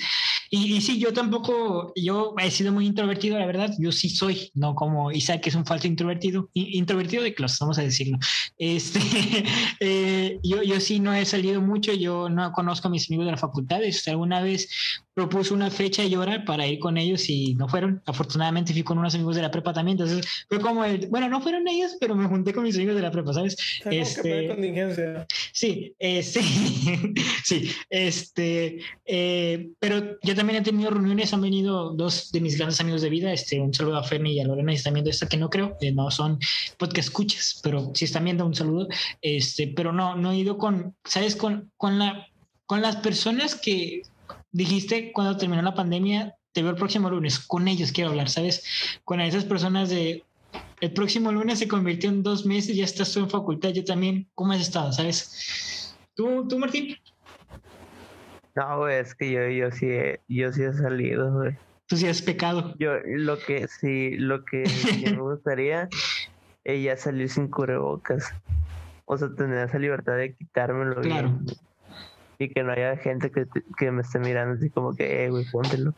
Y, 0.51 0.81
sí, 0.81 0.99
yo 0.99 1.13
tampoco, 1.13 1.93
yo 1.97 2.35
he 2.39 2.51
sido 2.51 2.73
muy 2.73 2.87
introvertido, 2.87 3.39
la 3.39 3.47
verdad, 3.47 3.75
yo 3.79 3.93
sí 3.93 4.09
soy, 4.09 4.51
no 4.55 4.75
como 4.75 5.11
Isaac, 5.11 5.41
que 5.43 5.49
es 5.49 5.55
un 5.55 5.67
falso 5.67 5.87
introvertido, 5.87 6.51
introvertido 6.55 7.23
de 7.23 7.35
clase, 7.35 7.59
vamos 7.61 7.79
a 7.79 7.83
decirlo. 7.83 8.19
Este, 8.59 9.01
eh, 9.81 10.39
yo, 10.43 10.63
yo 10.63 10.81
sí 10.81 10.99
no 10.99 11.13
he 11.13 11.25
salido 11.27 11.61
mucho, 11.61 11.93
yo 11.93 12.31
no 12.31 12.53
conozco 12.53 12.89
a 12.89 12.91
mis 12.91 13.11
amigos 13.11 13.27
de 13.27 13.33
la 13.33 13.39
facultad, 13.39 13.81
alguna 14.07 14.41
vez 14.41 14.69
propuso 15.17 15.55
una 15.55 15.71
fecha 15.71 16.05
y 16.05 16.15
hora 16.15 16.45
para 16.45 16.67
ir 16.67 16.79
con 16.79 16.99
ellos 16.99 17.31
y 17.31 17.55
no 17.55 17.67
fueron. 17.71 18.03
Afortunadamente 18.05 18.75
fui 18.75 18.83
con 18.83 18.99
unos 18.99 19.15
amigos 19.15 19.35
de 19.37 19.41
la 19.41 19.51
prepa 19.51 19.73
también, 19.73 19.99
entonces 19.99 20.27
fue 20.47 20.61
como 20.61 20.85
el, 20.85 21.09
bueno, 21.09 21.27
no 21.31 21.41
fueron 21.41 21.67
ellos, 21.67 21.97
pero 21.99 22.15
me 22.15 22.27
junté 22.27 22.53
con 22.53 22.65
mis 22.65 22.77
amigos 22.77 22.97
de 22.97 23.01
la 23.01 23.11
prepa, 23.11 23.33
¿sabes? 23.33 23.57
Este, 23.87 25.27
sí, 25.55 25.95
eh, 25.99 26.23
sí, 26.23 27.15
sí, 27.43 27.71
este, 27.89 28.79
eh, 29.07 29.71
pero 29.79 30.19
yo 30.23 30.35
también 30.35 30.61
he 30.61 30.63
tenido 30.63 30.91
reuniones, 30.91 31.33
han 31.33 31.41
venido 31.41 31.95
dos 31.95 32.31
de 32.31 32.43
mis 32.43 32.59
grandes 32.59 32.79
amigos 32.83 33.01
de 33.01 33.09
vida, 33.09 33.33
este, 33.33 33.59
un 33.59 33.73
saludo 33.73 33.97
a 33.97 34.05
Fermi 34.05 34.33
y 34.33 34.41
a 34.41 34.45
Lorena, 34.45 34.73
y 34.73 34.77
están 34.77 34.93
viendo 34.93 35.11
esta 35.11 35.27
que 35.27 35.39
no 35.39 35.49
creo, 35.49 35.79
eh, 35.81 35.93
no 35.93 36.11
son 36.11 36.39
podcast 36.77 37.09
escuchas, 37.09 37.61
pero 37.63 37.91
si 37.95 38.05
están 38.05 38.25
viendo 38.25 38.45
un 38.45 38.55
saludo, 38.55 38.87
este, 39.23 39.69
pero 39.69 39.95
no, 39.95 40.15
no 40.15 40.33
he 40.33 40.37
ido 40.37 40.59
con, 40.59 40.95
¿sabes? 41.07 41.37
Con, 41.37 41.73
con 41.79 41.99
la, 41.99 42.27
con 42.67 42.83
las 42.83 42.97
personas 42.97 43.55
que 43.55 44.03
dijiste 44.57 45.13
cuando 45.13 45.37
terminó 45.37 45.63
la 45.63 45.75
pandemia, 45.75 46.35
te 46.53 46.63
veo 46.63 46.71
el 46.71 46.79
próximo 46.79 47.11
lunes, 47.11 47.39
con 47.39 47.69
ellos 47.69 47.93
quiero 47.93 48.11
hablar, 48.11 48.31
¿sabes? 48.31 48.65
Con 49.05 49.21
esas 49.21 49.45
personas 49.45 49.91
de, 49.91 50.25
el 50.81 50.93
próximo 50.93 51.31
lunes 51.31 51.59
se 51.59 51.69
convirtió 51.69 52.09
en 52.09 52.23
dos 52.23 52.47
meses, 52.47 52.75
ya 52.75 52.85
estás 52.85 53.13
tú 53.13 53.21
en 53.21 53.29
facultad, 53.29 53.71
yo 53.71 53.85
también, 53.85 54.27
¿cómo 54.35 54.53
has 54.53 54.63
estado, 54.63 54.93
sabes? 54.93 55.95
¿Tú, 56.15 56.49
tú 56.49 56.59
Martín? 56.59 56.97
No, 58.55 58.79
güey, 58.79 58.97
es 58.97 59.15
que 59.15 59.31
yo, 59.31 59.47
yo 59.49 59.71
sí, 59.71 59.87
he, 59.87 60.21
yo 60.29 60.51
sí 60.51 60.63
he 60.63 60.73
salido, 60.73 61.31
güey. 61.31 61.55
Tú 61.87 61.97
sí 61.99 62.09
has 62.09 62.23
pecado. 62.23 62.75
Yo, 62.79 62.95
lo 63.05 63.39
que 63.39 63.69
sí, 63.69 64.17
lo 64.17 64.45
que 64.47 64.65
me 65.05 65.21
gustaría 65.21 65.89
es 66.65 66.83
ya 66.83 66.97
salir 66.97 67.29
sin 67.29 67.49
cubrebocas. 67.49 68.33
O 69.05 69.19
sea, 69.19 69.29
tener 69.37 69.69
esa 69.69 69.79
libertad 69.79 70.17
de 70.17 70.35
quitármelo. 70.35 71.03
Claro 71.03 71.39
y 72.39 72.49
que 72.49 72.63
no 72.63 72.73
haya 72.73 72.97
gente 72.97 73.31
que, 73.31 73.47
que 73.79 73.91
me 73.91 74.03
esté 74.03 74.19
mirando 74.19 74.55
así 74.55 74.71
como 74.71 74.95
que, 74.95 75.25
eh, 75.25 75.31
güey, 75.31 75.45
póntelo. 75.51 75.95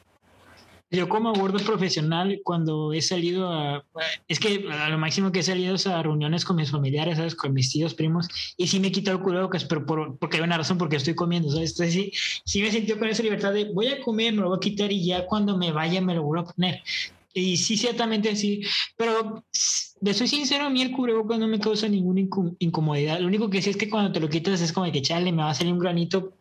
Yo 0.90 1.06
como 1.06 1.34
gordo 1.34 1.58
profesional, 1.58 2.40
cuando 2.42 2.94
he 2.94 3.02
salido 3.02 3.52
a... 3.52 3.84
Es 4.26 4.40
que 4.40 4.66
a 4.70 4.88
lo 4.88 4.96
máximo 4.96 5.30
que 5.30 5.40
he 5.40 5.42
salido 5.42 5.74
es 5.74 5.86
a 5.86 6.02
reuniones 6.02 6.46
con 6.46 6.56
mis 6.56 6.70
familiares, 6.70 7.18
¿sabes? 7.18 7.34
Con 7.34 7.52
mis 7.52 7.70
tíos, 7.70 7.92
primos, 7.92 8.26
y 8.56 8.68
sí 8.68 8.80
me 8.80 8.88
he 8.88 8.92
quitado 8.92 9.18
el 9.18 9.22
cubrebocas, 9.22 9.66
pero 9.66 9.84
por, 9.84 10.18
porque 10.18 10.38
hay 10.38 10.44
una 10.44 10.56
razón, 10.56 10.78
porque 10.78 10.96
estoy 10.96 11.14
comiendo, 11.14 11.50
¿sabes? 11.50 11.72
Entonces 11.72 11.94
sí, 11.94 12.12
sí 12.44 12.62
me 12.62 12.68
he 12.68 12.72
sentido 12.72 12.98
con 12.98 13.08
esa 13.08 13.22
libertad 13.22 13.52
de 13.52 13.66
voy 13.66 13.88
a 13.88 14.00
comer, 14.00 14.32
me 14.32 14.40
lo 14.40 14.48
voy 14.48 14.56
a 14.56 14.60
quitar 14.60 14.90
y 14.90 15.04
ya 15.04 15.26
cuando 15.26 15.58
me 15.58 15.72
vaya 15.72 16.00
me 16.00 16.14
lo 16.14 16.22
voy 16.22 16.40
a 16.40 16.44
poner. 16.44 16.82
Y 17.40 17.56
sí, 17.56 17.76
ciertamente 17.76 18.34
sí. 18.36 18.62
Pero 18.96 19.44
de 20.00 20.14
soy 20.14 20.28
sincero, 20.28 20.64
a 20.64 20.70
mí 20.70 20.82
el 20.82 20.92
cubrebocas 20.92 21.38
no 21.38 21.48
me 21.48 21.58
causa 21.58 21.88
ninguna 21.88 22.20
incomodidad. 22.58 23.18
Lo 23.18 23.26
único 23.26 23.50
que 23.50 23.60
sí 23.60 23.70
es 23.70 23.76
que 23.76 23.90
cuando 23.90 24.12
te 24.12 24.20
lo 24.20 24.28
quitas 24.28 24.60
es 24.60 24.72
como 24.72 24.90
que 24.92 25.02
chale, 25.02 25.32
me 25.32 25.42
va 25.42 25.50
a 25.50 25.54
salir 25.54 25.72
un 25.72 25.80
granito 25.80 26.34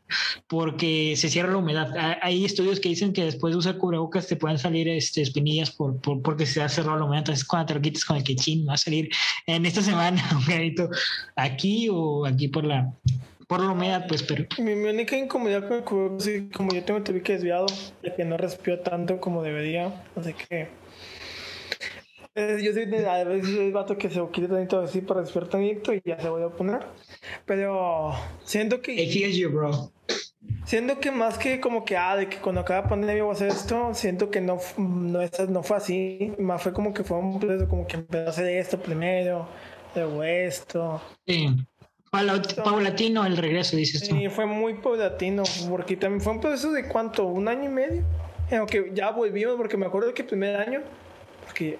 porque 0.47 1.15
se 1.17 1.29
cierra 1.29 1.51
la 1.51 1.57
humedad. 1.57 1.91
Hay 2.21 2.45
estudios 2.45 2.79
que 2.79 2.89
dicen 2.89 3.13
que 3.13 3.25
después 3.25 3.53
de 3.53 3.57
usar 3.57 3.77
cubrebocas 3.77 4.27
te 4.27 4.35
pueden 4.35 4.59
salir 4.59 4.87
este, 4.87 5.21
espinillas 5.21 5.71
por, 5.71 5.99
porque 6.21 6.45
se 6.45 6.61
ha 6.61 6.69
cerrado 6.69 6.99
la 6.99 7.05
humedad. 7.05 7.21
Entonces, 7.21 7.45
cuando 7.45 7.67
te 7.67 7.73
lo 7.73 7.81
quitas 7.81 8.05
con 8.05 8.17
el 8.17 8.23
que 8.23 8.35
chin, 8.35 8.67
va 8.67 8.73
a 8.73 8.77
salir 8.77 9.09
en 9.47 9.65
esta 9.65 9.81
semana 9.81 10.23
un 10.37 10.45
granito 10.45 10.89
aquí 11.35 11.89
o 11.91 12.25
aquí 12.25 12.47
por 12.49 12.63
la, 12.63 12.93
por 13.47 13.61
la 13.61 13.71
humedad, 13.71 14.05
pues, 14.07 14.21
pero... 14.21 14.45
Mi, 14.59 14.73
única 14.73 15.17
incomodidad 15.17 15.67
con 15.67 15.77
el 15.77 15.83
cubrebocas 15.83 16.27
es 16.27 16.43
como 16.55 16.73
yo 16.73 16.83
tengo 16.83 16.99
el 16.99 17.03
tabique 17.03 17.33
desviado, 17.33 17.65
de 18.03 18.13
que 18.13 18.23
no 18.23 18.37
respiro 18.37 18.79
tanto 18.79 19.19
como 19.19 19.41
debería, 19.41 20.03
así 20.15 20.33
que 20.33 20.67
yo 22.38 22.73
soy 22.73 22.85
de, 22.85 23.07
a 23.07 23.23
veces 23.23 23.57
el 23.57 23.71
vato 23.71 23.97
que 23.97 24.09
se 24.09 24.21
quita 24.31 24.47
tantito 24.47 24.79
así 24.79 25.01
para 25.01 25.21
respirar 25.21 25.49
tantito 25.49 25.93
y 25.93 26.01
ya 26.05 26.19
se 26.19 26.29
voy 26.29 26.43
a 26.43 26.49
poner. 26.49 26.85
Pero 27.45 28.13
siento 28.43 28.81
que. 28.81 28.93
I 28.93 29.11
feel 29.11 29.31
you, 29.31 29.49
bro. 29.49 29.91
Siento 30.65 30.99
que 30.99 31.11
más 31.11 31.38
que 31.38 31.59
como 31.59 31.83
que, 31.83 31.97
ah, 31.97 32.15
de 32.15 32.29
que 32.29 32.38
cuando 32.38 32.61
acaba 32.61 32.88
pandemia 32.88 33.23
voy 33.23 33.31
a 33.31 33.35
hacer 33.35 33.49
esto, 33.49 33.93
siento 33.93 34.29
que 34.29 34.41
no, 34.41 34.59
no, 34.77 35.19
no 35.49 35.63
fue 35.63 35.77
así. 35.77 36.33
Más 36.39 36.61
fue 36.61 36.73
como 36.73 36.93
que 36.93 37.03
fue 37.03 37.17
un 37.17 37.39
proceso 37.39 37.67
como 37.67 37.88
que 37.88 37.97
empezó 37.97 38.27
a 38.27 38.29
hacer 38.29 38.47
esto 38.57 38.79
primero, 38.79 39.47
luego 39.95 40.23
esto. 40.23 41.01
Sí. 41.25 41.55
Paulatino 42.11 43.25
el 43.25 43.38
regreso, 43.38 43.75
dices 43.75 44.07
tú. 44.07 44.15
Sí, 44.15 44.29
fue 44.29 44.45
muy 44.45 44.75
paulatino, 44.75 45.43
porque 45.69 45.97
también 45.97 46.21
fue 46.21 46.33
un 46.33 46.41
proceso 46.41 46.71
de 46.71 46.88
cuánto, 46.88 47.25
un 47.25 47.47
año 47.47 47.65
y 47.65 47.73
medio. 47.73 48.03
Aunque 48.51 48.91
ya 48.93 49.11
volvimos, 49.11 49.55
porque 49.57 49.75
me 49.75 49.85
acuerdo 49.85 50.13
que 50.13 50.21
el 50.21 50.27
primer 50.27 50.55
año, 50.55 50.81
porque 51.45 51.77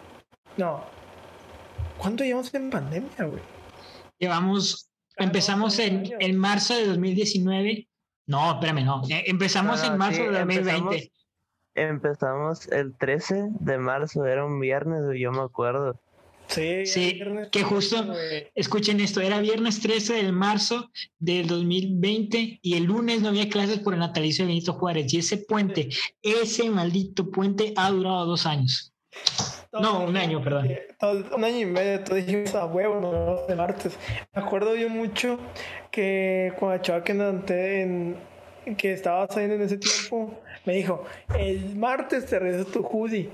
no. 0.58 0.84
¿Cuánto 1.97 2.24
llevamos 2.24 2.53
en 2.53 2.70
pandemia, 2.70 3.26
güey? 3.26 3.41
Llevamos, 4.20 4.89
empezamos 5.18 5.80
en, 5.80 6.12
en, 6.20 6.38
marzo 6.38 6.76
de 6.76 6.88
2019. 6.88 7.88
No, 8.28 8.53
espérame, 8.53 8.84
no. 8.86 9.01
Eh, 9.10 9.24
empezamos 9.28 9.84
en 9.84 9.97
marzo 9.97 10.24
de 10.24 10.39
2020. 10.39 11.12
Empezamos, 11.76 12.68
el 12.70 12.97
13 12.97 13.49
de 13.60 13.78
marzo, 13.78 14.26
era 14.26 14.45
un 14.45 14.60
viernes, 14.60 15.01
yo 15.20 15.32
me 15.32 15.41
acuerdo. 15.41 15.99
Sí, 16.47 16.86
sí 16.86 17.20
que 17.51 17.64
justo, 17.64 18.14
escuchen 18.55 19.01
esto, 19.01 19.20
era 19.20 19.41
viernes 19.41 19.82
13 19.82 20.24
de 20.24 20.32
marzo 20.32 20.89
del 21.20 21.45
2020 21.45 22.60
y 22.62 22.74
el 22.76 22.86
lunes 22.86 23.22
no 23.22 23.28
había 23.30 23.49
clases 23.49 23.80
por 23.80 23.93
el 23.93 23.99
natalicio 23.99 24.45
de 24.45 24.53
Benito 24.53 24.74
Juárez. 24.74 25.14
Y 25.14 25.20
ese 25.20 25.38
puente, 25.38 25.89
ese 26.22 26.70
maldito 26.70 27.30
puente 27.30 27.74
ha 27.76 27.91
durado 27.91 28.26
dos 28.26 28.45
años 28.45 28.93
no, 29.72 30.05
un 30.05 30.18
año, 30.18 30.41
perdón. 30.41 30.70
un 31.36 31.43
año 31.43 31.57
y 31.59 31.65
medio, 31.65 32.03
todo 32.03 32.15
dijimos 32.15 32.55
a 32.55 32.65
huevo, 32.65 32.99
no, 32.99 33.45
de 33.47 33.55
martes. 33.55 33.97
Me 34.34 34.41
acuerdo 34.41 34.76
yo 34.76 34.89
mucho 34.89 35.39
que 35.91 36.53
con 36.59 36.70
la 36.70 36.82
chava 36.82 37.03
que 37.03 37.11
en, 37.11 38.15
que 38.78 38.93
estaba 38.93 39.28
saliendo 39.28 39.55
en 39.55 39.61
ese 39.61 39.78
tiempo, 39.78 40.34
me 40.65 40.74
dijo, 40.74 41.03
el 41.38 41.76
martes 41.76 42.26
te 42.26 42.39
regreso 42.39 42.65
tu 42.70 42.82
hoodie. 42.82 43.30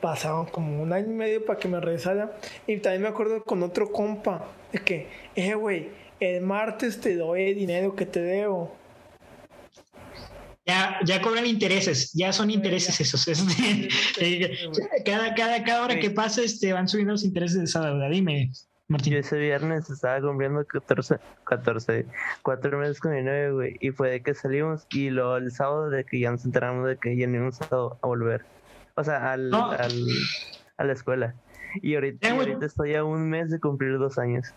pasaron 0.00 0.46
como 0.46 0.82
un 0.82 0.92
año 0.92 1.06
y 1.06 1.14
medio 1.14 1.44
para 1.44 1.58
que 1.58 1.68
me 1.68 1.80
regresara. 1.80 2.32
Y 2.66 2.76
también 2.78 3.02
me 3.02 3.08
acuerdo 3.08 3.42
con 3.44 3.62
otro 3.62 3.90
compa 3.90 4.46
de 4.72 4.78
que, 4.80 5.08
eh, 5.34 5.54
güey, 5.54 5.90
el 6.20 6.42
martes 6.42 7.00
te 7.00 7.16
doy 7.16 7.50
el 7.50 7.54
dinero 7.54 7.96
que 7.96 8.06
te 8.06 8.20
debo. 8.20 8.79
Ya, 10.70 11.00
ya 11.04 11.20
cobran 11.20 11.46
intereses, 11.46 12.12
ya 12.12 12.32
son 12.32 12.48
intereses 12.48 13.00
esos. 13.00 13.26
cada, 15.04 15.34
cada, 15.34 15.64
cada 15.64 15.82
hora 15.82 15.98
que 15.98 16.10
pasa 16.10 16.42
este, 16.42 16.72
van 16.72 16.86
subiendo 16.86 17.12
los 17.12 17.24
intereses 17.24 17.58
de 17.58 17.64
esa 17.64 17.84
deuda. 17.84 18.08
Dime, 18.08 18.52
Martín. 18.86 19.14
Yo 19.14 19.18
ese 19.18 19.36
viernes 19.36 19.90
estaba 19.90 20.20
cumpliendo 20.20 20.64
14, 20.64 21.16
14, 21.42 22.06
cuatro 22.42 22.78
meses 22.78 23.00
con 23.00 23.10
mi 23.12 23.20
novia, 23.20 23.50
güey. 23.50 23.76
Y 23.80 23.90
fue 23.90 24.10
de 24.10 24.22
que 24.22 24.32
salimos 24.32 24.86
y 24.90 25.10
luego 25.10 25.38
el 25.38 25.50
sábado 25.50 25.90
de 25.90 26.04
que 26.04 26.20
ya 26.20 26.30
nos 26.30 26.44
enteramos 26.44 26.86
de 26.86 26.96
que 26.98 27.16
ya 27.16 27.26
no 27.26 27.34
íbamos 27.34 27.60
a, 27.62 27.66
a 27.66 28.06
volver. 28.06 28.44
O 28.94 29.02
sea, 29.02 29.32
al, 29.32 29.52
al, 29.52 30.06
a 30.76 30.84
la 30.84 30.92
escuela. 30.92 31.34
Y 31.82 31.96
ahorita, 31.96 32.28
y 32.28 32.30
ahorita 32.30 32.66
estoy 32.66 32.94
a 32.94 33.02
un 33.02 33.28
mes 33.28 33.50
de 33.50 33.58
cumplir 33.58 33.98
dos 33.98 34.18
años. 34.18 34.54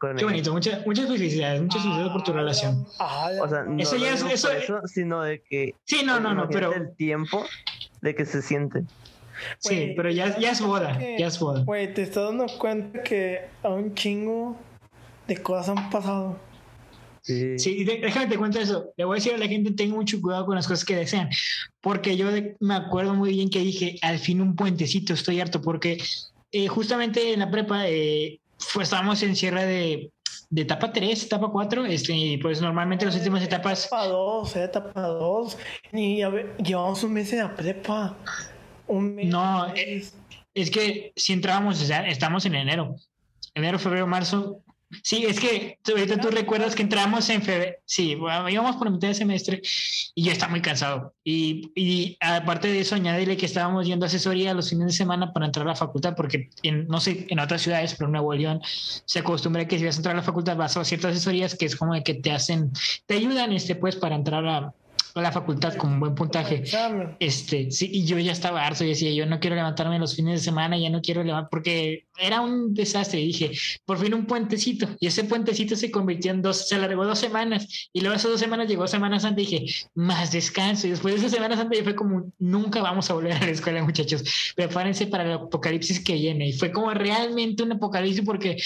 Qué 0.00 0.24
bonito, 0.24 0.52
muchas, 0.52 0.86
muchas 0.86 1.08
felicidades, 1.08 1.60
muchas 1.60 1.82
felicidades 1.82 2.12
por 2.12 2.22
tu 2.22 2.32
relación. 2.32 2.86
O 2.98 3.48
sea, 3.48 3.64
no 3.64 3.82
eso 3.82 3.96
ya 3.96 4.14
es 4.14 4.22
eso, 4.22 4.50
eso, 4.50 4.80
sino 4.86 5.22
de 5.22 5.42
que 5.42 5.74
Sí, 5.84 6.02
no, 6.04 6.18
no, 6.18 6.34
no, 6.34 6.48
pero 6.48 6.72
el 6.72 6.94
tiempo 6.96 7.44
de 8.00 8.14
que 8.14 8.24
se 8.24 8.40
siente. 8.40 8.84
Sí, 9.58 9.74
wey, 9.74 9.94
pero 9.94 10.10
ya, 10.10 10.38
ya 10.38 10.52
es 10.52 10.60
boda, 10.60 10.98
que, 10.98 11.16
ya 11.18 11.26
es 11.26 11.38
boda. 11.38 11.64
Güey, 11.64 11.92
te 11.92 12.02
estás 12.02 12.24
dando 12.24 12.46
cuenta 12.58 13.02
que 13.02 13.40
a 13.62 13.68
un 13.68 13.94
chingo 13.94 14.56
de 15.26 15.36
cosas 15.36 15.76
han 15.76 15.90
pasado. 15.90 16.38
Sí, 17.22 17.58
sí 17.58 17.84
déjame 17.84 18.26
te 18.26 18.38
cuento 18.38 18.58
eso. 18.58 18.92
Le 18.96 19.04
voy 19.04 19.16
a 19.16 19.18
decir 19.18 19.34
a 19.34 19.38
la 19.38 19.46
gente, 19.46 19.70
tengo 19.72 19.96
mucho 19.96 20.20
cuidado 20.20 20.46
con 20.46 20.56
las 20.56 20.66
cosas 20.66 20.84
que 20.84 20.96
desean. 20.96 21.28
Porque 21.80 22.16
yo 22.16 22.30
de, 22.32 22.56
me 22.60 22.74
acuerdo 22.74 23.14
muy 23.14 23.32
bien 23.32 23.50
que 23.50 23.60
dije, 23.60 23.98
al 24.02 24.18
fin 24.18 24.40
un 24.40 24.56
puentecito, 24.56 25.12
estoy 25.12 25.40
harto. 25.40 25.60
Porque 25.60 25.98
eh, 26.52 26.68
justamente 26.68 27.32
en 27.32 27.40
la 27.40 27.50
prepa 27.50 27.86
eh, 27.88 28.40
fue, 28.60 28.84
estábamos 28.84 29.22
en 29.22 29.34
cierre 29.34 29.66
de, 29.66 30.12
de 30.50 30.62
etapa 30.62 30.92
3, 30.92 31.24
etapa 31.24 31.48
4, 31.50 31.86
este, 31.86 32.12
y 32.12 32.36
pues 32.38 32.60
normalmente 32.60 33.04
las 33.04 33.16
últimas 33.16 33.42
etapas... 33.42 33.86
Etapa 33.86 34.06
2, 34.06 34.56
etapa 34.56 35.00
2, 35.00 35.58
y 35.92 36.22
a 36.22 36.28
ver, 36.28 36.56
llevamos 36.58 37.02
un 37.02 37.12
mes 37.14 37.32
en 37.32 37.40
la 37.40 37.54
prepa. 37.54 38.16
Un 38.86 39.14
mes. 39.14 39.26
No, 39.26 39.66
es, 39.74 40.16
es 40.54 40.70
que 40.70 41.12
si 41.16 41.32
entrábamos, 41.32 41.80
o 41.80 41.84
sea, 41.84 42.06
estamos 42.06 42.44
en 42.46 42.54
enero. 42.54 42.96
Enero, 43.54 43.78
febrero, 43.78 44.06
marzo, 44.06 44.62
Sí, 45.02 45.24
es 45.24 45.38
que 45.38 45.78
ahorita 45.86 46.18
tú 46.18 46.28
recuerdas 46.30 46.74
que 46.74 46.82
entramos 46.82 47.28
en 47.30 47.42
febrero, 47.42 47.76
sí, 47.84 48.16
bueno, 48.16 48.48
íbamos 48.48 48.76
por 48.76 48.90
mitad 48.90 49.08
de 49.08 49.14
semestre 49.14 49.62
y 50.14 50.24
yo 50.24 50.32
estaba 50.32 50.50
muy 50.50 50.62
cansado. 50.62 51.14
Y, 51.22 51.70
y 51.76 52.16
aparte 52.20 52.68
de 52.68 52.80
eso, 52.80 52.96
añádele 52.96 53.36
que 53.36 53.46
estábamos 53.46 53.86
yendo 53.86 54.04
a 54.04 54.08
asesoría 54.08 54.52
los 54.52 54.68
fines 54.68 54.86
de 54.86 54.92
semana 54.92 55.32
para 55.32 55.46
entrar 55.46 55.66
a 55.66 55.70
la 55.70 55.76
facultad, 55.76 56.14
porque 56.16 56.50
en, 56.62 56.88
no 56.88 57.00
sé, 57.00 57.26
en 57.28 57.38
otras 57.38 57.62
ciudades, 57.62 57.94
pero 57.94 58.08
en 58.08 58.12
Nuevo 58.12 58.34
León 58.34 58.60
se 58.64 59.20
acostumbra 59.20 59.68
que 59.68 59.78
si 59.78 59.84
vas 59.84 59.94
a 59.94 59.98
entrar 59.98 60.16
a 60.16 60.18
la 60.18 60.24
facultad 60.24 60.56
vas 60.56 60.76
a 60.76 60.84
ciertas 60.84 61.12
asesorías 61.12 61.54
que 61.54 61.66
es 61.66 61.76
como 61.76 61.94
de 61.94 62.02
que 62.02 62.14
te 62.14 62.32
hacen, 62.32 62.72
te 63.06 63.14
ayudan 63.14 63.52
este, 63.52 63.76
pues, 63.76 63.94
para 63.96 64.16
entrar 64.16 64.46
a, 64.46 64.74
a 65.14 65.22
la 65.22 65.32
facultad 65.32 65.74
con 65.74 65.92
un 65.92 66.00
buen 66.00 66.14
puntaje. 66.14 66.64
Este, 67.18 67.70
sí, 67.70 67.90
y 67.92 68.04
yo 68.04 68.18
ya 68.18 68.32
estaba 68.32 68.66
harto 68.66 68.84
y 68.84 68.88
decía, 68.88 69.12
yo 69.12 69.26
no 69.26 69.40
quiero 69.40 69.56
levantarme 69.56 69.98
los 69.98 70.14
fines 70.14 70.40
de 70.40 70.44
semana, 70.44 70.78
ya 70.78 70.90
no 70.90 71.00
quiero 71.00 71.22
levantar, 71.22 71.50
porque 71.50 72.06
era 72.18 72.40
un 72.40 72.74
desastre. 72.74 73.20
Y 73.20 73.26
dije, 73.26 73.50
por 73.84 73.98
fin 73.98 74.14
un 74.14 74.26
puentecito. 74.26 74.88
Y 75.00 75.06
ese 75.06 75.24
puentecito 75.24 75.76
se 75.76 75.90
convirtió 75.90 76.30
en 76.30 76.42
dos, 76.42 76.68
se 76.68 76.74
alargó 76.74 77.04
dos 77.04 77.18
semanas. 77.18 77.90
Y 77.92 78.00
luego 78.00 78.16
esas 78.16 78.30
dos 78.30 78.40
semanas 78.40 78.68
llegó 78.68 78.86
Semana 78.86 79.18
Santa 79.20 79.40
y 79.40 79.46
dije, 79.46 79.66
más 79.94 80.32
descanso. 80.32 80.86
Y 80.86 80.90
después 80.90 81.14
de 81.14 81.20
esa 81.20 81.34
Semana 81.34 81.56
Santa 81.56 81.76
yo 81.76 81.84
fue 81.84 81.94
como, 81.94 82.32
nunca 82.38 82.82
vamos 82.82 83.10
a 83.10 83.14
volver 83.14 83.32
a 83.32 83.40
la 83.40 83.50
escuela, 83.50 83.82
muchachos. 83.82 84.52
Prepárense 84.56 85.06
para 85.06 85.24
el 85.24 85.32
apocalipsis 85.32 86.00
que 86.00 86.14
viene. 86.14 86.48
Y 86.48 86.52
fue 86.52 86.72
como 86.72 86.92
realmente 86.92 87.62
un 87.62 87.72
apocalipsis 87.72 88.24
porque 88.24 88.56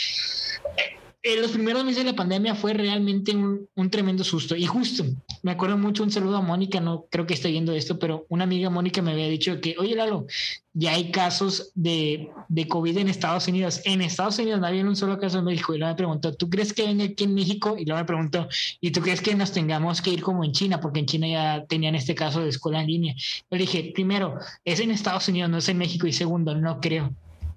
en 1.24 1.40
los 1.40 1.52
primeros 1.52 1.84
meses 1.84 2.04
de 2.04 2.10
la 2.10 2.16
pandemia 2.16 2.54
fue 2.54 2.74
realmente 2.74 3.34
un, 3.34 3.66
un, 3.74 3.90
tremendo 3.90 4.22
susto. 4.22 4.54
Y 4.54 4.66
justo, 4.66 5.04
me 5.42 5.52
acuerdo 5.52 5.78
mucho 5.78 6.02
un 6.02 6.10
saludo 6.10 6.36
a 6.36 6.42
Mónica, 6.42 6.80
no 6.80 7.06
creo 7.10 7.26
que 7.26 7.32
esté 7.32 7.50
viendo 7.50 7.72
esto, 7.72 7.98
pero 7.98 8.26
una 8.28 8.44
amiga 8.44 8.68
Mónica 8.68 9.00
me 9.00 9.12
había 9.12 9.28
dicho 9.28 9.58
que, 9.60 9.74
oye 9.78 9.96
Lalo, 9.96 10.26
ya 10.74 10.92
hay 10.92 11.12
casos 11.12 11.70
de, 11.74 12.28
de 12.48 12.68
COVID 12.68 12.98
en 12.98 13.08
Estados 13.08 13.48
Unidos. 13.48 13.80
En 13.84 14.02
Estados 14.02 14.38
Unidos 14.38 14.60
no 14.60 14.66
había 14.66 14.84
un 14.84 14.96
solo 14.96 15.18
caso 15.18 15.38
en 15.38 15.44
México. 15.44 15.74
Y 15.74 15.78
luego 15.78 15.92
me 15.92 15.96
preguntó, 15.96 16.34
¿tú 16.34 16.50
crees 16.50 16.72
que 16.74 16.84
venga 16.84 17.04
aquí 17.04 17.24
en 17.24 17.34
México? 17.34 17.76
Y 17.78 17.86
luego 17.86 18.00
me 18.00 18.04
preguntó, 18.04 18.48
¿y 18.80 18.90
tú 18.90 19.00
crees 19.00 19.20
que 19.20 19.34
nos 19.34 19.52
tengamos 19.52 20.02
que 20.02 20.10
ir 20.10 20.20
como 20.20 20.44
en 20.44 20.52
China? 20.52 20.80
Porque 20.80 21.00
en 21.00 21.06
China 21.06 21.28
ya 21.28 21.64
tenían 21.66 21.94
este 21.94 22.14
caso 22.14 22.40
de 22.40 22.48
escuela 22.48 22.80
en 22.80 22.88
línea. 22.88 23.14
Yo 23.50 23.56
dije, 23.56 23.92
primero, 23.94 24.38
es 24.64 24.80
en 24.80 24.90
Estados 24.90 25.28
Unidos, 25.28 25.48
no 25.48 25.58
es 25.58 25.68
en 25.68 25.78
México. 25.78 26.06
Y 26.08 26.12
segundo, 26.12 26.54
no 26.56 26.80
creo. 26.80 27.14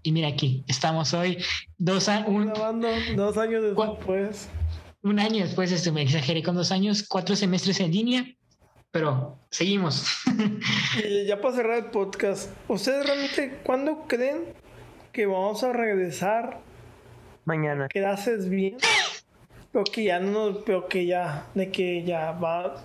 Y 0.07 0.13
mira 0.13 0.29
aquí, 0.29 0.63
estamos 0.69 1.13
hoy, 1.13 1.37
dos, 1.77 2.09
un, 2.27 2.53
dos 3.17 3.37
años 3.37 3.61
después. 3.61 4.47
Un 5.01 5.19
año 5.19 5.43
después, 5.43 5.69
este, 5.73 5.91
me 5.91 6.01
exageré 6.01 6.41
con 6.43 6.55
dos 6.55 6.71
años, 6.71 7.05
cuatro 7.05 7.35
semestres 7.35 7.81
en 7.81 7.91
línea, 7.91 8.25
pero 8.89 9.37
seguimos. 9.51 10.05
y 11.05 11.25
ya 11.25 11.41
para 11.41 11.55
cerrar 11.55 11.77
el 11.79 11.85
podcast, 11.91 12.49
¿ustedes 12.69 13.05
realmente 13.05 13.59
cuándo 13.65 14.05
creen 14.07 14.45
que 15.11 15.25
vamos 15.25 15.61
a 15.65 15.73
regresar? 15.73 16.61
Mañana. 17.43 17.89
¿Que 17.89 18.05
haces 18.05 18.47
bien? 18.47 18.77
Pero 19.73 19.83
que 19.83 20.05
ya 20.05 20.21
no, 20.21 20.61
pero 20.65 20.87
que 20.87 21.05
ya, 21.05 21.47
de 21.53 21.69
que 21.69 22.05
ya 22.05 22.31
va. 22.31 22.75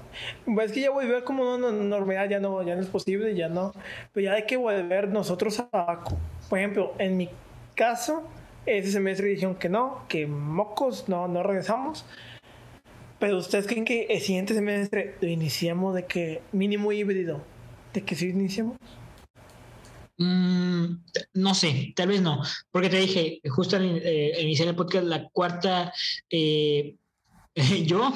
Es 0.61 0.73
que 0.73 0.81
ya 0.81 0.91
volver 0.91 1.23
como 1.23 1.55
una 1.55 1.71
normalidad, 1.71 2.29
ya 2.29 2.41
no, 2.41 2.61
ya 2.65 2.75
no 2.75 2.81
es 2.81 2.89
posible, 2.89 3.37
ya 3.37 3.49
no. 3.49 3.73
Pero 4.13 4.25
ya 4.25 4.33
hay 4.33 4.45
que 4.45 4.57
volver 4.57 5.09
nosotros 5.09 5.61
a. 5.61 6.05
Por 6.53 6.59
ejemplo, 6.59 6.93
en 6.99 7.17
mi 7.17 7.31
caso, 7.75 8.29
ese 8.67 8.93
semestre 8.93 9.27
dijeron 9.27 9.55
que 9.55 9.71
no, 9.71 10.05
que 10.07 10.27
mocos, 10.27 11.09
no, 11.09 11.27
no 11.27 11.43
regresamos. 11.43 12.05
Pero 13.19 13.39
ustedes 13.39 13.67
creen 13.67 13.87
que 13.87 14.03
el 14.11 14.21
siguiente 14.21 14.53
semestre 14.53 15.17
lo 15.23 15.29
iniciamos 15.29 15.95
de 15.95 16.05
que 16.05 16.43
mínimo 16.53 16.93
híbrido, 16.93 17.43
de 17.95 18.05
que 18.05 18.15
sí 18.15 18.29
iniciamos. 18.29 18.77
Mm, 20.19 20.97
no 21.33 21.55
sé, 21.55 21.95
tal 21.97 22.09
vez 22.09 22.21
no, 22.21 22.43
porque 22.71 22.91
te 22.91 22.99
dije, 22.99 23.41
justo 23.49 23.77
al 23.77 24.03
eh, 24.05 24.39
iniciar 24.43 24.69
el 24.69 24.77
podcast, 24.77 25.07
la 25.07 25.31
cuarta, 25.31 25.95
eh, 26.29 26.97
yo, 27.87 28.13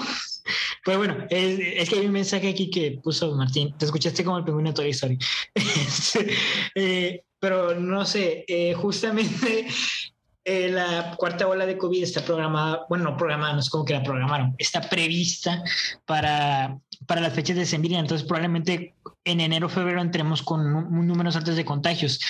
pues 0.84 0.96
bueno, 0.96 1.26
es, 1.30 1.58
es, 1.60 1.88
que 1.88 2.00
hay 2.00 2.06
un 2.06 2.12
mensaje 2.12 2.48
aquí 2.48 2.70
que 2.70 3.00
puso 3.02 3.34
Martín, 3.34 3.76
te 3.78 3.84
escuchaste 3.84 4.24
como 4.24 4.38
el 4.38 4.44
pingüino 4.44 4.70
de 4.70 4.74
Toy 4.74 4.90
Story, 4.90 5.18
eh, 6.74 7.22
pero 7.38 7.78
no 7.78 8.04
sé, 8.04 8.44
justamente 8.76 9.66
eh, 10.48 10.68
la 10.68 11.16
cuarta 11.16 11.48
ola 11.48 11.66
de 11.66 11.76
COVID 11.76 12.04
está 12.04 12.24
programada, 12.24 12.86
bueno, 12.88 13.04
no 13.04 13.16
programada, 13.16 13.54
no 13.54 13.58
es 13.58 13.68
como 13.68 13.84
que 13.84 13.94
la 13.94 14.02
programaron, 14.04 14.54
está 14.58 14.80
prevista 14.80 15.60
para, 16.04 16.78
para 17.06 17.20
las 17.20 17.34
fechas 17.34 17.56
de 17.56 17.66
sembrina, 17.66 17.98
entonces 17.98 18.24
probablemente 18.26 18.94
en 19.24 19.40
enero, 19.40 19.68
febrero 19.68 20.00
entremos 20.00 20.42
con 20.42 20.72
números 21.04 21.34
altos 21.34 21.56
de 21.56 21.64
contagios. 21.64 22.20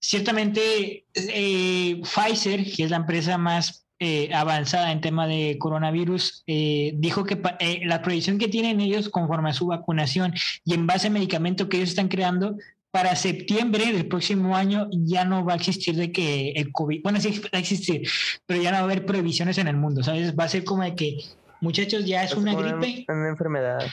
Ciertamente, 0.00 1.04
eh, 1.14 2.00
Pfizer, 2.02 2.64
que 2.64 2.84
es 2.84 2.90
la 2.90 2.96
empresa 2.96 3.36
más 3.36 3.86
eh, 4.00 4.30
avanzada 4.32 4.92
en 4.92 5.02
tema 5.02 5.26
de 5.26 5.58
coronavirus, 5.58 6.42
eh, 6.46 6.94
dijo 6.96 7.24
que 7.24 7.40
eh, 7.58 7.82
la 7.84 8.00
proyección 8.00 8.38
que 8.38 8.48
tienen 8.48 8.80
ellos 8.80 9.10
conforme 9.10 9.50
a 9.50 9.52
su 9.52 9.66
vacunación 9.66 10.32
y 10.64 10.72
en 10.72 10.86
base 10.86 11.08
al 11.08 11.12
medicamento 11.12 11.68
que 11.68 11.76
ellos 11.76 11.90
están 11.90 12.08
creando, 12.08 12.56
para 12.90 13.14
septiembre 13.14 13.92
del 13.92 14.06
próximo 14.06 14.56
año 14.56 14.88
ya 14.90 15.24
no 15.24 15.44
va 15.44 15.52
a 15.52 15.56
existir 15.56 15.94
de 15.96 16.10
que 16.10 16.52
el 16.52 16.72
COVID, 16.72 17.02
bueno, 17.02 17.20
sí 17.20 17.40
va 17.40 17.58
a 17.58 17.58
existir, 17.58 18.08
pero 18.46 18.60
ya 18.60 18.70
no 18.70 18.78
va 18.78 18.80
a 18.80 18.84
haber 18.84 19.06
prohibiciones 19.06 19.58
en 19.58 19.68
el 19.68 19.76
mundo, 19.76 20.02
¿sabes? 20.02 20.34
Va 20.34 20.44
a 20.44 20.48
ser 20.48 20.64
como 20.64 20.82
de 20.82 20.94
que, 20.94 21.18
muchachos, 21.60 22.06
ya 22.06 22.24
es, 22.24 22.32
es 22.32 22.36
una 22.38 22.54
gripe. 22.54 23.04
Una 23.08 23.28
enfermedad. 23.28 23.86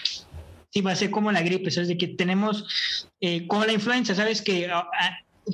Sí, 0.70 0.82
va 0.82 0.92
a 0.92 0.96
ser 0.96 1.12
como 1.12 1.32
la 1.32 1.42
gripe, 1.42 1.70
¿sabes? 1.70 1.90
De 1.90 1.98
que 1.98 2.08
tenemos, 2.08 3.08
eh, 3.22 3.46
como 3.46 3.66
la 3.66 3.74
influenza, 3.74 4.16
¿sabes? 4.16 4.42
Que, 4.42 4.68
ah, 4.72 4.88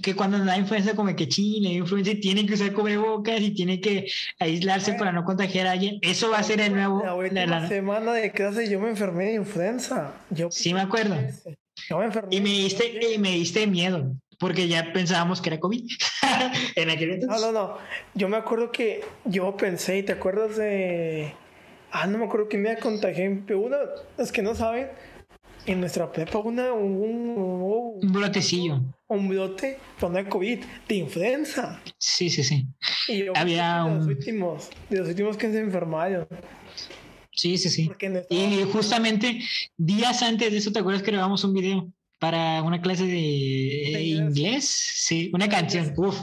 que 0.02 0.16
cuando 0.16 0.44
da 0.44 0.58
influenza, 0.58 0.96
como 0.96 1.16
que 1.16 1.28
China, 1.28 1.70
influenza, 1.70 2.12
tiene 2.20 2.46
que 2.46 2.54
usar 2.54 2.74
cubrebocas 2.74 3.41
y 3.41 3.52
tiene 3.52 3.80
que 3.80 4.08
aislarse 4.39 4.94
para 4.94 5.12
no 5.12 5.24
contagiar 5.24 5.68
a 5.68 5.72
alguien. 5.72 6.00
Eso 6.02 6.32
va 6.32 6.39
a 6.39 6.44
ser 6.44 6.62
el 6.62 6.74
nuevo. 6.74 7.04
La 7.04 7.16
última 7.16 7.46
la, 7.46 7.60
la... 7.62 7.68
semana 7.68 8.14
de 8.14 8.32
clase 8.32 8.70
yo 8.70 8.80
me 8.80 8.89
enfermé 8.89 9.26
de 9.26 9.34
influenza. 9.36 10.14
Yo 10.30 10.50
sí, 10.52 10.74
me 10.74 10.82
acuerdo. 10.82 11.16
Yo 11.89 11.98
me 11.98 12.06
enfermé. 12.06 12.36
Y 12.36 12.41
me 12.41 12.50
diste, 12.50 13.14
y 13.14 13.18
me 13.18 13.32
diste 13.32 13.68
miedo, 13.68 14.14
porque 14.39 14.68
ya 14.68 14.91
pensábamos 14.94 15.41
que 15.41 15.50
era 15.50 15.60
COVID. 15.60 15.84
en 16.76 16.89
aquel 16.89 17.12
entonces. 17.12 17.41
No, 17.41 17.52
no, 17.52 17.68
no. 17.68 17.78
Yo 18.16 18.30
me 18.30 18.38
acuerdo 18.38 18.72
que 18.72 19.04
yo 19.26 19.56
pensé, 19.58 20.02
¿te 20.04 20.14
acuerdas 20.14 20.58
de.? 20.58 21.34
Ah, 21.91 22.08
no 22.08 22.18
me 22.18 22.26
acuerdo 22.26 22.50
que 22.50 22.58
me 22.58 22.76
contagié. 22.78 23.30
Una, 23.30 23.78
es 24.18 24.32
que 24.32 24.41
no 24.41 24.56
saben, 24.56 24.88
en 25.66 25.80
nuestra 25.80 26.11
prepa 26.11 26.39
una, 26.39 26.74
un, 26.74 26.95
un, 26.95 27.99
un 28.01 28.11
brotecillo. 28.11 28.82
Un 29.07 29.30
brote, 29.30 29.78
no 30.01 30.09
de 30.09 30.28
COVID, 30.28 30.59
de 30.88 30.95
influenza. 30.95 31.82
Sí, 31.97 32.30
sí, 32.30 32.43
sí. 32.43 32.66
Y 33.07 33.26
yo 33.26 33.34
Había 33.36 33.84
de 33.84 33.89
los 33.89 34.03
un... 34.03 34.09
últimos, 34.09 34.70
de 34.89 34.97
los 34.97 35.07
últimos 35.09 35.38
que 35.38 35.51
se 35.51 35.59
enfermaron. 35.59 36.28
Sí, 37.32 37.57
sí, 37.57 37.70
sí. 37.70 37.89
Y 38.30 38.64
justamente 38.72 39.39
días 39.78 40.22
antes 40.22 40.51
de 40.51 40.57
eso, 40.57 40.72
¿te 40.72 40.80
acuerdas 40.80 41.03
que 41.03 41.11
grabamos 41.11 41.43
un 41.43 41.53
video? 41.53 41.91
para 42.24 42.64
una 42.64 42.80
clase 42.80 43.05
de, 43.05 44.01
inglés. 44.01 44.66
Sí, 44.66 45.30
una 45.34 45.49
canción. 45.49 45.93
Uf, 45.97 46.18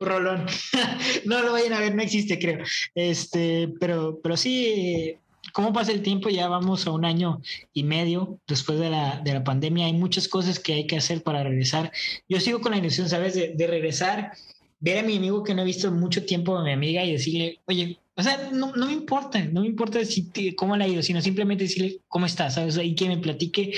rolón. 0.00 0.46
no 1.26 1.42
lo 1.42 1.52
vayan 1.52 1.74
a 1.74 1.80
ver, 1.80 1.94
no 1.94 2.00
existe, 2.00 2.38
creo. 2.38 2.64
Este, 2.94 3.68
pero, 3.78 4.18
pero 4.22 4.38
sí, 4.38 5.14
cómo 5.52 5.72
pasa 5.72 5.92
el 5.92 6.02
tiempo, 6.02 6.28
ya 6.28 6.48
vamos 6.48 6.86
a 6.86 6.92
un 6.92 7.04
año 7.04 7.40
y 7.72 7.82
medio 7.82 8.38
después 8.46 8.78
de 8.78 8.90
la, 8.90 9.20
de 9.20 9.34
la 9.34 9.44
pandemia. 9.44 9.86
Hay 9.86 9.92
muchas 9.92 10.28
cosas 10.28 10.58
que 10.58 10.74
hay 10.74 10.86
que 10.86 10.96
hacer 10.96 11.22
para 11.22 11.42
regresar. 11.42 11.92
Yo 12.28 12.40
sigo 12.40 12.60
con 12.60 12.72
la 12.72 12.78
ilusión, 12.78 13.08
¿sabes? 13.08 13.34
De, 13.34 13.66
regresar, 13.66 14.32
ver 14.80 14.98
a 14.98 15.02
mi 15.02 15.16
amigo 15.16 15.42
que 15.42 15.54
no 15.54 15.62
he 15.62 15.66
visto 15.66 15.90
mucho 15.90 16.24
tiempo, 16.24 16.56
a 16.56 16.64
mi 16.64 16.72
amiga, 16.72 17.04
y 17.04 17.12
decirle, 17.12 17.60
oye, 17.66 17.98
o 18.14 18.22
sea, 18.22 18.50
no, 18.52 18.72
no 18.76 18.86
me 18.86 18.92
importa, 18.92 19.42
no 19.44 19.62
me 19.62 19.66
importa 19.66 20.04
si 20.04 20.54
cómo 20.54 20.76
la 20.76 20.84
ha 20.84 20.88
ido, 20.88 21.02
sino 21.02 21.20
simplemente 21.20 21.64
decirle 21.64 21.98
cómo 22.08 22.26
está, 22.26 22.50
¿sabes? 22.50 22.78
Y 22.78 22.94
que 22.94 23.08
me 23.08 23.18
platique 23.18 23.72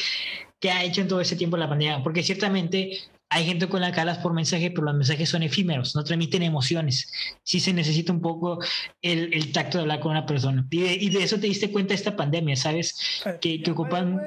qué 0.60 0.70
ha 0.70 0.84
hecho 0.84 1.00
en 1.00 1.08
todo 1.08 1.20
ese 1.20 1.36
tiempo 1.36 1.56
la 1.56 1.68
pandemia. 1.68 2.02
Porque 2.02 2.22
ciertamente 2.22 2.98
hay 3.34 3.46
gente 3.46 3.68
con 3.68 3.80
la 3.80 3.90
que 3.90 3.98
hablas 3.98 4.18
por 4.18 4.32
mensaje, 4.32 4.70
pero 4.70 4.84
los 4.84 4.94
mensajes 4.94 5.28
son 5.28 5.42
efímeros, 5.42 5.96
no 5.96 6.04
transmiten 6.04 6.44
emociones. 6.44 7.10
Sí 7.42 7.58
se 7.58 7.72
necesita 7.72 8.12
un 8.12 8.20
poco 8.20 8.60
el, 9.02 9.34
el 9.34 9.50
tacto 9.50 9.78
de 9.78 9.82
hablar 9.82 9.98
con 9.98 10.12
una 10.12 10.24
persona. 10.24 10.64
Y 10.70 10.80
de, 10.82 10.94
y 10.94 11.08
de, 11.10 11.24
eso 11.24 11.40
te 11.40 11.48
diste 11.48 11.72
cuenta 11.72 11.94
esta 11.94 12.14
pandemia, 12.14 12.54
¿sabes? 12.54 13.22
Que, 13.40 13.60
que 13.60 13.70
ocupan... 13.72 14.22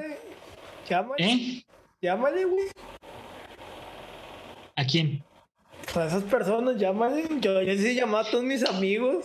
Llámale, 0.90 1.24
¿Eh? 1.24 1.64
Llámale, 2.02 2.44
güey. 2.44 2.66
¿A 4.76 4.84
quién? 4.84 5.24
A 5.94 6.04
esas 6.04 6.24
personas, 6.24 6.76
llámale. 6.76 7.26
Yo, 7.40 7.62
yo 7.62 7.76
sí 7.78 7.94
llamado 7.94 8.28
a 8.28 8.30
todos 8.30 8.44
mis 8.44 8.62
amigos. 8.62 9.24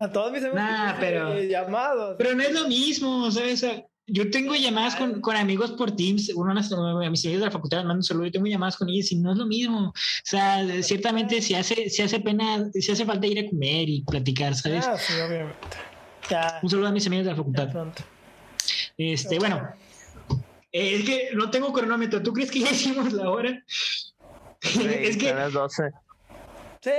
A 0.00 0.10
todos 0.10 0.32
mis 0.32 0.42
amigos. 0.42 0.60
Nah, 0.60 0.96
pero. 0.98 1.40
Llamados. 1.40 2.16
Pero 2.18 2.34
no 2.34 2.42
es 2.42 2.52
lo 2.52 2.66
mismo, 2.66 3.30
¿sabes? 3.30 3.64
Yo 4.10 4.30
tengo 4.30 4.54
llamadas 4.54 4.96
con, 4.96 5.20
con, 5.20 5.36
amigos 5.36 5.72
por 5.72 5.94
Teams, 5.94 6.32
uno 6.34 6.54
de 6.54 7.10
mis 7.10 7.24
amigos 7.24 7.40
de 7.40 7.46
la 7.46 7.50
facultad 7.50 7.78
manda 7.78 7.96
un 7.96 8.02
saludo, 8.02 8.24
yo 8.24 8.32
tengo 8.32 8.46
llamadas 8.46 8.76
con 8.76 8.88
ellos 8.88 9.12
y 9.12 9.16
no 9.16 9.32
es 9.32 9.38
lo 9.38 9.46
mismo. 9.46 9.88
O 9.88 9.92
sea, 10.24 10.64
ciertamente 10.82 11.42
si 11.42 11.54
hace, 11.54 11.90
si 11.90 12.02
hace 12.02 12.18
pena, 12.20 12.70
si 12.72 12.90
hace 12.90 13.04
falta 13.04 13.26
ir 13.26 13.38
a 13.38 13.48
comer 13.48 13.88
y 13.88 14.02
platicar, 14.02 14.54
¿sabes? 14.54 14.86
Ah, 14.86 14.96
sí, 14.96 15.12
obviamente. 15.20 15.58
Ya. 16.30 16.58
Un 16.62 16.70
saludo 16.70 16.88
a 16.88 16.92
mis 16.92 17.06
amigos 17.06 17.26
de 17.26 17.32
la 17.32 17.36
facultad. 17.36 17.68
Este, 18.96 19.38
bueno, 19.38 19.68
eh, 20.72 20.96
es 20.96 21.04
que 21.04 21.30
no 21.34 21.50
tengo 21.50 21.72
cronómetro. 21.72 22.22
¿Tú 22.22 22.32
crees 22.32 22.50
que 22.50 22.60
ya 22.60 22.70
hicimos 22.70 23.12
la 23.12 23.30
hora? 23.30 23.62
Sí, 24.60 24.88
es 24.88 25.16
que. 25.16 25.34
las 25.34 25.52
12. 25.52 25.90
Sí, 26.80 26.90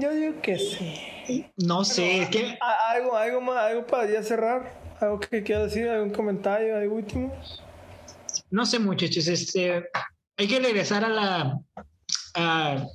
yo 0.00 0.12
digo 0.12 0.40
que 0.42 0.58
sí. 0.58 1.46
No 1.56 1.84
sé, 1.84 2.22
es 2.22 2.28
que. 2.30 2.58
Algo, 2.90 3.16
algo 3.16 3.40
más, 3.40 3.58
algo 3.58 3.86
para 3.86 4.10
ya 4.10 4.22
cerrar. 4.22 4.87
¿Algo 5.00 5.20
que 5.20 5.42
quieras 5.42 5.72
decir? 5.72 5.88
¿Algún 5.88 6.10
comentario? 6.10 6.76
¿Algo 6.76 6.96
último? 6.96 7.32
No 8.50 8.66
sé, 8.66 8.78
muchachos. 8.78 9.28
Este, 9.28 9.84
hay 10.36 10.48
que 10.48 10.58
regresar 10.58 11.04
a 11.04 11.08
la, 11.08 11.58
a, 12.34 12.86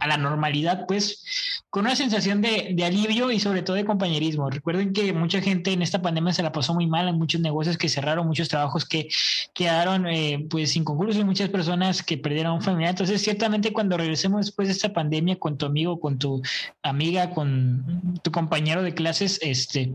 a 0.00 0.06
la 0.06 0.16
normalidad, 0.16 0.86
pues, 0.86 1.62
con 1.70 1.84
una 1.84 1.96
sensación 1.96 2.40
de, 2.40 2.70
de, 2.74 2.84
alivio 2.84 3.30
y 3.30 3.40
sobre 3.40 3.62
todo 3.62 3.76
de 3.76 3.84
compañerismo. 3.84 4.48
Recuerden 4.48 4.92
que 4.92 5.12
mucha 5.12 5.40
gente 5.40 5.72
en 5.72 5.82
esta 5.82 6.00
pandemia 6.00 6.32
se 6.32 6.42
la 6.42 6.52
pasó 6.52 6.74
muy 6.74 6.86
mal, 6.86 7.08
hay 7.08 7.12
muchos 7.12 7.40
negocios 7.40 7.76
que 7.76 7.88
cerraron, 7.88 8.26
muchos 8.26 8.48
trabajos 8.48 8.86
que 8.86 9.08
quedaron 9.52 10.06
eh, 10.06 10.46
pues 10.48 10.76
inconclusos, 10.76 11.24
muchas 11.24 11.50
personas 11.50 12.02
que 12.02 12.16
perdieron 12.16 12.54
un 12.54 12.62
familiar. 12.62 12.90
Entonces, 12.90 13.20
ciertamente 13.20 13.72
cuando 13.72 13.96
regresemos 13.96 14.46
después 14.46 14.68
de 14.68 14.72
esta 14.72 14.92
pandemia 14.92 15.38
con 15.38 15.58
tu 15.58 15.66
amigo, 15.66 16.00
con 16.00 16.18
tu 16.18 16.42
amiga, 16.82 17.30
con 17.30 18.18
tu 18.22 18.30
compañero 18.30 18.82
de 18.82 18.94
clases, 18.94 19.38
este, 19.42 19.94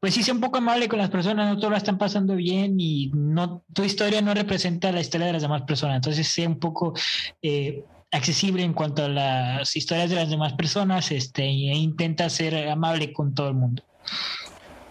pues 0.00 0.14
sí 0.14 0.22
sea 0.22 0.34
un 0.34 0.40
poco 0.40 0.58
amable 0.58 0.88
con 0.88 0.98
las 0.98 1.10
personas, 1.10 1.48
no 1.48 1.58
todo 1.58 1.70
lo 1.70 1.76
están 1.76 1.98
pasando 1.98 2.34
bien 2.34 2.80
y 2.80 3.10
no 3.14 3.62
tu 3.72 3.84
historia 3.84 4.20
no 4.20 4.34
representa 4.34 4.90
la 4.90 5.00
historia 5.00 5.28
de 5.28 5.34
las 5.34 5.42
demás 5.42 5.62
personas. 5.62 5.96
Entonces, 5.96 6.26
sea 6.26 6.48
un 6.48 6.58
poco 6.58 6.94
eh, 7.42 7.84
accesible 8.14 8.62
en 8.62 8.72
cuanto 8.72 9.04
a 9.04 9.08
las 9.08 9.76
historias 9.76 10.10
de 10.10 10.16
las 10.16 10.30
demás 10.30 10.52
personas 10.52 11.10
este, 11.10 11.42
e 11.42 11.74
intenta 11.74 12.30
ser 12.30 12.68
amable 12.68 13.12
con 13.12 13.34
todo 13.34 13.48
el 13.48 13.54
mundo. 13.54 13.82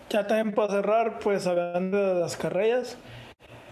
Ya 0.10 0.28
también 0.28 0.54
para 0.54 0.74
cerrar, 0.74 1.20
pues 1.20 1.48
hablando 1.48 1.98
de 1.98 2.20
las 2.20 2.38
carreras, 2.38 2.98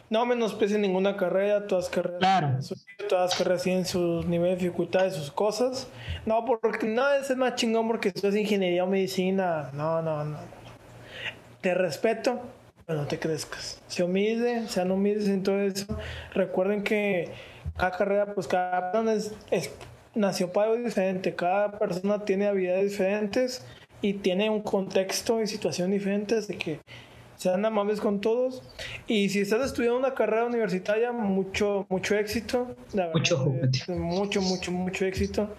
no 0.10 0.26
menosprecien 0.26 0.82
ninguna 0.82 1.16
carrera, 1.16 1.68
todas 1.68 1.88
carreras, 1.90 2.20
claro. 2.20 2.60
todas 3.08 3.36
carreras 3.36 3.64
tienen 3.64 3.86
sus 3.86 4.26
niveles 4.26 4.58
de 4.58 4.66
dificultad 4.66 5.06
y 5.06 5.12
sus 5.12 5.32
cosas. 5.32 5.88
No, 6.26 6.44
porque 6.46 6.88
no 6.88 7.10
es 7.14 7.36
más 7.38 7.56
chingón 7.56 7.88
porque 7.88 8.10
estudias 8.10 8.36
ingeniería 8.36 8.84
o 8.84 8.88
medicina. 8.88 9.70
No, 9.74 10.02
no, 10.02 10.26
no. 10.26 10.38
Te 11.62 11.76
respeto, 11.76 12.42
pero 12.86 13.00
no 13.00 13.08
te 13.08 13.20
crezcas. 13.20 13.82
Se 13.88 14.04
humilde, 14.04 14.68
sean 14.68 14.92
humildes 14.92 15.28
en 15.28 15.44
todo 15.44 15.62
eso. 15.62 15.86
Recuerden 16.34 16.84
que 16.84 17.32
cada 17.78 17.92
carrera, 17.92 18.34
pues 18.34 18.48
cada 18.48 18.92
persona 18.92 19.14
es, 19.14 19.72
nació 20.16 20.52
para 20.52 20.72
algo 20.72 20.84
diferente, 20.84 21.36
cada 21.36 21.78
persona 21.78 22.24
tiene 22.26 22.48
habilidades 22.48 22.92
diferentes 22.92 23.66
y 24.02 24.14
tiene 24.14 24.50
un 24.50 24.62
contexto 24.62 25.42
y 25.42 25.48
situación 25.48 25.92
diferentes 25.92 26.48
de 26.48 26.58
que 26.58 26.80
sean 27.42 27.66
amables 27.66 28.00
con 28.00 28.22
todos. 28.22 28.62
Y 29.08 29.30
si 29.30 29.40
estás 29.40 29.66
estudiando 29.66 29.98
una 29.98 30.14
carrera 30.14 30.46
universitaria 30.46 31.12
mucho 31.12 31.88
mucho 31.90 32.16
éxito. 32.16 32.76
Mucho 33.16 33.38
mucho 33.98 34.42
mucho 34.42 34.72
mucho 34.72 35.06
éxito. 35.06 35.50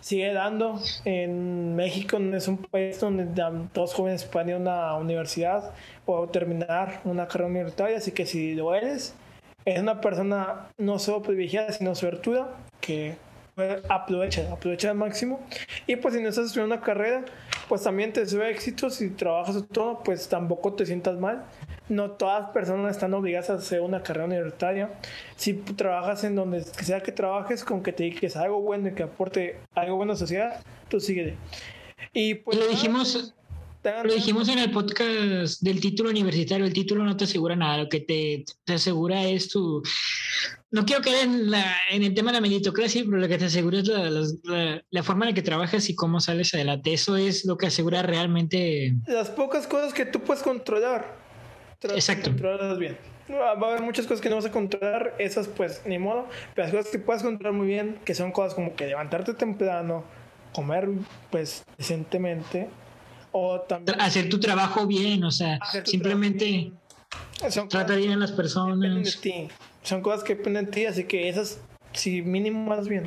Sigue 0.00 0.32
dando. 0.32 0.80
En 1.04 1.74
México 1.74 2.18
es 2.18 2.46
un 2.46 2.58
país 2.58 3.00
donde 3.00 3.26
todos 3.72 3.94
jóvenes 3.94 4.24
pueden 4.24 4.50
ir 4.50 4.54
a 4.54 4.58
una 4.58 4.96
universidad 4.96 5.72
o 6.06 6.28
terminar 6.28 7.00
una 7.04 7.26
carrera 7.26 7.50
universitaria 7.50 7.96
así 7.96 8.12
que 8.12 8.26
si 8.26 8.54
lo 8.54 8.72
eres 8.72 9.16
es 9.64 9.80
una 9.80 10.00
persona 10.00 10.68
no 10.78 10.98
solo 10.98 11.22
privilegiada, 11.22 11.72
sino 11.72 11.94
suertuda, 11.94 12.48
que 12.80 13.16
aprovecha, 13.88 14.52
aprovecha 14.52 14.90
al 14.90 14.96
máximo. 14.96 15.40
Y 15.86 15.96
pues 15.96 16.14
si 16.14 16.20
no 16.20 16.28
estás 16.28 16.46
estudiando 16.46 16.74
una 16.74 16.84
carrera, 16.84 17.24
pues 17.68 17.82
también 17.82 18.12
te 18.12 18.26
sube 18.26 18.50
éxito. 18.50 18.90
Si 18.90 19.10
trabajas 19.10 19.64
todo, 19.70 20.02
pues 20.02 20.28
tampoco 20.28 20.74
te 20.74 20.86
sientas 20.86 21.18
mal. 21.18 21.44
No 21.88 22.12
todas 22.12 22.42
las 22.42 22.50
personas 22.50 22.92
están 22.96 23.14
obligadas 23.14 23.50
a 23.50 23.54
hacer 23.54 23.80
una 23.80 24.02
carrera 24.02 24.26
universitaria. 24.26 24.90
Si 25.36 25.54
trabajas 25.54 26.24
en 26.24 26.34
donde 26.34 26.62
sea 26.62 27.02
que 27.02 27.12
trabajes, 27.12 27.64
con 27.64 27.82
que 27.82 27.92
te 27.92 28.04
dediques 28.04 28.36
a 28.36 28.42
algo 28.42 28.60
bueno 28.60 28.88
y 28.88 28.94
que 28.94 29.04
aporte 29.04 29.60
algo 29.74 29.96
bueno 29.96 30.12
a 30.12 30.14
la 30.14 30.18
sociedad, 30.18 30.60
tú 30.88 31.00
sigue. 31.00 31.36
Y 32.12 32.34
pues. 32.34 32.58
Lo 32.58 32.66
dijimos 32.68 33.34
lo 34.04 34.14
dijimos 34.14 34.48
en 34.48 34.58
el 34.58 34.70
podcast 34.70 35.60
del 35.60 35.80
título 35.80 36.10
universitario, 36.10 36.64
el 36.64 36.72
título 36.72 37.04
no 37.04 37.16
te 37.16 37.24
asegura 37.24 37.54
nada, 37.54 37.78
lo 37.78 37.88
que 37.88 38.00
te, 38.00 38.44
te 38.64 38.74
asegura 38.74 39.24
es 39.24 39.48
tu... 39.48 39.82
No 40.70 40.84
quiero 40.84 41.02
caer 41.02 41.24
en, 41.24 41.50
la, 41.50 41.76
en 41.90 42.02
el 42.02 42.14
tema 42.14 42.32
de 42.32 42.38
la 42.38 42.40
meritocracia, 42.40 43.02
pero 43.04 43.18
lo 43.18 43.28
que 43.28 43.38
te 43.38 43.44
asegura 43.44 43.78
es 43.78 43.86
la, 43.86 44.10
la, 44.42 44.82
la, 44.90 45.02
forma 45.02 45.24
en 45.24 45.30
la 45.30 45.34
que 45.34 45.42
trabajas 45.42 45.88
y 45.88 45.94
cómo 45.94 46.18
sales 46.18 46.52
adelante. 46.54 46.92
Eso 46.92 47.16
es 47.16 47.44
lo 47.44 47.56
que 47.56 47.66
asegura 47.66 48.02
realmente... 48.02 48.94
Las 49.06 49.30
pocas 49.30 49.66
cosas 49.66 49.94
que 49.94 50.04
tú 50.04 50.20
puedes 50.20 50.42
controlar. 50.42 51.16
Exacto. 51.82 52.30
Controlarlas 52.30 52.78
bien. 52.78 52.98
Va 53.30 53.50
a 53.50 53.52
haber 53.52 53.82
muchas 53.82 54.06
cosas 54.06 54.20
que 54.20 54.28
no 54.28 54.36
vas 54.36 54.46
a 54.46 54.50
controlar, 54.50 55.14
esas 55.18 55.48
pues 55.48 55.82
ni 55.86 55.98
modo, 55.98 56.26
pero 56.54 56.66
las 56.66 56.76
cosas 56.76 56.92
que 56.92 56.98
puedes 56.98 57.22
controlar 57.22 57.54
muy 57.54 57.66
bien, 57.66 57.98
que 58.04 58.14
son 58.14 58.32
cosas 58.32 58.54
como 58.54 58.76
que 58.76 58.86
levantarte 58.86 59.32
temprano, 59.32 60.04
comer 60.52 60.88
pues 61.30 61.64
decentemente, 61.78 62.68
o 63.36 63.60
también, 63.62 64.00
hacer 64.00 64.28
tu 64.28 64.38
trabajo 64.38 64.86
bien, 64.86 65.24
o 65.24 65.32
sea, 65.32 65.58
simplemente 65.84 66.70
trata 67.68 67.96
bien 67.96 68.12
a 68.12 68.16
las 68.16 68.30
personas. 68.30 69.20
Son 69.82 70.02
cosas 70.02 70.22
que 70.22 70.36
dependen 70.36 70.66
de 70.66 70.70
ti, 70.70 70.86
así 70.86 71.02
que 71.02 71.28
esas, 71.28 71.60
si 71.92 72.22
mínimo 72.22 72.64
más 72.64 72.86
bien. 72.86 73.02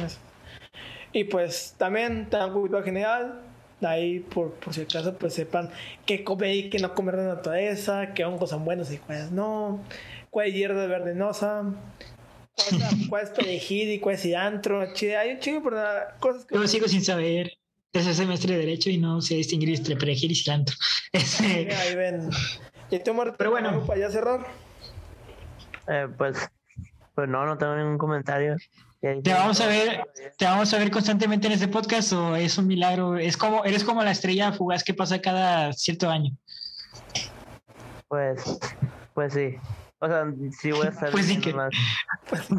Y 1.13 1.23
pues 1.23 1.75
también 1.77 2.29
tengan 2.29 2.51
cuidado 2.51 2.83
general, 2.83 3.41
ahí 3.81 4.19
por, 4.19 4.51
por 4.55 4.73
si 4.73 4.81
acaso 4.81 5.17
pues 5.17 5.33
sepan 5.33 5.69
qué 6.05 6.25
comer 6.25 6.55
y 6.55 6.69
qué 6.69 6.79
no 6.79 6.93
comer 6.93 7.15
de 7.15 7.27
naturaleza, 7.27 8.13
qué 8.13 8.25
hongos 8.25 8.49
son 8.49 8.65
buenos 8.65 8.91
y 8.91 8.97
cuáles 8.97 9.31
no, 9.31 9.81
cuál 10.29 10.49
es 10.49 10.55
hierba 10.55 10.87
verdenosa, 10.87 11.73
cuál 13.07 13.23
es, 13.23 13.29
perejil 13.29 13.91
y 13.91 13.99
cuál 13.99 14.15
es 14.15 14.23
cilantro, 14.23 14.81
hay 14.81 15.31
un 15.31 15.39
chingo 15.39 15.63
por 15.63 15.77
cosas 16.19 16.43
que... 16.43 16.55
Yo 16.55 16.67
sigo 16.67 16.89
sin 16.89 17.01
saber 17.01 17.57
tercer 17.97 18.13
semestre 18.13 18.53
de 18.53 18.59
Derecho 18.59 18.91
y 18.91 18.97
no 18.99 19.21
sé 19.21 19.35
distinguir 19.35 19.75
entre 19.75 19.95
perejil 19.95 20.31
y 20.31 20.35
cilantro. 20.35 20.75
Ahí 21.39 21.95
ven. 21.95 22.29
¿Y 22.91 22.99
tú, 22.99 23.11
Pero 23.37 23.49
bueno. 23.49 23.85
para 23.87 23.99
ya 23.99 24.11
cerrar? 24.11 24.45
Eh, 25.87 26.07
pues, 26.15 26.37
pues 27.15 27.27
no, 27.27 27.45
no 27.45 27.57
tengo 27.57 27.75
ningún 27.75 27.97
comentario. 27.97 28.55
¿Te 29.01 29.33
vamos 29.33 29.61
a 29.61 29.67
ver, 29.67 30.03
te 30.37 30.45
vamos 30.45 30.73
a 30.73 30.77
ver 30.77 30.91
constantemente 30.91 31.47
en 31.47 31.53
este 31.53 31.67
podcast 31.67 32.13
o 32.13 32.35
es 32.35 32.57
un 32.57 32.67
milagro? 32.67 33.17
Es 33.17 33.35
como, 33.35 33.63
eres 33.65 33.83
como 33.83 34.03
la 34.03 34.11
estrella 34.11 34.51
fugaz 34.51 34.83
que 34.83 34.93
pasa 34.93 35.19
cada 35.19 35.73
cierto 35.73 36.09
año. 36.09 36.31
Pues, 38.07 38.59
pues 39.13 39.33
sí. 39.33 39.55
O 39.99 40.07
sea, 40.07 40.25
sí 40.59 40.71
voy 40.71 40.85
a 40.85 40.89
estar 40.89 41.09
pues 41.11 41.25
sí 41.25 41.39
que... 41.39 41.53
más. 41.53 41.71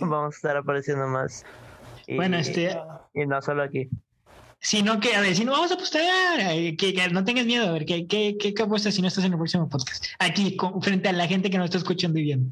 Vamos 0.00 0.34
a 0.34 0.36
estar 0.36 0.56
apareciendo 0.56 1.06
más. 1.08 1.44
bueno, 2.14 2.36
este. 2.36 2.78
Y 3.14 3.26
no 3.26 3.42
solo 3.42 3.64
aquí 3.64 3.88
sino 4.64 4.98
que, 4.98 5.14
a 5.14 5.20
ver, 5.20 5.36
si 5.36 5.44
no 5.44 5.52
vamos 5.52 5.70
a 5.70 5.74
apostar, 5.74 6.40
eh, 6.40 6.74
que, 6.76 6.94
que, 6.94 7.08
no 7.10 7.22
tengas 7.22 7.44
miedo, 7.44 7.68
a 7.68 7.72
ver, 7.72 7.84
¿qué, 7.84 8.06
qué, 8.06 8.36
qué 8.38 8.62
apuestas 8.62 8.94
si 8.94 9.02
no 9.02 9.08
estás 9.08 9.24
en 9.24 9.32
el 9.32 9.38
próximo 9.38 9.68
podcast? 9.68 10.06
Aquí, 10.18 10.56
con, 10.56 10.80
frente 10.80 11.10
a 11.10 11.12
la 11.12 11.26
gente 11.26 11.50
que 11.50 11.58
nos 11.58 11.66
está 11.66 11.76
escuchando 11.76 12.18
y 12.18 12.22
viendo. 12.22 12.50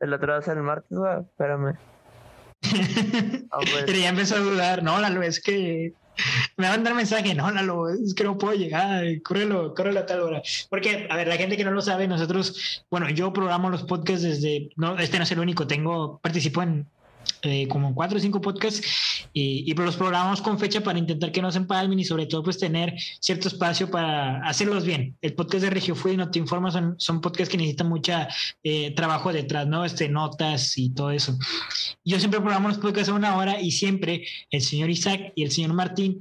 el 0.00 0.14
otro 0.14 0.32
va 0.32 0.38
a 0.38 0.42
ser 0.42 0.56
el 0.56 0.62
martes, 0.62 0.98
va, 0.98 1.20
espérame. 1.20 1.76
Ah, 3.50 3.58
pues. 3.60 3.84
Pero 3.84 3.98
ya 3.98 4.08
empezó 4.08 4.36
a 4.36 4.40
dudar, 4.40 4.82
no, 4.82 4.98
Lalo, 4.98 5.22
es 5.22 5.38
que 5.38 5.92
me 6.56 6.66
va 6.66 6.72
a 6.72 6.76
mandar 6.76 6.94
mensaje, 6.94 7.34
no, 7.34 7.50
Lalo, 7.50 7.90
es 7.90 8.14
que 8.14 8.24
no 8.24 8.38
puedo 8.38 8.54
llegar, 8.54 9.04
córrelo, 9.22 9.74
córrelo 9.74 10.00
a 10.00 10.06
tal 10.06 10.22
hora. 10.22 10.42
Porque, 10.70 11.06
a 11.10 11.16
ver, 11.16 11.28
la 11.28 11.36
gente 11.36 11.58
que 11.58 11.64
no 11.64 11.72
lo 11.72 11.82
sabe, 11.82 12.08
nosotros, 12.08 12.84
bueno, 12.90 13.10
yo 13.10 13.34
programo 13.34 13.68
los 13.68 13.82
podcasts 13.82 14.22
desde, 14.22 14.70
no, 14.76 14.98
este 14.98 15.18
no 15.18 15.24
es 15.24 15.30
el 15.30 15.40
único, 15.40 15.66
tengo, 15.66 16.18
participo 16.20 16.62
en 16.62 16.88
eh, 17.44 17.66
como 17.68 17.94
cuatro 17.94 18.18
o 18.18 18.20
cinco 18.20 18.40
podcasts 18.40 19.28
y, 19.32 19.70
y, 19.70 19.74
los 19.74 19.96
programamos 19.96 20.40
con 20.40 20.58
fecha 20.58 20.82
para 20.82 20.98
intentar 20.98 21.32
que 21.32 21.42
no 21.42 21.50
se 21.50 21.58
empalmen 21.58 21.98
y 21.98 22.04
sobre 22.04 22.26
todo 22.26 22.42
pues 22.42 22.58
tener 22.58 22.94
cierto 23.20 23.48
espacio 23.48 23.90
para 23.90 24.46
hacerlos 24.46 24.84
bien. 24.84 25.16
El 25.20 25.34
podcast 25.34 25.64
de 25.64 25.70
Regio 25.70 25.94
Fui 25.94 26.16
No 26.16 26.30
Te 26.30 26.38
Informa 26.38 26.70
son, 26.70 26.94
son 26.98 27.20
podcasts 27.20 27.50
que 27.50 27.56
necesitan 27.56 27.88
mucha 27.88 28.28
eh, 28.62 28.92
trabajo 28.94 29.32
detrás, 29.32 29.66
¿no? 29.66 29.84
Este, 29.84 30.08
notas 30.08 30.78
y 30.78 30.90
todo 30.90 31.10
eso. 31.10 31.36
Yo 32.04 32.18
siempre 32.18 32.40
programo 32.40 32.68
los 32.68 32.78
podcasts 32.78 33.08
a 33.08 33.14
una 33.14 33.36
hora 33.36 33.60
y 33.60 33.72
siempre 33.72 34.24
el 34.50 34.60
señor 34.60 34.90
Isaac 34.90 35.32
y 35.34 35.42
el 35.42 35.50
señor 35.50 35.72
Martín 35.74 36.18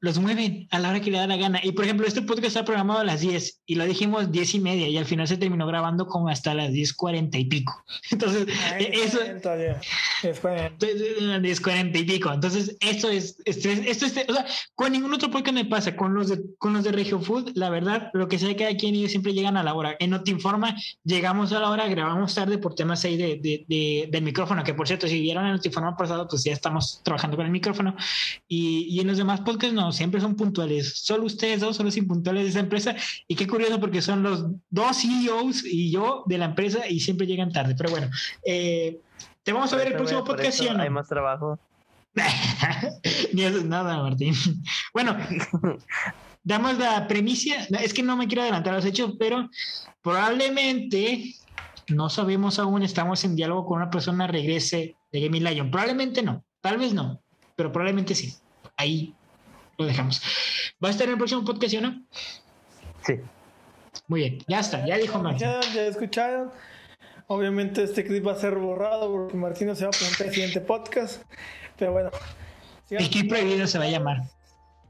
los 0.00 0.18
mueven 0.18 0.66
a 0.70 0.78
la 0.78 0.90
hora 0.90 1.00
que 1.00 1.10
le 1.10 1.18
da 1.18 1.26
la 1.26 1.36
gana. 1.36 1.60
Y 1.62 1.72
por 1.72 1.84
ejemplo, 1.84 2.06
este 2.06 2.22
podcast 2.22 2.48
está 2.48 2.64
programado 2.64 3.00
a 3.00 3.04
las 3.04 3.20
10 3.20 3.60
y 3.66 3.74
lo 3.74 3.84
dijimos 3.84 4.32
10 4.32 4.54
y 4.54 4.60
media 4.60 4.88
y 4.88 4.96
al 4.96 5.04
final 5.04 5.28
se 5.28 5.36
terminó 5.36 5.66
grabando 5.66 6.06
como 6.06 6.28
hasta 6.28 6.54
las 6.54 6.70
10.40 6.70 7.28
y 7.38 7.44
pico. 7.44 7.84
Entonces, 8.10 8.46
Ay, 8.72 8.90
eso... 8.92 9.18
10.40 10.22 11.98
y 11.98 12.04
pico. 12.04 12.32
Entonces, 12.32 12.76
eso 12.80 13.10
es, 13.10 13.36
esto 13.44 13.68
es, 14.06 14.26
o 14.28 14.32
sea, 14.32 14.46
con 14.74 14.92
ningún 14.92 15.12
otro 15.12 15.30
podcast 15.30 15.54
me 15.54 15.64
pasa. 15.66 15.94
Con 15.96 16.14
los 16.14 16.28
de, 16.28 16.40
con 16.58 16.72
los 16.72 16.84
de 16.84 16.92
Regio 16.92 17.20
Food, 17.20 17.52
la 17.54 17.68
verdad, 17.68 18.10
lo 18.14 18.28
que 18.28 18.38
sea 18.38 18.54
que 18.56 18.66
aquí 18.66 18.88
ellos 18.88 19.10
siempre 19.10 19.34
llegan 19.34 19.56
a 19.56 19.62
la 19.62 19.74
hora. 19.74 19.96
En 19.98 20.10
No 20.10 20.22
Te 20.22 20.30
Informa, 20.30 20.76
llegamos 21.04 21.52
a 21.52 21.60
la 21.60 21.70
hora, 21.70 21.86
grabamos 21.88 22.34
tarde 22.34 22.58
por 22.58 22.74
temas 22.74 23.04
ahí 23.04 23.16
de, 23.16 23.36
de, 23.36 23.64
de 23.68 24.08
del 24.10 24.22
micrófono, 24.22 24.64
que 24.64 24.74
por 24.74 24.86
cierto, 24.86 25.06
si 25.06 25.20
vieron 25.20 25.44
en 25.44 25.52
No 25.52 25.60
Te 25.60 25.68
Informa 25.68 25.96
pasado, 25.96 26.26
pues 26.28 26.44
ya 26.44 26.52
estamos 26.52 27.02
trabajando 27.02 27.36
con 27.36 27.46
el 27.46 27.52
micrófono. 27.52 27.94
Y, 28.48 28.86
y 28.90 29.00
en 29.00 29.06
los 29.06 29.18
demás 29.18 29.40
podcasts 29.40 29.74
no, 29.74 29.89
siempre 29.92 30.20
son 30.20 30.36
puntuales. 30.36 30.98
Solo 30.98 31.24
ustedes 31.24 31.60
dos 31.60 31.76
son 31.76 31.86
los 31.86 31.96
impuntuales 31.96 32.44
de 32.44 32.50
esa 32.50 32.60
empresa. 32.60 32.94
Y 33.28 33.34
qué 33.34 33.46
curioso 33.46 33.80
porque 33.80 34.02
son 34.02 34.22
los 34.22 34.46
dos 34.70 34.96
CEOs 34.98 35.64
y 35.64 35.90
yo 35.90 36.24
de 36.26 36.38
la 36.38 36.46
empresa 36.46 36.88
y 36.88 37.00
siempre 37.00 37.26
llegan 37.26 37.52
tarde. 37.52 37.74
Pero 37.76 37.90
bueno, 37.90 38.10
eh, 38.44 39.00
te 39.42 39.52
vamos 39.52 39.72
a 39.72 39.76
ver 39.76 39.88
el 39.88 39.94
próximo 39.94 40.24
podcast. 40.24 40.62
no? 40.62 40.82
Hay 40.82 40.90
más 40.90 41.08
trabajo. 41.08 41.58
Ni 43.32 43.44
haces 43.44 43.64
nada, 43.64 44.02
Martín. 44.02 44.34
Bueno, 44.92 45.16
damos 46.42 46.78
la 46.78 47.06
premicia. 47.06 47.66
Es 47.80 47.94
que 47.94 48.02
no 48.02 48.16
me 48.16 48.26
quiero 48.26 48.42
adelantar 48.42 48.74
a 48.74 48.76
los 48.76 48.84
hechos, 48.84 49.14
pero 49.18 49.48
probablemente 50.02 51.34
no 51.88 52.10
sabemos 52.10 52.58
aún. 52.58 52.82
Estamos 52.82 53.24
en 53.24 53.36
diálogo 53.36 53.66
con 53.66 53.76
una 53.76 53.90
persona 53.90 54.26
regrese 54.26 54.96
de 55.12 55.20
Gaming 55.20 55.44
Lion. 55.44 55.70
Probablemente 55.70 56.22
no, 56.22 56.44
tal 56.60 56.78
vez 56.78 56.92
no, 56.92 57.22
pero 57.56 57.72
probablemente 57.72 58.14
sí. 58.14 58.34
Ahí 58.76 59.14
lo 59.80 59.86
dejamos. 59.86 60.22
¿Va 60.82 60.88
a 60.88 60.90
estar 60.90 61.06
en 61.06 61.12
el 61.12 61.18
próximo 61.18 61.44
podcast, 61.44 61.74
o 61.74 61.80
no? 61.80 62.02
Sí. 63.04 63.14
Muy 64.08 64.20
bien, 64.20 64.38
ya 64.46 64.60
está, 64.60 64.86
ya 64.86 64.96
dijo 64.96 65.18
Martín. 65.18 65.48
Ya, 65.74 65.86
escucharon. 65.86 66.50
Obviamente 67.26 67.84
este 67.84 68.04
clip 68.04 68.26
va 68.26 68.32
a 68.32 68.36
ser 68.36 68.56
borrado 68.56 69.10
porque 69.10 69.36
Martín 69.36 69.68
no 69.68 69.74
se 69.74 69.84
va 69.84 69.88
a 69.88 69.92
presentar 69.92 70.26
el 70.26 70.32
siguiente 70.34 70.60
podcast. 70.60 71.22
Pero 71.78 71.92
bueno. 71.92 72.10
El 72.90 73.08
clip 73.08 73.28
prohibido 73.28 73.66
se 73.66 73.78
va 73.78 73.84
a 73.84 73.90
llamar. 73.90 74.22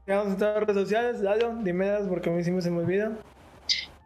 Vamos 0.07 0.33
a 0.33 0.37
todas 0.37 0.55
las 0.55 0.63
redes 0.67 0.81
sociales, 0.83 1.21
Lalo, 1.21 1.55
dime 1.61 1.91
porque 2.09 2.29
a 2.29 2.33
mí 2.33 2.43
sí 2.43 2.51
me 2.51 2.61
se 2.61 2.71
me 2.71 2.79
olvida 2.79 3.11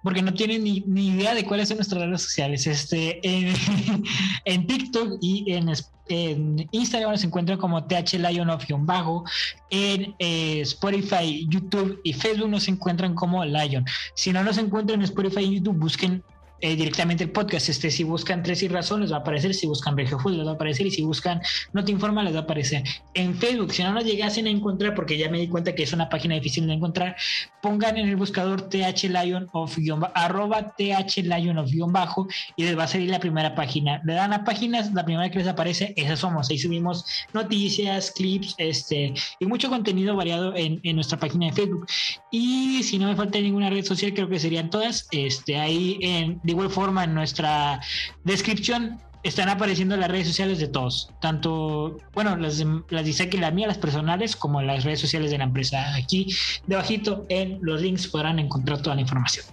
porque 0.06 0.22
no 0.22 0.36
tienen 0.36 0.64
ni, 0.64 0.84
ni, 0.86 1.08
idea 1.08 1.34
de 1.34 1.44
cuáles 1.44 1.68
son 1.68 1.78
nuestras 1.78 2.04
redes 2.04 2.22
sociales. 2.22 2.68
Este, 2.68 3.20
en, 3.24 4.68
TikTok 4.68 5.18
y 5.20 5.52
en, 5.52 5.72
en, 6.10 6.70
Instagram 6.72 7.18
se 7.18 7.26
encuentran 7.26 7.58
como 7.58 7.84
TH 7.84 8.20
Lion 8.20 8.52
of 8.52 8.66
Bajo. 8.82 9.24
En 9.72 10.14
eh, 10.20 10.62
Spotify, 10.62 11.48
YouTube 11.50 12.00
y 12.04 12.14
Facebook 12.14 12.50
nos 12.50 12.68
encuentran 12.68 13.16
como 13.16 13.44
Lion. 13.44 13.84
Si 14.14 14.32
no 14.32 14.44
nos 14.44 14.60
encuentran 14.60 15.00
en 15.00 15.06
Spotify 15.06 15.42
y 15.42 15.56
YouTube, 15.56 15.80
busquen 15.80 16.24
eh, 16.62 16.76
directamente 16.76 17.24
el 17.24 17.32
podcast. 17.32 17.70
Este, 17.70 17.92
si 17.92 18.04
buscan 18.04 18.44
Tres 18.44 18.64
y 18.64 18.68
Razón, 18.68 19.02
les 19.02 19.12
va 19.12 19.18
a 19.18 19.20
aparecer. 19.20 19.54
Si 19.54 19.68
buscan 19.68 19.96
Food, 19.96 20.34
les 20.34 20.46
va 20.46 20.52
a 20.52 20.54
aparecer. 20.56 20.86
Y 20.88 20.92
si 20.92 21.02
buscan 21.02 21.42
No 21.74 21.84
Te 21.84 21.92
Informa, 21.92 22.24
les 22.24 22.34
va 22.34 22.40
a 22.40 22.44
aparecer. 22.44 22.84
En 23.14 23.36
Facebook, 23.36 23.74
si 23.74 23.84
no 23.84 23.94
nos 23.94 24.06
llegasen 24.06 24.48
a 24.48 24.50
encontrar, 24.50 24.96
porque 24.96 25.18
ya 25.18 25.30
me 25.30 25.40
di 25.40 25.48
cuenta 25.48 25.76
que 25.76 25.84
es 25.84 25.94
una 25.94 26.10
página 26.10 26.36
difícil 26.36 26.68
de 26.68 26.74
encontrar, 26.74 27.16
pongan 27.62 27.98
en 27.98 28.10
el 28.10 28.16
buscador 28.16 28.70
TH 28.70 29.10
Lion 29.10 29.48
of 29.54 29.78
arroba 30.14 30.76
TH 30.76 31.24
Lion 31.24 31.58
of 31.58 31.72
bajo 31.88 32.28
y 32.56 32.64
les 32.64 32.78
va 32.78 32.84
a 32.84 32.88
salir 32.88 33.10
la 33.10 33.20
primera 33.20 33.56
página. 33.56 34.02
Le 34.06 34.14
dan 34.14 34.34
a 34.34 34.44
páginas, 34.44 34.94
la 34.94 35.06
primera 35.06 35.30
que 35.30 35.40
les 35.40 35.48
aparece, 35.48 35.94
esas 35.98 36.20
somos. 36.20 36.50
Ahí 36.50 36.58
subimos 36.58 37.06
noticias, 37.34 38.12
clips, 38.12 38.56
este, 38.58 39.14
y 39.40 39.46
mucho 39.46 39.70
contenido 39.70 40.16
variado 40.16 40.56
en, 40.56 40.80
en 40.84 40.96
nuestra 40.96 41.20
página 41.20 41.48
de 41.48 41.54
Facebook. 41.54 41.86
Y 42.32 42.84
si 42.84 42.98
no 42.98 43.08
me 43.08 43.16
falta 43.16 43.40
ninguna 43.40 43.70
red 43.70 43.84
social, 43.86 44.14
creo 44.14 44.30
que 44.30 44.40
serían 44.40 44.70
todas. 44.70 45.08
Este, 45.12 45.58
ahí 45.58 45.98
en 46.02 46.40
igual 46.56 46.70
forma, 46.70 47.04
en 47.04 47.14
nuestra 47.14 47.80
descripción 48.24 49.00
están 49.24 49.50
apareciendo 49.50 49.98
las 49.98 50.10
redes 50.10 50.28
sociales 50.28 50.60
de 50.60 50.68
todos, 50.68 51.12
tanto, 51.20 51.98
bueno, 52.14 52.36
las, 52.38 52.64
las 52.90 53.04
de 53.04 53.10
Isaac 53.10 53.34
y 53.34 53.38
las 53.38 53.54
mías, 53.54 53.68
las 53.68 53.80
personales, 53.80 54.36
como 54.36 54.62
las 54.62 54.84
redes 54.84 55.00
sociales 55.00 55.32
de 55.32 55.40
la 55.40 55.46
empresa. 55.46 55.96
Aquí, 55.96 56.28
debajito, 56.68 57.26
en 57.30 57.58
los 57.64 57.82
links 57.82 58.08
podrán 58.08 58.38
encontrar 58.38 58.84
toda 58.84 58.96
la 58.96 59.02
información. 59.02 59.46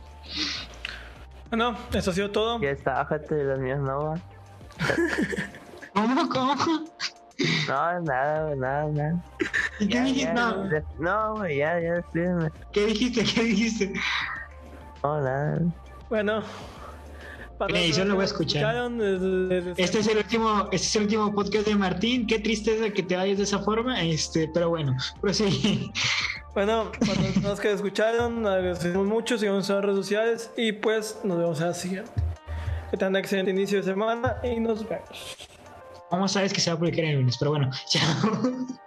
Bueno, 1.48 1.76
eso 1.92 2.10
ha 2.10 2.14
sido 2.14 2.30
todo. 2.30 2.60
Ya 2.60 2.70
está, 2.70 2.94
bájate 2.94 3.44
las 3.44 3.58
mías 3.58 3.80
no. 3.80 4.14
¿Cómo? 5.94 6.28
¿Cómo? 6.28 6.54
No, 7.66 8.00
nada, 8.00 8.54
nada, 8.54 8.86
nada. 8.88 9.24
¿Y 9.80 9.88
qué 9.88 10.00
dijiste? 10.02 10.34
no, 10.34 10.68
no, 10.98 11.48
ya, 11.48 11.80
ya, 11.80 11.94
despídeme. 11.94 12.50
¿Qué 12.72 12.86
dijiste? 12.86 13.24
¿Qué 13.24 13.42
dijiste? 13.42 13.92
No, 15.02 15.20
nada. 15.20 15.60
Bueno, 16.10 16.42
yo 17.68 18.04
lo 18.04 18.14
voy 18.14 18.22
a 18.22 18.26
escuchar. 18.26 18.90
Este 19.76 19.98
es 20.00 20.06
el 20.06 20.18
último, 20.18 20.68
este 20.72 20.86
es 20.86 20.96
el 20.96 21.02
último 21.02 21.34
podcast 21.34 21.66
de 21.66 21.74
Martín. 21.74 22.26
Qué 22.26 22.38
tristeza 22.38 22.90
que 22.90 23.02
te 23.02 23.16
vayas 23.16 23.38
de 23.38 23.44
esa 23.44 23.58
forma, 23.58 24.02
este, 24.02 24.48
pero 24.52 24.70
bueno, 24.70 24.96
sí 25.32 25.90
Bueno, 26.54 26.92
para 27.00 27.48
los 27.48 27.60
que 27.60 27.72
escucharon, 27.72 28.46
agradecemos 28.46 29.06
mucho, 29.06 29.38
sigamos 29.38 29.68
en 29.70 29.76
las 29.76 29.84
redes 29.84 29.98
sociales 29.98 30.50
y 30.56 30.72
pues 30.72 31.18
nos 31.24 31.38
vemos 31.38 31.60
en 31.60 31.66
la 31.66 31.74
siguiente. 31.74 32.10
Que 32.90 32.96
tengan 32.96 33.12
un 33.12 33.16
excelente 33.16 33.50
inicio 33.50 33.78
de 33.78 33.84
semana 33.84 34.36
y 34.42 34.60
nos 34.60 34.86
vemos. 34.86 35.48
Vamos 36.10 36.36
a 36.36 36.42
ver 36.42 36.52
que 36.52 36.60
se 36.60 36.70
va 36.70 36.76
a 36.76 36.78
publicar 36.78 37.06
el 37.06 37.16
lunes, 37.16 37.36
pero 37.38 37.52
bueno, 37.52 37.70
chao. 37.88 38.80